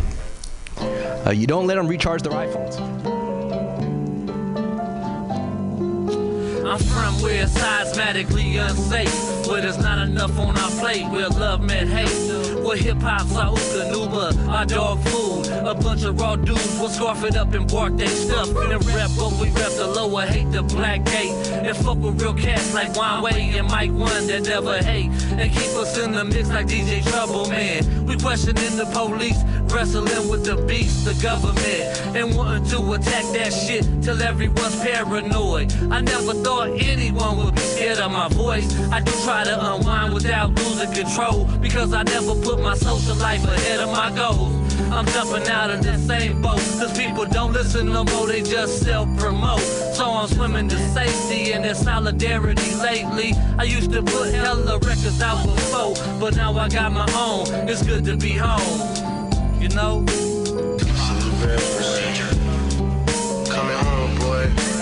Uh, 1.26 1.30
you 1.30 1.46
don't 1.46 1.66
let 1.66 1.76
them 1.76 1.86
recharge 1.86 2.22
their 2.22 2.32
iPhones. 2.32 3.03
I'm 6.74 6.80
from 6.80 7.22
where 7.22 7.44
it's 7.44 7.52
seismatically 7.52 8.58
unsafe. 8.58 9.46
Where 9.46 9.60
there's 9.60 9.78
not 9.78 10.08
enough 10.08 10.36
on 10.36 10.58
our 10.58 10.70
plate. 10.72 11.04
Where 11.08 11.28
love 11.28 11.62
met 11.62 11.86
hate. 11.86 12.64
Where 12.64 12.76
hip 12.76 12.96
hop's 13.00 13.36
our 13.36 13.52
Uka 13.52 13.92
Nuba, 13.92 14.48
our 14.48 14.66
dog 14.66 14.98
food. 15.04 15.46
A 15.48 15.72
bunch 15.72 16.02
of 16.02 16.18
raw 16.18 16.34
dudes 16.34 16.76
will 16.80 16.88
scarf 16.88 17.22
it 17.22 17.36
up 17.36 17.52
and 17.54 17.70
bark 17.70 17.96
they 17.96 18.06
stuff. 18.06 18.48
And 18.48 18.84
rep, 18.86 19.10
but 19.16 19.32
we 19.34 19.50
rep 19.50 19.70
the 19.76 19.86
lower, 19.86 20.22
hate 20.22 20.50
the 20.50 20.64
black 20.64 21.04
gate. 21.04 21.30
And 21.52 21.76
fuck 21.76 21.98
with 21.98 22.20
real 22.20 22.34
cats 22.34 22.74
like 22.74 22.96
Wine 22.96 23.22
Way 23.22 23.56
and 23.56 23.68
Mike 23.68 23.92
One 23.92 24.26
that 24.26 24.42
never 24.42 24.78
hate. 24.78 25.10
And 25.30 25.52
keep 25.52 25.76
us 25.76 25.96
in 25.96 26.10
the 26.10 26.24
mix 26.24 26.48
like 26.48 26.66
DJ 26.66 27.08
Trouble 27.08 27.48
Man. 27.48 28.06
We 28.06 28.16
questioning 28.16 28.76
the 28.76 28.86
police, 28.86 29.40
wrestling 29.72 30.28
with 30.28 30.44
the 30.44 30.56
beast, 30.66 31.04
the 31.04 31.14
government. 31.22 32.16
And 32.16 32.36
wanting 32.36 32.64
to 32.70 32.92
attack 32.94 33.24
that 33.34 33.52
shit 33.52 33.84
till 34.02 34.20
everyone's 34.20 34.76
paranoid. 34.80 35.72
I 35.90 36.00
never 36.00 36.34
thought 36.34 36.63
anyone 36.64 37.36
would 37.38 37.54
be 37.54 37.60
scared 37.60 37.98
of 37.98 38.10
my 38.10 38.28
voice. 38.28 38.66
I 38.90 39.00
do 39.00 39.12
try 39.24 39.44
to 39.44 39.74
unwind 39.74 40.14
without 40.14 40.50
losing 40.54 40.92
control 40.92 41.44
because 41.60 41.92
I 41.92 42.02
never 42.02 42.34
put 42.34 42.60
my 42.60 42.74
social 42.74 43.16
life 43.16 43.44
ahead 43.44 43.80
of 43.80 43.90
my 43.90 44.10
goals. 44.14 44.64
I'm 44.90 45.06
jumping 45.06 45.48
out 45.48 45.70
of 45.70 45.82
this 45.82 46.04
same 46.06 46.42
boat 46.42 46.58
Cause 46.78 46.96
people 46.96 47.24
don't 47.26 47.52
listen 47.52 47.86
no 47.86 48.04
more, 48.04 48.26
they 48.26 48.42
just 48.42 48.82
self-promote 48.82 49.60
So 49.60 50.04
I'm 50.04 50.28
swimming 50.28 50.68
to 50.68 50.78
safety 50.78 51.52
and 51.52 51.64
there's 51.64 51.78
solidarity 51.78 52.74
lately 52.76 53.34
I 53.58 53.64
used 53.64 53.92
to 53.92 54.02
put 54.02 54.34
hella 54.34 54.78
records 54.78 55.20
out 55.20 55.44
before 55.44 55.94
But 56.18 56.36
now 56.36 56.56
I 56.56 56.68
got 56.68 56.92
my 56.92 57.06
own, 57.16 57.68
it's 57.68 57.82
good 57.82 58.04
to 58.04 58.16
be 58.16 58.32
home 58.32 59.60
You 59.60 59.68
know? 59.68 60.02
This 60.02 61.10
is 61.10 61.24
very 61.42 61.56
procedure. 61.56 62.34
Coming 63.50 63.78
home, 63.78 64.18
boy. 64.18 64.73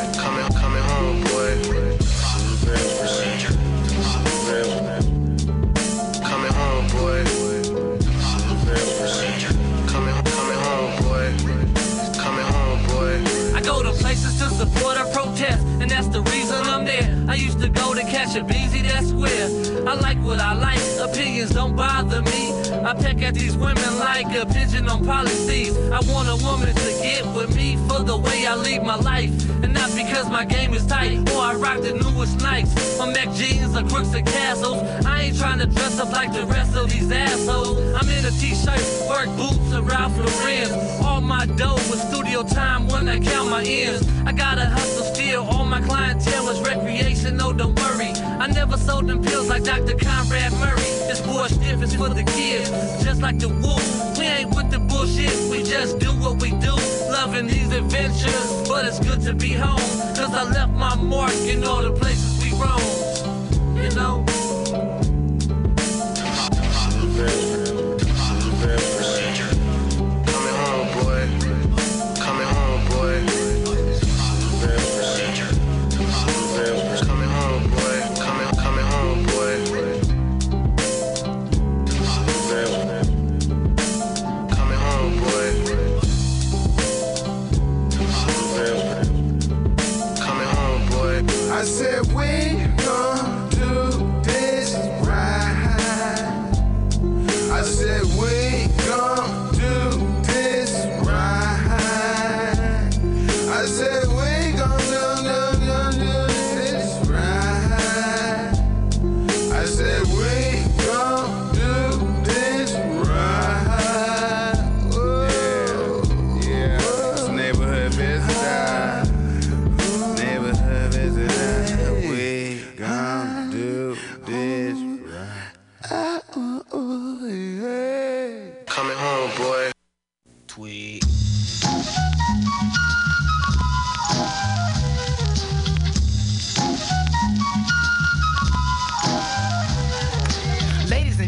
Support 14.62 14.97
or 14.97 15.06
protest, 15.12 15.66
and 15.80 15.90
that's 15.90 16.09
the 16.09 16.22
reason 16.22 16.56
I'm 16.62 16.84
there. 16.84 17.09
I 17.28 17.34
used 17.34 17.60
to 17.60 17.68
go 17.68 17.94
to 17.94 18.02
catch 18.02 18.36
a 18.36 18.44
busy 18.44 18.82
that 18.82 19.05
square. 19.05 19.48
I 19.89 19.94
like 19.94 20.18
what 20.18 20.39
I 20.39 20.52
like, 20.55 20.80
opinions 21.01 21.51
don't 21.51 21.74
bother 21.74 22.22
me. 22.22 22.61
I 22.85 22.95
peck 22.95 23.23
at 23.23 23.35
these 23.35 23.57
women 23.57 23.99
like 24.01 24.27
a 24.35 24.45
pigeon 24.45 24.89
on 24.89 25.05
policies. 25.05 25.77
I 25.91 26.01
want 26.13 26.29
a 26.29 26.37
woman 26.45 26.75
to 26.75 26.91
get 27.01 27.25
with 27.27 27.55
me 27.55 27.77
for 27.89 28.03
the 28.03 28.17
way 28.17 28.45
I 28.45 28.57
lead 28.57 28.83
my 28.83 28.97
life, 28.97 29.31
and 29.63 29.73
not 29.73 29.95
because 29.95 30.29
my 30.29 30.45
game 30.45 30.75
is 30.75 30.85
tight 30.87 31.31
or 31.31 31.39
I 31.39 31.55
rock 31.55 31.81
the 31.81 31.93
newest 31.93 32.41
nights. 32.41 32.99
My 32.99 33.07
Mac 33.07 33.33
jeans 33.35 33.77
or 33.77 33.85
crooks 33.85 34.13
and 34.15 34.27
castles. 34.27 34.83
I 35.07 35.23
ain't 35.23 35.39
trying 35.39 35.61
to 35.61 35.67
dress 35.67 36.01
up 36.01 36.11
like 36.11 36.33
the 36.33 36.45
rest 36.47 36.75
of 36.77 36.91
these 36.91 37.11
assholes. 37.13 37.79
I'm 37.95 38.09
in 38.09 38.25
a 38.25 38.31
t-shirt, 38.33 38.83
work 39.09 39.29
boots, 39.37 39.73
and 39.73 39.89
Ralph 39.89 40.17
Lauren. 40.19 41.05
All 41.05 41.21
my 41.21 41.47
dough 41.47 41.79
was 41.89 42.03
studio 42.03 42.43
time 42.43 42.89
when 42.89 43.09
I 43.09 43.21
count 43.21 43.49
my 43.49 43.63
ends. 43.63 44.09
I 44.27 44.33
gotta 44.33 44.65
hustle 44.65 45.05
still. 45.15 45.45
All 45.45 45.65
my 45.65 45.81
clientele 45.83 46.49
is 46.49 46.61
recreational. 46.61 47.53
Don't 47.53 47.79
worry. 47.79 48.13
I 48.43 48.49
never 48.49 48.77
sold 48.77 49.07
them 49.07 49.23
pills 49.23 49.49
like 49.49 49.63
Dr. 49.63 49.97
Conrad 49.97 50.53
Murray. 50.55 50.93
This 51.07 51.21
bush 51.21 51.53
difference 51.53 51.95
for 51.95 52.09
the 52.09 52.25
kids, 52.25 52.71
just 53.05 53.20
like 53.20 53.39
the 53.39 53.49
wolf. 53.49 54.19
We 54.19 54.24
ain't 54.27 54.55
with 54.55 54.70
the 54.70 54.78
bullshit. 54.78 55.32
We 55.51 55.62
just 55.62 55.99
do 55.99 56.09
what 56.20 56.40
we 56.40 56.51
do. 56.51 56.74
Loving 57.11 57.47
these 57.47 57.73
adventures, 57.73 58.69
but 58.69 58.86
it's 58.86 58.99
good 58.99 59.20
to 59.23 59.35
be 59.35 59.53
home. 59.53 59.78
Cause 60.16 60.35
I 60.35 60.44
left 60.44 60.73
my 60.73 60.94
mark 60.97 61.35
in 61.53 61.65
all 61.65 61.82
the 61.82 61.93
places 61.93 62.43
we 62.43 62.51
roam. 62.59 63.77
You 63.77 63.90
know? 63.94 64.24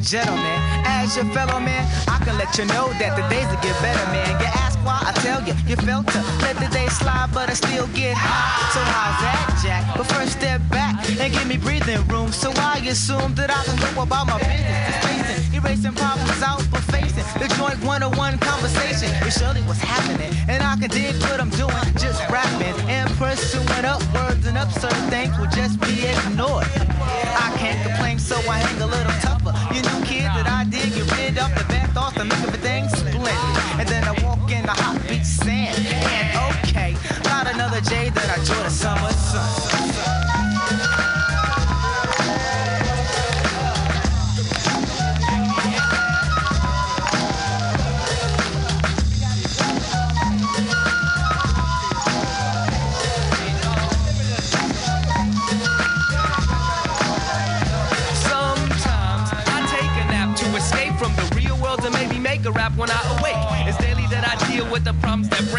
Gentlemen, 0.05 0.61
as 0.85 1.17
your 1.17 1.25
fellow 1.33 1.59
man, 1.59 1.81
I 2.07 2.23
can 2.23 2.37
let 2.37 2.59
you 2.59 2.67
know 2.67 2.93
that 3.01 3.17
the 3.17 3.25
days 3.33 3.49
will 3.49 3.63
get 3.65 3.73
better, 3.81 4.05
man. 4.13 4.39
You 4.39 4.47
ask 4.53 4.77
why, 4.85 5.01
I 5.01 5.13
tell 5.25 5.41
you, 5.49 5.55
you 5.67 5.77
felt 5.77 6.07
to 6.09 6.21
let 6.45 6.57
the 6.61 6.69
day 6.69 6.89
slide, 6.89 7.31
but 7.33 7.49
I 7.49 7.55
still 7.55 7.87
get 7.97 8.13
high. 8.15 8.69
So 8.69 8.81
how's 8.85 9.17
that, 9.25 9.61
Jack? 9.65 9.97
But 9.97 10.05
first 10.13 10.33
step 10.33 10.61
back 10.69 11.09
and 11.09 11.33
give 11.33 11.47
me 11.49 11.57
breathing 11.57 12.07
room, 12.09 12.33
so 12.33 12.53
I 12.57 12.85
assume 12.87 13.35
that 13.37 13.51
I 13.51 13.65
can 13.65 13.81
go 13.95 14.03
about 14.03 14.27
my 14.27 14.37
business. 14.39 15.24
Erasing 15.65 15.95
problems 15.95 16.43
out, 16.43 16.63
but 16.71 16.83
facing 16.93 17.25
the 17.41 17.49
joint 17.57 17.83
one-on-one 17.85 18.39
conversation. 18.39 19.09
It 19.25 19.33
surely 19.33 19.63
what's 19.63 19.81
happening, 19.81 20.31
and 20.47 20.63
I 20.63 20.77
can 20.77 20.91
dig 20.91 21.17
what 21.23 21.41
I'm 21.41 21.49
doing, 21.51 21.73
just 21.97 22.21
rapping 22.29 22.77
and 22.89 23.09
pursuing 23.17 23.85
upwards 23.85 24.45
and 24.47 24.59
absurd 24.59 24.93
things 25.09 25.33
will 25.39 25.49
just 25.49 25.81
be 25.81 26.05
ignored. 26.05 26.69
I 27.41 27.49
can't 27.57 27.81
complain, 27.87 28.19
so 28.19 28.37
I 28.45 28.59
hang 28.59 28.81
a 28.83 28.87
little 28.87 29.13
tougher. 29.25 29.55
You 29.75 29.81
new 29.81 30.05
kid 30.05 30.29
that 30.37 30.47
I 30.47 30.65
did 30.65 30.93
get 30.93 31.09
rid 31.17 31.39
of 31.39 31.49
the 31.57 31.65
bad 31.65 31.91
thoughts 31.97 32.17
to 32.17 32.25
make 32.25 32.43
everything 32.45 32.89
splendid. 32.91 33.81
And 33.81 33.89
then 33.89 34.05
I 34.05 34.13
walk 34.23 34.51
in 34.53 34.63
the 34.69 34.77
hot 34.77 35.01
beach 35.09 35.25
sand. 35.25 35.81
And 35.81 36.29
okay, 36.61 36.93
not 37.25 37.47
another 37.49 37.81
J 37.81 38.11
that 38.11 38.29
I 38.29 38.41
enjoy 38.41 38.63
the 38.63 38.71
summer 38.71 39.13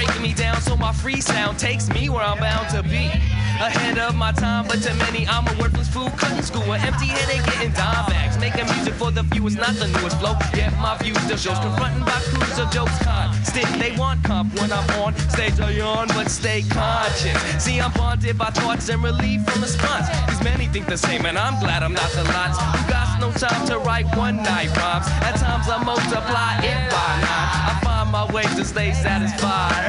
problems 0.05 0.07
that 0.07 0.21
break 0.21 0.21
me 0.21 0.33
down, 0.33 0.61
so 0.61 0.75
my 0.75 0.93
free 0.93 1.21
sound 1.21 1.59
takes 1.59 1.89
me 1.89 2.09
where 2.09 2.23
I'm 2.23 2.39
bound 2.39 2.69
to 2.69 2.83
be. 2.83 3.09
Ahead 3.55 3.97
of 3.97 4.15
my 4.15 4.31
time, 4.33 4.67
but 4.67 4.81
to 4.83 4.93
many 4.95 5.25
I'm 5.27 5.47
a 5.47 5.61
worthless 5.61 5.87
fool. 5.87 6.09
Cutting 6.17 6.41
school, 6.41 6.63
an 6.73 6.81
empty 6.81 7.07
headache, 7.07 7.45
getting 7.45 7.71
dime 7.71 8.05
bags. 8.07 8.37
Making 8.37 8.65
music 8.65 8.93
for 8.95 9.11
the 9.11 9.23
few 9.23 9.47
is 9.47 9.55
not 9.55 9.73
the 9.75 9.87
newest 9.87 10.19
flow. 10.19 10.35
Yet 10.53 10.73
my 10.79 10.97
views 10.97 11.17
still 11.21 11.37
shows 11.37 11.59
confronting 11.59 12.03
by 12.03 12.19
crews 12.27 12.59
of 12.59 12.69
jokes 12.71 12.97
con. 13.03 13.33
Still, 13.43 13.71
they 13.79 13.95
want 13.95 14.23
comp 14.23 14.53
when 14.59 14.71
I'm 14.73 14.89
on 15.01 15.15
stage. 15.29 15.59
I 15.59 15.71
yawn, 15.71 16.07
but 16.09 16.29
stay 16.29 16.63
conscious. 16.63 17.39
See, 17.63 17.79
I'm 17.79 17.93
bonded 17.93 18.37
by 18.37 18.49
thoughts 18.51 18.89
and 18.89 19.01
relief 19.01 19.45
from 19.45 19.61
response. 19.61 20.09
Cause 20.27 20.43
many 20.43 20.67
think 20.67 20.87
the 20.87 20.97
same, 20.97 21.25
and 21.25 21.37
I'm 21.37 21.57
glad 21.61 21.81
I'm 21.81 21.93
not 21.93 22.11
the. 22.11 22.25
Who 22.25 22.89
got 22.89 23.21
no 23.21 23.31
time 23.31 23.65
to 23.67 23.79
write 23.79 24.05
one 24.17 24.37
night 24.37 24.75
rhymes? 24.75 25.07
At 25.23 25.37
times 25.37 25.69
I 25.69 25.81
multiply 25.81 26.59
it 26.59 26.91
by 26.91 27.21
nine. 27.21 27.44
I 27.67 27.79
find 27.83 28.11
my 28.11 28.25
way 28.31 28.43
to 28.43 28.63
stay 28.63 28.93
satisfied. 28.93 29.83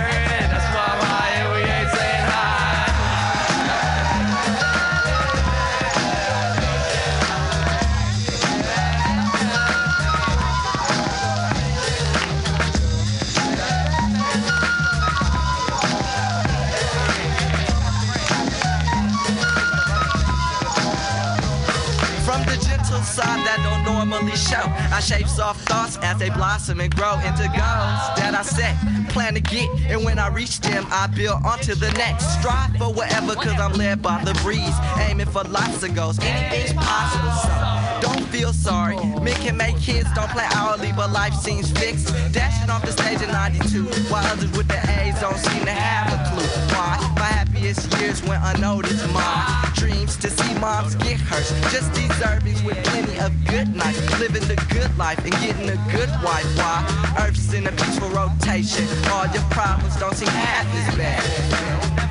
That's 0.51 0.69
why 0.75 0.85
I'm 0.93 1.01
high 1.05 1.33
and 1.41 1.49
we 1.53 1.61
ain't 1.77 1.91
saying 1.97 2.25
hi. 2.33 2.57
From 22.25 22.41
the 22.47 22.57
gentle 22.67 23.03
side 23.03 23.41
that 23.47 23.59
don't 23.63 23.85
normally 23.85 24.37
show, 24.37 24.65
I 24.97 25.01
shape 25.01 25.29
soft 25.29 25.56
thoughts 25.77 25.99
as 26.03 26.19
they 26.19 26.31
blossom 26.31 26.81
and 26.81 26.95
grow 26.95 27.15
into 27.21 27.45
goals 27.53 28.01
that 28.17 28.33
I 28.35 28.43
set, 28.43 28.75
plan 29.11 29.35
to 29.35 29.41
get, 29.41 29.69
and 29.91 30.05
when 30.05 30.19
I 30.19 30.29
reach 30.29 30.61
them, 30.61 30.87
I 30.91 31.07
build 31.07 31.45
onto 31.45 31.75
the 31.75 31.91
next. 31.93 32.25
Strive 32.39 32.75
for 32.79 32.93
whatever, 32.93 33.35
cause 33.35 33.61
I'm 33.61 33.75
led 33.75 34.01
by 34.01 34.25
the 34.25 34.33
breeze, 34.43 34.77
aiming 35.07 35.27
for 35.27 35.45
lots 35.45 35.83
of 35.83 35.95
goals. 35.95 36.19
Anything's 36.23 36.73
possible, 36.73 37.33
so 37.45 37.51
don't 38.01 38.25
feel 38.29 38.53
sorry. 38.55 38.97
Men 39.21 39.37
can 39.45 39.57
make 39.57 39.79
kids, 39.79 40.09
don't 40.15 40.31
play 40.31 40.49
hourly, 40.55 40.93
but 40.97 41.13
life 41.13 41.35
seems 41.35 41.71
fixed. 41.71 42.09
Dashing 42.33 42.71
off 42.71 42.83
the 42.83 42.93
stage 42.93 43.21
in 43.21 43.29
92, 43.29 43.85
while 44.09 44.25
others 44.33 44.51
with 44.57 44.69
the 44.69 44.81
A's 44.99 45.21
don't 45.21 45.37
seem 45.37 45.65
to 45.67 45.73
have 45.73 46.09
a 46.09 46.19
clue. 46.31 46.49
Why? 46.73 46.96
My 47.17 47.25
happiest 47.25 47.93
years 47.99 48.23
went 48.23 48.43
unnoticed. 48.45 49.13
My 49.13 49.73
dreams 49.75 50.17
to 50.19 50.31
see 50.31 50.55
moms 50.59 50.95
get 50.97 51.19
hurt. 51.21 51.47
Just 51.73 51.93
deserving 51.93 52.63
with 52.65 52.77
plenty 52.85 53.19
of 53.19 53.33
good 53.47 53.75
nights. 53.75 54.01
Living 54.21 54.47
the 54.49 54.57
good 54.71 54.97
life 54.97 55.19
and 55.25 55.33
getting 55.33 55.69
a 55.69 55.77
good 55.91 56.11
wife. 56.23 56.47
Why? 56.57 57.17
Earth's 57.21 57.53
in 57.53 57.67
a 57.67 57.73
peaceful 57.73 58.11
rotation. 58.11 58.87
All 59.11 59.27
your 59.29 59.43
problems 59.51 59.97
don't 59.97 60.15
seem 60.15 60.29
half 60.29 60.67
as 60.75 60.97
bad. 60.97 62.06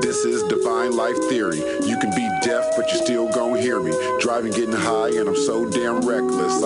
This 0.00 0.24
is 0.24 0.42
Divine 0.44 0.96
Life 0.96 1.18
Theory. 1.28 1.58
You 1.86 1.98
can 1.98 2.10
be 2.16 2.28
deaf, 2.42 2.64
but 2.76 2.90
you 2.90 2.98
still 2.98 3.28
gon' 3.28 3.58
hear 3.58 3.78
me. 3.80 3.92
Driving, 4.20 4.52
getting 4.52 4.72
high, 4.72 5.10
and 5.10 5.28
I'm 5.28 5.36
so 5.36 5.68
damn. 5.68 6.00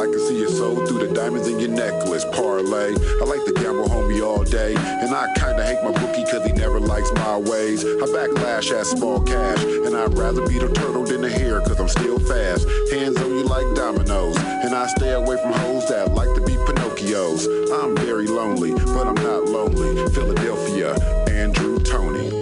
I 0.03 0.07
can 0.07 0.19
see 0.19 0.41
your 0.41 0.49
soul 0.49 0.85
through 0.85 1.07
the 1.07 1.15
diamonds 1.15 1.47
in 1.47 1.61
your 1.61 1.69
necklace. 1.69 2.25
Parlay. 2.33 2.97
I 3.21 3.25
like 3.25 3.45
to 3.45 3.53
gamble, 3.53 3.85
homie, 3.85 4.21
all 4.21 4.43
day. 4.43 4.75
And 4.75 5.15
I 5.15 5.33
kinda 5.35 5.63
hate 5.63 5.81
my 5.85 5.93
bookie 5.93 6.25
cause 6.25 6.45
he 6.45 6.51
never 6.51 6.81
likes 6.81 7.13
my 7.13 7.39
ways. 7.39 7.85
I 7.85 8.07
backlash 8.11 8.73
at 8.73 8.87
small 8.87 9.21
cash. 9.21 9.63
And 9.63 9.97
I'd 9.97 10.19
rather 10.19 10.45
be 10.45 10.59
the 10.59 10.73
turtle 10.73 11.05
than 11.05 11.21
the 11.21 11.31
hare 11.31 11.61
cause 11.61 11.79
I'm 11.79 11.89
still 11.89 12.19
fast. 12.19 12.67
Hands 12.91 13.17
on 13.17 13.31
you 13.31 13.45
like 13.45 13.77
dominoes. 13.77 14.37
And 14.39 14.75
I 14.75 14.89
stay 14.89 15.13
away 15.13 15.37
from 15.41 15.53
hoes 15.53 15.87
that 15.87 16.13
like 16.15 16.35
to 16.35 16.41
be 16.41 16.55
Pinocchios. 16.55 17.47
I'm 17.73 17.97
very 17.97 18.27
lonely, 18.27 18.73
but 18.73 19.07
I'm 19.07 19.15
not 19.15 19.45
lonely. 19.45 20.11
Philadelphia, 20.11 20.97
Andrew 21.29 21.79
Tony. 21.79 22.42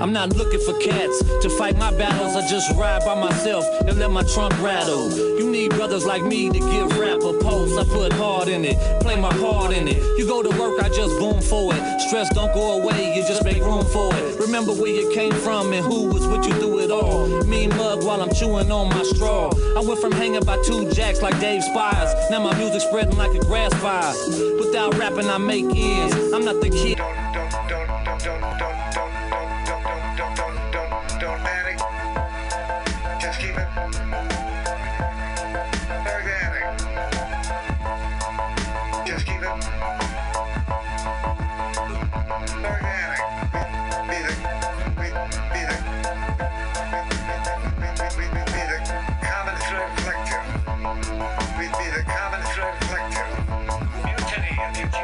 I'm 0.00 0.12
not 0.12 0.36
looking 0.36 0.60
for 0.60 0.78
cats 0.78 1.22
to 1.40 1.48
fight 1.48 1.78
my 1.78 1.90
battles. 1.96 2.36
I 2.36 2.46
just 2.46 2.70
ride 2.76 3.02
by 3.04 3.14
myself 3.18 3.64
and 3.86 3.98
let 3.98 4.10
my 4.10 4.22
trunk 4.24 4.52
rattle. 4.60 5.10
You 5.38 5.50
need 5.50 5.70
brothers 5.70 6.04
like 6.04 6.22
me 6.22 6.50
to 6.50 6.58
give 6.58 6.98
rap 6.98 7.22
a 7.22 7.32
pulse. 7.38 7.76
I 7.78 7.84
put 7.84 8.12
hard 8.12 8.48
in 8.48 8.64
it, 8.64 8.76
play 9.00 9.18
my 9.18 9.30
part 9.38 9.72
in 9.72 9.88
it. 9.88 9.96
You 10.18 10.26
go 10.26 10.42
to 10.42 10.50
work, 10.60 10.82
I 10.82 10.88
just 10.90 11.18
boom 11.18 11.40
for 11.40 11.74
it. 11.74 12.00
Stress 12.02 12.28
don't 12.34 12.52
go 12.52 12.82
away, 12.82 13.16
you 13.16 13.22
just 13.22 13.42
make 13.44 13.62
room 13.62 13.84
for 13.86 14.14
it. 14.14 14.38
Remember 14.38 14.72
where 14.72 14.90
you 14.90 15.10
came 15.14 15.32
from 15.32 15.72
and 15.72 15.84
who 15.84 16.08
was 16.08 16.26
with 16.26 16.46
you 16.46 16.52
through 16.60 16.80
it 16.80 16.90
all. 16.90 17.26
Mean 17.44 17.70
mug 17.70 18.04
while 18.04 18.20
I'm 18.20 18.32
chewing 18.34 18.70
on 18.70 18.90
my 18.90 19.02
straw. 19.02 19.50
I 19.76 19.80
went 19.80 20.00
from 20.00 20.12
hanging 20.12 20.44
by 20.44 20.62
two 20.62 20.90
jacks 20.90 21.22
like 21.22 21.40
Dave 21.40 21.64
Spires. 21.64 22.12
Now 22.30 22.42
my 22.42 22.56
music 22.58 22.82
spreading 22.82 23.16
like 23.16 23.34
a 23.34 23.40
grass 23.40 23.72
fire. 23.80 24.14
Without 24.58 24.96
rapping, 24.98 25.26
I 25.26 25.38
make 25.38 25.64
ends. 25.64 26.14
I'm 26.34 26.44
not 26.44 26.60
the 26.60 26.68
kid. 26.68 27.05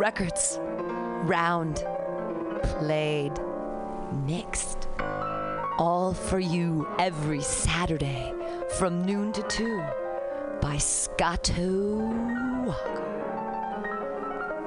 Records, 0.00 0.58
round, 1.24 1.84
played, 2.62 3.32
mixed. 4.24 4.88
All 5.76 6.14
for 6.14 6.38
you 6.38 6.88
every 6.98 7.42
Saturday 7.42 8.32
from 8.78 9.04
noon 9.04 9.30
to 9.32 9.42
2 9.42 9.82
by 10.62 10.78
Scotto 10.78 11.98
Walker. 12.64 13.02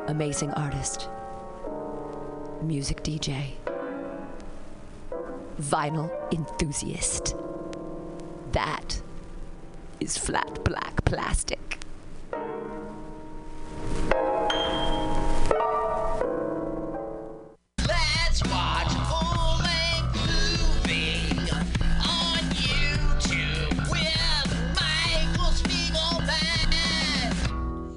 Amazing 0.08 0.52
artist, 0.52 1.10
music 2.62 3.02
DJ, 3.02 3.54
vinyl 5.60 6.12
enthusiast. 6.32 7.36
That 8.52 9.02
is 10.00 10.16
flat 10.16 10.64
black 10.64 11.04
plastic. 11.06 11.83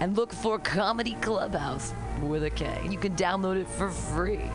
and 0.00 0.16
look 0.16 0.32
for 0.32 0.58
Comedy 0.58 1.14
Clubhouse 1.20 1.92
with 2.22 2.44
a 2.44 2.50
K. 2.50 2.80
You 2.88 2.98
can 2.98 3.14
download 3.14 3.60
it 3.60 3.68
for 3.68 3.90
free. 3.90 4.50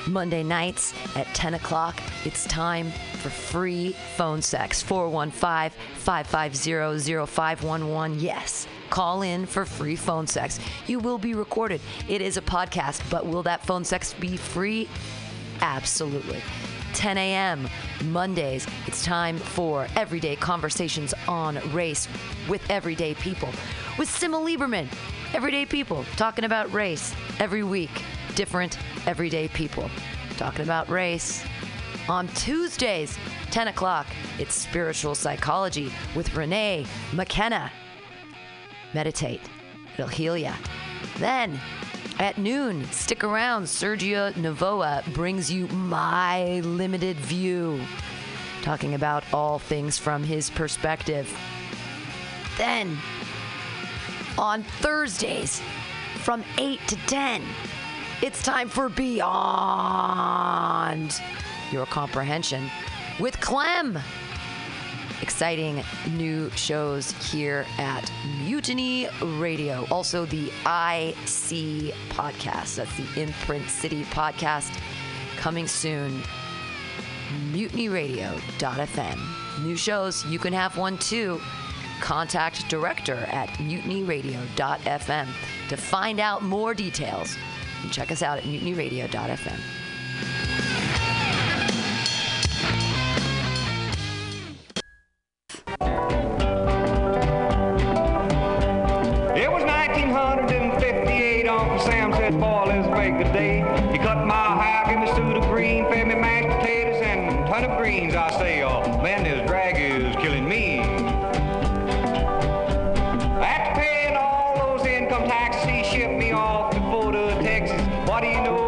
Monday 0.08 0.44
nights 0.44 0.94
at 1.16 1.26
10 1.34 1.56
o'clock, 1.56 2.00
it's 2.26 2.46
time 2.46 2.92
for 3.14 3.30
free 3.30 3.94
phone 4.18 4.42
sex. 4.42 4.82
415 4.82 5.72
550 5.96 7.26
0511. 7.26 8.20
Yes, 8.20 8.68
call 8.90 9.24
in 9.24 9.46
for 9.46 9.66
free 9.66 9.96
phone 9.96 10.28
sex. 10.28 10.60
You 10.86 11.00
will 11.00 11.18
be 11.18 11.34
recorded. 11.34 11.82
It 12.08 12.22
is 12.22 12.38
a 12.38 12.42
podcast, 12.42 13.10
but 13.10 13.26
will 13.26 13.44
that 13.44 13.66
phone 13.66 13.84
sex 13.84 14.14
be 14.14 14.38
free? 14.38 14.88
Absolutely. 15.62 16.42
10 16.96 17.18
a.m. 17.18 17.68
Mondays, 18.06 18.66
it's 18.88 19.04
time 19.04 19.38
for 19.38 19.86
everyday 19.98 20.36
conversations 20.36 21.14
on 21.28 21.60
race 21.74 22.08
with 22.48 22.68
everyday 22.70 23.14
people. 23.16 23.50
With 24.00 24.08
Sima 24.08 24.42
Lieberman, 24.44 24.88
everyday 25.34 25.66
people 25.66 26.06
talking 26.16 26.46
about 26.46 26.72
race 26.72 27.14
every 27.40 27.64
week. 27.64 27.92
Different 28.36 28.80
everyday 29.06 29.50
people 29.50 29.90
talking 30.38 30.64
about 30.64 30.90
race. 30.90 31.44
On 32.08 32.28
Tuesdays, 32.30 33.18
10 33.52 33.68
o'clock, 33.68 34.08
it's 34.40 34.56
spiritual 34.56 35.16
psychology 35.16 35.92
with 36.16 36.34
Renee 36.34 36.86
McKenna. 37.14 37.72
Meditate, 38.94 39.42
it'll 39.96 40.08
heal 40.08 40.38
you. 40.38 40.54
Then 41.18 41.60
at 42.20 42.38
noon, 42.38 42.86
stick 42.92 43.24
around. 43.24 43.64
Sergio 43.64 44.32
Navoa 44.34 45.06
brings 45.14 45.52
you 45.52 45.68
My 45.68 46.60
Limited 46.62 47.18
View, 47.18 47.82
talking 48.62 48.94
about 48.94 49.24
all 49.34 49.60
things 49.60 49.98
from 49.98 50.24
his 50.24 50.50
perspective. 50.50 51.32
Then, 52.58 52.98
on 54.38 54.64
Thursdays, 54.64 55.62
from 56.18 56.44
8 56.58 56.80
to 56.88 56.96
10, 57.08 57.44
it's 58.22 58.42
time 58.42 58.70
for 58.70 58.90
Beyond 58.90 59.32
Your 61.72 61.86
Comprehension 61.86 62.70
with 63.20 63.40
Clem 63.42 64.00
exciting 65.22 65.84
new 66.12 66.50
shows 66.52 67.12
here 67.32 67.66
at 67.78 68.12
Mutiny 68.44 69.08
Radio. 69.22 69.86
Also, 69.92 70.26
the 70.26 70.48
IC 70.48 71.94
podcast. 72.10 72.76
That's 72.76 72.98
the 72.98 73.22
Imprint 73.22 73.70
City 73.70 74.04
podcast 74.06 74.78
coming 75.38 75.68
soon. 75.68 76.22
MutinyRadio.fm. 77.52 79.64
New 79.64 79.76
shows, 79.76 80.26
you 80.26 80.40
can 80.40 80.54
have 80.54 80.78
one 80.78 80.98
too. 80.98 81.40
Contact 82.02 82.68
director 82.70 83.28
at 83.32 83.50
mutinyradio.fm 83.60 85.28
to 85.70 85.78
find 85.78 86.20
out 86.20 86.44
more 86.44 86.74
details. 86.74 87.38
And 87.82 87.92
check 87.92 88.12
us 88.12 88.22
out 88.22 88.38
at 88.38 88.44
mutinyradio.fm. 88.44 90.75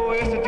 do 0.08 0.47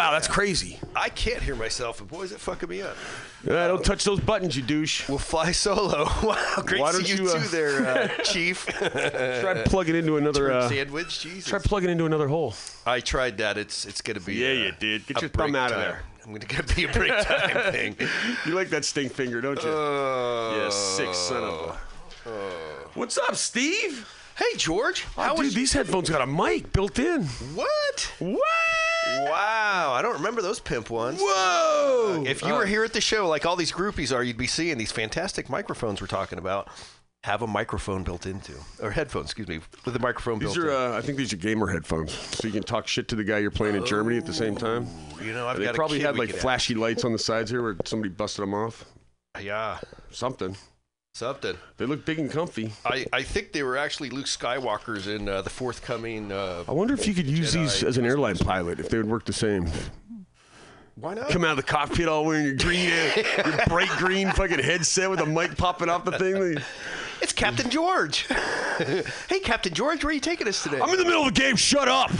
Wow, 0.00 0.12
that's 0.12 0.28
crazy. 0.28 0.78
I 0.96 1.10
can't 1.10 1.42
hear 1.42 1.54
myself, 1.54 2.00
and 2.00 2.08
boy, 2.08 2.22
is 2.22 2.32
it 2.32 2.40
fucking 2.40 2.70
me 2.70 2.80
up. 2.80 2.96
Uh, 3.46 3.68
don't 3.68 3.84
touch 3.84 4.02
those 4.04 4.18
buttons, 4.18 4.56
you 4.56 4.62
douche. 4.62 5.06
We'll 5.10 5.18
fly 5.18 5.52
solo. 5.52 6.06
Wow, 6.22 6.62
great 6.64 6.80
Why 6.80 6.92
to 6.92 6.96
don't 6.98 7.06
see 7.06 7.16
you, 7.16 7.24
you, 7.24 7.30
uh, 7.30 7.42
too 7.42 7.48
there, 7.48 7.86
uh, 7.86 8.08
Chief. 8.24 8.64
Try 8.66 9.62
plugging 9.66 9.94
into 9.94 10.16
another 10.16 10.52
uh, 10.52 10.68
sandwich. 10.70 11.20
Jesus. 11.20 11.50
Try 11.50 11.58
plugging 11.58 11.90
into 11.90 12.06
another 12.06 12.28
hole. 12.28 12.54
I 12.86 13.00
tried 13.00 13.36
that. 13.38 13.58
It's 13.58 13.84
it's 13.84 14.00
gonna 14.00 14.20
be. 14.20 14.36
Yeah, 14.36 14.48
uh, 14.48 14.52
you 14.52 14.72
did. 14.80 15.06
Get 15.06 15.20
your 15.20 15.28
thumb 15.28 15.54
out 15.54 15.70
of 15.70 15.76
time. 15.76 15.80
there. 15.86 16.02
I'm 16.24 16.32
gonna 16.32 16.46
get 16.46 16.74
be 16.74 16.84
a 16.84 16.88
break 16.92 17.12
time 17.26 17.72
thing. 17.72 17.96
You 18.46 18.54
like 18.54 18.70
that 18.70 18.86
stink 18.86 19.12
finger, 19.12 19.42
don't 19.42 19.62
you? 19.62 19.68
Uh, 19.68 20.56
yeah, 20.56 20.70
sick 20.70 21.12
son 21.14 21.44
of 21.44 21.76
a. 22.26 22.30
What's 22.94 23.18
up, 23.18 23.36
Steve? 23.36 24.08
Hey, 24.38 24.56
George. 24.56 25.04
Oh, 25.18 25.22
How 25.22 25.34
dude, 25.34 25.44
was- 25.46 25.54
these 25.54 25.74
headphones 25.74 26.08
got 26.08 26.22
a 26.22 26.26
mic 26.26 26.72
built 26.72 26.98
in. 26.98 27.24
What? 27.54 28.12
What? 28.18 28.40
Wow, 29.06 29.92
I 29.94 30.02
don't 30.02 30.14
remember 30.14 30.42
those 30.42 30.60
pimp 30.60 30.90
ones. 30.90 31.18
Whoa! 31.20 32.22
If 32.26 32.42
you 32.42 32.54
Uh, 32.54 32.58
were 32.58 32.66
here 32.66 32.84
at 32.84 32.92
the 32.92 33.00
show, 33.00 33.28
like 33.28 33.46
all 33.46 33.56
these 33.56 33.72
groupies 33.72 34.14
are, 34.14 34.22
you'd 34.22 34.36
be 34.36 34.46
seeing 34.46 34.78
these 34.78 34.92
fantastic 34.92 35.48
microphones 35.48 36.00
we're 36.00 36.06
talking 36.06 36.38
about. 36.38 36.68
Have 37.24 37.42
a 37.42 37.46
microphone 37.46 38.02
built 38.02 38.24
into, 38.24 38.54
or 38.80 38.90
headphones, 38.92 39.26
excuse 39.26 39.46
me, 39.46 39.60
with 39.84 39.94
a 39.94 39.98
microphone 39.98 40.38
These 40.38 40.54
built 40.54 40.66
are, 40.66 40.70
in. 40.70 40.92
uh, 40.94 40.96
I 40.96 41.02
think 41.02 41.18
these 41.18 41.32
are 41.34 41.36
gamer 41.36 41.66
headphones, 41.66 42.12
so 42.12 42.46
you 42.46 42.52
can 42.52 42.62
talk 42.62 42.88
shit 42.88 43.08
to 43.08 43.14
the 43.16 43.24
guy 43.24 43.38
you're 43.38 43.50
playing 43.50 43.74
in 43.76 43.84
Germany 43.84 44.16
at 44.16 44.24
the 44.24 44.32
same 44.32 44.56
time. 44.56 44.86
You 45.22 45.34
know, 45.34 45.46
I've 45.46 45.58
they 45.58 45.64
got 45.64 45.74
a 45.74 45.76
probably 45.76 45.98
kid 45.98 46.06
had 46.06 46.14
we 46.14 46.20
like 46.20 46.30
could 46.30 46.40
flashy 46.40 46.74
lights 46.74 47.04
on 47.04 47.12
the 47.12 47.18
sides 47.18 47.50
here 47.50 47.62
where 47.62 47.76
somebody 47.84 48.08
busted 48.10 48.42
them 48.42 48.54
off. 48.54 48.86
Yeah, 49.38 49.78
Something. 50.10 50.56
Something. 51.12 51.56
They 51.76 51.86
look 51.86 52.04
big 52.04 52.18
and 52.18 52.30
comfy. 52.30 52.72
I, 52.84 53.06
I 53.12 53.22
think 53.22 53.52
they 53.52 53.62
were 53.62 53.76
actually 53.76 54.10
Luke 54.10 54.26
Skywalker's 54.26 55.06
in 55.06 55.28
uh, 55.28 55.42
the 55.42 55.50
forthcoming. 55.50 56.32
Uh, 56.32 56.64
I 56.68 56.72
wonder 56.72 56.94
if 56.94 57.06
you 57.06 57.14
could 57.14 57.26
use 57.26 57.54
Jedi. 57.54 57.60
these 57.60 57.84
as 57.84 57.98
an 57.98 58.06
airline 58.06 58.36
pilot, 58.36 58.80
if 58.80 58.88
they 58.88 58.96
would 58.96 59.08
work 59.08 59.24
the 59.24 59.32
same. 59.32 59.68
Why 60.96 61.14
not? 61.14 61.30
Come 61.30 61.44
out 61.44 61.52
of 61.52 61.56
the 61.56 61.62
cockpit 61.62 62.08
all 62.08 62.24
wearing 62.24 62.44
your 62.44 62.56
green, 62.56 62.90
your 63.44 63.66
bright 63.66 63.88
green 63.98 64.30
fucking 64.32 64.58
headset 64.58 65.10
with 65.10 65.20
a 65.20 65.26
mic 65.26 65.56
popping 65.56 65.88
off 65.88 66.04
the 66.04 66.12
thing. 66.18 66.58
It's 67.22 67.34
Captain 67.34 67.68
George. 67.68 68.26
hey, 69.28 69.40
Captain 69.40 69.74
George, 69.74 70.02
where 70.02 70.10
are 70.10 70.14
you 70.14 70.20
taking 70.20 70.48
us 70.48 70.62
today? 70.62 70.80
I'm 70.80 70.88
in 70.88 70.96
the 70.96 71.04
middle 71.04 71.20
of 71.20 71.28
a 71.28 71.32
game. 71.32 71.54
Shut 71.54 71.86
up. 71.86 72.10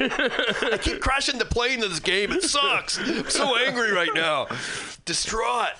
I 0.00 0.78
keep 0.80 1.02
crashing 1.02 1.36
the 1.38 1.44
plane 1.44 1.82
in 1.84 1.90
this 1.90 2.00
game. 2.00 2.32
It 2.32 2.42
sucks. 2.42 2.98
I'm 2.98 3.28
so 3.28 3.54
angry 3.58 3.92
right 3.92 4.14
now. 4.14 4.46
Distraught. 5.04 5.72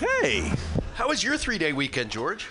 Hey, 0.00 0.50
How 0.94 1.08
was 1.08 1.22
your 1.22 1.36
three 1.36 1.58
day 1.58 1.72
weekend, 1.72 2.10
George? 2.10 2.48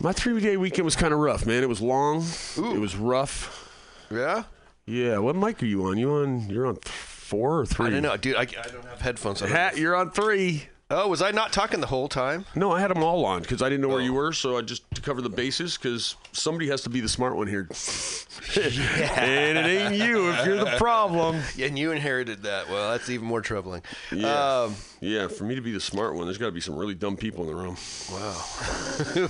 my 0.00 0.12
three-day 0.12 0.56
weekend 0.56 0.84
was 0.84 0.96
kind 0.96 1.14
of 1.14 1.20
rough, 1.20 1.46
man. 1.46 1.62
It 1.62 1.68
was 1.68 1.80
long. 1.80 2.26
It 2.56 2.80
was 2.80 2.96
rough. 2.96 3.70
Yeah? 4.10 4.42
Yeah. 4.86 5.18
What 5.18 5.36
mic 5.36 5.62
are 5.62 5.66
you 5.66 5.84
on? 5.86 5.96
You 5.98 6.10
on? 6.14 6.50
You're 6.50 6.66
on 6.66 6.76
four 6.82 7.60
or 7.60 7.66
three? 7.66 7.86
I 7.86 7.90
don't 7.90 8.02
know, 8.02 8.16
dude. 8.16 8.34
I, 8.36 8.40
I 8.42 8.44
don't 8.44 8.84
have 8.84 9.00
headphones. 9.00 9.40
I 9.40 9.46
don't 9.46 9.54
Hat, 9.56 9.78
you're 9.78 9.94
on 9.96 10.10
three. 10.10 10.64
Oh, 10.96 11.08
was 11.08 11.20
I 11.20 11.32
not 11.32 11.52
talking 11.52 11.80
the 11.80 11.88
whole 11.88 12.06
time? 12.08 12.44
No, 12.54 12.70
I 12.70 12.80
had 12.80 12.88
them 12.90 13.02
all 13.02 13.24
on 13.24 13.42
because 13.42 13.62
I 13.62 13.68
didn't 13.68 13.80
know 13.82 13.88
where 13.88 14.00
you 14.00 14.12
Oh. 14.12 14.16
were, 14.16 14.32
so 14.32 14.56
I 14.56 14.62
just 14.62 14.82
to 14.94 15.00
cover 15.00 15.20
the 15.20 15.28
bases 15.28 15.76
because 15.76 16.14
somebody 16.32 16.68
has 16.68 16.82
to 16.82 16.88
be 16.90 17.00
the 17.00 17.08
smart 17.08 17.34
one 17.36 17.48
here. 17.48 17.68
and 18.56 19.58
it 19.58 19.66
ain't 19.66 19.94
you 19.96 20.30
if 20.30 20.46
you're 20.46 20.56
the 20.58 20.76
problem. 20.78 21.40
And 21.60 21.78
you 21.78 21.90
inherited 21.92 22.42
that. 22.44 22.68
Well, 22.68 22.92
that's 22.92 23.08
even 23.10 23.26
more 23.26 23.40
troubling. 23.40 23.82
Yeah. 24.12 24.60
Um, 24.62 24.76
yeah, 25.00 25.26
for 25.28 25.44
me 25.44 25.54
to 25.56 25.60
be 25.60 25.72
the 25.72 25.80
smart 25.80 26.14
one, 26.14 26.26
there's 26.26 26.38
got 26.38 26.46
to 26.46 26.52
be 26.52 26.60
some 26.60 26.76
really 26.76 26.94
dumb 26.94 27.16
people 27.16 27.42
in 27.42 27.48
the 27.48 27.56
room. 27.56 27.76
wow. 28.12 28.44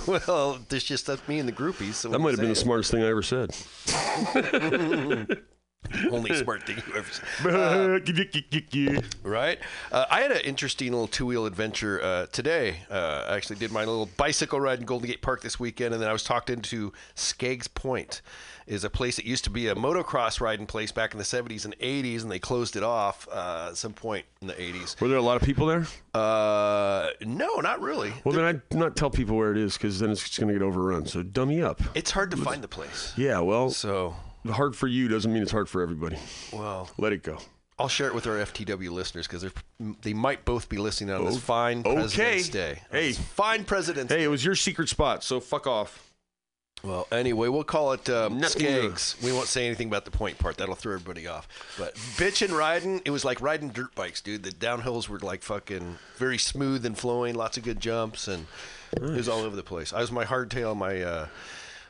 well, 0.27 0.59
there's 0.69 0.83
just 0.83 1.07
that's 1.07 1.25
me 1.27 1.39
and 1.39 1.47
the 1.49 1.53
groupies. 1.53 1.93
So 1.95 2.09
That 2.09 2.19
might 2.19 2.31
have 2.31 2.39
been 2.39 2.49
the 2.49 2.55
smartest 2.55 2.91
thing 2.91 3.01
I 3.03 3.07
ever 3.09 3.23
said. 3.23 3.55
Only 6.11 6.33
smart 6.43 6.63
thing 6.63 6.77
you 6.87 6.93
ever 6.95 7.09
said. 7.11 7.25
Uh, 7.55 7.99
right? 9.23 9.59
Uh, 9.91 10.05
I 10.09 10.21
had 10.21 10.31
an 10.31 10.41
interesting 10.41 10.91
little 10.91 11.07
two 11.07 11.25
wheel 11.25 11.45
adventure 11.45 12.01
uh, 12.01 12.25
today. 12.27 12.77
Uh, 12.89 13.25
I 13.27 13.35
actually 13.35 13.57
did 13.57 13.71
my 13.71 13.81
little 13.81 14.09
bicycle 14.17 14.59
ride 14.59 14.79
in 14.79 14.85
Golden 14.85 15.07
Gate 15.07 15.21
Park 15.21 15.41
this 15.41 15.59
weekend, 15.59 15.93
and 15.93 16.01
then 16.01 16.09
I 16.09 16.13
was 16.13 16.23
talked 16.23 16.49
into 16.49 16.93
Skaggs 17.15 17.67
Point. 17.67 18.21
Is 18.67 18.83
a 18.83 18.89
place 18.89 19.17
that 19.17 19.25
used 19.25 19.43
to 19.43 19.51
be 19.51 19.67
a 19.67 19.75
motocross 19.75 20.41
riding 20.41 20.65
place 20.65 20.91
back 20.91 21.13
in 21.13 21.19
the 21.19 21.23
70s 21.23 21.65
and 21.65 21.77
80s, 21.77 22.23
and 22.23 22.31
they 22.31 22.39
closed 22.39 22.75
it 22.75 22.81
off 22.81 23.27
uh, 23.31 23.67
at 23.69 23.77
some 23.77 23.93
point 23.93 24.25
in 24.41 24.47
the 24.47 24.55
80s. 24.55 24.99
Were 24.99 25.07
there 25.07 25.19
a 25.19 25.21
lot 25.21 25.39
of 25.39 25.43
people 25.43 25.67
there? 25.67 25.85
Uh, 26.15 27.09
no, 27.21 27.57
not 27.57 27.79
really. 27.79 28.11
Well, 28.23 28.33
then 28.33 28.43
I'd 28.43 28.61
not 28.73 28.95
tell 28.95 29.11
people 29.11 29.37
where 29.37 29.51
it 29.51 29.57
is 29.57 29.73
because 29.77 29.99
then 29.99 30.09
it's 30.09 30.23
just 30.23 30.39
going 30.39 30.51
to 30.51 30.57
get 30.59 30.65
overrun. 30.65 31.05
So 31.05 31.21
dummy 31.21 31.61
up. 31.61 31.79
It's 31.93 32.09
hard 32.09 32.31
to 32.31 32.37
find 32.37 32.63
the 32.63 32.67
place. 32.67 33.13
Yeah, 33.15 33.39
well, 33.41 33.69
So, 33.69 34.15
hard 34.49 34.75
for 34.75 34.87
you 34.87 35.07
doesn't 35.07 35.31
mean 35.31 35.41
it's 35.43 35.51
hard 35.51 35.69
for 35.69 35.81
everybody. 35.81 36.17
well, 36.53 36.89
Let 36.97 37.13
it 37.13 37.23
go. 37.23 37.39
I'll 37.77 37.89
share 37.89 38.07
it 38.07 38.15
with 38.15 38.25
our 38.25 38.35
FTW 38.37 38.89
listeners 38.91 39.27
because 39.27 39.45
they 40.01 40.13
might 40.13 40.45
both 40.45 40.69
be 40.69 40.77
listening 40.77 41.13
on 41.13 41.25
this 41.25 41.35
Oh, 41.35 41.39
fine 41.39 41.79
okay. 41.79 41.93
President's 41.95 42.49
Day. 42.49 42.81
Hey. 42.89 43.07
this 43.09 43.17
fine 43.19 43.65
President's 43.65 44.13
Hey, 44.13 44.23
it 44.23 44.27
was 44.29 44.45
your 44.45 44.55
secret 44.55 44.87
spot, 44.87 45.23
so 45.25 45.41
fuck 45.41 45.67
off. 45.67 46.01
Well, 46.83 47.07
anyway, 47.11 47.47
we'll 47.49 47.63
call 47.63 47.93
it 47.93 48.07
um, 48.09 48.41
Skaggs. 48.43 49.15
We 49.23 49.31
won't 49.33 49.47
say 49.47 49.65
anything 49.65 49.87
about 49.87 50.05
the 50.05 50.11
point 50.11 50.37
part. 50.37 50.57
That'll 50.57 50.75
throw 50.75 50.93
everybody 50.93 51.25
off. 51.27 51.47
But 51.77 51.95
bitchin' 51.95 52.55
riding, 52.55 53.01
it 53.05 53.09
was 53.09 53.25
like 53.25 53.41
riding 53.41 53.69
dirt 53.69 53.93
bikes, 53.95 54.21
dude. 54.21 54.43
The 54.43 54.51
downhills 54.51 55.09
were 55.09 55.19
like 55.19 55.41
fucking 55.41 55.97
very 56.17 56.37
smooth 56.37 56.85
and 56.85 56.97
flowing, 56.97 57.33
lots 57.35 57.57
of 57.57 57.63
good 57.63 57.79
jumps, 57.79 58.27
and 58.27 58.45
it 58.93 59.01
was 59.01 59.27
all 59.27 59.39
over 59.41 59.55
the 59.55 59.63
place. 59.63 59.91
I 59.93 59.99
was 59.99 60.11
my 60.11 60.23
hardtail, 60.25 60.77
my. 60.77 61.01
Uh, 61.01 61.27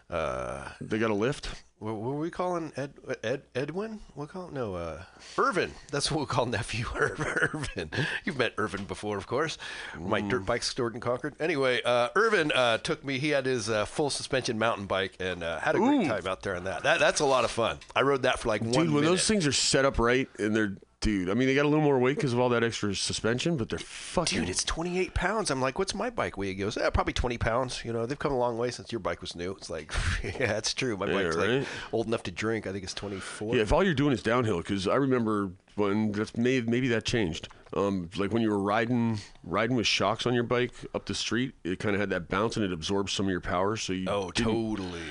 uh, 0.10 0.70
they 0.80 0.98
got 0.98 1.12
a 1.12 1.16
lift? 1.16 1.50
What, 1.80 1.96
what 1.96 2.14
were 2.14 2.20
we 2.20 2.32
calling 2.32 2.72
Ed, 2.78 2.94
Ed 3.22 3.42
Edwin? 3.54 4.00
We'll 4.16 4.28
call 4.28 4.50
no 4.50 4.76
uh, 4.76 5.04
Irvin. 5.38 5.72
That's 5.92 6.10
what 6.10 6.18
we'll 6.18 6.26
call 6.26 6.46
nephew 6.46 6.86
Irvin. 6.96 7.92
You've 8.24 8.38
met 8.38 8.54
Irvin 8.58 8.86
before, 8.86 9.18
of 9.18 9.28
course. 9.28 9.58
My 10.00 10.22
dirt 10.22 10.46
bike 10.46 10.64
stored 10.64 10.96
in 10.96 11.02
Concord. 11.02 11.36
Anyway, 11.40 11.82
uh, 11.84 12.10
Irvin 12.16 12.52
uh, 12.54 12.78
took 12.78 13.04
me. 13.04 13.20
He 13.20 13.30
had 13.30 13.46
his 13.46 13.70
uh, 13.70 13.84
full 13.86 14.10
suspension 14.10 14.58
mountain 14.58 14.86
bike 14.86 15.18
and 15.20 15.44
uh, 15.44 15.60
had 15.60 15.76
a 15.76 15.80
great 15.80 16.08
time 16.08 16.26
out 16.28 16.42
there 16.44 16.56
on 16.56 16.64
that. 16.64 16.84
that. 16.84 17.00
That's 17.00 17.20
a 17.20 17.26
lot 17.26 17.44
of 17.44 17.52
fun. 17.52 17.80
I 17.94 18.02
rode 18.04 18.22
that 18.24 18.40
for 18.40 18.48
like 18.48 18.62
Dude, 18.62 18.76
one 18.76 18.86
Dude, 18.86 18.94
when 18.94 19.04
minute. 19.04 19.12
those 19.12 19.28
things 19.28 19.46
are 19.46 19.52
set 19.52 19.84
up 19.84 20.00
right 20.00 20.30
and 20.40 20.56
they're, 20.56 20.78
dude, 21.06 21.30
I 21.30 21.36
mean, 21.36 21.48
they 21.48 21.54
got 21.54 21.66
a 21.66 21.68
little 21.68 21.84
more 21.84 22.00
weight 22.00 22.16
because 22.16 22.34
of 22.34 22.40
all 22.40 22.50
that 22.50 22.64
extra 22.64 22.96
suspension, 22.96 23.58
but 23.58 23.70
they're 23.70 23.78
fucking. 23.78 24.40
Dude, 24.40 24.50
it's 24.50 24.64
28 24.64 25.14
pounds. 25.14 25.52
I'm 25.52 25.62
like, 25.62 25.78
what's 25.78 25.94
my 25.94 26.10
bike 26.10 26.36
weigh? 26.36 26.48
He 26.48 26.56
goes, 26.56 26.78
eh, 26.78 26.90
probably 26.90 27.14
20 27.14 27.38
pounds. 27.38 27.86
You 27.86 27.94
know, 27.94 28.08
they've 28.08 28.18
come 28.18 28.32
a 28.32 28.38
long 28.38 28.58
way 28.58 28.72
since 28.72 28.92
your 28.92 28.98
bike 28.98 29.22
was 29.22 29.36
new. 29.36 29.52
It's 29.52 29.70
like, 29.70 29.94
yeah, 30.24 30.48
that's 30.48 30.74
true. 30.74 30.98
My 30.98 31.06
Yeah, 31.06 31.24
bike's 31.24 31.36
like 31.36 31.68
old 31.94 32.08
enough 32.08 32.24
to 32.24 32.32
drink. 32.32 32.66
I 32.66 32.72
think 32.72 32.84
it's 32.84 32.96
24. 32.96 33.56
Yeah, 33.56 33.62
if 33.62 33.72
all 33.72 33.84
you're 33.84 33.94
doing 33.94 34.14
is 34.14 34.24
downhill, 34.24 34.58
because 34.58 34.88
I 34.88 34.96
remember 34.96 35.52
when 35.76 36.12
that's 36.12 36.36
may, 36.38 36.62
maybe 36.62 36.88
that 36.90 37.06
changed. 37.06 37.48
Um, 37.76 38.10
like 38.16 38.32
when 38.32 38.42
you 38.42 38.50
were 38.50 38.60
riding 38.60 39.20
riding 39.44 39.76
with 39.76 39.86
shocks 39.88 40.26
on 40.26 40.34
your 40.34 40.44
bike 40.44 40.72
up 40.94 41.06
the 41.06 41.16
street, 41.16 41.56
it 41.66 41.80
kind 41.80 41.94
of 41.94 42.00
had 42.00 42.10
that 42.12 42.30
bounce 42.30 42.56
and 42.56 42.64
it 42.64 42.72
absorbed 42.72 43.10
some 43.10 43.26
of 43.26 43.32
your 43.32 43.42
power. 43.42 43.76
So 43.76 43.92
you 43.92 44.08
Oh, 44.08 44.32
totally. 44.32 45.02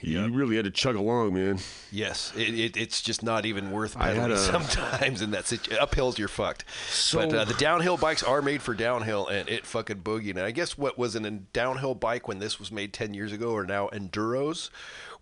You 0.00 0.30
really 0.32 0.56
had 0.56 0.64
to 0.66 0.70
chug 0.70 0.96
along, 0.96 1.34
man. 1.34 1.58
Yes, 1.90 2.32
it, 2.36 2.54
it, 2.58 2.76
it's 2.76 3.00
just 3.00 3.22
not 3.22 3.46
even 3.46 3.70
worth 3.70 3.98
pedaling 3.98 4.36
sometimes 4.36 5.22
in 5.22 5.30
that 5.32 5.46
situation. 5.46 5.82
Uphills, 5.84 6.18
you're 6.18 6.28
fucked. 6.28 6.64
So- 6.88 7.18
but 7.26 7.34
uh, 7.34 7.44
the 7.44 7.54
downhill 7.54 7.96
bikes 7.96 8.22
are 8.22 8.42
made 8.42 8.60
for 8.62 8.74
downhill, 8.74 9.26
and 9.26 9.48
it 9.48 9.64
fucking 9.66 10.02
boogie. 10.02 10.30
And 10.30 10.40
I 10.40 10.50
guess 10.50 10.76
what 10.78 10.98
was 10.98 11.16
an, 11.16 11.24
a 11.24 11.30
downhill 11.30 11.94
bike 11.94 12.28
when 12.28 12.38
this 12.38 12.58
was 12.58 12.70
made 12.70 12.92
10 12.92 13.14
years 13.14 13.32
ago 13.32 13.54
are 13.56 13.66
now 13.66 13.88
enduros, 13.88 14.68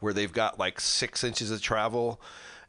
where 0.01 0.13
they've 0.13 0.33
got 0.33 0.59
like 0.59 0.81
six 0.81 1.23
inches 1.25 1.51
of 1.53 1.63
travel. 1.63 2.21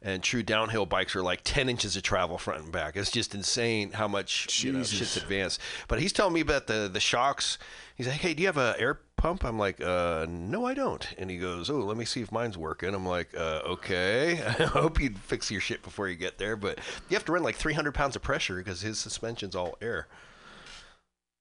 And 0.06 0.22
true 0.22 0.42
downhill 0.42 0.84
bikes 0.84 1.16
are 1.16 1.22
like 1.22 1.40
10 1.44 1.70
inches 1.70 1.96
of 1.96 2.02
travel 2.02 2.36
front 2.36 2.62
and 2.62 2.70
back. 2.70 2.94
It's 2.94 3.10
just 3.10 3.34
insane 3.34 3.92
how 3.92 4.06
much 4.06 4.62
you 4.62 4.72
know, 4.72 4.82
shit's 4.82 5.16
advanced. 5.16 5.58
But 5.88 5.98
he's 5.98 6.12
telling 6.12 6.34
me 6.34 6.40
about 6.40 6.66
the, 6.66 6.90
the 6.92 7.00
shocks. 7.00 7.56
He's 7.96 8.06
like, 8.06 8.20
hey, 8.20 8.34
do 8.34 8.42
you 8.42 8.48
have 8.48 8.58
a 8.58 8.74
air 8.78 9.00
pump? 9.16 9.44
I'm 9.44 9.58
like, 9.58 9.80
uh, 9.80 10.26
no, 10.28 10.66
I 10.66 10.74
don't. 10.74 11.08
And 11.16 11.30
he 11.30 11.38
goes, 11.38 11.70
oh, 11.70 11.78
let 11.78 11.96
me 11.96 12.04
see 12.04 12.20
if 12.20 12.30
mine's 12.30 12.58
working. 12.58 12.94
I'm 12.94 13.06
like, 13.06 13.34
uh, 13.34 13.62
okay. 13.64 14.42
I 14.46 14.64
hope 14.64 15.00
you 15.00 15.14
fix 15.22 15.50
your 15.50 15.62
shit 15.62 15.82
before 15.82 16.06
you 16.08 16.16
get 16.16 16.36
there. 16.36 16.56
But 16.56 16.80
you 17.08 17.16
have 17.16 17.24
to 17.24 17.32
run 17.32 17.42
like 17.42 17.56
300 17.56 17.92
pounds 17.94 18.14
of 18.14 18.20
pressure 18.20 18.56
because 18.56 18.82
his 18.82 18.98
suspension's 18.98 19.56
all 19.56 19.78
air. 19.80 20.06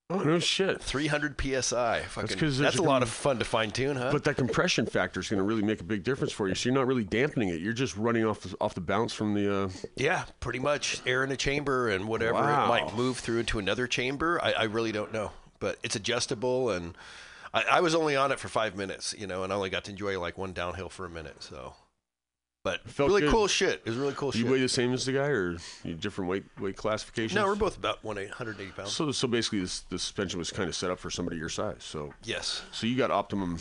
Oh 0.10 0.20
no 0.20 0.38
shit. 0.38 0.82
300 0.82 1.40
psi. 1.40 2.02
Fucking, 2.02 2.28
that's, 2.38 2.58
there's 2.58 2.78
a 2.78 2.82
a 2.82 2.84
lot 2.84 3.02
of 3.04 3.10
fun 3.10 3.40
to 3.40 3.46
fine 3.46 3.72
tune, 3.72 3.96
huh? 3.96 4.10
But 4.12 4.26
that 4.26 4.36
compression 4.36 4.86
factor 4.86 5.22
is 5.22 5.30
going 5.30 5.38
to 5.40 5.44
really 5.44 5.64
make 5.64 5.80
a 5.82 5.84
big 5.86 6.04
difference 6.04 6.32
for 6.34 6.48
you. 6.48 6.56
So 6.56 6.70
you're 6.70 6.76
not 6.78 6.88
really 6.88 7.06
dampening 7.06 7.50
it. 7.50 7.62
You're 7.62 7.74
just 7.74 7.96
running 7.96 8.26
off 8.26 8.42
the, 8.42 8.56
off 8.60 8.76
the 8.76 8.82
bounce 8.82 9.14
from 9.14 9.34
the. 9.34 9.64
Uh, 9.64 9.70
Yeah, 9.96 10.26
pretty 10.40 10.60
much 10.60 11.02
air 11.08 11.24
in 11.24 11.32
a 11.32 11.38
chamber 11.38 11.90
and 11.90 12.08
whatever 12.08 12.34
Wow. 12.34 12.66
it 12.66 12.68
might 12.68 12.96
move 12.96 13.18
through 13.18 13.40
into 13.40 13.60
another 13.60 13.88
chamber. 13.88 14.40
I, 14.44 14.52
I 14.52 14.64
really 14.64 14.92
don't 14.92 15.14
know, 15.14 15.32
but 15.60 15.80
it's 15.84 15.96
adjustable, 15.96 16.70
and 16.70 16.96
I, 17.54 17.64
I 17.72 17.80
was 17.80 17.96
only 17.96 18.16
on 18.18 18.32
it 18.34 18.40
for 18.40 18.50
five 18.50 18.76
minutes, 18.76 19.16
you 19.18 19.26
know, 19.26 19.44
and 19.44 19.54
I 19.54 19.56
only 19.56 19.70
got 19.70 19.86
to 19.86 19.92
enjoy 19.92 20.20
like 20.20 20.38
one 20.38 20.52
downhill 20.54 20.90
for 20.90 21.06
a 21.06 21.10
minute. 21.10 21.42
So, 21.42 21.74
but 22.64 22.82
Felt 22.90 23.10
really 23.10 23.22
good. 23.22 23.32
cool 23.32 23.48
shit. 23.48 23.82
It 23.84 23.90
was 23.90 23.98
really 23.98 24.14
cool 24.14 24.32
you 24.34 24.42
shit. 24.44 24.52
weigh 24.52 24.60
the 24.62 24.70
same 24.70 24.94
as 24.94 25.06
the 25.06 25.12
guy, 25.14 25.28
or 25.28 25.58
you 25.84 25.96
different 25.96 26.30
weight 26.30 26.44
weight 26.60 26.78
classifications? 26.78 27.36
no, 27.36 27.46
we're 27.46 27.56
both 27.56 27.78
about 27.78 28.04
one 28.04 28.18
eight 28.18 28.32
hundred 28.32 28.60
eighty 28.60 28.72
pounds. 28.72 28.92
So 28.94 29.12
so 29.12 29.28
basically, 29.28 29.60
this 29.62 29.82
the 29.82 30.00
suspension 30.00 30.40
was 30.40 30.52
kind 30.52 30.70
of 30.70 30.76
set 30.76 30.90
up 30.90 31.00
for 31.00 31.10
somebody 31.10 31.38
your 31.38 31.50
size. 31.50 31.78
So 31.80 32.14
Yes. 32.24 32.64
So 32.72 32.88
you 32.88 32.96
got 32.96 33.12
optimum. 33.12 33.60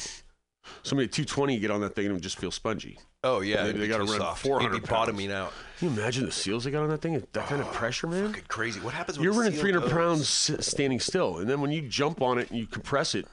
Somebody 0.84 1.06
at 1.06 1.12
220 1.12 1.58
get 1.58 1.72
on 1.72 1.80
that 1.80 1.96
thing 1.96 2.06
and 2.06 2.22
just 2.22 2.38
feel 2.38 2.52
spongy. 2.52 2.96
Oh 3.24 3.40
yeah, 3.40 3.64
They, 3.64 3.72
they 3.72 3.88
got 3.88 3.98
to 3.98 4.04
run 4.04 4.18
soft. 4.18 4.42
400 4.42 4.70
It'd 4.70 4.82
be 4.82 4.88
bottoming 4.88 5.32
out. 5.32 5.52
Can 5.78 5.88
you 5.88 6.00
imagine 6.00 6.24
the 6.24 6.30
seals 6.30 6.62
they 6.62 6.70
got 6.70 6.84
on 6.84 6.88
that 6.90 7.00
thing? 7.02 7.14
That 7.32 7.48
kind 7.48 7.60
of 7.60 7.66
oh, 7.66 7.72
pressure, 7.72 8.06
man. 8.06 8.28
Fucking 8.28 8.44
crazy. 8.46 8.78
What 8.78 8.94
happens 8.94 9.18
when 9.18 9.24
You're 9.24 9.32
running 9.32 9.58
300 9.58 9.80
goes? 9.80 9.90
pounds 9.92 10.28
standing 10.64 11.00
still, 11.00 11.38
and 11.38 11.50
then 11.50 11.60
when 11.60 11.72
you 11.72 11.82
jump 11.82 12.22
on 12.22 12.38
it 12.38 12.48
and 12.50 12.58
you 12.60 12.66
compress 12.66 13.16
it, 13.16 13.26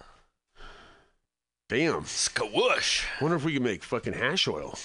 damn. 1.69 2.01
Skawoosh. 2.03 3.05
Wonder 3.21 3.37
if 3.37 3.45
we 3.45 3.53
could 3.53 3.61
make 3.61 3.83
fucking 3.83 4.13
hash 4.13 4.47
oil. 4.47 4.75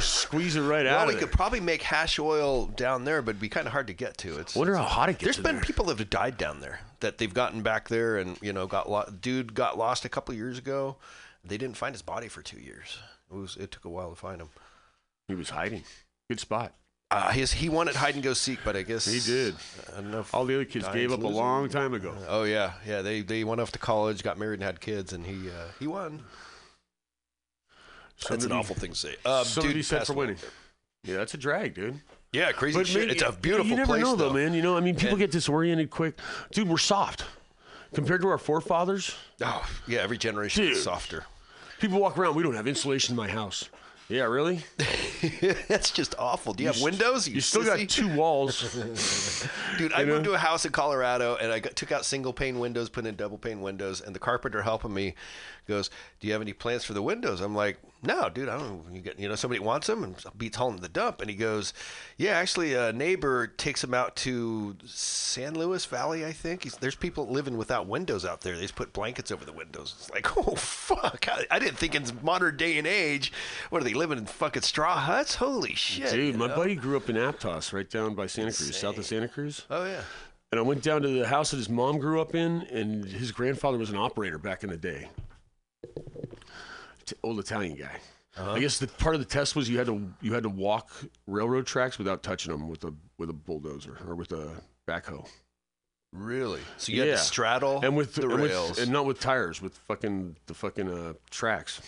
Squeeze 0.00 0.56
it 0.56 0.62
right 0.62 0.84
Well, 0.86 0.98
out 1.00 1.08
we 1.08 1.14
could 1.14 1.30
probably 1.32 1.60
make 1.60 1.82
hash 1.82 2.18
oil 2.18 2.66
down 2.66 3.04
there, 3.04 3.20
but 3.22 3.30
it'd 3.30 3.40
be 3.40 3.48
kind 3.48 3.66
of 3.66 3.72
hard 3.72 3.86
to 3.88 3.92
get 3.92 4.16
to. 4.18 4.38
It's 4.38 4.54
Wonder 4.54 4.76
how 4.76 4.84
hot 4.84 5.08
it 5.08 5.14
gets 5.18 5.24
There's 5.24 5.36
been 5.44 5.56
there. 5.56 5.64
people 5.64 5.86
that 5.86 5.98
have 5.98 6.10
died 6.10 6.38
down 6.38 6.60
there 6.60 6.80
that 7.00 7.18
they've 7.18 7.32
gotten 7.32 7.62
back 7.62 7.88
there, 7.88 8.16
and 8.18 8.38
you 8.40 8.52
know, 8.52 8.66
got 8.66 8.90
lo- 8.90 9.10
dude 9.20 9.54
got 9.54 9.76
lost 9.78 10.04
a 10.04 10.08
couple 10.08 10.34
years 10.34 10.58
ago. 10.58 10.96
They 11.44 11.58
didn't 11.58 11.76
find 11.76 11.94
his 11.94 12.02
body 12.02 12.28
for 12.28 12.42
two 12.42 12.60
years. 12.60 12.98
It 13.30 13.36
was 13.36 13.56
it 13.56 13.70
took 13.70 13.84
a 13.84 13.88
while 13.90 14.10
to 14.10 14.16
find 14.16 14.40
him. 14.40 14.48
He 15.28 15.34
was 15.34 15.50
hiding. 15.50 15.84
Good 16.30 16.40
spot. 16.40 16.72
Uh, 17.10 17.30
his 17.30 17.52
he 17.52 17.68
wanted 17.70 17.94
hide 17.96 18.14
and 18.14 18.22
go 18.22 18.34
seek, 18.34 18.58
but 18.64 18.76
I 18.76 18.82
guess 18.82 19.06
He 19.06 19.20
did. 19.20 19.54
I 19.92 20.00
don't 20.02 20.10
know. 20.10 20.26
All 20.34 20.44
the 20.44 20.54
other 20.54 20.64
kids 20.66 20.86
gave 20.88 21.10
up 21.10 21.22
a 21.22 21.26
long 21.26 21.68
time 21.70 21.94
ago. 21.94 22.14
Oh 22.28 22.44
yeah, 22.44 22.72
yeah. 22.86 23.00
They 23.02 23.22
they 23.22 23.44
went 23.44 23.60
off 23.60 23.72
to 23.72 23.78
college, 23.78 24.22
got 24.22 24.38
married, 24.38 24.60
and 24.60 24.62
had 24.64 24.80
kids, 24.80 25.12
and 25.12 25.26
he 25.26 25.48
uh, 25.48 25.68
he 25.78 25.86
won. 25.86 26.22
That's 28.28 28.44
an 28.44 28.52
awful 28.52 28.74
thing 28.74 28.92
to 28.92 28.96
say. 28.96 29.14
Um, 29.24 29.44
somebody 29.44 29.74
dude 29.74 29.84
set 29.84 30.06
for 30.06 30.14
winning. 30.14 30.36
Yeah, 31.04 31.16
that's 31.16 31.34
a 31.34 31.38
drag, 31.38 31.74
dude. 31.74 32.00
Yeah, 32.32 32.52
crazy 32.52 32.78
But 32.78 32.86
shit. 32.86 32.96
maybe- 33.02 33.12
it's 33.12 33.22
a 33.22 33.32
beautiful 33.32 33.66
You 33.70 33.76
never 33.76 33.86
place, 33.86 34.02
know, 34.02 34.16
though, 34.16 34.32
man. 34.32 34.52
You 34.54 34.62
know, 34.62 34.76
I 34.76 34.80
mean, 34.80 34.94
people 34.96 35.10
And- 35.10 35.18
get 35.20 35.30
disoriented 35.30 35.90
quick. 35.90 36.18
Dude, 36.52 36.68
we're 36.68 36.76
soft 36.78 37.24
compared 37.94 38.20
to 38.22 38.28
our 38.28 38.38
forefathers. 38.38 39.14
Oh, 39.42 39.66
yeah. 39.86 40.00
Every 40.00 40.18
generation 40.18 40.64
is 40.64 40.82
softer. 40.82 41.24
People 41.80 42.00
walk 42.00 42.18
around. 42.18 42.34
We 42.34 42.42
don't 42.42 42.54
have 42.56 42.66
insulation 42.66 43.12
in 43.12 43.16
my 43.16 43.28
house. 43.28 43.68
Yeah, 44.10 44.24
really? 44.24 44.64
That's 45.68 45.90
just 45.90 46.14
awful. 46.18 46.54
Do 46.54 46.62
you, 46.64 46.68
have 46.68 46.76
s- 46.76 46.82
windows? 46.82 47.28
You, 47.28 47.40
still 47.42 47.62
got 47.64 47.78
two 47.88 48.14
walls. 48.14 48.62
Dude, 49.78 49.92
I 49.92 50.00
You 50.00 50.06
know? 50.06 50.12
moved 50.14 50.24
to 50.24 50.32
a 50.32 50.38
house 50.38 50.64
in 50.64 50.72
Colorado 50.72 51.36
and 51.36 51.52
I 51.52 51.58
got, 51.60 51.76
took 51.76 51.92
out 51.92 52.04
single 52.04 52.32
pane 52.32 52.58
windows, 52.58 52.88
put 52.88 53.04
in 53.06 53.14
double 53.16 53.38
pane 53.38 53.60
windows, 53.60 54.00
and 54.00 54.14
the 54.14 54.18
carpenter 54.18 54.62
helping 54.62 54.94
me 54.94 55.14
goes, 55.68 55.90
"Do 56.18 56.26
you 56.26 56.32
have 56.32 56.42
any 56.42 56.52
plans 56.52 56.84
for 56.84 56.94
the 56.94 57.02
windows?" 57.02 57.40
I'm 57.40 57.54
like, 57.54 57.78
"No, 58.02 58.28
dude. 58.28 58.48
I 58.48 58.58
don't. 58.58 58.84
You 58.92 59.00
get, 59.00 59.18
you 59.18 59.28
know, 59.28 59.34
somebody 59.34 59.60
wants 59.60 59.86
them 59.86 60.02
and 60.02 60.16
beats 60.36 60.56
hauling 60.56 60.76
to 60.76 60.82
the 60.82 60.88
dump." 60.88 61.20
And 61.20 61.30
he 61.30 61.36
goes, 61.36 61.72
"Yeah, 62.16 62.32
actually, 62.32 62.74
a 62.74 62.92
neighbor 62.92 63.46
takes 63.46 63.82
them 63.82 63.94
out 63.94 64.16
to 64.16 64.76
San 64.86 65.54
Luis 65.54 65.84
Valley. 65.84 66.24
I 66.24 66.32
think 66.32 66.64
He's, 66.64 66.76
there's 66.76 66.96
people 66.96 67.28
living 67.28 67.56
without 67.56 67.86
windows 67.86 68.24
out 68.24 68.40
there. 68.40 68.56
They 68.56 68.62
just 68.62 68.76
put 68.76 68.92
blankets 68.92 69.30
over 69.30 69.44
the 69.44 69.52
windows. 69.52 69.94
It's 69.98 70.10
like, 70.10 70.36
oh 70.36 70.54
fuck! 70.56 71.26
I, 71.28 71.46
I 71.50 71.58
didn't 71.58 71.78
think 71.78 71.94
in 71.94 72.04
modern 72.22 72.56
day 72.56 72.78
and 72.78 72.86
age, 72.86 73.32
what 73.70 73.80
are 73.80 73.84
they 73.84 73.94
living 73.94 74.18
in 74.18 74.26
fucking 74.26 74.62
straw 74.62 74.96
huts? 74.96 75.36
Holy 75.36 75.74
shit, 75.74 76.10
Dude, 76.10 76.36
my 76.36 76.46
know? 76.46 76.56
buddy 76.56 76.74
grew 76.74 76.96
up 76.96 77.08
in 77.08 77.16
Aptos, 77.16 77.72
right 77.72 77.88
down 77.88 78.14
by 78.14 78.26
Santa 78.26 78.52
Cruz, 78.52 78.76
south 78.76 78.98
of 78.98 79.06
Santa 79.06 79.28
Cruz. 79.28 79.64
Oh 79.70 79.84
yeah. 79.84 80.00
And 80.50 80.58
I 80.58 80.62
went 80.62 80.82
down 80.82 81.02
to 81.02 81.08
the 81.08 81.26
house 81.26 81.50
that 81.50 81.58
his 81.58 81.68
mom 81.68 81.98
grew 81.98 82.22
up 82.22 82.34
in, 82.34 82.62
and 82.62 83.04
his 83.04 83.32
grandfather 83.32 83.76
was 83.76 83.90
an 83.90 83.96
operator 83.96 84.38
back 84.38 84.64
in 84.64 84.70
the 84.70 84.78
day. 84.78 85.08
T- 87.08 87.16
old 87.22 87.38
Italian 87.38 87.76
guy. 87.76 87.96
Uh-huh. 88.36 88.52
I 88.52 88.60
guess 88.60 88.78
the 88.78 88.86
part 88.86 89.14
of 89.14 89.20
the 89.20 89.26
test 89.26 89.56
was 89.56 89.68
you 89.68 89.78
had 89.78 89.86
to 89.86 90.08
you 90.20 90.32
had 90.34 90.42
to 90.44 90.48
walk 90.48 90.90
railroad 91.26 91.66
tracks 91.66 91.98
without 91.98 92.22
touching 92.22 92.52
them 92.52 92.68
with 92.68 92.84
a 92.84 92.94
with 93.18 93.30
a 93.30 93.32
bulldozer 93.32 93.98
or 94.06 94.14
with 94.14 94.32
a 94.32 94.50
backhoe. 94.86 95.26
Really? 96.12 96.60
So 96.78 96.92
you 96.92 97.00
had 97.02 97.10
to 97.10 97.18
straddle 97.18 97.80
and 97.84 97.96
with 97.96 98.14
the 98.14 98.22
and 98.28 98.40
with- 98.40 98.50
rails. 98.50 98.78
and 98.78 98.90
not 98.92 99.04
with 99.06 99.20
tires, 99.20 99.60
with 99.60 99.76
fucking 99.88 100.36
the 100.46 100.54
fucking 100.54 100.88
uh, 100.88 101.12
tracks. 101.30 101.80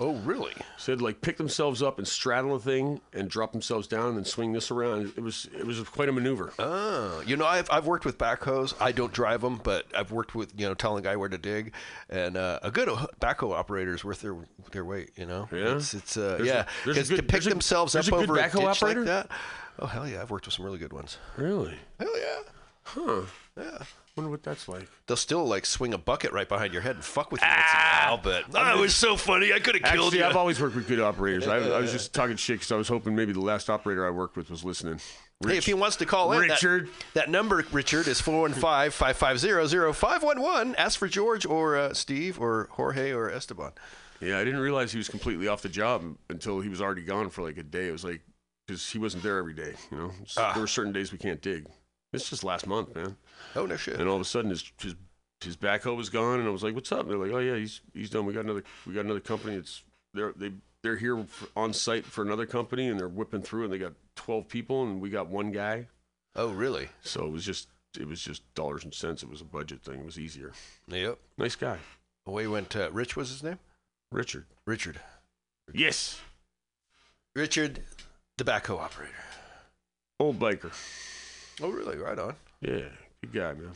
Oh, 0.00 0.14
really? 0.18 0.52
So 0.76 0.94
they'd 0.94 1.02
like 1.02 1.20
pick 1.22 1.38
themselves 1.38 1.82
up 1.82 1.98
and 1.98 2.06
straddle 2.06 2.54
a 2.54 2.60
thing 2.60 3.00
and 3.12 3.28
drop 3.28 3.50
themselves 3.50 3.88
down 3.88 4.10
and 4.10 4.16
then 4.18 4.24
swing 4.24 4.52
this 4.52 4.70
around. 4.70 5.12
It 5.16 5.20
was 5.20 5.48
it 5.58 5.66
was 5.66 5.80
quite 5.82 6.08
a 6.08 6.12
maneuver. 6.12 6.52
Oh, 6.60 7.20
you 7.26 7.36
know, 7.36 7.44
I've, 7.46 7.68
I've 7.68 7.84
worked 7.86 8.04
with 8.04 8.16
backhoes. 8.16 8.74
I 8.80 8.92
don't 8.92 9.12
drive 9.12 9.40
them, 9.40 9.60
but 9.64 9.86
I've 9.96 10.12
worked 10.12 10.36
with 10.36 10.52
you 10.56 10.68
know 10.68 10.74
telling 10.74 11.04
a 11.04 11.08
guy 11.08 11.16
where 11.16 11.28
to 11.28 11.36
dig, 11.38 11.72
and 12.08 12.36
uh, 12.36 12.60
a 12.62 12.70
good 12.70 12.88
uh, 12.88 13.06
backhoe 13.20 13.52
operator 13.52 13.92
is 13.92 14.04
worth 14.04 14.20
their 14.20 14.36
their 14.70 14.84
weight. 14.84 15.10
You 15.16 15.26
know, 15.26 15.48
Yeah? 15.50 15.74
it's, 15.74 15.92
it's 15.94 16.16
uh, 16.16 16.36
There's 16.36 16.40
a- 16.42 16.44
yeah, 16.46 16.64
there's 16.84 16.96
a 16.96 17.00
'Cause 17.00 17.08
to 17.08 17.14
good- 17.16 17.28
pick 17.28 17.46
a- 17.46 17.48
themselves 17.48 17.92
there's 17.92 18.08
up 18.08 18.14
a 18.14 18.16
over 18.18 18.36
a 18.38 18.42
ditch 18.42 18.54
operator? 18.54 19.00
like 19.00 19.06
that. 19.08 19.28
Oh 19.80 19.86
hell 19.86 20.06
yeah, 20.08 20.22
I've 20.22 20.30
worked 20.30 20.46
with 20.46 20.54
some 20.54 20.64
really 20.64 20.78
good 20.78 20.92
ones. 20.92 21.18
Really? 21.36 21.76
Hell 21.98 22.18
yeah. 22.20 22.38
Huh. 22.84 23.20
Yeah. 23.56 23.78
Wonder 24.18 24.30
what 24.32 24.42
that's 24.42 24.66
like. 24.68 24.88
They'll 25.06 25.16
still 25.16 25.46
like 25.46 25.64
swing 25.64 25.94
a 25.94 25.98
bucket 25.98 26.32
right 26.32 26.48
behind 26.48 26.72
your 26.72 26.82
head 26.82 26.96
and 26.96 27.04
fuck 27.04 27.30
with 27.30 27.40
you 27.40 27.46
once 27.46 27.60
in 27.72 27.78
a 27.78 28.06
while, 28.08 28.18
but 28.18 28.44
oh, 28.52 28.76
it 28.76 28.80
was 28.80 28.92
so 28.94 29.16
funny. 29.16 29.52
I 29.52 29.60
could 29.60 29.76
have 29.76 29.84
killed 29.92 30.06
Actually, 30.06 30.18
you. 30.18 30.24
I've 30.24 30.34
always 30.36 30.60
worked 30.60 30.74
with 30.74 30.88
good 30.88 30.98
operators. 31.00 31.46
I, 31.46 31.58
I 31.58 31.78
was 31.78 31.92
just 31.92 32.12
talking 32.12 32.36
shit 32.36 32.56
because 32.56 32.72
I 32.72 32.76
was 32.76 32.88
hoping 32.88 33.14
maybe 33.14 33.32
the 33.32 33.40
last 33.40 33.70
operator 33.70 34.04
I 34.06 34.10
worked 34.10 34.36
with 34.36 34.50
was 34.50 34.64
listening. 34.64 35.00
Hey, 35.46 35.56
if 35.56 35.66
he 35.66 35.74
wants 35.74 35.94
to 35.98 36.06
call 36.06 36.32
in, 36.32 36.40
that- 36.48 36.54
Richard. 36.54 36.88
that, 37.14 37.30
number, 37.30 37.64
Richard, 37.70 38.08
is 38.08 38.20
415-550-0511. 38.20 40.74
Ask 40.76 40.98
for 40.98 41.06
George 41.08 41.46
or 41.46 41.76
uh, 41.76 41.94
Steve 41.94 42.40
or 42.40 42.68
Jorge 42.72 43.12
or 43.12 43.30
Esteban. 43.30 43.70
Yeah, 44.20 44.38
I 44.38 44.44
didn't 44.44 44.58
realize 44.60 44.90
he 44.90 44.98
was 44.98 45.08
completely 45.08 45.46
off 45.46 45.62
the 45.62 45.68
job 45.68 46.02
until 46.28 46.58
he 46.60 46.68
was 46.68 46.82
already 46.82 47.02
gone 47.02 47.30
for 47.30 47.42
like 47.42 47.56
a 47.56 47.62
day. 47.62 47.86
It 47.88 47.92
was 47.92 48.02
like 48.04 48.20
because 48.66 48.90
he 48.90 48.98
wasn't 48.98 49.22
there 49.22 49.38
every 49.38 49.54
day. 49.54 49.74
You 49.92 49.96
know, 49.98 50.10
So 50.26 50.42
Ah. 50.42 50.52
there 50.54 50.60
were 50.60 50.66
certain 50.66 50.92
days 50.92 51.12
we 51.12 51.18
can't 51.18 51.40
dig. 51.40 51.68
This 52.12 52.28
just 52.30 52.42
last 52.42 52.66
month, 52.66 52.96
man. 52.96 53.14
Oh, 53.56 53.66
no 53.66 53.76
shit. 53.76 53.98
And 53.98 54.08
all 54.08 54.16
of 54.16 54.22
a 54.22 54.24
sudden, 54.24 54.50
his 54.50 54.70
his 54.80 54.94
his 55.40 55.56
backhoe 55.56 55.96
was 55.96 56.08
gone, 56.08 56.40
and 56.40 56.48
I 56.48 56.50
was 56.50 56.62
like, 56.62 56.74
"What's 56.74 56.92
up?" 56.92 57.00
And 57.00 57.10
they're 57.10 57.18
like, 57.18 57.32
"Oh 57.32 57.38
yeah, 57.38 57.56
he's 57.56 57.80
he's 57.94 58.10
done. 58.10 58.26
We 58.26 58.32
got 58.32 58.44
another 58.44 58.64
we 58.86 58.94
got 58.94 59.04
another 59.04 59.20
company. 59.20 59.56
It's 59.56 59.82
they're 60.14 60.32
they 60.36 60.52
they're 60.82 60.96
here 60.96 61.24
for, 61.24 61.48
on 61.56 61.72
site 61.72 62.04
for 62.04 62.22
another 62.22 62.46
company, 62.46 62.88
and 62.88 62.98
they're 62.98 63.08
whipping 63.08 63.42
through, 63.42 63.64
and 63.64 63.72
they 63.72 63.78
got 63.78 63.92
twelve 64.16 64.48
people, 64.48 64.82
and 64.82 65.00
we 65.00 65.10
got 65.10 65.28
one 65.28 65.52
guy. 65.52 65.86
Oh, 66.34 66.50
really? 66.52 66.88
So 67.02 67.26
it 67.26 67.32
was 67.32 67.44
just 67.44 67.68
it 67.98 68.06
was 68.06 68.20
just 68.20 68.42
dollars 68.54 68.84
and 68.84 68.92
cents. 68.94 69.22
It 69.22 69.28
was 69.28 69.40
a 69.40 69.44
budget 69.44 69.82
thing. 69.82 70.00
It 70.00 70.04
was 70.04 70.18
easier. 70.18 70.52
Yep. 70.88 71.18
Nice 71.36 71.56
guy, 71.56 71.78
Away 72.26 72.46
went 72.46 72.74
uh, 72.76 72.90
Rich. 72.92 73.16
Was 73.16 73.30
his 73.30 73.42
name? 73.42 73.58
Richard. 74.12 74.46
Richard. 74.66 75.00
Yes, 75.72 76.20
Richard, 77.36 77.80
the 78.38 78.44
backhoe 78.44 78.80
operator. 78.80 79.12
old 80.18 80.38
biker. 80.38 80.72
Oh, 81.60 81.70
really? 81.70 81.96
Right 81.98 82.18
on. 82.18 82.34
Yeah, 82.60 82.88
good 83.22 83.32
guy, 83.32 83.52
man. 83.54 83.72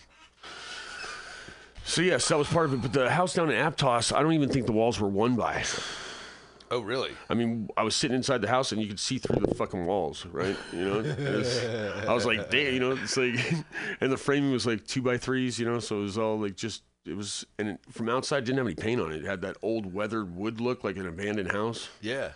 So 1.85 2.01
yes, 2.03 2.29
that 2.29 2.39
was 2.39 2.49
part 2.49 2.67
of 2.67 2.75
it. 2.75 2.83
But 2.83 2.93
the 2.93 3.11
house 3.11 3.35
down 3.35 3.51
in 3.51 3.57
Aptos, 3.57 4.15
I 4.15 4.23
don't 4.23 4.33
even 4.35 4.49
think 4.49 4.67
the 4.67 4.73
walls 4.73 5.01
were 5.01 5.09
won 5.09 5.35
by. 5.37 5.65
Oh, 6.71 6.81
really? 6.81 7.11
I 7.29 7.35
mean, 7.35 7.69
I 7.77 7.83
was 7.83 7.95
sitting 7.95 8.17
inside 8.17 8.41
the 8.41 8.49
house 8.49 8.73
and 8.73 8.81
you 8.81 8.89
could 8.89 9.01
see 9.01 9.19
through 9.19 9.45
the 9.45 9.55
fucking 9.55 9.85
walls, 9.85 10.25
right? 10.27 10.57
You 10.73 10.85
know, 10.85 10.97
was- 11.39 11.65
I 12.09 12.15
was 12.15 12.25
like, 12.25 12.51
damn, 12.51 12.73
you 12.73 12.81
know, 12.81 12.93
it's 12.93 13.17
like, 13.17 13.35
and 14.01 14.11
the 14.13 14.17
framing 14.17 14.53
was 14.53 14.67
like 14.67 14.87
two 14.87 15.03
by 15.03 15.19
threes, 15.19 15.59
you 15.59 15.67
know, 15.67 15.81
so 15.81 15.99
it 15.99 16.03
was 16.03 16.17
all 16.19 16.39
like 16.39 16.57
just, 16.57 16.83
it 17.05 17.15
was, 17.17 17.45
and 17.59 17.69
it, 17.71 17.81
from 17.91 18.09
outside, 18.09 18.45
didn't 18.45 18.59
have 18.59 18.67
any 18.67 18.77
paint 18.77 19.01
on 19.01 19.13
it. 19.13 19.17
It 19.23 19.27
had 19.27 19.43
that 19.43 19.57
old 19.61 19.93
weathered 19.93 20.35
wood 20.35 20.61
look, 20.61 20.83
like 20.85 20.97
an 20.97 21.07
abandoned 21.07 21.51
house. 21.53 21.89
Yeah. 22.01 22.31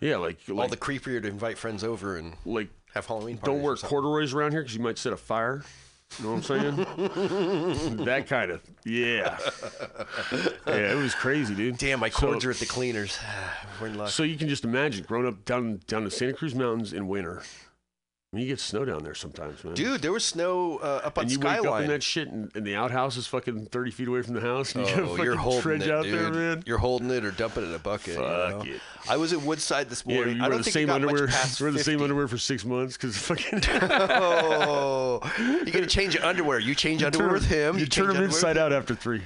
Yeah, 0.00 0.16
like, 0.18 0.38
All 0.48 0.54
like 0.56 0.70
the 0.70 0.76
creepier 0.76 1.20
to 1.20 1.28
invite 1.28 1.58
friends 1.58 1.82
over 1.84 2.16
and 2.16 2.34
like 2.46 2.68
have 2.94 3.04
Halloween 3.06 3.36
parties. 3.36 3.54
don't 3.56 3.62
wear 3.62 3.74
corduroys 3.76 4.32
around 4.32 4.52
here 4.52 4.62
because 4.62 4.76
you 4.76 4.82
might 4.82 4.96
set 4.96 5.12
a 5.12 5.16
fire. 5.18 5.64
You 6.18 6.24
know 6.24 6.32
what 6.34 6.50
I'm 6.50 6.74
saying? 6.74 6.76
that 8.06 8.26
kind 8.26 8.50
of, 8.50 8.62
yeah. 8.84 9.38
Yeah, 10.66 10.92
it 10.92 10.96
was 10.96 11.14
crazy, 11.14 11.54
dude. 11.54 11.76
Damn, 11.76 12.00
my 12.00 12.08
So- 12.08 12.20
cords 12.28 12.44
are 12.46 12.50
at 12.50 12.56
the 12.56 12.64
cleaners. 12.66 13.18
We're 13.80 13.88
in 13.88 13.98
luck. 13.98 14.08
So 14.08 14.22
you 14.22 14.36
can 14.38 14.48
just 14.48 14.64
imagine 14.64 15.04
growing 15.04 15.26
up 15.26 15.44
down 15.44 15.80
down 15.86 16.04
the 16.04 16.10
Santa 16.10 16.32
Cruz 16.32 16.54
Mountains 16.54 16.92
in 16.94 17.06
winter, 17.08 17.42
you 18.32 18.46
get 18.48 18.60
snow 18.60 18.84
down 18.84 19.02
there 19.02 19.14
sometimes, 19.14 19.62
man. 19.64 19.74
Dude, 19.74 20.02
there 20.02 20.12
was 20.12 20.24
snow 20.24 20.76
uh, 20.82 21.00
up 21.04 21.16
on 21.16 21.22
and 21.24 21.32
you 21.32 21.38
wake 21.38 21.46
up 21.54 21.60
Skyline. 21.60 21.82
in 21.84 21.88
that 21.88 22.02
shit, 22.02 22.28
and, 22.28 22.50
and 22.54 22.66
the 22.66 22.74
outhouse 22.74 23.16
is 23.16 23.26
fucking 23.26 23.66
thirty 23.66 23.90
feet 23.90 24.08
away 24.08 24.20
from 24.22 24.34
the 24.34 24.40
house. 24.42 24.74
And 24.74 24.86
you 24.86 24.94
Oh, 24.94 25.06
fucking 25.10 25.24
you're 25.24 25.36
holding 25.36 25.80
it, 25.80 25.90
out 25.90 26.04
dude. 26.04 26.14
there, 26.14 26.30
man. 26.32 26.62
You're 26.66 26.76
holding 26.78 27.10
it 27.10 27.24
or 27.24 27.30
dumping 27.30 27.62
it 27.62 27.68
in 27.68 27.74
a 27.74 27.78
bucket. 27.78 28.08
you 28.08 28.14
Fuck 28.16 28.50
know? 28.66 28.72
it. 28.72 28.80
I 29.08 29.16
was 29.16 29.32
at 29.32 29.40
Woodside 29.40 29.88
this 29.88 30.02
Yeah, 30.04 30.16
morning. 30.16 30.36
you 30.36 30.42
I 30.42 30.48
wear 30.48 30.50
don't 30.50 30.58
the 30.58 30.64
think 30.64 30.74
same 30.74 30.86
got 30.88 30.96
underwear. 30.96 31.28
wear 31.60 31.70
the 31.70 31.78
same 31.82 32.02
underwear 32.02 32.28
for 32.28 32.36
six 32.36 32.64
months 32.64 32.96
because 32.98 33.16
fucking. 33.26 33.60
oh, 33.80 35.20
you 35.64 35.72
gotta 35.72 35.86
change 35.86 36.14
your 36.14 36.24
underwear. 36.24 36.58
You 36.58 36.74
change 36.74 37.00
You 37.00 37.06
underwear 37.06 37.28
turn- 37.28 37.34
with 37.34 37.46
him. 37.48 37.78
You, 37.78 37.86
turn 37.86 38.06
change 38.06 38.14
them 38.16 38.24
inside 38.24 38.58
out 38.58 38.72
after 38.72 38.94
three. 38.94 39.22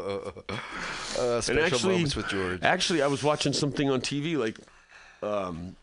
uh, 0.00 1.40
special 1.40 1.50
and 1.50 1.58
actually, 1.60 1.92
moments 1.94 2.16
with 2.16 2.28
George. 2.28 2.60
Actually, 2.62 3.02
I 3.02 3.06
was 3.06 3.22
watching 3.22 3.52
something 3.52 3.90
on 3.90 4.00
TV 4.00 4.36
like, 4.36 4.58
um, 5.22 5.76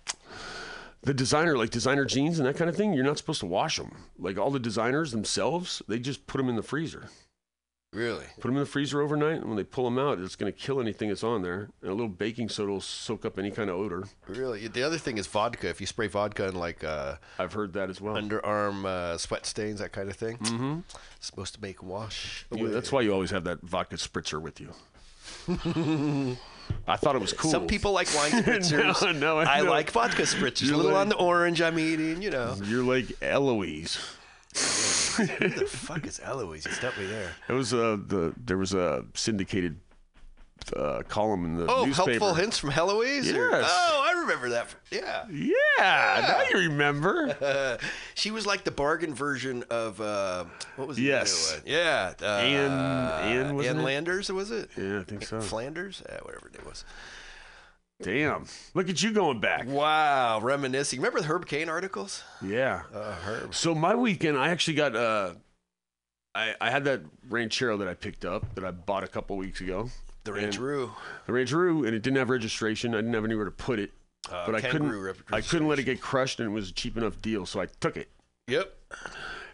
the 1.03 1.13
designer, 1.13 1.57
like 1.57 1.69
designer 1.69 2.05
jeans 2.05 2.39
and 2.39 2.47
that 2.47 2.57
kind 2.57 2.69
of 2.69 2.75
thing. 2.75 2.93
You're 2.93 3.05
not 3.05 3.17
supposed 3.17 3.39
to 3.41 3.45
wash 3.45 3.77
them. 3.77 3.91
Like 4.17 4.37
all 4.37 4.51
the 4.51 4.59
designers 4.59 5.11
themselves, 5.11 5.81
they 5.87 5.99
just 5.99 6.27
put 6.27 6.37
them 6.37 6.49
in 6.49 6.55
the 6.55 6.63
freezer. 6.63 7.09
Really? 7.93 8.25
Put 8.35 8.49
them 8.49 8.57
in 8.57 8.59
the 8.59 8.65
freezer 8.65 9.01
overnight, 9.01 9.37
and 9.37 9.45
when 9.45 9.55
they 9.55 9.63
pull 9.63 9.85
them 9.85 9.97
out, 9.97 10.19
it's 10.19 10.35
going 10.35 10.51
to 10.51 10.57
kill 10.57 10.81
anything 10.81 11.07
that's 11.07 11.23
on 11.23 11.41
there. 11.41 11.69
And 11.81 11.89
a 11.89 11.93
little 11.93 12.09
baking 12.09 12.49
soda 12.49 12.73
will 12.73 12.81
soak 12.81 13.25
up 13.25 13.39
any 13.39 13.49
kind 13.49 13.69
of 13.69 13.77
odor. 13.77 14.03
Really? 14.27 14.67
The 14.67 14.83
other 14.83 14.97
thing 14.97 15.17
is 15.17 15.25
vodka. 15.25 15.69
If 15.69 15.79
you 15.79 15.87
spray 15.87 16.07
vodka 16.07 16.49
in 16.49 16.55
like 16.55 16.83
uh, 16.83 17.15
I've 17.39 17.53
heard 17.53 17.73
that 17.73 17.89
as 17.89 18.01
well. 18.01 18.15
underarm 18.15 18.85
uh, 18.85 19.17
sweat 19.17 19.45
stains, 19.45 19.79
that 19.79 19.93
kind 19.93 20.09
of 20.09 20.17
thing, 20.17 20.37
mm-hmm. 20.37 20.79
it's 21.15 21.27
supposed 21.27 21.55
to 21.55 21.61
make 21.61 21.81
wash. 21.81 22.45
Yeah, 22.51 22.67
that's 22.67 22.91
why 22.91 23.01
you 23.01 23.13
always 23.13 23.31
have 23.31 23.45
that 23.45 23.61
vodka 23.61 23.95
spritzer 23.95 24.41
with 24.41 24.59
you. 24.59 24.73
I 26.87 26.95
thought 26.97 27.15
it 27.15 27.21
was 27.21 27.33
cool. 27.33 27.51
Some 27.51 27.67
people 27.67 27.91
like 27.91 28.07
wine 28.15 28.31
spritzers. 28.43 29.01
no, 29.01 29.11
no, 29.11 29.37
I, 29.39 29.59
I 29.59 29.61
know. 29.61 29.69
like 29.69 29.91
vodka 29.91 30.23
spritzers. 30.23 30.65
You're 30.67 30.73
a 30.75 30.77
little 30.77 30.91
like- 30.93 31.01
on 31.01 31.09
the 31.09 31.15
orange 31.15 31.61
I'm 31.61 31.77
eating, 31.79 32.21
you 32.21 32.29
know. 32.29 32.55
You're 32.63 32.83
like 32.83 33.05
Eloise. 33.21 33.97
Who 35.17 35.25
the 35.25 35.65
fuck 35.67 36.05
is 36.05 36.19
Eloise? 36.23 36.65
You 36.65 36.71
stumped 36.71 36.97
me 36.99 37.05
there. 37.07 37.31
It 37.49 37.53
was 37.53 37.73
uh, 37.73 37.97
the 38.07 38.33
there 38.43 38.57
was 38.57 38.73
a 38.73 39.05
syndicated 39.13 39.79
uh, 40.75 41.01
column 41.07 41.45
in 41.45 41.57
the 41.57 41.65
Oh, 41.71 41.85
newspaper. 41.85 42.11
helpful 42.11 42.33
hints 42.33 42.57
from 42.57 42.71
Heloise? 42.71 43.31
or- 43.33 43.49
Yes. 43.51 43.69
Oh, 43.71 44.05
I 44.07 44.19
remember 44.21 44.49
that. 44.49 44.73
Yeah. 44.91 45.25
Yeah, 45.29 46.25
now 46.27 46.43
you 46.59 46.67
remember. 46.69 47.77
she 48.15 48.31
was 48.31 48.45
like 48.45 48.63
the 48.63 48.71
bargain 48.71 49.13
version 49.13 49.63
of 49.69 49.99
uh, 50.01 50.45
what 50.75 50.87
was 50.87 50.97
the 50.97 51.03
Yes. 51.03 51.61
Yeah. 51.65 52.13
Uh, 52.21 52.25
Ann- 52.25 52.71
Ann, 53.47 53.55
wasn't 53.55 53.75
Ann 53.77 53.81
it? 53.81 53.85
Landers, 53.85 54.31
was 54.31 54.51
it? 54.51 54.69
Yeah, 54.77 54.99
I 54.99 55.03
think 55.03 55.25
so. 55.25 55.41
Flanders? 55.41 56.01
Yeah, 56.09 56.19
whatever 56.23 56.47
it 56.53 56.65
was. 56.65 56.83
Damn, 58.01 58.45
look 58.75 58.89
at 58.89 59.01
you 59.01 59.11
going 59.11 59.39
back. 59.39 59.65
Wow, 59.67 60.39
reminiscing. 60.39 60.99
Remember 60.99 61.19
the 61.19 61.25
Herb 61.25 61.47
Caen 61.47 61.67
articles? 61.67 62.23
Yeah. 62.43 62.83
Uh, 62.93 63.13
Herb. 63.25 63.55
So 63.55 63.73
my 63.73 63.95
weekend, 63.95 64.37
I 64.37 64.49
actually 64.49 64.75
got 64.75 64.95
uh, 64.95 65.33
I 66.35 66.53
I 66.61 66.69
had 66.69 66.83
that 66.85 67.01
Ranchero 67.27 67.75
that 67.77 67.87
I 67.87 67.95
picked 67.95 68.23
up 68.23 68.53
that 68.53 68.63
I 68.63 68.69
bought 68.69 69.03
a 69.03 69.07
couple 69.07 69.35
weeks 69.37 69.61
ago. 69.61 69.89
The 70.27 70.33
Rancheroo. 70.33 70.91
The 71.25 71.31
Rancheroo, 71.31 71.85
and 71.85 71.95
it 71.95 72.01
didn't 72.01 72.17
have 72.17 72.29
registration. 72.29 72.93
I 72.93 72.97
didn't 72.97 73.13
have 73.13 73.23
anywhere 73.23 73.45
to 73.45 73.51
put 73.51 73.79
it. 73.79 73.91
Uh, 74.29 74.45
but 74.45 74.55
I 74.55 74.61
couldn't. 74.61 75.15
I 75.31 75.39
couldn't 75.39 75.69
let 75.69 75.79
it 75.79 75.83
get 75.83 76.01
crushed, 76.01 76.41
and 76.41 76.49
it 76.49 76.51
was 76.51 76.69
a 76.69 76.73
cheap 76.73 76.97
enough 76.97 77.21
deal, 77.21 77.45
so 77.45 77.61
I 77.61 77.67
took 77.79 77.95
it. 77.95 78.09
Yep. 78.47 78.75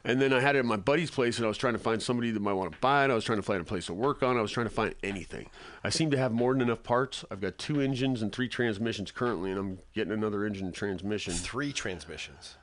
And 0.03 0.19
then 0.19 0.33
I 0.33 0.39
had 0.39 0.55
it 0.55 0.59
at 0.59 0.65
my 0.65 0.75
buddy's 0.75 1.11
place, 1.11 1.37
and 1.37 1.45
I 1.45 1.47
was 1.47 1.57
trying 1.57 1.73
to 1.73 1.79
find 1.79 2.01
somebody 2.01 2.31
that 2.31 2.41
might 2.41 2.53
want 2.53 2.73
to 2.73 2.77
buy 2.79 3.05
it. 3.05 3.11
I 3.11 3.13
was 3.13 3.23
trying 3.23 3.37
to 3.37 3.43
find 3.43 3.61
a 3.61 3.63
place 3.63 3.85
to 3.85 3.93
work 3.93 4.21
on. 4.23 4.35
I 4.35 4.41
was 4.41 4.51
trying 4.51 4.67
to 4.67 4.73
find 4.73 4.95
anything. 5.03 5.49
I 5.83 5.89
seem 5.89 6.11
to 6.11 6.17
have 6.17 6.31
more 6.31 6.53
than 6.53 6.61
enough 6.61 6.83
parts. 6.83 7.23
I've 7.31 7.39
got 7.39 7.57
two 7.57 7.79
engines 7.79 8.21
and 8.21 8.33
three 8.33 8.49
transmissions 8.49 9.11
currently, 9.11 9.51
and 9.51 9.59
I'm 9.59 9.79
getting 9.93 10.11
another 10.11 10.45
engine 10.45 10.65
and 10.65 10.75
transmission. 10.75 11.33
Three 11.33 11.71
transmissions. 11.71 12.55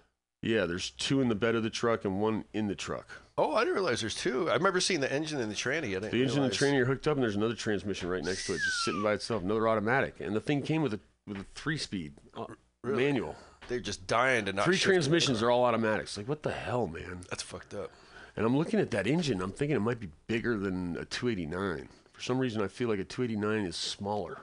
Yeah, 0.43 0.66
there's 0.66 0.91
two 0.91 1.20
in 1.20 1.28
the 1.28 1.35
bed 1.35 1.55
of 1.55 1.62
the 1.62 1.70
truck 1.70 2.05
and 2.05 2.20
one 2.20 2.45
in 2.53 2.66
the 2.66 2.74
truck. 2.74 3.23
Oh, 3.41 3.55
I 3.55 3.61
didn't 3.61 3.75
realize 3.77 4.01
there's 4.03 4.15
two. 4.15 4.51
I 4.51 4.55
remember 4.55 4.81
seeing 4.81 5.01
the 5.01 5.11
engine 5.11 5.41
and 5.41 5.51
the 5.51 5.55
tranny. 5.55 5.97
I 5.97 6.01
didn't 6.01 6.11
The 6.11 6.23
engine 6.23 6.25
and 6.25 6.35
realize- 6.37 6.59
the 6.59 6.67
tranny 6.67 6.79
are 6.81 6.85
hooked 6.85 7.09
up, 7.09 7.17
and 7.17 7.23
there's 7.23 7.37
another 7.37 7.55
transmission 7.55 8.11
right 8.11 8.23
next 8.23 8.45
to 8.47 8.53
it, 8.53 8.59
just 8.59 8.85
sitting 8.85 9.03
by 9.03 9.15
itself, 9.15 9.43
another 9.43 9.67
automatic. 9.67 10.21
And 10.21 10.37
the 10.37 10.41
thing 10.41 10.61
came 10.61 10.83
with 10.83 10.93
a 10.93 11.01
with 11.27 11.39
a 11.39 11.47
three 11.55 11.79
speed 11.79 12.12
uh, 12.37 12.45
Really? 12.85 13.03
manual. 13.05 13.37
They're 13.69 13.81
just 13.81 14.07
dying 14.07 14.45
to 14.45 14.53
not 14.53 14.65
Three 14.67 14.75
shift 14.77 14.85
transmissions 14.87 15.43
are 15.43 15.51
all 15.51 15.65
automatics. 15.65 16.17
Like 16.19 16.29
what 16.29 16.43
the 16.43 16.51
hell, 16.53 16.87
man? 16.87 17.21
That's 17.31 17.43
fucked 17.43 17.73
up. 17.73 17.91
And 18.37 18.45
I'm 18.45 18.57
looking 18.59 18.79
at 18.81 18.91
that 18.91 19.07
engine. 19.07 19.41
I'm 19.41 19.53
thinking 19.53 19.77
it 19.77 19.81
might 19.81 20.01
be 20.01 20.11
bigger 20.27 20.59
than 20.59 20.97
a 20.99 21.05
289. 21.07 21.89
For 22.12 22.21
some 22.21 22.39
reason, 22.39 22.61
I 22.62 22.69
feel 22.69 22.89
like 22.89 22.99
a 22.99 23.05
289 23.05 23.65
is 23.67 23.77
smaller. 23.77 24.43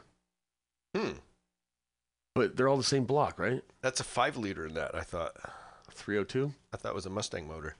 Hmm. 0.95 1.13
But 2.35 2.55
they're 2.55 2.67
all 2.67 2.77
the 2.77 2.83
same 2.83 3.05
block, 3.05 3.37
right? 3.37 3.63
That's 3.81 3.99
a 3.99 4.03
five 4.03 4.37
liter 4.37 4.65
in 4.65 4.73
that. 4.75 4.95
I 4.95 5.01
thought. 5.01 5.33
302. 5.91 6.53
I 6.73 6.77
thought 6.77 6.89
it 6.89 6.95
was 6.95 7.05
a 7.05 7.09
Mustang 7.11 7.47
motor. 7.47 7.75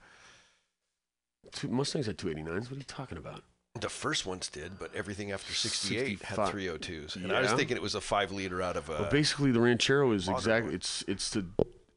Two, 1.52 1.68
Mustangs 1.68 2.06
had 2.06 2.18
289s. 2.18 2.62
What 2.64 2.72
are 2.72 2.76
you 2.76 2.82
talking 2.82 3.18
about? 3.18 3.42
The 3.80 3.88
first 3.88 4.26
ones 4.26 4.48
did, 4.48 4.78
but 4.78 4.94
everything 4.94 5.30
after 5.30 5.52
68 5.54 6.22
had 6.22 6.38
302s. 6.38 7.16
And 7.16 7.32
I 7.32 7.40
was 7.40 7.50
Yeah. 7.50 7.56
thinking 7.56 7.76
it 7.76 7.82
was 7.82 7.94
a 7.94 8.00
five 8.00 8.32
liter 8.32 8.60
out 8.60 8.76
of 8.76 8.88
a. 8.88 8.92
Well, 8.92 9.10
basically, 9.10 9.52
the 9.52 9.60
Ranchero 9.60 10.10
is 10.12 10.26
modern 10.26 10.38
exact. 10.38 10.64
one. 10.66 10.74
It's 10.74 11.04
it's 11.06 11.30
the 11.30 11.46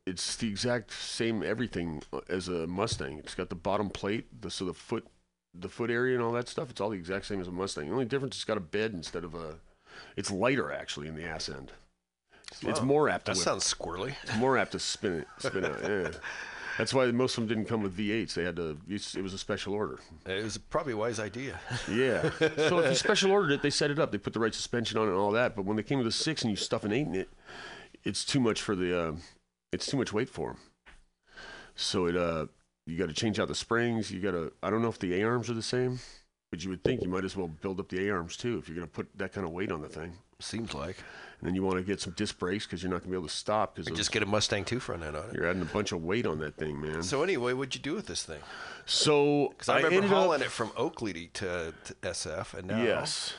it's 0.06 0.36
the 0.36 0.48
exact 0.48 0.92
same 0.94 1.42
everything 1.44 2.04
uh, 2.14 2.20
as 2.30 2.48
a 2.48 2.68
Mustang. 2.68 3.18
It's 3.20 3.34
got 3.36 3.50
the 3.50 3.56
bottom 3.56 3.90
plate, 3.90 4.42
the 4.42 4.52
so 4.52 4.66
the 4.66 4.74
foot 4.74 5.08
the 5.54 5.70
foot 5.70 5.90
area 5.90 6.16
and 6.16 6.24
all 6.24 6.32
that 6.34 6.48
stuff. 6.48 6.70
It's 6.70 6.80
all 6.80 6.90
the 6.90 6.98
exact 6.98 7.26
same 7.26 7.42
as 7.42 7.48
a 7.48 7.52
Mustang. 7.52 7.88
The 7.88 7.94
only 7.94 8.06
difference 8.06 8.36
is 8.36 8.42
it's 8.42 8.46
got 8.46 8.58
a 8.58 8.62
bed 8.62 8.94
instead 8.94 9.24
of 9.24 9.34
a. 9.34 9.56
It's 10.16 10.30
lighter 10.30 10.72
actually 10.72 11.08
in 11.08 11.16
the 11.16 11.24
ass 11.26 11.50
end. 11.50 11.72
It's 12.62 12.82
more 12.82 13.10
apt 13.10 13.26
to. 13.26 13.32
That 13.32 13.38
whip. 13.38 13.44
sounds 13.44 13.74
squirrely. 13.74 14.16
It's 14.24 14.36
more 14.36 14.58
apt 14.58 14.74
to 14.74 14.80
spin 14.80 15.14
it, 15.14 15.28
spin 15.40 15.66
out. 15.66 15.82
Yeah, 15.82 16.12
that's 16.78 16.94
why 16.94 17.10
most 17.12 17.38
of 17.38 17.48
them 17.48 17.56
didn't 17.56 17.68
come 17.70 17.84
with 17.84 17.98
V8s. 17.98 18.34
They 18.34 18.44
had 18.44 18.56
to. 18.56 18.78
It 18.88 19.22
was 19.22 19.34
a 19.34 19.38
special 19.38 19.74
order. 19.74 20.00
It 20.26 20.44
was 20.44 20.58
probably 20.58 20.94
a 20.94 20.98
wise 20.98 21.20
idea. 21.20 21.60
Yeah. 21.90 22.30
so 22.40 22.80
if 22.80 22.90
you 22.90 22.96
special 22.96 23.32
ordered 23.32 23.52
it, 23.52 23.62
they 23.62 23.70
set 23.70 23.92
it 23.92 24.00
up. 24.00 24.12
They 24.12 24.18
put 24.18 24.34
the 24.34 24.40
right 24.40 24.54
suspension 24.54 24.98
on 24.98 25.08
it 25.08 25.12
and 25.12 25.20
all 25.20 25.32
that. 25.32 25.56
But 25.56 25.66
when 25.66 25.78
they 25.78 25.84
came 25.84 25.98
with 25.98 26.08
a 26.08 26.12
six 26.12 26.42
and 26.42 26.52
you 26.52 26.56
stuff 26.56 26.84
an 26.84 26.94
eight 26.94 27.08
in 27.08 27.16
it, 27.16 27.30
it's 28.04 28.26
too 28.26 28.40
much 28.40 28.62
for 28.62 28.76
the. 28.76 29.00
Uh, 29.00 29.12
it's 29.72 29.86
too 29.86 29.98
much 29.98 30.14
weight 30.14 30.30
for 30.30 30.50
them. 30.50 30.58
So 31.76 32.06
it. 32.06 32.16
Uh, 32.16 32.48
you 32.88 32.98
got 32.98 33.08
to 33.08 33.14
change 33.14 33.40
out 33.40 33.48
the 33.48 33.56
springs. 33.56 34.12
You 34.12 34.20
got 34.20 34.32
to. 34.32 34.52
I 34.64 34.70
don't 34.70 34.82
know 34.82 34.90
if 34.90 35.00
the 35.00 35.22
A 35.22 35.24
arms 35.24 35.50
are 35.50 35.54
the 35.54 35.62
same, 35.62 36.00
but 36.52 36.64
you 36.64 36.70
would 36.70 36.84
think 36.84 37.02
you 37.02 37.10
might 37.10 37.26
as 37.26 37.36
well 37.36 37.48
build 37.48 37.80
up 37.80 37.90
the 37.90 38.08
A 38.08 38.12
arms 38.12 38.38
too 38.38 38.58
if 38.58 38.68
you're 38.68 38.76
going 38.76 38.88
to 38.88 38.92
put 38.92 39.08
that 39.18 39.34
kind 39.34 39.46
of 39.46 39.54
weight 39.54 39.72
on 39.72 39.82
the 39.82 39.90
thing. 39.90 40.14
Seems 40.42 40.74
like. 40.74 40.98
And 41.40 41.48
then 41.48 41.56
you 41.56 41.64
want 41.64 41.78
to 41.78 41.84
get 41.84 42.00
some 42.00 42.14
disc 42.14 42.38
brakes 42.38 42.66
because 42.68 42.84
you're 42.84 42.92
not 42.92 42.98
going 43.00 43.06
to 43.10 43.12
be 43.12 43.18
able 43.18 43.28
to 43.28 43.34
stop 43.34 43.76
because 43.76 43.98
just 43.98 44.12
get 44.12 44.22
a 44.22 44.28
Mustang 44.28 44.64
2 44.64 44.80
front 44.80 45.02
end 45.04 45.16
on 45.18 45.30
it. 45.30 45.36
you're 45.36 45.48
adding 45.48 45.62
a 45.64 45.66
bunch 45.66 45.92
of 45.92 46.04
weight 46.04 46.28
on 46.28 46.38
that 46.40 46.56
thing, 46.56 46.80
man. 46.80 47.02
So 47.02 47.24
anyway, 47.24 47.54
what'd 47.54 47.74
you 47.74 47.82
do 47.82 47.96
with 47.96 48.06
this 48.06 48.24
thing? 48.24 48.40
So 48.86 49.50
Because 49.50 49.70
I 49.70 49.78
remember 49.78 49.96
ended 49.98 50.12
up- 50.12 50.18
hauling 50.18 50.42
it 50.42 50.52
from 50.52 50.72
Oakley 50.78 51.32
to, 51.34 51.74
to 51.86 51.94
SF, 52.04 52.54
and 52.54 52.68
now 52.68 52.84
Yes. 52.84 53.34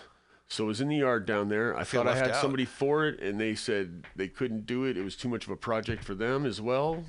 So 0.49 0.65
it 0.65 0.67
was 0.67 0.81
in 0.83 0.89
the 0.89 0.97
yard 0.97 1.25
down 1.27 1.49
there. 1.49 1.77
I 1.79 1.85
feel 1.85 2.03
thought 2.05 2.13
I 2.13 2.17
had 2.17 2.31
out. 2.33 2.43
somebody 2.43 2.65
for 2.67 3.07
it, 3.07 3.21
and 3.21 3.41
they 3.41 3.55
said 3.55 4.05
they 4.17 4.29
couldn't 4.29 4.67
do 4.67 4.85
it. 4.85 4.99
It 4.99 5.03
was 5.05 5.17
too 5.17 5.29
much 5.29 5.45
of 5.47 5.51
a 5.51 5.57
project 5.57 6.05
for 6.05 6.15
them 6.15 6.45
as 6.45 6.61
well. 6.61 7.05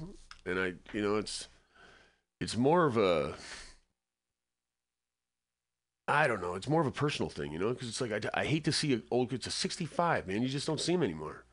And 0.45 0.57
I, 0.59 0.73
you 0.93 1.01
know, 1.01 1.17
it's 1.17 1.47
it's 2.39 2.55
more 2.55 2.85
of 2.85 2.95
a 2.97 3.33
I 6.07 6.27
don't 6.27 6.41
know. 6.41 6.55
It's 6.55 6.67
more 6.67 6.81
of 6.81 6.87
a 6.87 6.91
personal 6.91 7.29
thing, 7.29 7.51
you 7.53 7.59
know, 7.59 7.69
because 7.69 7.87
it's 7.87 8.01
like 8.01 8.11
I, 8.11 8.41
I 8.41 8.45
hate 8.45 8.65
to 8.65 8.71
see 8.71 8.93
an 8.93 9.03
old. 9.09 9.31
It's 9.31 9.47
a 9.47 9.51
65, 9.51 10.27
man. 10.27 10.41
You 10.41 10.49
just 10.49 10.67
don't 10.67 10.79
see 10.79 10.91
them 10.91 11.03
anymore. 11.03 11.45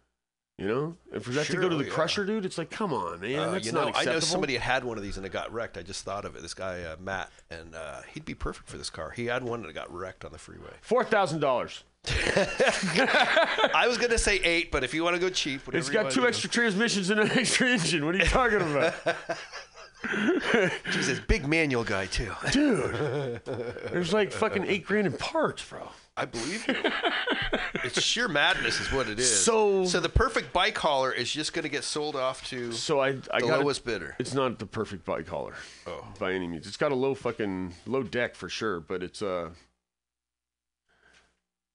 You 0.59 0.69
know, 0.69 0.97
and 1.11 1.25
for 1.25 1.31
that 1.31 1.47
to 1.47 1.57
go 1.57 1.71
to 1.71 1.77
the 1.77 1.85
yeah. 1.85 1.91
crusher, 1.91 2.27
dude, 2.27 2.45
it's 2.45 2.59
like, 2.59 2.69
come 2.69 2.93
on, 2.93 3.21
man. 3.21 3.39
Uh, 3.39 3.51
that's 3.53 3.65
you 3.65 3.73
not 3.73 3.87
know, 3.87 3.93
I 3.95 4.05
know 4.05 4.21
somebody 4.21 4.53
had 4.53 4.63
had 4.63 4.85
one 4.85 4.99
of 4.99 5.03
these 5.03 5.17
and 5.17 5.25
it 5.25 5.33
got 5.33 5.51
wrecked. 5.51 5.79
I 5.79 5.83
just 5.83 6.05
thought 6.05 6.27
of 6.27 6.37
it. 6.37 6.43
This 6.43 6.53
guy 6.53 6.83
uh, 6.83 6.97
Matt, 7.01 7.31
and 7.51 7.75
uh, 7.75 8.03
he'd 8.13 8.27
be 8.27 8.35
perfect 8.35 8.69
for 8.69 8.77
this 8.77 8.91
car. 8.91 9.11
He 9.11 9.25
had 9.25 9.43
one 9.43 9.63
that 9.63 9.73
got 9.73 9.91
wrecked 9.91 10.23
on 10.23 10.33
the 10.33 10.39
freeway. 10.39 10.75
Four 10.83 11.03
thousand 11.03 11.41
dollars. 11.41 11.85
I 12.07 13.85
was 13.87 13.97
gonna 13.97 14.19
say 14.19 14.37
eight, 14.37 14.71
but 14.71 14.85
if 14.85 14.93
you 14.93 15.03
want 15.03 15.17
to 15.17 15.21
go 15.21 15.31
cheap, 15.31 15.67
whatever 15.67 15.79
It's 15.81 15.89
got 15.89 16.11
two 16.11 16.27
extra 16.27 16.51
transmissions 16.51 17.09
and 17.09 17.21
an 17.21 17.31
extra 17.39 17.69
engine. 17.69 18.05
What 18.05 18.15
are 18.15 18.19
you 18.19 18.25
talking 18.25 18.61
about? 18.61 18.95
Jesus, 20.91 21.21
big 21.21 21.47
manual 21.47 21.85
guy 21.85 22.07
too. 22.07 22.33
Dude, 22.53 23.41
there's 23.45 24.13
like 24.13 24.33
fucking 24.33 24.65
eight 24.67 24.85
grand 24.85 25.07
in 25.07 25.13
parts, 25.13 25.63
bro. 25.69 25.89
I 26.17 26.25
believe 26.27 26.67
you. 26.69 26.75
it's 27.85 28.01
sheer 28.03 28.29
madness, 28.29 28.81
is 28.81 28.93
what 28.93 29.09
it 29.09 29.19
is. 29.19 29.45
So- 29.45 29.85
so 29.85 30.01
the 30.01 30.09
perfect 30.09 30.53
bike 30.53 30.77
hauler 30.77 31.13
is 31.13 31.31
just 31.31 31.53
going 31.53 31.63
to 31.63 31.69
get 31.69 31.85
sold 31.85 32.17
off 32.17 32.47
to 32.49 32.73
So 32.73 33.01
I, 33.01 33.09
I 33.31 33.41
the 33.41 33.47
got 33.47 33.61
lowest 33.61 33.85
bidder. 33.85 34.17
It's 34.19 34.35
not 34.35 34.59
the 34.59 34.67
perfect 34.67 35.05
bike 35.05 35.29
hauler. 35.29 35.55
Oh. 35.87 36.05
by 36.19 36.33
any 36.33 36.47
means. 36.49 36.67
It's 36.67 36.77
got 36.77 36.93
a 36.93 36.97
low 36.97 37.15
fucking 37.15 37.75
low 37.87 38.03
deck 38.03 38.35
for 38.35 38.49
sure, 38.49 38.81
but 38.81 39.03
it's 39.03 39.23
uh, 39.23 39.51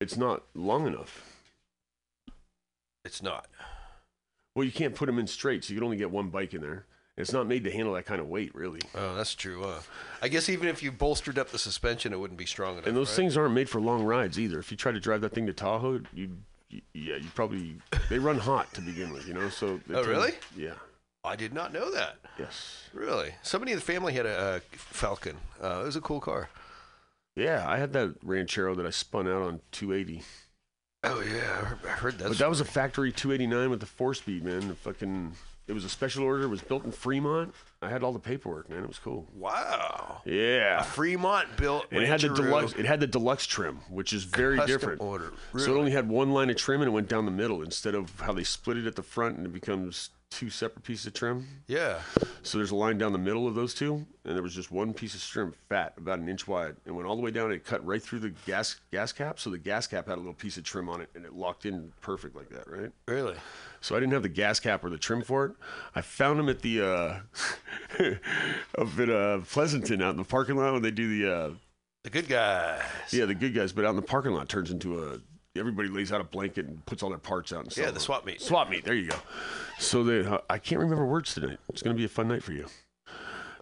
it's 0.01 0.17
not 0.17 0.43
long 0.53 0.87
enough. 0.87 1.23
It's 3.03 3.21
not. 3.23 3.47
Well, 4.55 4.63
you 4.65 4.71
can't 4.71 4.95
put 4.95 5.05
them 5.07 5.19
in 5.19 5.27
straight, 5.27 5.63
so 5.63 5.73
you 5.73 5.79
can 5.79 5.83
only 5.85 5.97
get 5.97 6.11
one 6.11 6.29
bike 6.29 6.53
in 6.53 6.61
there. 6.61 6.85
It's 7.17 7.31
not 7.31 7.47
made 7.47 7.63
to 7.63 7.71
handle 7.71 7.93
that 7.93 8.05
kind 8.05 8.19
of 8.19 8.27
weight, 8.27 8.53
really. 8.53 8.81
Oh, 8.93 9.15
that's 9.15 9.35
true. 9.35 9.63
Uh, 9.63 9.79
I 10.21 10.27
guess 10.27 10.49
even 10.49 10.67
if 10.67 10.83
you 10.83 10.91
bolstered 10.91 11.37
up 11.39 11.49
the 11.49 11.57
suspension, 11.57 12.11
it 12.11 12.19
wouldn't 12.19 12.37
be 12.37 12.45
strong 12.45 12.73
enough. 12.73 12.87
And 12.87 12.97
those 12.97 13.09
right? 13.11 13.15
things 13.15 13.37
aren't 13.37 13.53
made 13.53 13.69
for 13.69 13.79
long 13.79 14.03
rides 14.03 14.37
either. 14.37 14.59
If 14.59 14.69
you 14.69 14.75
try 14.75 14.91
to 14.91 14.99
drive 14.99 15.21
that 15.21 15.31
thing 15.33 15.45
to 15.47 15.53
Tahoe, 15.53 16.01
you 16.13 16.31
y- 16.71 16.81
yeah, 16.93 17.15
you 17.15 17.29
probably 17.33 17.77
they 18.09 18.19
run 18.19 18.37
hot 18.37 18.73
to 18.73 18.81
begin 18.81 19.13
with, 19.13 19.27
you 19.27 19.33
know. 19.33 19.47
So 19.47 19.79
Oh, 19.89 19.93
tend- 19.93 20.07
really? 20.07 20.33
Yeah. 20.57 20.73
I 21.23 21.35
did 21.37 21.53
not 21.53 21.71
know 21.73 21.89
that. 21.91 22.17
Yes. 22.37 22.83
Really? 22.93 23.33
Somebody 23.41 23.71
in 23.71 23.77
the 23.79 23.83
family 23.85 24.11
had 24.13 24.25
a, 24.25 24.37
uh 24.37 24.59
Falcon. 24.73 25.37
Uh, 25.63 25.79
it 25.81 25.85
was 25.85 25.95
a 25.95 26.01
cool 26.01 26.19
car. 26.19 26.49
Yeah, 27.37 27.63
I 27.67 27.77
had 27.77 27.93
that 27.93 28.15
Ranchero 28.23 28.75
that 28.75 28.85
I 28.85 28.89
spun 28.91 29.27
out 29.27 29.41
on 29.41 29.61
280. 29.71 30.21
Oh 31.05 31.21
yeah, 31.21 31.75
I 31.85 31.89
heard, 31.89 32.17
that. 32.19 32.27
but 32.29 32.37
that 32.39 32.49
was 32.49 32.59
a 32.61 32.65
factory 32.65 33.11
289 33.11 33.69
with 33.69 33.79
the 33.79 33.85
four 33.85 34.13
speed, 34.13 34.43
man. 34.43 34.67
The 34.67 34.75
fucking 34.75 35.33
it 35.67 35.73
was 35.73 35.83
a 35.83 35.89
special 35.89 36.23
order. 36.23 36.43
It 36.43 36.47
was 36.47 36.61
built 36.61 36.85
in 36.85 36.91
Fremont. 36.91 37.53
I 37.81 37.89
had 37.89 38.03
all 38.03 38.13
the 38.13 38.19
paperwork, 38.19 38.69
man. 38.69 38.83
It 38.83 38.87
was 38.87 38.99
cool. 38.99 39.27
Wow. 39.33 40.21
Yeah. 40.25 40.81
A 40.81 40.83
Fremont 40.83 41.47
built. 41.57 41.85
And 41.91 42.03
it 42.03 42.07
had 42.07 42.21
the 42.21 42.29
deluxe. 42.29 42.73
It 42.73 42.85
had 42.85 42.99
the 42.99 43.07
deluxe 43.07 43.45
trim, 43.45 43.79
which 43.89 44.13
is 44.13 44.23
very 44.23 44.57
Custom 44.57 44.73
different. 44.73 45.01
order. 45.01 45.33
So 45.57 45.75
it 45.75 45.77
only 45.77 45.91
had 45.91 46.07
one 46.09 46.31
line 46.31 46.49
of 46.49 46.55
trim, 46.55 46.81
and 46.81 46.87
it 46.87 46.91
went 46.93 47.09
down 47.09 47.25
the 47.25 47.31
middle 47.31 47.61
instead 47.61 47.95
of 47.95 48.19
how 48.19 48.33
they 48.33 48.43
split 48.43 48.77
it 48.77 48.85
at 48.85 48.95
the 48.95 49.03
front, 49.03 49.37
and 49.37 49.45
it 49.45 49.53
becomes 49.53 50.09
two 50.31 50.49
separate 50.49 50.83
pieces 50.83 51.05
of 51.05 51.13
trim. 51.13 51.47
Yeah. 51.67 51.99
So 52.43 52.57
there's 52.57 52.71
a 52.71 52.75
line 52.75 52.97
down 52.97 53.11
the 53.13 53.17
middle 53.19 53.47
of 53.47 53.55
those 53.55 53.73
two, 53.73 54.05
and 54.25 54.35
there 54.35 54.43
was 54.43 54.53
just 54.55 54.71
one 54.71 54.93
piece 54.93 55.13
of 55.15 55.21
trim, 55.21 55.53
fat, 55.69 55.93
about 55.97 56.19
an 56.19 56.27
inch 56.27 56.47
wide, 56.47 56.75
and 56.85 56.95
went 56.95 57.07
all 57.07 57.15
the 57.15 57.21
way 57.21 57.31
down. 57.31 57.45
And 57.45 57.53
it 57.53 57.63
cut 57.65 57.85
right 57.85 58.01
through 58.01 58.19
the 58.19 58.31
gas 58.45 58.75
gas 58.91 59.11
cap, 59.13 59.39
so 59.39 59.49
the 59.49 59.57
gas 59.57 59.87
cap 59.87 60.07
had 60.07 60.15
a 60.15 60.17
little 60.17 60.33
piece 60.33 60.57
of 60.57 60.63
trim 60.63 60.89
on 60.89 61.01
it, 61.01 61.09
and 61.15 61.25
it 61.25 61.33
locked 61.33 61.65
in 61.65 61.93
perfect 62.01 62.35
like 62.35 62.49
that, 62.49 62.69
right? 62.69 62.91
Really? 63.07 63.35
So 63.85 63.95
I 63.95 63.99
didn't 63.99 64.13
have 64.13 64.23
the 64.23 64.29
gas 64.29 64.59
cap 64.59 64.83
or 64.83 64.89
the 64.89 64.97
trim 64.97 65.21
for 65.21 65.45
it. 65.45 65.51
I 65.93 66.01
found 66.01 66.39
them 66.39 66.49
at 66.49 66.63
the 66.63 66.81
uh, 66.81 67.19
up 68.79 68.99
at 68.99 69.09
uh, 69.11 69.39
Pleasanton 69.47 70.01
out 70.01 70.09
in 70.09 70.17
the 70.17 70.23
parking 70.23 70.55
lot 70.55 70.73
when 70.73 70.81
they 70.81 70.89
do 70.89 71.19
the 71.19 71.31
uh, 71.31 71.49
the 72.03 72.09
good 72.09 72.27
guys. 72.27 72.81
Yeah, 73.11 73.25
the 73.25 73.35
good 73.35 73.53
guys. 73.53 73.73
But 73.73 73.85
out 73.85 73.91
in 73.91 73.95
the 73.95 74.01
parking 74.01 74.31
lot 74.31 74.49
turns 74.49 74.71
into 74.71 75.03
a 75.03 75.19
everybody 75.55 75.87
lays 75.87 76.11
out 76.11 76.19
a 76.19 76.23
blanket 76.23 76.65
and 76.65 76.83
puts 76.87 77.03
all 77.03 77.09
their 77.09 77.19
parts 77.19 77.53
out 77.53 77.61
and 77.61 77.71
stuff. 77.71 77.85
Yeah, 77.85 77.91
the 77.91 77.99
swap 77.99 78.25
meet. 78.25 78.41
Swap 78.41 78.71
meet. 78.71 78.85
There 78.85 78.95
you 78.95 79.09
go. 79.09 79.17
So 79.77 80.03
they, 80.03 80.25
uh, 80.25 80.39
I 80.49 80.57
can't 80.57 80.81
remember 80.81 81.05
words 81.05 81.35
tonight. 81.35 81.59
It's 81.69 81.83
going 81.83 81.95
to 81.95 81.99
be 81.99 82.05
a 82.05 82.09
fun 82.09 82.27
night 82.27 82.41
for 82.41 82.53
you. 82.53 82.65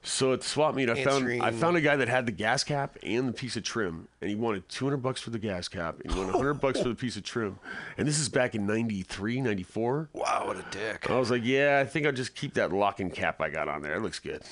So 0.06 0.34
at 0.34 0.42
the 0.42 0.48
swap 0.48 0.76
meet, 0.76 0.90
I 0.90 1.02
found 1.02 1.42
I 1.42 1.52
found 1.52 1.78
a 1.78 1.82
guy 1.82 1.96
that 1.96 2.10
had 2.10 2.26
the 2.26 2.32
gas 2.34 2.66
cap 2.66 2.98
and 3.04 3.30
the 3.30 3.32
piece 3.32 3.56
of 3.56 3.64
trim, 3.64 4.10
and 4.20 4.30
he 4.30 4.36
wanted 4.36 4.68
200 4.68 4.98
bucks 4.98 5.22
for 5.22 5.30
the 5.30 5.40
gas 5.40 5.70
cap, 5.70 6.02
and 6.04 6.12
he 6.12 6.18
wanted 6.20 6.34
100 6.34 6.56
bucks 6.56 6.82
for 6.82 6.90
the 6.90 6.96
piece 6.96 7.16
of 7.16 7.24
trim. 7.24 7.58
And 7.98 8.06
this 8.06 8.20
is 8.20 8.28
back 8.28 8.54
in 8.54 8.68
93, 8.68 9.40
94. 9.40 10.10
Wow, 10.12 10.44
what 10.48 10.58
a 10.58 10.66
dick. 10.72 11.10
I 11.10 11.18
was 11.18 11.32
like, 11.32 11.44
yeah, 11.46 11.80
I 11.82 11.86
think 11.88 12.06
I'll 12.06 12.12
just 12.12 12.36
keep 12.36 12.54
that 12.56 12.74
locking 12.74 13.12
cap 13.12 13.40
I 13.40 13.50
got 13.50 13.70
on 13.70 13.82
there. 13.82 13.96
It 13.96 14.02
looks 14.02 14.20
good. 14.20 14.44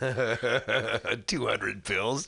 200 1.26 1.84
pills. 1.84 2.26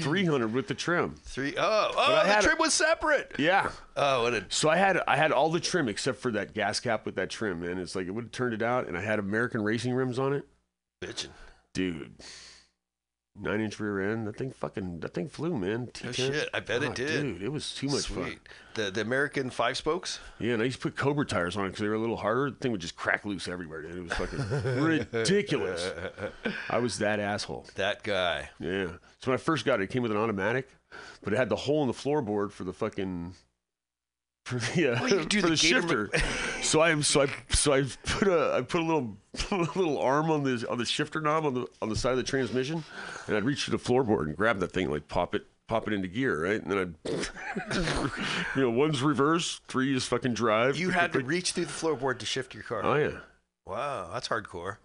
300 0.00 0.52
with 0.54 0.66
the 0.68 0.74
trim. 0.74 1.16
Three 1.24 1.54
oh 1.58 1.92
oh 1.94 2.22
the 2.26 2.42
trim 2.42 2.56
was 2.58 2.72
separate. 2.72 3.32
Yeah. 3.38 3.70
Oh, 3.96 4.22
what 4.22 4.32
a 4.32 4.46
So 4.48 4.70
I 4.70 4.76
had 4.76 4.98
I 5.06 5.16
had 5.16 5.30
all 5.30 5.50
the 5.50 5.60
trim 5.60 5.88
except 5.88 6.18
for 6.20 6.30
that 6.32 6.54
gas 6.54 6.80
cap 6.80 7.04
with 7.04 7.16
that 7.16 7.28
trim, 7.28 7.60
man. 7.60 7.78
It's 7.78 7.94
like 7.94 8.06
it 8.06 8.12
would 8.12 8.24
have 8.24 8.32
turned 8.32 8.54
it 8.54 8.62
out, 8.62 8.88
and 8.88 8.96
I 8.96 9.02
had 9.02 9.18
American 9.18 9.62
racing 9.62 9.92
rims 9.92 10.18
on 10.18 10.32
it, 10.32 10.46
bitchin'. 11.02 11.28
Dude. 11.74 12.14
Nine 13.36 13.60
inch 13.60 13.80
rear 13.80 14.12
end. 14.12 14.28
That 14.28 14.36
thing 14.36 14.52
fucking 14.52 15.00
that 15.00 15.12
thing 15.12 15.28
flew, 15.28 15.58
man. 15.58 15.88
Oh 15.88 16.06
T10. 16.08 16.14
shit, 16.14 16.48
I 16.54 16.60
bet 16.60 16.82
Oh, 16.84 16.86
it 16.86 16.94
did. 16.94 17.20
dude. 17.20 17.42
It 17.42 17.48
was 17.50 17.74
too 17.74 17.88
much 17.88 18.06
fun. 18.06 18.36
The 18.74 18.92
the 18.92 19.00
American 19.00 19.50
five 19.50 19.76
spokes. 19.76 20.20
Yeah, 20.38 20.52
and 20.52 20.62
I 20.62 20.66
used 20.66 20.80
to 20.80 20.82
put 20.88 20.96
Cobra 20.96 21.26
tires 21.26 21.56
on 21.56 21.64
it 21.64 21.68
because 21.70 21.80
they 21.80 21.88
were 21.88 21.94
a 21.96 21.98
little 21.98 22.16
harder. 22.16 22.50
The 22.50 22.56
thing 22.58 22.70
would 22.70 22.80
just 22.80 22.94
crack 22.94 23.24
loose 23.24 23.48
everywhere, 23.48 23.82
dude. 23.82 23.96
It 23.96 24.02
was 24.04 24.12
fucking 24.12 24.82
ridiculous. 24.84 25.90
I 26.70 26.78
was 26.78 26.98
that 26.98 27.18
asshole. 27.18 27.66
That 27.74 28.04
guy. 28.04 28.50
Yeah. 28.60 28.86
So 29.20 29.32
when 29.32 29.34
I 29.34 29.38
first 29.38 29.64
got 29.64 29.80
it, 29.80 29.84
it 29.84 29.90
came 29.90 30.02
with 30.02 30.12
an 30.12 30.16
automatic, 30.16 30.68
but 31.24 31.32
it 31.32 31.36
had 31.36 31.48
the 31.48 31.56
hole 31.56 31.80
in 31.82 31.88
the 31.88 31.92
floorboard 31.92 32.52
for 32.52 32.62
the 32.62 32.72
fucking 32.72 33.34
for 34.44 34.56
the 34.56 34.92
uh, 34.92 35.00
Well, 35.00 35.08
you 35.10 35.24
do 35.24 35.40
for 35.40 35.46
the 35.46 35.50
the, 35.52 35.56
shifter. 35.56 36.10
so 36.62 36.80
I 36.80 37.00
so 37.00 37.22
I 37.22 37.26
so 37.50 37.72
I 37.72 37.84
put 38.04 38.28
a 38.28 38.54
I 38.54 38.60
put 38.62 38.80
a 38.80 38.84
little 38.84 39.16
a 39.50 39.56
little 39.78 39.98
arm 39.98 40.30
on 40.30 40.42
the 40.44 40.66
on 40.68 40.78
the 40.78 40.84
shifter 40.84 41.20
knob 41.20 41.46
on 41.46 41.54
the 41.54 41.66
on 41.80 41.88
the 41.88 41.96
side 41.96 42.12
of 42.12 42.18
the 42.18 42.22
transmission, 42.22 42.84
and 43.26 43.36
I'd 43.36 43.44
reach 43.44 43.64
to 43.64 43.70
the 43.70 43.78
floorboard 43.78 44.26
and 44.26 44.36
grab 44.36 44.58
that 44.60 44.72
thing, 44.72 44.90
like 44.90 45.08
pop 45.08 45.34
it 45.34 45.46
pop 45.66 45.88
it 45.88 45.94
into 45.94 46.08
gear, 46.08 46.44
right? 46.44 46.62
And 46.62 46.70
then 46.70 46.78
I'd 46.78 47.74
you 48.56 48.62
know 48.62 48.70
one's 48.70 49.02
reverse, 49.02 49.60
three 49.68 49.94
is 49.96 50.04
fucking 50.04 50.34
drive. 50.34 50.76
You 50.76 50.90
had 50.90 51.12
to 51.14 51.20
reach 51.20 51.52
through 51.52 51.64
the 51.66 51.72
floorboard 51.72 52.18
to 52.18 52.26
shift 52.26 52.54
your 52.54 52.64
car. 52.64 52.82
Oh 52.84 52.94
yeah. 52.94 53.18
Wow, 53.66 54.10
that's 54.12 54.28
hardcore. 54.28 54.76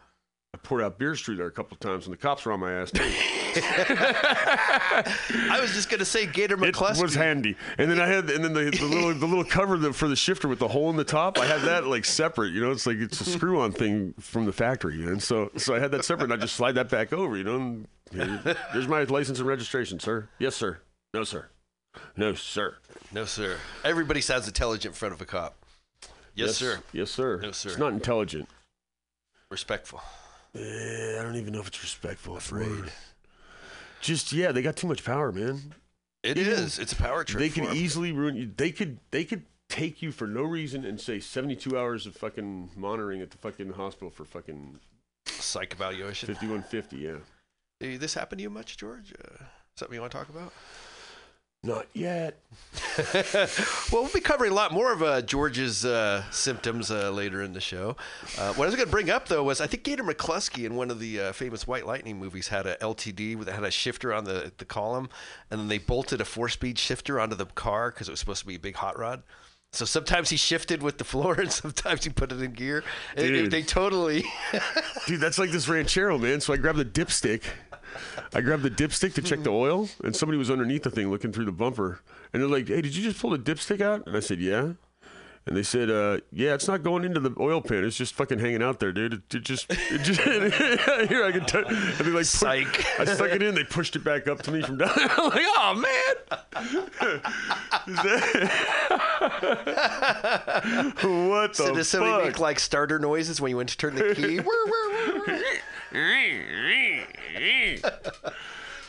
I 0.53 0.57
poured 0.57 0.81
out 0.81 0.97
beers 0.97 1.21
through 1.21 1.35
there 1.35 1.47
a 1.47 1.51
couple 1.51 1.75
of 1.75 1.79
times, 1.81 2.05
and 2.05 2.13
the 2.13 2.17
cops 2.17 2.45
were 2.45 2.53
on 2.53 2.59
my 2.61 2.71
ass 2.71 2.91
too. 2.91 3.03
I 5.51 5.57
was 5.61 5.73
just 5.73 5.89
gonna 5.89 6.05
say 6.05 6.25
Gator 6.25 6.57
McKlusky. 6.57 6.99
It 6.99 7.03
was 7.03 7.15
handy, 7.15 7.55
and 7.77 7.89
then 7.89 7.99
I 7.99 8.07
had, 8.07 8.29
and 8.29 8.43
then 8.43 8.53
the, 8.53 8.69
the 8.71 8.85
little 8.85 9.13
the 9.13 9.25
little 9.25 9.43
cover 9.43 9.77
that, 9.77 9.93
for 9.93 10.07
the 10.07 10.15
shifter 10.15 10.47
with 10.47 10.59
the 10.59 10.67
hole 10.67 10.89
in 10.89 10.95
the 10.95 11.03
top. 11.03 11.37
I 11.37 11.45
had 11.45 11.61
that 11.61 11.87
like 11.87 12.05
separate. 12.05 12.53
You 12.53 12.61
know, 12.61 12.71
it's 12.71 12.85
like 12.85 12.97
it's 12.97 13.19
a 13.21 13.25
screw-on 13.25 13.71
thing 13.71 14.13
from 14.19 14.45
the 14.45 14.51
factory, 14.53 15.03
and 15.03 15.21
so 15.21 15.51
so 15.57 15.75
I 15.75 15.79
had 15.79 15.91
that 15.91 16.05
separate. 16.05 16.25
and 16.25 16.33
I 16.33 16.37
just 16.37 16.55
slide 16.55 16.73
that 16.73 16.89
back 16.89 17.13
over. 17.13 17.37
You 17.37 17.43
know, 17.43 17.55
and 17.55 17.87
here, 18.11 18.55
there's 18.73 18.87
my 18.87 19.03
license 19.03 19.39
and 19.39 19.47
registration, 19.47 19.99
sir. 19.99 20.29
Yes, 20.39 20.55
sir. 20.55 20.79
No, 21.13 21.23
sir. 21.23 21.47
No, 22.15 22.33
sir. 22.33 22.77
No, 23.11 23.25
sir. 23.25 23.57
Everybody 23.83 24.21
sounds 24.21 24.47
intelligent 24.47 24.93
in 24.93 24.95
front 24.95 25.13
of 25.13 25.21
a 25.21 25.25
cop. 25.25 25.55
Yes, 26.35 26.55
sir. 26.55 26.79
Yes, 26.93 27.11
sir. 27.11 27.39
No, 27.41 27.51
sir. 27.51 27.69
It's 27.69 27.77
not 27.79 27.93
intelligent. 27.93 28.47
Respectful. 29.49 30.01
Eh, 30.55 31.17
I 31.19 31.23
don't 31.23 31.35
even 31.35 31.53
know 31.53 31.59
if 31.59 31.67
it's 31.67 31.81
respectful. 31.81 32.37
Afraid. 32.37 32.91
Just 34.01 34.31
yeah, 34.31 34.51
they 34.51 34.61
got 34.61 34.75
too 34.75 34.87
much 34.87 35.03
power, 35.03 35.31
man. 35.31 35.73
It 36.23 36.37
is. 36.37 36.79
It's 36.79 36.93
a 36.93 36.95
power 36.95 37.23
trip. 37.23 37.39
They 37.39 37.49
could 37.49 37.75
easily 37.75 38.11
ruin 38.11 38.35
you. 38.35 38.51
They 38.55 38.71
could 38.71 38.99
they 39.11 39.23
could 39.23 39.43
take 39.69 40.01
you 40.01 40.11
for 40.11 40.27
no 40.27 40.43
reason 40.43 40.83
and 40.83 40.99
say 40.99 41.19
72 41.19 41.77
hours 41.77 42.05
of 42.05 42.15
fucking 42.15 42.71
monitoring 42.75 43.21
at 43.21 43.31
the 43.31 43.37
fucking 43.37 43.73
hospital 43.73 44.09
for 44.09 44.25
fucking 44.25 44.79
psych 45.27 45.73
evaluation. 45.73 46.27
5150. 46.27 46.97
Yeah. 46.97 47.17
Did 47.79 48.01
this 48.01 48.13
happen 48.15 48.37
to 48.39 48.41
you 48.41 48.49
much, 48.49 48.77
George? 48.77 49.13
Uh, 49.13 49.43
something 49.75 49.95
you 49.95 50.01
want 50.01 50.11
to 50.11 50.17
talk 50.17 50.29
about? 50.29 50.51
Not 51.61 51.87
yet. 51.93 52.39
well, 53.91 54.03
we'll 54.03 54.07
be 54.13 54.21
covering 54.21 54.51
a 54.51 54.55
lot 54.55 54.71
more 54.71 54.93
of 54.93 55.03
uh, 55.03 55.21
George's 55.21 55.83
uh, 55.83 56.23
symptoms 56.31 56.89
uh, 56.89 57.11
later 57.11 57.41
in 57.43 57.51
the 57.51 57.59
show. 57.59 57.97
Uh, 58.37 58.53
what 58.53 58.63
I 58.63 58.67
was 58.67 58.75
going 58.75 58.85
to 58.87 58.91
bring 58.91 59.09
up 59.09 59.27
though 59.27 59.43
was 59.43 59.59
I 59.59 59.67
think 59.67 59.83
Gator 59.83 60.03
McKlusky 60.03 60.63
in 60.65 60.75
one 60.75 60.89
of 60.89 60.99
the 60.99 61.19
uh, 61.19 61.31
famous 61.33 61.67
White 61.67 61.85
Lightning 61.85 62.17
movies 62.17 62.47
had 62.47 62.65
a 62.65 62.75
LTD 62.77 63.43
that 63.43 63.53
had 63.53 63.65
a 63.65 63.71
shifter 63.71 64.13
on 64.13 64.23
the 64.23 64.53
the 64.57 64.63
column, 64.63 65.09
and 65.51 65.59
then 65.59 65.67
they 65.67 65.79
bolted 65.79 66.21
a 66.21 66.25
four 66.25 66.47
speed 66.47 66.79
shifter 66.79 67.19
onto 67.19 67.35
the 67.35 67.45
car 67.45 67.91
because 67.91 68.07
it 68.07 68.11
was 68.11 68.21
supposed 68.21 68.39
to 68.41 68.47
be 68.47 68.55
a 68.55 68.59
big 68.59 68.75
hot 68.75 68.97
rod. 68.97 69.21
So 69.73 69.83
sometimes 69.85 70.29
he 70.29 70.37
shifted 70.37 70.81
with 70.81 70.97
the 70.97 71.03
floor, 71.03 71.33
and 71.41 71.51
sometimes 71.51 72.05
he 72.05 72.09
put 72.09 72.31
it 72.31 72.41
in 72.41 72.53
gear. 72.53 72.85
It- 73.17 73.25
it- 73.25 73.27
Dude. 73.27 73.51
they 73.51 73.63
totally. 73.63 74.23
Dude, 75.07 75.19
that's 75.19 75.37
like 75.37 75.51
this 75.51 75.67
ranchero, 75.67 76.17
man. 76.17 76.39
So 76.39 76.53
I 76.53 76.57
grabbed 76.57 76.79
the 76.79 76.85
dipstick. 76.85 77.43
I 78.33 78.41
grabbed 78.41 78.63
the 78.63 78.69
dipstick 78.69 79.13
to 79.15 79.21
check 79.21 79.43
the 79.43 79.51
oil, 79.51 79.89
and 80.03 80.15
somebody 80.15 80.37
was 80.37 80.51
underneath 80.51 80.83
the 80.83 80.91
thing 80.91 81.09
looking 81.09 81.31
through 81.31 81.45
the 81.45 81.51
bumper. 81.51 81.99
And 82.33 82.41
they're 82.41 82.49
like, 82.49 82.67
hey, 82.67 82.81
did 82.81 82.95
you 82.95 83.03
just 83.03 83.19
pull 83.19 83.31
the 83.31 83.39
dipstick 83.39 83.81
out? 83.81 84.05
And 84.05 84.15
I 84.15 84.19
said, 84.19 84.39
yeah. 84.39 84.73
And 85.49 85.57
they 85.57 85.63
said, 85.63 85.89
uh, 85.89 86.19
yeah, 86.31 86.53
it's 86.53 86.67
not 86.67 86.83
going 86.83 87.03
into 87.03 87.19
the 87.19 87.33
oil 87.39 87.59
pan. 87.59 87.83
It's 87.83 87.95
just 87.95 88.13
fucking 88.13 88.37
hanging 88.37 88.61
out 88.61 88.79
there, 88.79 88.91
dude. 88.91 89.13
It, 89.13 89.33
it 89.33 89.43
just, 89.43 89.65
it 89.71 90.03
just, 90.03 90.21
here 91.09 91.23
I 91.23 91.31
can 91.31 91.43
tell. 91.45 91.65
And 91.65 91.77
they 91.97 92.11
like, 92.11 92.27
put, 92.27 92.47
I 92.99 93.05
stuck 93.05 93.31
it 93.31 93.41
in. 93.41 93.55
They 93.55 93.63
pushed 93.63 93.95
it 93.95 94.03
back 94.03 94.27
up 94.27 94.43
to 94.43 94.51
me 94.51 94.61
from 94.61 94.77
down. 94.77 94.91
I'm 94.95 95.29
like, 95.29 95.41
oh 95.43 95.73
man. 95.73 96.15
What 101.29 101.53
the 101.53 101.63
so 101.63 101.73
does 101.73 101.87
somebody 101.87 102.11
fuck? 102.13 102.23
make 102.25 102.39
like 102.39 102.59
starter 102.59 102.99
noises 102.99 103.41
when 103.41 103.49
you 103.49 103.57
went 103.57 103.69
to 103.69 103.77
turn 103.77 103.95
the 103.95 104.13
key? 104.13 104.39
Yeah. 105.93 107.05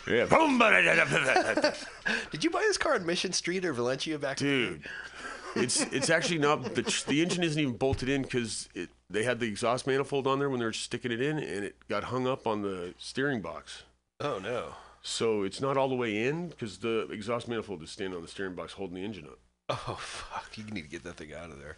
Did 2.30 2.44
you 2.44 2.50
buy 2.50 2.60
this 2.60 2.78
car 2.78 2.94
on 2.94 3.06
Mission 3.06 3.32
Street 3.32 3.64
or 3.64 3.72
Valencia 3.72 4.18
back? 4.18 4.38
Dude, 4.38 4.82
it's 5.56 5.80
it's 5.80 6.10
actually 6.10 6.38
not 6.38 6.74
the 6.74 7.04
the 7.06 7.22
engine 7.22 7.44
isn't 7.44 7.60
even 7.60 7.76
bolted 7.76 8.08
in 8.08 8.22
because 8.22 8.68
it 8.74 8.90
they 9.08 9.22
had 9.22 9.40
the 9.40 9.46
exhaust 9.46 9.86
manifold 9.86 10.26
on 10.26 10.38
there 10.38 10.50
when 10.50 10.60
they 10.60 10.66
were 10.66 10.72
sticking 10.72 11.12
it 11.12 11.20
in 11.20 11.38
and 11.38 11.64
it 11.64 11.76
got 11.88 12.04
hung 12.04 12.26
up 12.26 12.46
on 12.46 12.62
the 12.62 12.94
steering 12.98 13.40
box. 13.40 13.84
Oh 14.20 14.38
no. 14.38 14.74
So 15.02 15.44
it's 15.44 15.60
not 15.60 15.76
all 15.76 15.88
the 15.88 15.94
way 15.94 16.26
in 16.26 16.48
because 16.48 16.78
the 16.78 17.08
exhaust 17.10 17.48
manifold 17.48 17.82
is 17.82 17.90
standing 17.90 18.16
on 18.16 18.22
the 18.22 18.28
steering 18.28 18.54
box 18.54 18.74
holding 18.74 18.96
the 18.96 19.04
engine 19.04 19.26
up. 19.26 19.38
Oh 19.70 19.96
fuck! 20.00 20.50
You 20.56 20.64
need 20.64 20.82
to 20.82 20.88
get 20.88 21.04
that 21.04 21.16
thing 21.16 21.32
out 21.32 21.50
of 21.50 21.60
there, 21.60 21.76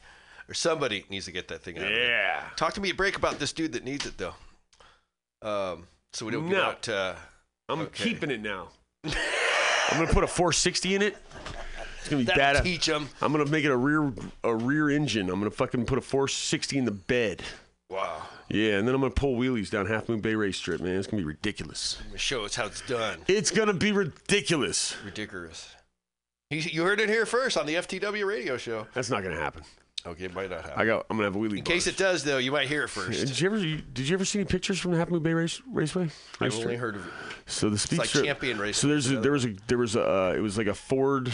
or 0.48 0.54
somebody 0.54 1.04
needs 1.10 1.26
to 1.26 1.32
get 1.32 1.48
that 1.48 1.62
thing 1.62 1.76
out. 1.78 1.84
of 1.84 1.90
there. 1.90 2.08
Yeah. 2.08 2.42
Talk 2.56 2.72
to 2.74 2.80
me 2.80 2.90
at 2.90 2.96
break 2.96 3.16
about 3.16 3.38
this 3.38 3.52
dude 3.52 3.72
that 3.72 3.84
needs 3.84 4.06
it 4.06 4.16
though. 4.16 4.34
Um, 5.42 5.86
so 6.12 6.26
we 6.26 6.32
don't 6.32 6.48
get 6.48 6.52
No. 6.56 6.62
out. 6.62 6.88
Uh, 6.88 7.14
I'm 7.68 7.80
okay. 7.82 8.04
keeping 8.04 8.30
it 8.30 8.40
now. 8.40 8.68
I'm 9.04 9.98
gonna 9.98 10.06
put 10.12 10.24
a 10.24 10.28
460 10.28 10.94
in 10.94 11.02
it. 11.02 11.16
It's 11.98 12.08
gonna 12.08 12.22
be 12.22 12.26
bad. 12.26 12.36
That'll 12.38 12.60
bad. 12.60 12.64
teach 12.64 12.88
'em. 12.88 13.08
I'm 13.20 13.32
gonna 13.32 13.46
make 13.46 13.64
it 13.64 13.70
a 13.70 13.76
rear 13.76 14.12
a 14.44 14.54
rear 14.54 14.90
engine. 14.90 15.28
I'm 15.30 15.38
gonna 15.38 15.50
fucking 15.50 15.86
put 15.86 15.98
a 15.98 16.00
460 16.00 16.78
in 16.78 16.84
the 16.84 16.90
bed. 16.90 17.42
Wow. 17.90 18.22
Yeah, 18.48 18.78
and 18.78 18.86
then 18.88 18.94
I'm 18.94 19.00
gonna 19.00 19.12
pull 19.14 19.36
wheelies 19.36 19.70
down 19.70 19.86
Half 19.86 20.08
Moon 20.08 20.20
Bay 20.20 20.34
Race 20.34 20.56
Strip, 20.56 20.80
man. 20.80 20.96
It's 20.96 21.06
gonna 21.06 21.20
be 21.22 21.26
ridiculous. 21.26 21.98
I'm 22.00 22.06
gonna 22.08 22.18
show 22.18 22.44
us 22.44 22.54
how 22.56 22.66
it's 22.66 22.80
done. 22.82 23.20
It's 23.28 23.50
gonna 23.50 23.72
be 23.74 23.92
ridiculous. 23.92 24.96
Ridiculous. 25.04 25.74
You, 26.50 26.58
you 26.60 26.82
heard 26.82 27.00
it 27.00 27.08
here 27.08 27.24
first 27.26 27.56
on 27.56 27.66
the 27.66 27.74
FTW 27.76 28.26
radio 28.26 28.56
show. 28.56 28.86
That's 28.94 29.08
not 29.10 29.22
gonna 29.22 29.36
happen. 29.40 29.62
Okay, 30.04 30.24
it 30.24 30.34
might 30.34 30.50
not 30.50 30.62
happen. 30.62 30.80
I 30.80 30.84
got. 30.84 31.06
I'm 31.08 31.16
gonna 31.16 31.28
have 31.28 31.36
a 31.36 31.38
wheelie. 31.38 31.58
In 31.58 31.64
case 31.64 31.86
it 31.86 31.96
does, 31.96 32.24
though, 32.24 32.38
you 32.38 32.50
might 32.50 32.66
hear 32.68 32.82
it 32.84 32.88
first. 32.88 33.24
Did 33.26 33.38
you 33.40 33.46
ever? 33.46 33.58
Did 33.58 34.08
you 34.08 34.14
ever 34.14 34.24
see 34.24 34.40
any 34.40 34.46
pictures 34.46 34.80
from 34.80 34.90
the 34.92 34.96
Half 34.98 35.10
Moon 35.10 35.22
Bay 35.22 35.32
Race, 35.32 35.62
Raceway? 35.70 36.04
I've 36.04 36.40
Racetrack? 36.40 36.64
only 36.64 36.76
heard 36.76 36.96
of 36.96 37.06
it. 37.06 37.12
So 37.46 37.70
the 37.70 37.78
speed 37.78 37.98
like 38.00 38.08
strip- 38.08 38.24
Champion 38.24 38.58
Race 38.58 38.78
So 38.78 38.88
there's 38.88 39.08
was 39.08 39.18
a, 39.18 39.20
there 39.20 39.32
was 39.32 39.44
a 39.44 39.54
there 39.68 39.78
was 39.78 39.94
a 39.96 40.02
uh, 40.30 40.32
it 40.36 40.40
was 40.40 40.58
like 40.58 40.66
a 40.66 40.74
Ford, 40.74 41.32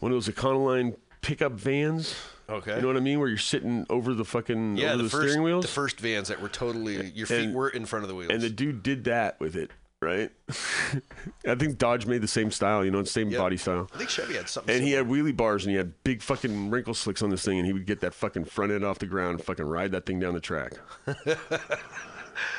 one 0.00 0.10
of 0.12 0.16
those 0.16 0.28
Econoline 0.34 0.96
pickup 1.20 1.52
vans. 1.52 2.14
Okay. 2.48 2.74
You 2.74 2.80
know 2.82 2.88
what 2.88 2.96
I 2.96 3.00
mean? 3.00 3.20
Where 3.20 3.28
you're 3.28 3.38
sitting 3.38 3.86
over 3.88 4.12
the 4.12 4.24
fucking 4.24 4.76
Yeah, 4.76 4.88
over 4.88 4.96
the, 4.98 5.02
the, 5.04 5.08
first 5.10 5.28
steering 5.28 5.42
wheels. 5.44 5.64
the 5.64 5.70
first 5.70 6.00
vans 6.00 6.28
that 6.28 6.42
were 6.42 6.48
totally 6.48 7.10
your 7.12 7.26
feet 7.28 7.44
And- 7.44 7.54
were 7.54 7.68
in 7.68 7.86
front 7.86 8.02
of 8.04 8.08
the 8.08 8.14
wheels. 8.16 8.30
and 8.32 8.42
the 8.42 8.50
dude 8.50 8.82
did 8.82 9.04
that 9.04 9.38
with 9.40 9.54
it, 9.56 9.70
right? 10.02 10.30
I 11.46 11.54
think 11.54 11.78
Dodge 11.78 12.04
made 12.06 12.20
the 12.20 12.28
same 12.28 12.50
style, 12.50 12.84
you 12.84 12.90
know, 12.90 13.02
same 13.04 13.30
Yep. 13.30 13.38
body 13.40 13.56
style. 13.56 13.88
I 13.94 13.98
think 13.98 14.10
Chevy 14.10 14.34
had 14.34 14.48
something. 14.48 14.74
And 14.74 14.84
he 14.84 14.92
had 14.92 15.06
wheelie 15.06 15.36
bars 15.36 15.64
and 15.64 15.70
he 15.70 15.76
had 15.76 15.92
big 16.04 16.20
fucking 16.22 16.70
wrinkle 16.70 16.94
slicks 16.94 17.22
on 17.22 17.30
this 17.30 17.44
thing, 17.44 17.58
and 17.58 17.66
he 17.66 17.72
would 17.72 17.86
get 17.86 18.00
that 18.00 18.12
fucking 18.14 18.44
front 18.44 18.72
end 18.72 18.84
off 18.84 18.98
the 18.98 19.06
ground 19.06 19.36
and 19.36 19.44
fucking 19.44 19.64
ride 19.64 19.92
that 19.92 20.04
thing 20.04 20.18
down 20.20 20.34
the 20.34 20.40
track. 20.40 20.72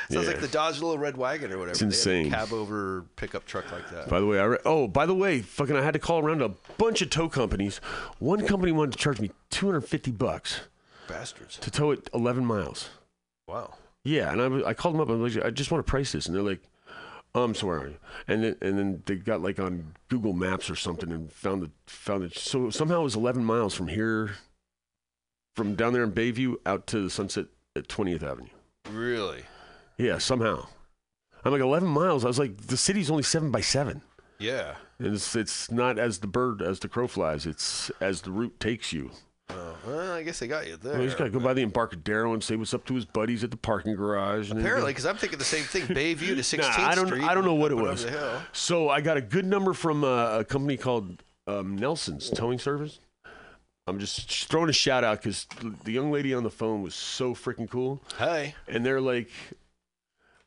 Sounds 0.10 0.26
Yeah. 0.28 0.32
like 0.34 0.40
the 0.41 0.48
Dodge 0.48 0.76
little 0.82 0.98
red 0.98 1.18
wagon 1.18 1.52
or 1.52 1.57
whatever. 1.57 1.72
It's 1.72 1.80
They 1.80 1.86
had 1.86 1.94
a 1.94 2.28
insane. 2.28 2.32
cab 2.32 2.53
over 2.53 3.06
pickup 3.15 3.45
truck 3.45 3.72
like 3.72 3.90
that. 3.91 4.07
By 4.07 4.20
the 4.20 4.26
way, 4.26 4.40
I 4.40 4.44
re- 4.45 4.57
oh 4.65 4.88
by 4.88 5.06
the 5.06 5.15
way, 5.15 5.41
fucking 5.41 5.76
I 5.76 5.82
had 5.82 5.94
to 5.94 5.99
call 5.99 6.20
around 6.24 6.41
a 6.41 6.49
bunch 6.78 7.02
of 7.02 7.10
tow 7.10 7.28
companies. 7.28 7.78
One 8.20 8.45
company 8.45 8.72
wanted 8.72 8.91
to 8.94 8.98
charge 8.99 9.20
me 9.20 9.32
250 9.49 10.11
bucks 10.11 10.61
Bastards. 11.07 11.57
to 11.57 11.72
tow 11.72 11.91
it 11.91 12.07
11 12.14 12.45
miles. 12.45 12.90
Wow. 13.48 13.76
Yeah, 14.03 14.32
and 14.32 14.64
I, 14.65 14.70
I 14.70 14.74
called 14.74 14.95
them 14.95 15.02
up. 15.02 15.10
I'm 15.10 15.22
like, 15.24 15.44
I 15.44 15.49
just 15.49 15.72
want 15.72 15.86
to 15.86 15.90
price 15.90 16.11
this, 16.11 16.26
and 16.28 16.36
they're 16.36 16.44
like, 16.44 16.61
um, 17.35 17.55
are 17.64 17.88
you? 17.88 17.97
And 18.27 18.43
then 18.43 18.55
and 18.61 18.77
then 18.77 19.03
they 19.05 19.15
got 19.15 19.41
like 19.41 19.60
on 19.60 19.95
Google 20.10 20.34
Maps 20.34 20.69
or 20.69 20.76
something 20.76 21.11
and 21.11 21.31
found 21.31 21.64
the 21.64 21.72
found 21.88 22.23
it. 22.23 22.38
So 22.38 22.69
somehow 22.69 23.01
it 23.01 23.03
was 23.03 23.15
11 23.15 23.43
miles 23.43 23.73
from 23.73 23.88
here, 23.88 24.35
from 25.55 25.76
down 25.76 25.93
there 25.93 26.03
in 26.03 26.11
Bayview 26.11 26.55
out 26.65 26.85
to 26.88 27.01
the 27.01 27.10
Sunset 27.10 27.47
at 27.76 27.88
20th 27.88 28.23
Avenue. 28.23 28.49
Really? 28.91 29.43
Yeah, 29.97 30.19
somehow. 30.19 30.68
I'm 31.43 31.51
like 31.51 31.61
11 31.61 31.88
miles. 31.89 32.23
I 32.23 32.27
was 32.27 32.39
like, 32.39 32.57
the 32.57 32.77
city's 32.77 33.11
only 33.11 33.23
seven 33.23 33.51
by 33.51 33.61
seven. 33.61 34.01
Yeah. 34.39 34.76
And 34.99 35.15
it's 35.15 35.35
it's 35.35 35.72
not 35.72 35.97
as 35.97 36.19
the 36.19 36.27
bird 36.27 36.61
as 36.61 36.80
the 36.80 36.88
crow 36.88 37.07
flies. 37.07 37.45
It's 37.45 37.89
as 37.99 38.22
the 38.22 38.31
route 38.31 38.60
takes 38.60 38.93
you. 38.93 39.11
Oh, 39.56 39.76
well, 39.88 40.12
I 40.14 40.24
guess 40.24 40.40
they 40.40 40.48
got 40.48 40.68
you 40.68 40.78
there. 40.78 40.94
Well, 40.94 41.02
he's 41.02 41.16
got 41.16 41.26
to 41.26 41.30
go 41.30 41.40
by 41.40 41.54
the 41.54 41.62
Embarcadero 41.62 42.34
and 42.34 42.44
say 42.44 42.56
what's 42.56 42.74
up 42.74 42.86
to 42.86 42.96
his 42.96 43.06
buddies 43.06 43.44
at 43.44 43.52
the 43.52 43.58
parking 43.58 43.96
garage. 43.96 44.52
And 44.52 44.60
Apparently, 44.60 44.92
because 44.92 45.06
I'm 45.06 45.18
thinking 45.18 45.40
the 45.40 45.46
same 45.46 45.64
thing. 45.64 45.84
Bayview 45.84 46.36
to 46.36 46.42
16th 46.42 46.60
Nah, 46.78 46.88
I 46.88 46.96
don't. 46.96 47.08
Street. 47.08 47.24
I 47.24 47.34
don't 47.34 47.46
know 47.46 47.54
what 47.54 47.72
it 47.72 47.76
was. 47.76 48.04
over 48.06 48.12
the 48.14 48.20
hill. 48.20 48.42
So 48.54 48.90
I 48.90 49.02
got 49.02 49.18
a 49.18 49.22
good 49.22 49.46
number 49.46 49.74
from 49.74 50.04
uh, 50.04 50.40
a 50.40 50.44
company 50.46 50.78
called 50.78 51.24
um, 51.48 51.76
Nelson's 51.78 52.30
Towing 52.30 52.60
Service. 52.60 53.00
I'm 53.86 54.00
just 54.00 54.48
throwing 54.50 54.70
a 54.70 54.74
shout 54.74 55.04
out 55.04 55.22
because 55.22 55.46
the 55.84 55.92
young 55.92 56.10
lady 56.12 56.34
on 56.34 56.44
the 56.44 56.50
phone 56.50 56.82
was 56.82 56.96
so 56.96 57.34
freaking 57.36 57.70
cool. 57.70 58.02
Hey. 58.18 58.56
And 58.68 58.86
they're 58.86 59.02
like, 59.02 59.30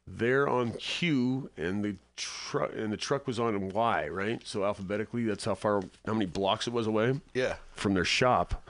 they're 0.06 0.48
on 0.48 0.72
cue, 0.72 1.50
and 1.56 1.84
the 1.84 1.96
truck 2.16 2.72
and 2.74 2.92
the 2.92 2.96
truck 2.96 3.26
was 3.26 3.38
on 3.38 3.68
Y, 3.70 4.08
right? 4.08 4.40
So 4.44 4.64
alphabetically, 4.64 5.24
that's 5.24 5.44
how 5.44 5.54
far, 5.54 5.82
how 6.06 6.12
many 6.12 6.26
blocks 6.26 6.66
it 6.66 6.72
was 6.72 6.86
away. 6.86 7.20
Yeah. 7.34 7.56
From 7.74 7.94
their 7.94 8.04
shop, 8.04 8.66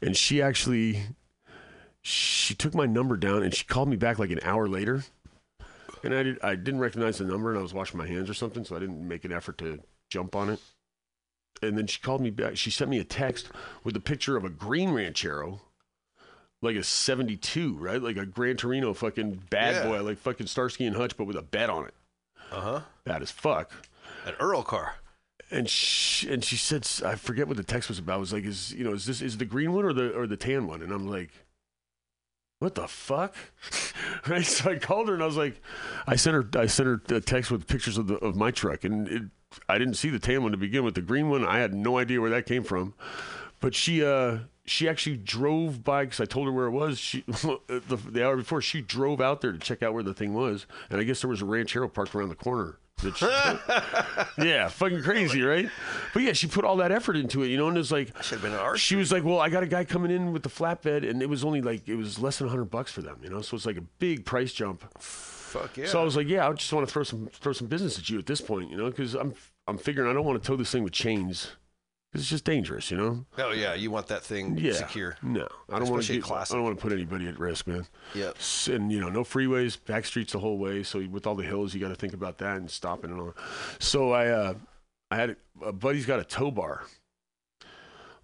and 0.00 0.16
she 0.16 0.40
actually, 0.42 1.02
she 2.02 2.54
took 2.54 2.74
my 2.74 2.86
number 2.86 3.16
down, 3.16 3.42
and 3.42 3.52
she 3.54 3.64
called 3.64 3.88
me 3.88 3.96
back 3.96 4.18
like 4.18 4.30
an 4.30 4.40
hour 4.42 4.68
later. 4.68 5.04
And 6.04 6.14
I, 6.14 6.22
did, 6.22 6.38
I 6.42 6.54
didn't 6.54 6.80
recognize 6.80 7.18
the 7.18 7.24
number, 7.24 7.50
and 7.50 7.58
I 7.58 7.62
was 7.62 7.74
washing 7.74 7.98
my 7.98 8.06
hands 8.06 8.30
or 8.30 8.34
something, 8.34 8.64
so 8.64 8.76
I 8.76 8.78
didn't 8.78 9.06
make 9.06 9.24
an 9.24 9.32
effort 9.32 9.58
to 9.58 9.80
jump 10.10 10.36
on 10.36 10.50
it. 10.50 10.60
And 11.62 11.76
then 11.76 11.86
she 11.86 12.00
called 12.00 12.20
me 12.20 12.30
back. 12.30 12.56
She 12.56 12.70
sent 12.70 12.90
me 12.90 12.98
a 12.98 13.04
text 13.04 13.48
with 13.82 13.96
a 13.96 14.00
picture 14.00 14.36
of 14.36 14.44
a 14.44 14.50
green 14.50 14.90
Ranchero, 14.90 15.62
like 16.62 16.76
a 16.76 16.84
72, 16.84 17.74
right? 17.78 18.00
Like 18.00 18.18
a 18.18 18.26
Gran 18.26 18.56
Torino 18.56 18.92
fucking 18.92 19.42
bad 19.50 19.76
Yeah. 19.76 19.84
boy, 19.88 20.02
like 20.02 20.18
fucking 20.18 20.46
Starsky 20.46 20.84
and 20.86 20.94
Hutch, 20.94 21.16
but 21.16 21.24
with 21.24 21.36
a 21.36 21.42
bed 21.42 21.70
on 21.70 21.86
it. 21.86 21.94
Uh 22.52 22.60
huh. 22.60 22.80
Bad 23.04 23.22
as 23.22 23.30
fuck. 23.30 23.70
An 24.24 24.34
Earl 24.40 24.62
car. 24.62 24.96
And 25.50 25.68
she, 25.68 26.28
and 26.28 26.42
she 26.42 26.56
said, 26.56 26.88
I 27.04 27.14
forget 27.14 27.46
what 27.46 27.56
the 27.56 27.62
text 27.62 27.88
was 27.88 28.00
about. 28.00 28.16
It 28.16 28.20
was 28.20 28.32
like, 28.32 28.44
is 28.44 28.74
you 28.74 28.84
know, 28.84 28.94
is 28.94 29.06
this 29.06 29.22
is 29.22 29.38
the 29.38 29.44
green 29.44 29.72
one 29.72 29.84
or 29.84 29.92
the 29.92 30.12
or 30.12 30.26
the 30.26 30.36
tan 30.36 30.66
one? 30.66 30.82
And 30.82 30.92
I'm 30.92 31.06
like, 31.06 31.30
what 32.58 32.74
the 32.74 32.88
fuck? 32.88 33.34
right? 34.26 34.44
So 34.44 34.70
I 34.70 34.76
called 34.76 35.08
her 35.08 35.14
and 35.14 35.22
I 35.22 35.26
was 35.26 35.36
like, 35.36 35.60
I 36.06 36.16
sent 36.16 36.34
her 36.34 36.60
I 36.60 36.66
sent 36.66 36.88
her 36.88 37.16
a 37.16 37.20
text 37.20 37.50
with 37.50 37.66
pictures 37.66 37.96
of 37.96 38.08
the 38.08 38.16
of 38.16 38.34
my 38.34 38.50
truck, 38.50 38.82
and 38.82 39.08
it, 39.08 39.22
I 39.68 39.78
didn't 39.78 39.94
see 39.94 40.10
the 40.10 40.18
tan 40.18 40.42
one 40.42 40.52
to 40.52 40.58
begin 40.58 40.84
with. 40.84 40.94
The 40.94 41.02
green 41.02 41.30
one, 41.30 41.44
I 41.44 41.58
had 41.58 41.74
no 41.74 41.98
idea 41.98 42.20
where 42.20 42.30
that 42.30 42.46
came 42.46 42.64
from. 42.64 42.94
But 43.60 43.74
she 43.74 44.04
uh 44.04 44.38
she 44.66 44.88
actually 44.88 45.16
drove 45.16 45.82
by 45.84 46.04
because 46.04 46.20
I 46.20 46.24
told 46.24 46.46
her 46.46 46.52
where 46.52 46.66
it 46.66 46.70
was. 46.72 46.98
She 46.98 47.22
the, 47.26 47.98
the 48.10 48.26
hour 48.26 48.36
before 48.36 48.60
she 48.60 48.80
drove 48.82 49.20
out 49.20 49.40
there 49.40 49.52
to 49.52 49.58
check 49.58 49.82
out 49.82 49.94
where 49.94 50.02
the 50.02 50.14
thing 50.14 50.34
was, 50.34 50.66
and 50.90 51.00
I 51.00 51.04
guess 51.04 51.20
there 51.20 51.30
was 51.30 51.42
a 51.42 51.44
ranchero 51.46 51.88
parked 51.88 52.14
around 52.14 52.28
the 52.30 52.34
corner. 52.34 52.78
she- 53.14 53.26
yeah, 54.38 54.68
fucking 54.68 55.02
crazy, 55.02 55.42
right? 55.42 55.68
But 56.14 56.22
yeah, 56.22 56.32
she 56.32 56.46
put 56.46 56.64
all 56.64 56.76
that 56.78 56.90
effort 56.92 57.16
into 57.16 57.42
it, 57.42 57.48
you 57.48 57.56
know, 57.56 57.68
and 57.68 57.76
it's 57.78 57.90
like 57.90 58.08
Should 58.22 58.40
have 58.40 58.42
been 58.42 58.58
an 58.58 58.76
she 58.76 58.96
was 58.96 59.12
like, 59.12 59.22
"Well, 59.24 59.38
I 59.38 59.48
got 59.48 59.62
a 59.62 59.66
guy 59.66 59.84
coming 59.84 60.10
in 60.10 60.32
with 60.32 60.42
the 60.42 60.48
flatbed, 60.48 61.08
and 61.08 61.22
it 61.22 61.28
was 61.28 61.44
only 61.44 61.60
like 61.60 61.88
it 61.88 61.96
was 61.96 62.18
less 62.18 62.38
than 62.38 62.48
hundred 62.48 62.70
bucks 62.70 62.92
for 62.92 63.02
them, 63.02 63.18
you 63.22 63.28
know. 63.30 63.42
So 63.42 63.56
it's 63.56 63.66
like 63.66 63.76
a 63.76 63.82
big 63.98 64.24
price 64.24 64.52
jump. 64.52 64.82
Fuck 64.98 65.76
yeah. 65.76 65.86
So 65.86 66.00
I 66.00 66.04
was 66.04 66.16
like, 66.16 66.26
"Yeah, 66.28 66.48
I 66.48 66.52
just 66.54 66.72
want 66.72 66.88
to 66.88 66.92
throw 66.92 67.02
some 67.02 67.28
throw 67.32 67.52
some 67.52 67.68
business 67.68 67.98
at 67.98 68.08
you 68.08 68.18
at 68.18 68.26
this 68.26 68.40
point, 68.40 68.70
you 68.70 68.76
know, 68.76 68.86
because 68.86 69.14
I'm 69.14 69.34
I'm 69.68 69.78
figuring 69.78 70.10
I 70.10 70.14
don't 70.14 70.24
want 70.24 70.42
to 70.42 70.46
tow 70.46 70.56
this 70.56 70.70
thing 70.70 70.82
with 70.82 70.92
chains 70.92 71.52
it's 72.14 72.28
just 72.28 72.44
dangerous, 72.44 72.90
you 72.90 72.96
know. 72.96 73.26
Oh 73.38 73.52
yeah, 73.52 73.74
you 73.74 73.90
want 73.90 74.06
that 74.06 74.22
thing 74.22 74.56
Yeah, 74.56 74.72
secure. 74.72 75.16
No, 75.22 75.46
I 75.70 75.78
don't 75.78 75.90
want 75.90 76.04
to. 76.04 76.18
a. 76.18 76.34
I 76.34 76.44
don't 76.44 76.62
want 76.62 76.76
to 76.78 76.82
put 76.82 76.92
anybody 76.92 77.26
at 77.28 77.38
risk, 77.38 77.66
man. 77.66 77.86
Yep. 78.14 78.36
And 78.68 78.90
you 78.90 79.00
know, 79.00 79.08
no 79.08 79.22
freeways, 79.22 79.76
back 79.84 80.04
streets 80.06 80.32
the 80.32 80.38
whole 80.38 80.58
way. 80.58 80.82
So 80.82 81.04
with 81.06 81.26
all 81.26 81.34
the 81.34 81.44
hills, 81.44 81.74
you 81.74 81.80
got 81.80 81.88
to 81.88 81.94
think 81.94 82.14
about 82.14 82.38
that 82.38 82.56
and 82.56 82.70
stopping 82.70 83.10
and 83.10 83.20
all. 83.20 83.34
So 83.78 84.12
I, 84.12 84.28
uh, 84.28 84.54
I 85.10 85.16
had 85.16 85.36
a 85.62 85.72
buddy's 85.72 86.06
got 86.06 86.18
a 86.20 86.24
tow 86.24 86.50
bar, 86.50 86.84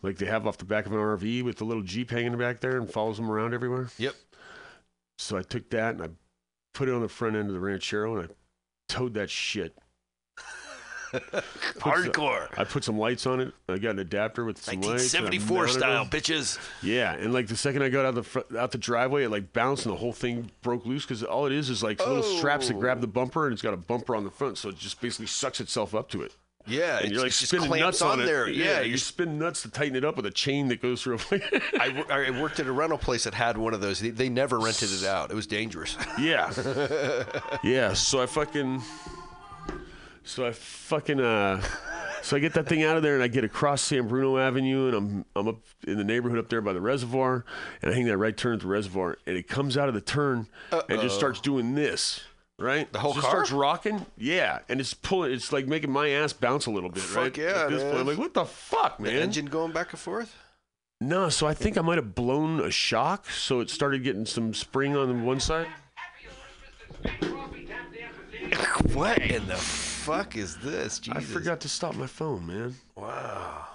like 0.00 0.16
they 0.16 0.26
have 0.26 0.46
off 0.46 0.58
the 0.58 0.64
back 0.64 0.86
of 0.86 0.92
an 0.92 0.98
RV 0.98 1.42
with 1.44 1.58
the 1.58 1.64
little 1.64 1.82
Jeep 1.82 2.10
hanging 2.10 2.36
back 2.38 2.60
there 2.60 2.78
and 2.78 2.90
follows 2.90 3.16
them 3.18 3.30
around 3.30 3.52
everywhere. 3.54 3.90
Yep. 3.98 4.14
So 5.18 5.36
I 5.36 5.42
took 5.42 5.68
that 5.70 5.94
and 5.94 6.02
I 6.02 6.08
put 6.74 6.88
it 6.88 6.94
on 6.94 7.02
the 7.02 7.08
front 7.08 7.36
end 7.36 7.48
of 7.48 7.54
the 7.54 7.60
Ranchero 7.60 8.16
and 8.16 8.30
I 8.30 8.34
towed 8.88 9.14
that 9.14 9.28
shit. 9.30 9.76
Put 11.12 11.22
some- 11.32 11.42
Hardcore. 11.80 12.48
I 12.58 12.64
put 12.64 12.84
some 12.84 12.98
lights 12.98 13.26
on 13.26 13.40
it. 13.40 13.52
I 13.68 13.78
got 13.78 13.90
an 13.90 13.98
adapter 14.00 14.44
with 14.44 14.62
some 14.62 14.80
lights. 14.80 15.14
and 15.14 15.26
I 15.26 15.30
1974 15.30 15.68
style, 15.68 16.06
bitches. 16.06 16.58
Yeah, 16.82 17.12
and 17.14 17.32
like 17.32 17.46
the 17.48 17.56
second 17.56 17.82
I 17.82 17.88
got 17.88 18.06
out 18.06 18.14
the 18.14 18.22
fr- 18.22 18.56
out 18.58 18.72
the 18.72 18.78
driveway, 18.78 19.24
it 19.24 19.30
like 19.30 19.52
bounced 19.52 19.86
and 19.86 19.94
the 19.94 19.98
whole 19.98 20.12
thing 20.12 20.50
broke 20.62 20.86
loose 20.86 21.04
because 21.04 21.22
all 21.22 21.46
it 21.46 21.52
is 21.52 21.70
is 21.70 21.82
like 21.82 21.98
little 22.00 22.22
straps 22.22 22.68
that 22.68 22.78
grab 22.78 23.00
the 23.00 23.06
oh. 23.06 23.10
bumper 23.10 23.46
and 23.46 23.52
it's 23.52 23.62
got 23.62 23.74
a 23.74 23.78
bumper 23.78 24.16
on 24.16 24.24
the 24.24 24.30
front, 24.30 24.58
so 24.58 24.68
it 24.70 24.78
just 24.78 25.00
basically 25.00 25.26
sucks 25.26 25.60
itself 25.60 25.94
up 25.94 26.08
to 26.10 26.22
it. 26.22 26.34
Yeah, 26.66 27.00
and 27.00 27.10
you're 27.10 27.22
like 27.22 27.32
just 27.32 27.48
spinning 27.48 27.70
nuts 27.80 28.02
on, 28.02 28.12
on 28.12 28.20
it. 28.20 28.26
there. 28.26 28.48
Yeah, 28.48 28.64
Yeah, 28.64 28.80
you 28.80 28.86
you're- 28.88 28.98
spin 28.98 29.38
nuts 29.38 29.62
to 29.62 29.70
tighten 29.70 29.96
it 29.96 30.04
up 30.04 30.16
with 30.16 30.26
a 30.26 30.30
chain 30.30 30.68
that 30.68 30.80
goes 30.80 31.02
through. 31.02 31.18
I, 31.32 32.04
I 32.08 32.40
worked 32.40 32.60
at 32.60 32.66
a 32.66 32.72
rental 32.72 32.98
place 32.98 33.24
that 33.24 33.34
had 33.34 33.56
one 33.58 33.74
of 33.74 33.80
those. 33.80 33.98
They, 33.98 34.10
they 34.10 34.28
never 34.28 34.60
rented 34.60 34.92
it 34.92 35.04
out. 35.04 35.30
It 35.30 35.34
was 35.34 35.46
dangerous. 35.48 35.96
Yeah. 36.20 36.52
yeah. 37.64 37.94
So 37.94 38.22
I 38.22 38.26
fucking. 38.26 38.80
So 40.24 40.46
I 40.46 40.52
fucking. 40.52 41.20
uh 41.20 41.62
So 42.22 42.36
I 42.36 42.40
get 42.40 42.54
that 42.54 42.68
thing 42.68 42.84
out 42.84 42.96
of 42.96 43.02
there 43.02 43.14
and 43.14 43.22
I 43.22 43.26
get 43.28 43.42
across 43.42 43.82
San 43.82 44.06
Bruno 44.06 44.38
Avenue 44.38 44.86
and 44.86 44.94
I'm 44.96 45.24
I'm 45.34 45.48
up 45.48 45.56
in 45.86 45.98
the 45.98 46.04
neighborhood 46.04 46.38
up 46.38 46.48
there 46.48 46.60
by 46.60 46.72
the 46.72 46.80
reservoir 46.80 47.44
and 47.82 47.90
I 47.90 47.94
hang 47.94 48.04
that 48.06 48.16
right 48.16 48.36
turn 48.36 48.54
at 48.54 48.60
the 48.60 48.68
reservoir 48.68 49.18
and 49.26 49.36
it 49.36 49.48
comes 49.48 49.76
out 49.76 49.88
of 49.88 49.94
the 49.94 50.00
turn 50.00 50.46
and 50.70 50.82
Uh-oh. 50.82 51.02
just 51.02 51.16
starts 51.16 51.40
doing 51.40 51.74
this. 51.74 52.20
Right, 52.58 52.92
The 52.92 53.00
whole 53.00 53.12
just 53.14 53.22
car? 53.26 53.32
starts 53.44 53.50
rocking. 53.50 54.06
Yeah, 54.16 54.60
and 54.68 54.78
it's 54.78 54.94
pulling. 54.94 55.32
It's 55.32 55.52
like 55.52 55.66
making 55.66 55.90
my 55.90 56.10
ass 56.10 56.32
bounce 56.32 56.66
a 56.66 56.70
little 56.70 56.90
bit. 56.90 57.02
Fuck 57.02 57.16
right? 57.22 57.36
yeah, 57.38 57.64
At 57.64 57.70
this 57.70 57.82
man. 57.82 57.90
point, 57.90 58.00
I'm 58.02 58.06
like, 58.06 58.18
what 58.18 58.34
the 58.34 58.44
fuck, 58.44 58.98
The 58.98 59.04
man? 59.04 59.16
engine 59.16 59.46
going 59.46 59.72
back 59.72 59.90
and 59.90 59.98
forth. 59.98 60.36
No, 61.00 61.28
so 61.28 61.48
I 61.48 61.54
think 61.54 61.76
I 61.76 61.80
might 61.80 61.96
have 61.98 62.14
blown 62.14 62.60
a 62.60 62.70
shock, 62.70 63.28
so 63.30 63.58
it 63.58 63.68
started 63.68 64.04
getting 64.04 64.26
some 64.26 64.54
spring 64.54 64.96
on 64.96 65.24
one 65.24 65.40
side. 65.40 65.66
What 68.92 69.18
in 69.18 69.46
the 69.48 69.56
fuck 70.02 70.36
is 70.36 70.56
this? 70.58 70.98
Jesus. 70.98 71.22
I 71.22 71.24
forgot 71.24 71.60
to 71.60 71.68
stop 71.68 71.94
my 71.94 72.06
phone, 72.06 72.46
man. 72.46 72.74
Wow. 72.96 73.66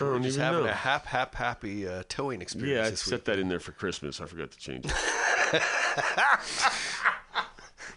I 0.00 0.04
don't 0.04 0.22
Just 0.22 0.38
having 0.38 0.64
know. 0.64 0.70
a 0.70 0.72
hap 0.72 1.06
hap 1.06 1.34
happy 1.34 1.88
uh, 1.88 2.04
towing 2.08 2.40
experience. 2.40 2.86
Yeah, 2.86 2.92
I 2.92 2.94
set 2.94 3.12
week. 3.12 3.24
that 3.24 3.38
in 3.40 3.48
there 3.48 3.58
for 3.58 3.72
Christmas. 3.72 4.20
I 4.20 4.26
forgot 4.26 4.52
to 4.52 4.58
change 4.58 4.84
it. 4.86 4.92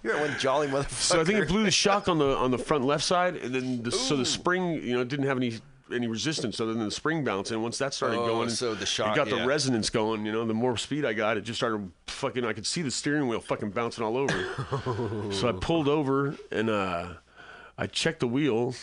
You're 0.04 0.20
one 0.20 0.36
jolly 0.40 0.68
motherfucker. 0.68 0.90
so 0.90 1.22
I 1.22 1.24
think 1.24 1.40
it 1.40 1.48
blew 1.48 1.64
the 1.64 1.70
shock 1.70 2.08
on 2.08 2.18
the 2.18 2.36
on 2.36 2.50
the 2.50 2.58
front 2.58 2.86
left 2.86 3.04
side, 3.04 3.36
and 3.36 3.54
then 3.54 3.84
the, 3.84 3.92
so 3.92 4.16
the 4.16 4.26
spring, 4.26 4.74
you 4.74 4.94
know, 4.94 5.04
didn't 5.04 5.28
have 5.28 5.38
any 5.38 5.60
any 5.94 6.08
resistance 6.08 6.60
other 6.60 6.74
than 6.74 6.86
the 6.86 6.92
spring 6.92 7.24
bounce. 7.24 7.52
And 7.52 7.62
once 7.62 7.78
that 7.80 7.94
started 7.94 8.18
Oh, 8.20 8.26
going, 8.28 8.50
so 8.50 8.74
the 8.76 8.86
shock- 8.86 9.16
it 9.16 9.16
got 9.16 9.28
yeah. 9.28 9.42
the 9.42 9.48
resonance 9.48 9.90
going. 9.90 10.26
You 10.26 10.32
know, 10.32 10.46
the 10.46 10.54
more 10.54 10.78
speed 10.78 11.06
I 11.06 11.14
got, 11.14 11.38
it 11.38 11.42
just 11.42 11.58
started 11.60 11.92
fucking. 12.08 12.46
I 12.46 12.54
could 12.54 12.66
see 12.66 12.82
the 12.82 12.92
steering 12.92 13.28
wheel 13.28 13.40
fucking 13.42 13.72
bouncing 13.72 14.04
all 14.04 14.18
over. 14.18 15.30
so 15.32 15.50
I 15.50 15.52
pulled 15.54 15.88
over 15.88 16.36
and 16.52 16.70
uh, 16.70 17.14
I 17.78 17.88
checked 17.88 18.20
the 18.22 18.28
wheel. 18.28 18.76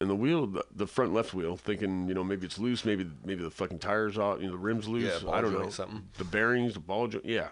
and 0.00 0.08
the 0.08 0.14
wheel, 0.16 0.46
the, 0.46 0.64
the 0.74 0.86
front 0.86 1.12
left 1.12 1.34
wheel, 1.34 1.56
thinking 1.56 2.08
you 2.08 2.14
know 2.14 2.24
maybe 2.24 2.46
it's 2.46 2.58
loose, 2.58 2.84
maybe 2.84 3.06
maybe 3.24 3.42
the 3.42 3.50
fucking 3.50 3.78
tires 3.78 4.16
off, 4.18 4.40
you 4.40 4.46
know 4.46 4.52
the 4.52 4.58
rims 4.58 4.88
loose. 4.88 5.22
Yeah, 5.22 5.30
I 5.30 5.40
don't 5.40 5.52
know 5.52 5.68
something. 5.70 6.08
The 6.18 6.24
bearings, 6.24 6.74
the 6.74 6.80
ball 6.80 7.06
joint, 7.08 7.24
yeah. 7.26 7.48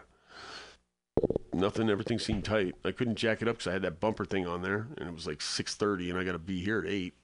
Nothing. 1.53 1.91
Everything 1.91 2.19
seemed 2.19 2.45
tight. 2.45 2.75
I 2.85 2.93
couldn't 2.93 3.17
jack 3.17 3.43
it 3.43 3.49
up 3.49 3.57
because 3.57 3.67
I 3.67 3.73
had 3.73 3.83
that 3.83 3.99
bumper 4.01 4.25
thing 4.25 4.47
on 4.47 4.63
there, 4.63 4.87
and 4.97 5.09
it 5.09 5.15
was 5.15 5.27
like 5.27 5.43
six 5.43 5.75
thirty, 5.75 6.09
and 6.11 6.19
I 6.19 6.23
got 6.25 6.33
to 6.33 6.39
be 6.39 6.63
here 6.63 6.79
at 6.79 6.87
eight. 6.87 7.15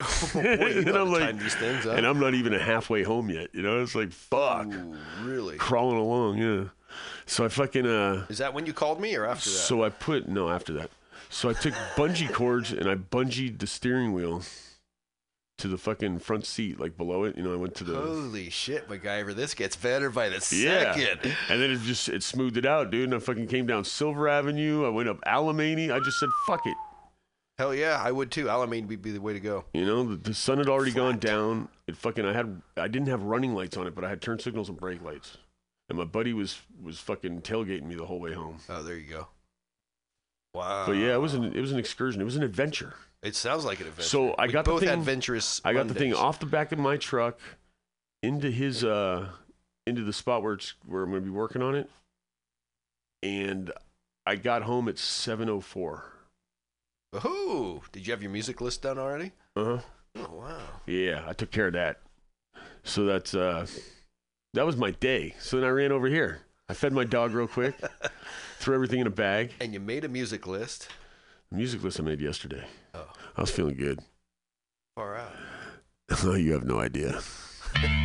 And 0.34 0.88
I'm 0.88 1.10
like, 1.12 1.22
time 1.22 1.38
these 1.38 1.54
things 1.54 1.86
up. 1.86 1.96
and 1.96 2.06
I'm 2.06 2.18
not 2.18 2.34
even 2.34 2.52
a 2.52 2.58
halfway 2.58 3.02
home 3.02 3.30
yet. 3.30 3.48
You 3.52 3.62
know, 3.62 3.80
it's 3.82 3.94
like 3.94 4.12
fuck, 4.12 4.72
really? 5.22 5.56
crawling 5.56 5.98
along. 5.98 6.38
Yeah. 6.38 6.64
So 7.26 7.44
I 7.44 7.48
fucking 7.48 7.86
uh. 7.86 8.26
Is 8.28 8.38
that 8.38 8.54
when 8.54 8.66
you 8.66 8.72
called 8.72 9.00
me 9.00 9.14
or 9.16 9.24
after 9.26 9.50
that? 9.50 9.56
So 9.56 9.84
I 9.84 9.90
put 9.90 10.28
no 10.28 10.50
after 10.50 10.72
that. 10.74 10.90
So 11.30 11.48
I 11.48 11.52
took 11.52 11.74
bungee 11.96 12.32
cords 12.32 12.72
and 12.72 12.88
I 12.88 12.94
bungeed 12.94 13.58
the 13.58 13.66
steering 13.66 14.12
wheel 14.12 14.42
to 15.58 15.68
the 15.68 15.78
fucking 15.78 16.18
front 16.18 16.46
seat, 16.46 16.80
like 16.80 16.96
below 16.96 17.24
it. 17.24 17.36
You 17.36 17.42
know, 17.42 17.52
I 17.52 17.56
went 17.56 17.74
to 17.76 17.84
the 17.84 17.94
Holy 17.94 18.50
shit, 18.50 18.88
MacGyver! 18.88 19.34
This 19.34 19.54
gets 19.54 19.76
better 19.76 20.10
by 20.10 20.28
the 20.28 20.34
yeah, 20.52 20.92
second. 20.94 21.32
and 21.48 21.62
then 21.62 21.70
it 21.70 21.80
just 21.80 22.08
it 22.08 22.22
smoothed 22.22 22.56
it 22.56 22.66
out, 22.66 22.90
dude. 22.90 23.04
And 23.04 23.14
I 23.14 23.18
fucking 23.18 23.46
came 23.46 23.66
down 23.66 23.84
Silver 23.84 24.28
Avenue. 24.28 24.84
I 24.84 24.88
went 24.88 25.08
up 25.08 25.20
Alemany. 25.26 25.92
I 25.92 25.98
just 26.00 26.18
said 26.18 26.28
fuck 26.46 26.66
it. 26.66 26.76
Hell 27.58 27.74
yeah, 27.74 28.00
I 28.02 28.10
would 28.10 28.32
too. 28.32 28.46
Alemany 28.46 28.86
would 28.86 29.02
be 29.02 29.12
the 29.12 29.20
way 29.20 29.32
to 29.32 29.40
go. 29.40 29.64
You 29.74 29.86
know, 29.86 30.02
the, 30.04 30.16
the 30.16 30.34
sun 30.34 30.58
had 30.58 30.68
already 30.68 30.90
gone 30.90 31.18
down. 31.18 31.68
It 31.86 31.96
fucking 31.96 32.24
I 32.24 32.32
had 32.32 32.60
I 32.76 32.88
didn't 32.88 33.08
have 33.08 33.22
running 33.22 33.54
lights 33.54 33.76
on 33.76 33.86
it, 33.86 33.94
but 33.94 34.04
I 34.04 34.08
had 34.08 34.20
turn 34.20 34.38
signals 34.40 34.68
and 34.68 34.78
brake 34.78 35.02
lights. 35.02 35.38
And 35.88 35.98
my 35.98 36.04
buddy 36.04 36.32
was 36.32 36.60
was 36.82 36.98
fucking 36.98 37.42
tailgating 37.42 37.84
me 37.84 37.94
the 37.94 38.06
whole 38.06 38.18
way 38.18 38.32
home. 38.32 38.58
Oh, 38.68 38.82
there 38.82 38.96
you 38.96 39.08
go. 39.08 39.28
Wow. 40.54 40.86
But 40.86 40.92
yeah, 40.92 41.14
it 41.14 41.20
was 41.20 41.34
an 41.34 41.44
it 41.44 41.60
was 41.60 41.70
an 41.70 41.78
excursion. 41.78 42.20
It 42.20 42.24
was 42.24 42.36
an 42.36 42.42
adventure. 42.42 42.94
It 43.22 43.36
sounds 43.36 43.64
like 43.64 43.80
an 43.80 43.86
adventure. 43.86 44.08
So 44.08 44.34
I 44.34 44.46
We 44.46 44.52
got 44.52 44.64
both 44.64 44.80
the 44.80 44.86
thing, 44.86 44.98
adventurous. 44.98 45.60
I 45.64 45.72
got 45.72 45.88
the 45.88 45.94
thing 45.94 46.12
off 46.12 46.40
the 46.40 46.46
back 46.46 46.72
of 46.72 46.78
my 46.78 46.96
truck 46.96 47.38
into 48.22 48.50
his 48.50 48.82
uh 48.82 49.28
into 49.86 50.02
the 50.02 50.12
spot 50.12 50.42
where 50.42 50.54
it's 50.54 50.74
where 50.86 51.02
I'm 51.04 51.10
gonna 51.10 51.22
be 51.22 51.30
working 51.30 51.62
on 51.62 51.74
it. 51.74 51.88
And 53.22 53.72
I 54.26 54.36
got 54.36 54.62
home 54.62 54.88
at 54.88 54.98
seven 54.98 55.48
oh 55.48 55.60
four. 55.60 56.10
Oh, 57.22 57.82
did 57.92 58.06
you 58.06 58.12
have 58.12 58.22
your 58.22 58.32
music 58.32 58.60
list 58.60 58.82
done 58.82 58.98
already? 58.98 59.32
Uh 59.54 59.64
huh. 59.64 59.78
Oh 60.16 60.36
wow. 60.36 60.58
Yeah, 60.86 61.24
I 61.26 61.32
took 61.32 61.50
care 61.50 61.68
of 61.68 61.74
that. 61.74 62.00
So 62.82 63.04
that's 63.04 63.34
uh 63.34 63.66
that 64.54 64.66
was 64.66 64.76
my 64.76 64.90
day. 64.92 65.34
So 65.38 65.58
then 65.58 65.66
I 65.66 65.70
ran 65.70 65.92
over 65.92 66.06
here. 66.06 66.40
I 66.68 66.74
fed 66.74 66.92
my 66.92 67.04
dog 67.04 67.34
real 67.34 67.46
quick, 67.46 67.74
threw 68.58 68.74
everything 68.74 69.00
in 69.00 69.06
a 69.06 69.10
bag. 69.10 69.52
And 69.60 69.74
you 69.74 69.80
made 69.80 70.04
a 70.04 70.08
music 70.08 70.46
list. 70.46 70.88
The 71.50 71.58
music 71.58 71.82
list 71.82 72.00
I 72.00 72.02
made 72.02 72.20
yesterday. 72.20 72.64
Oh. 72.94 73.06
I 73.36 73.40
was 73.40 73.50
feeling 73.50 73.76
good. 73.76 74.00
Far 74.96 75.16
out. 75.16 75.32
you 76.22 76.52
have 76.52 76.64
no 76.64 76.80
idea. 76.80 77.20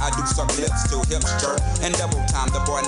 I 0.00 0.10
do 0.10 0.26
some 0.26 0.48
lips 0.60 0.82
to 0.90 0.98
hips 1.08 1.30
jerk 1.40 1.60
and 1.82 1.94
double 1.94 2.22
time 2.26 2.48
the 2.50 2.60
boy 2.66 2.82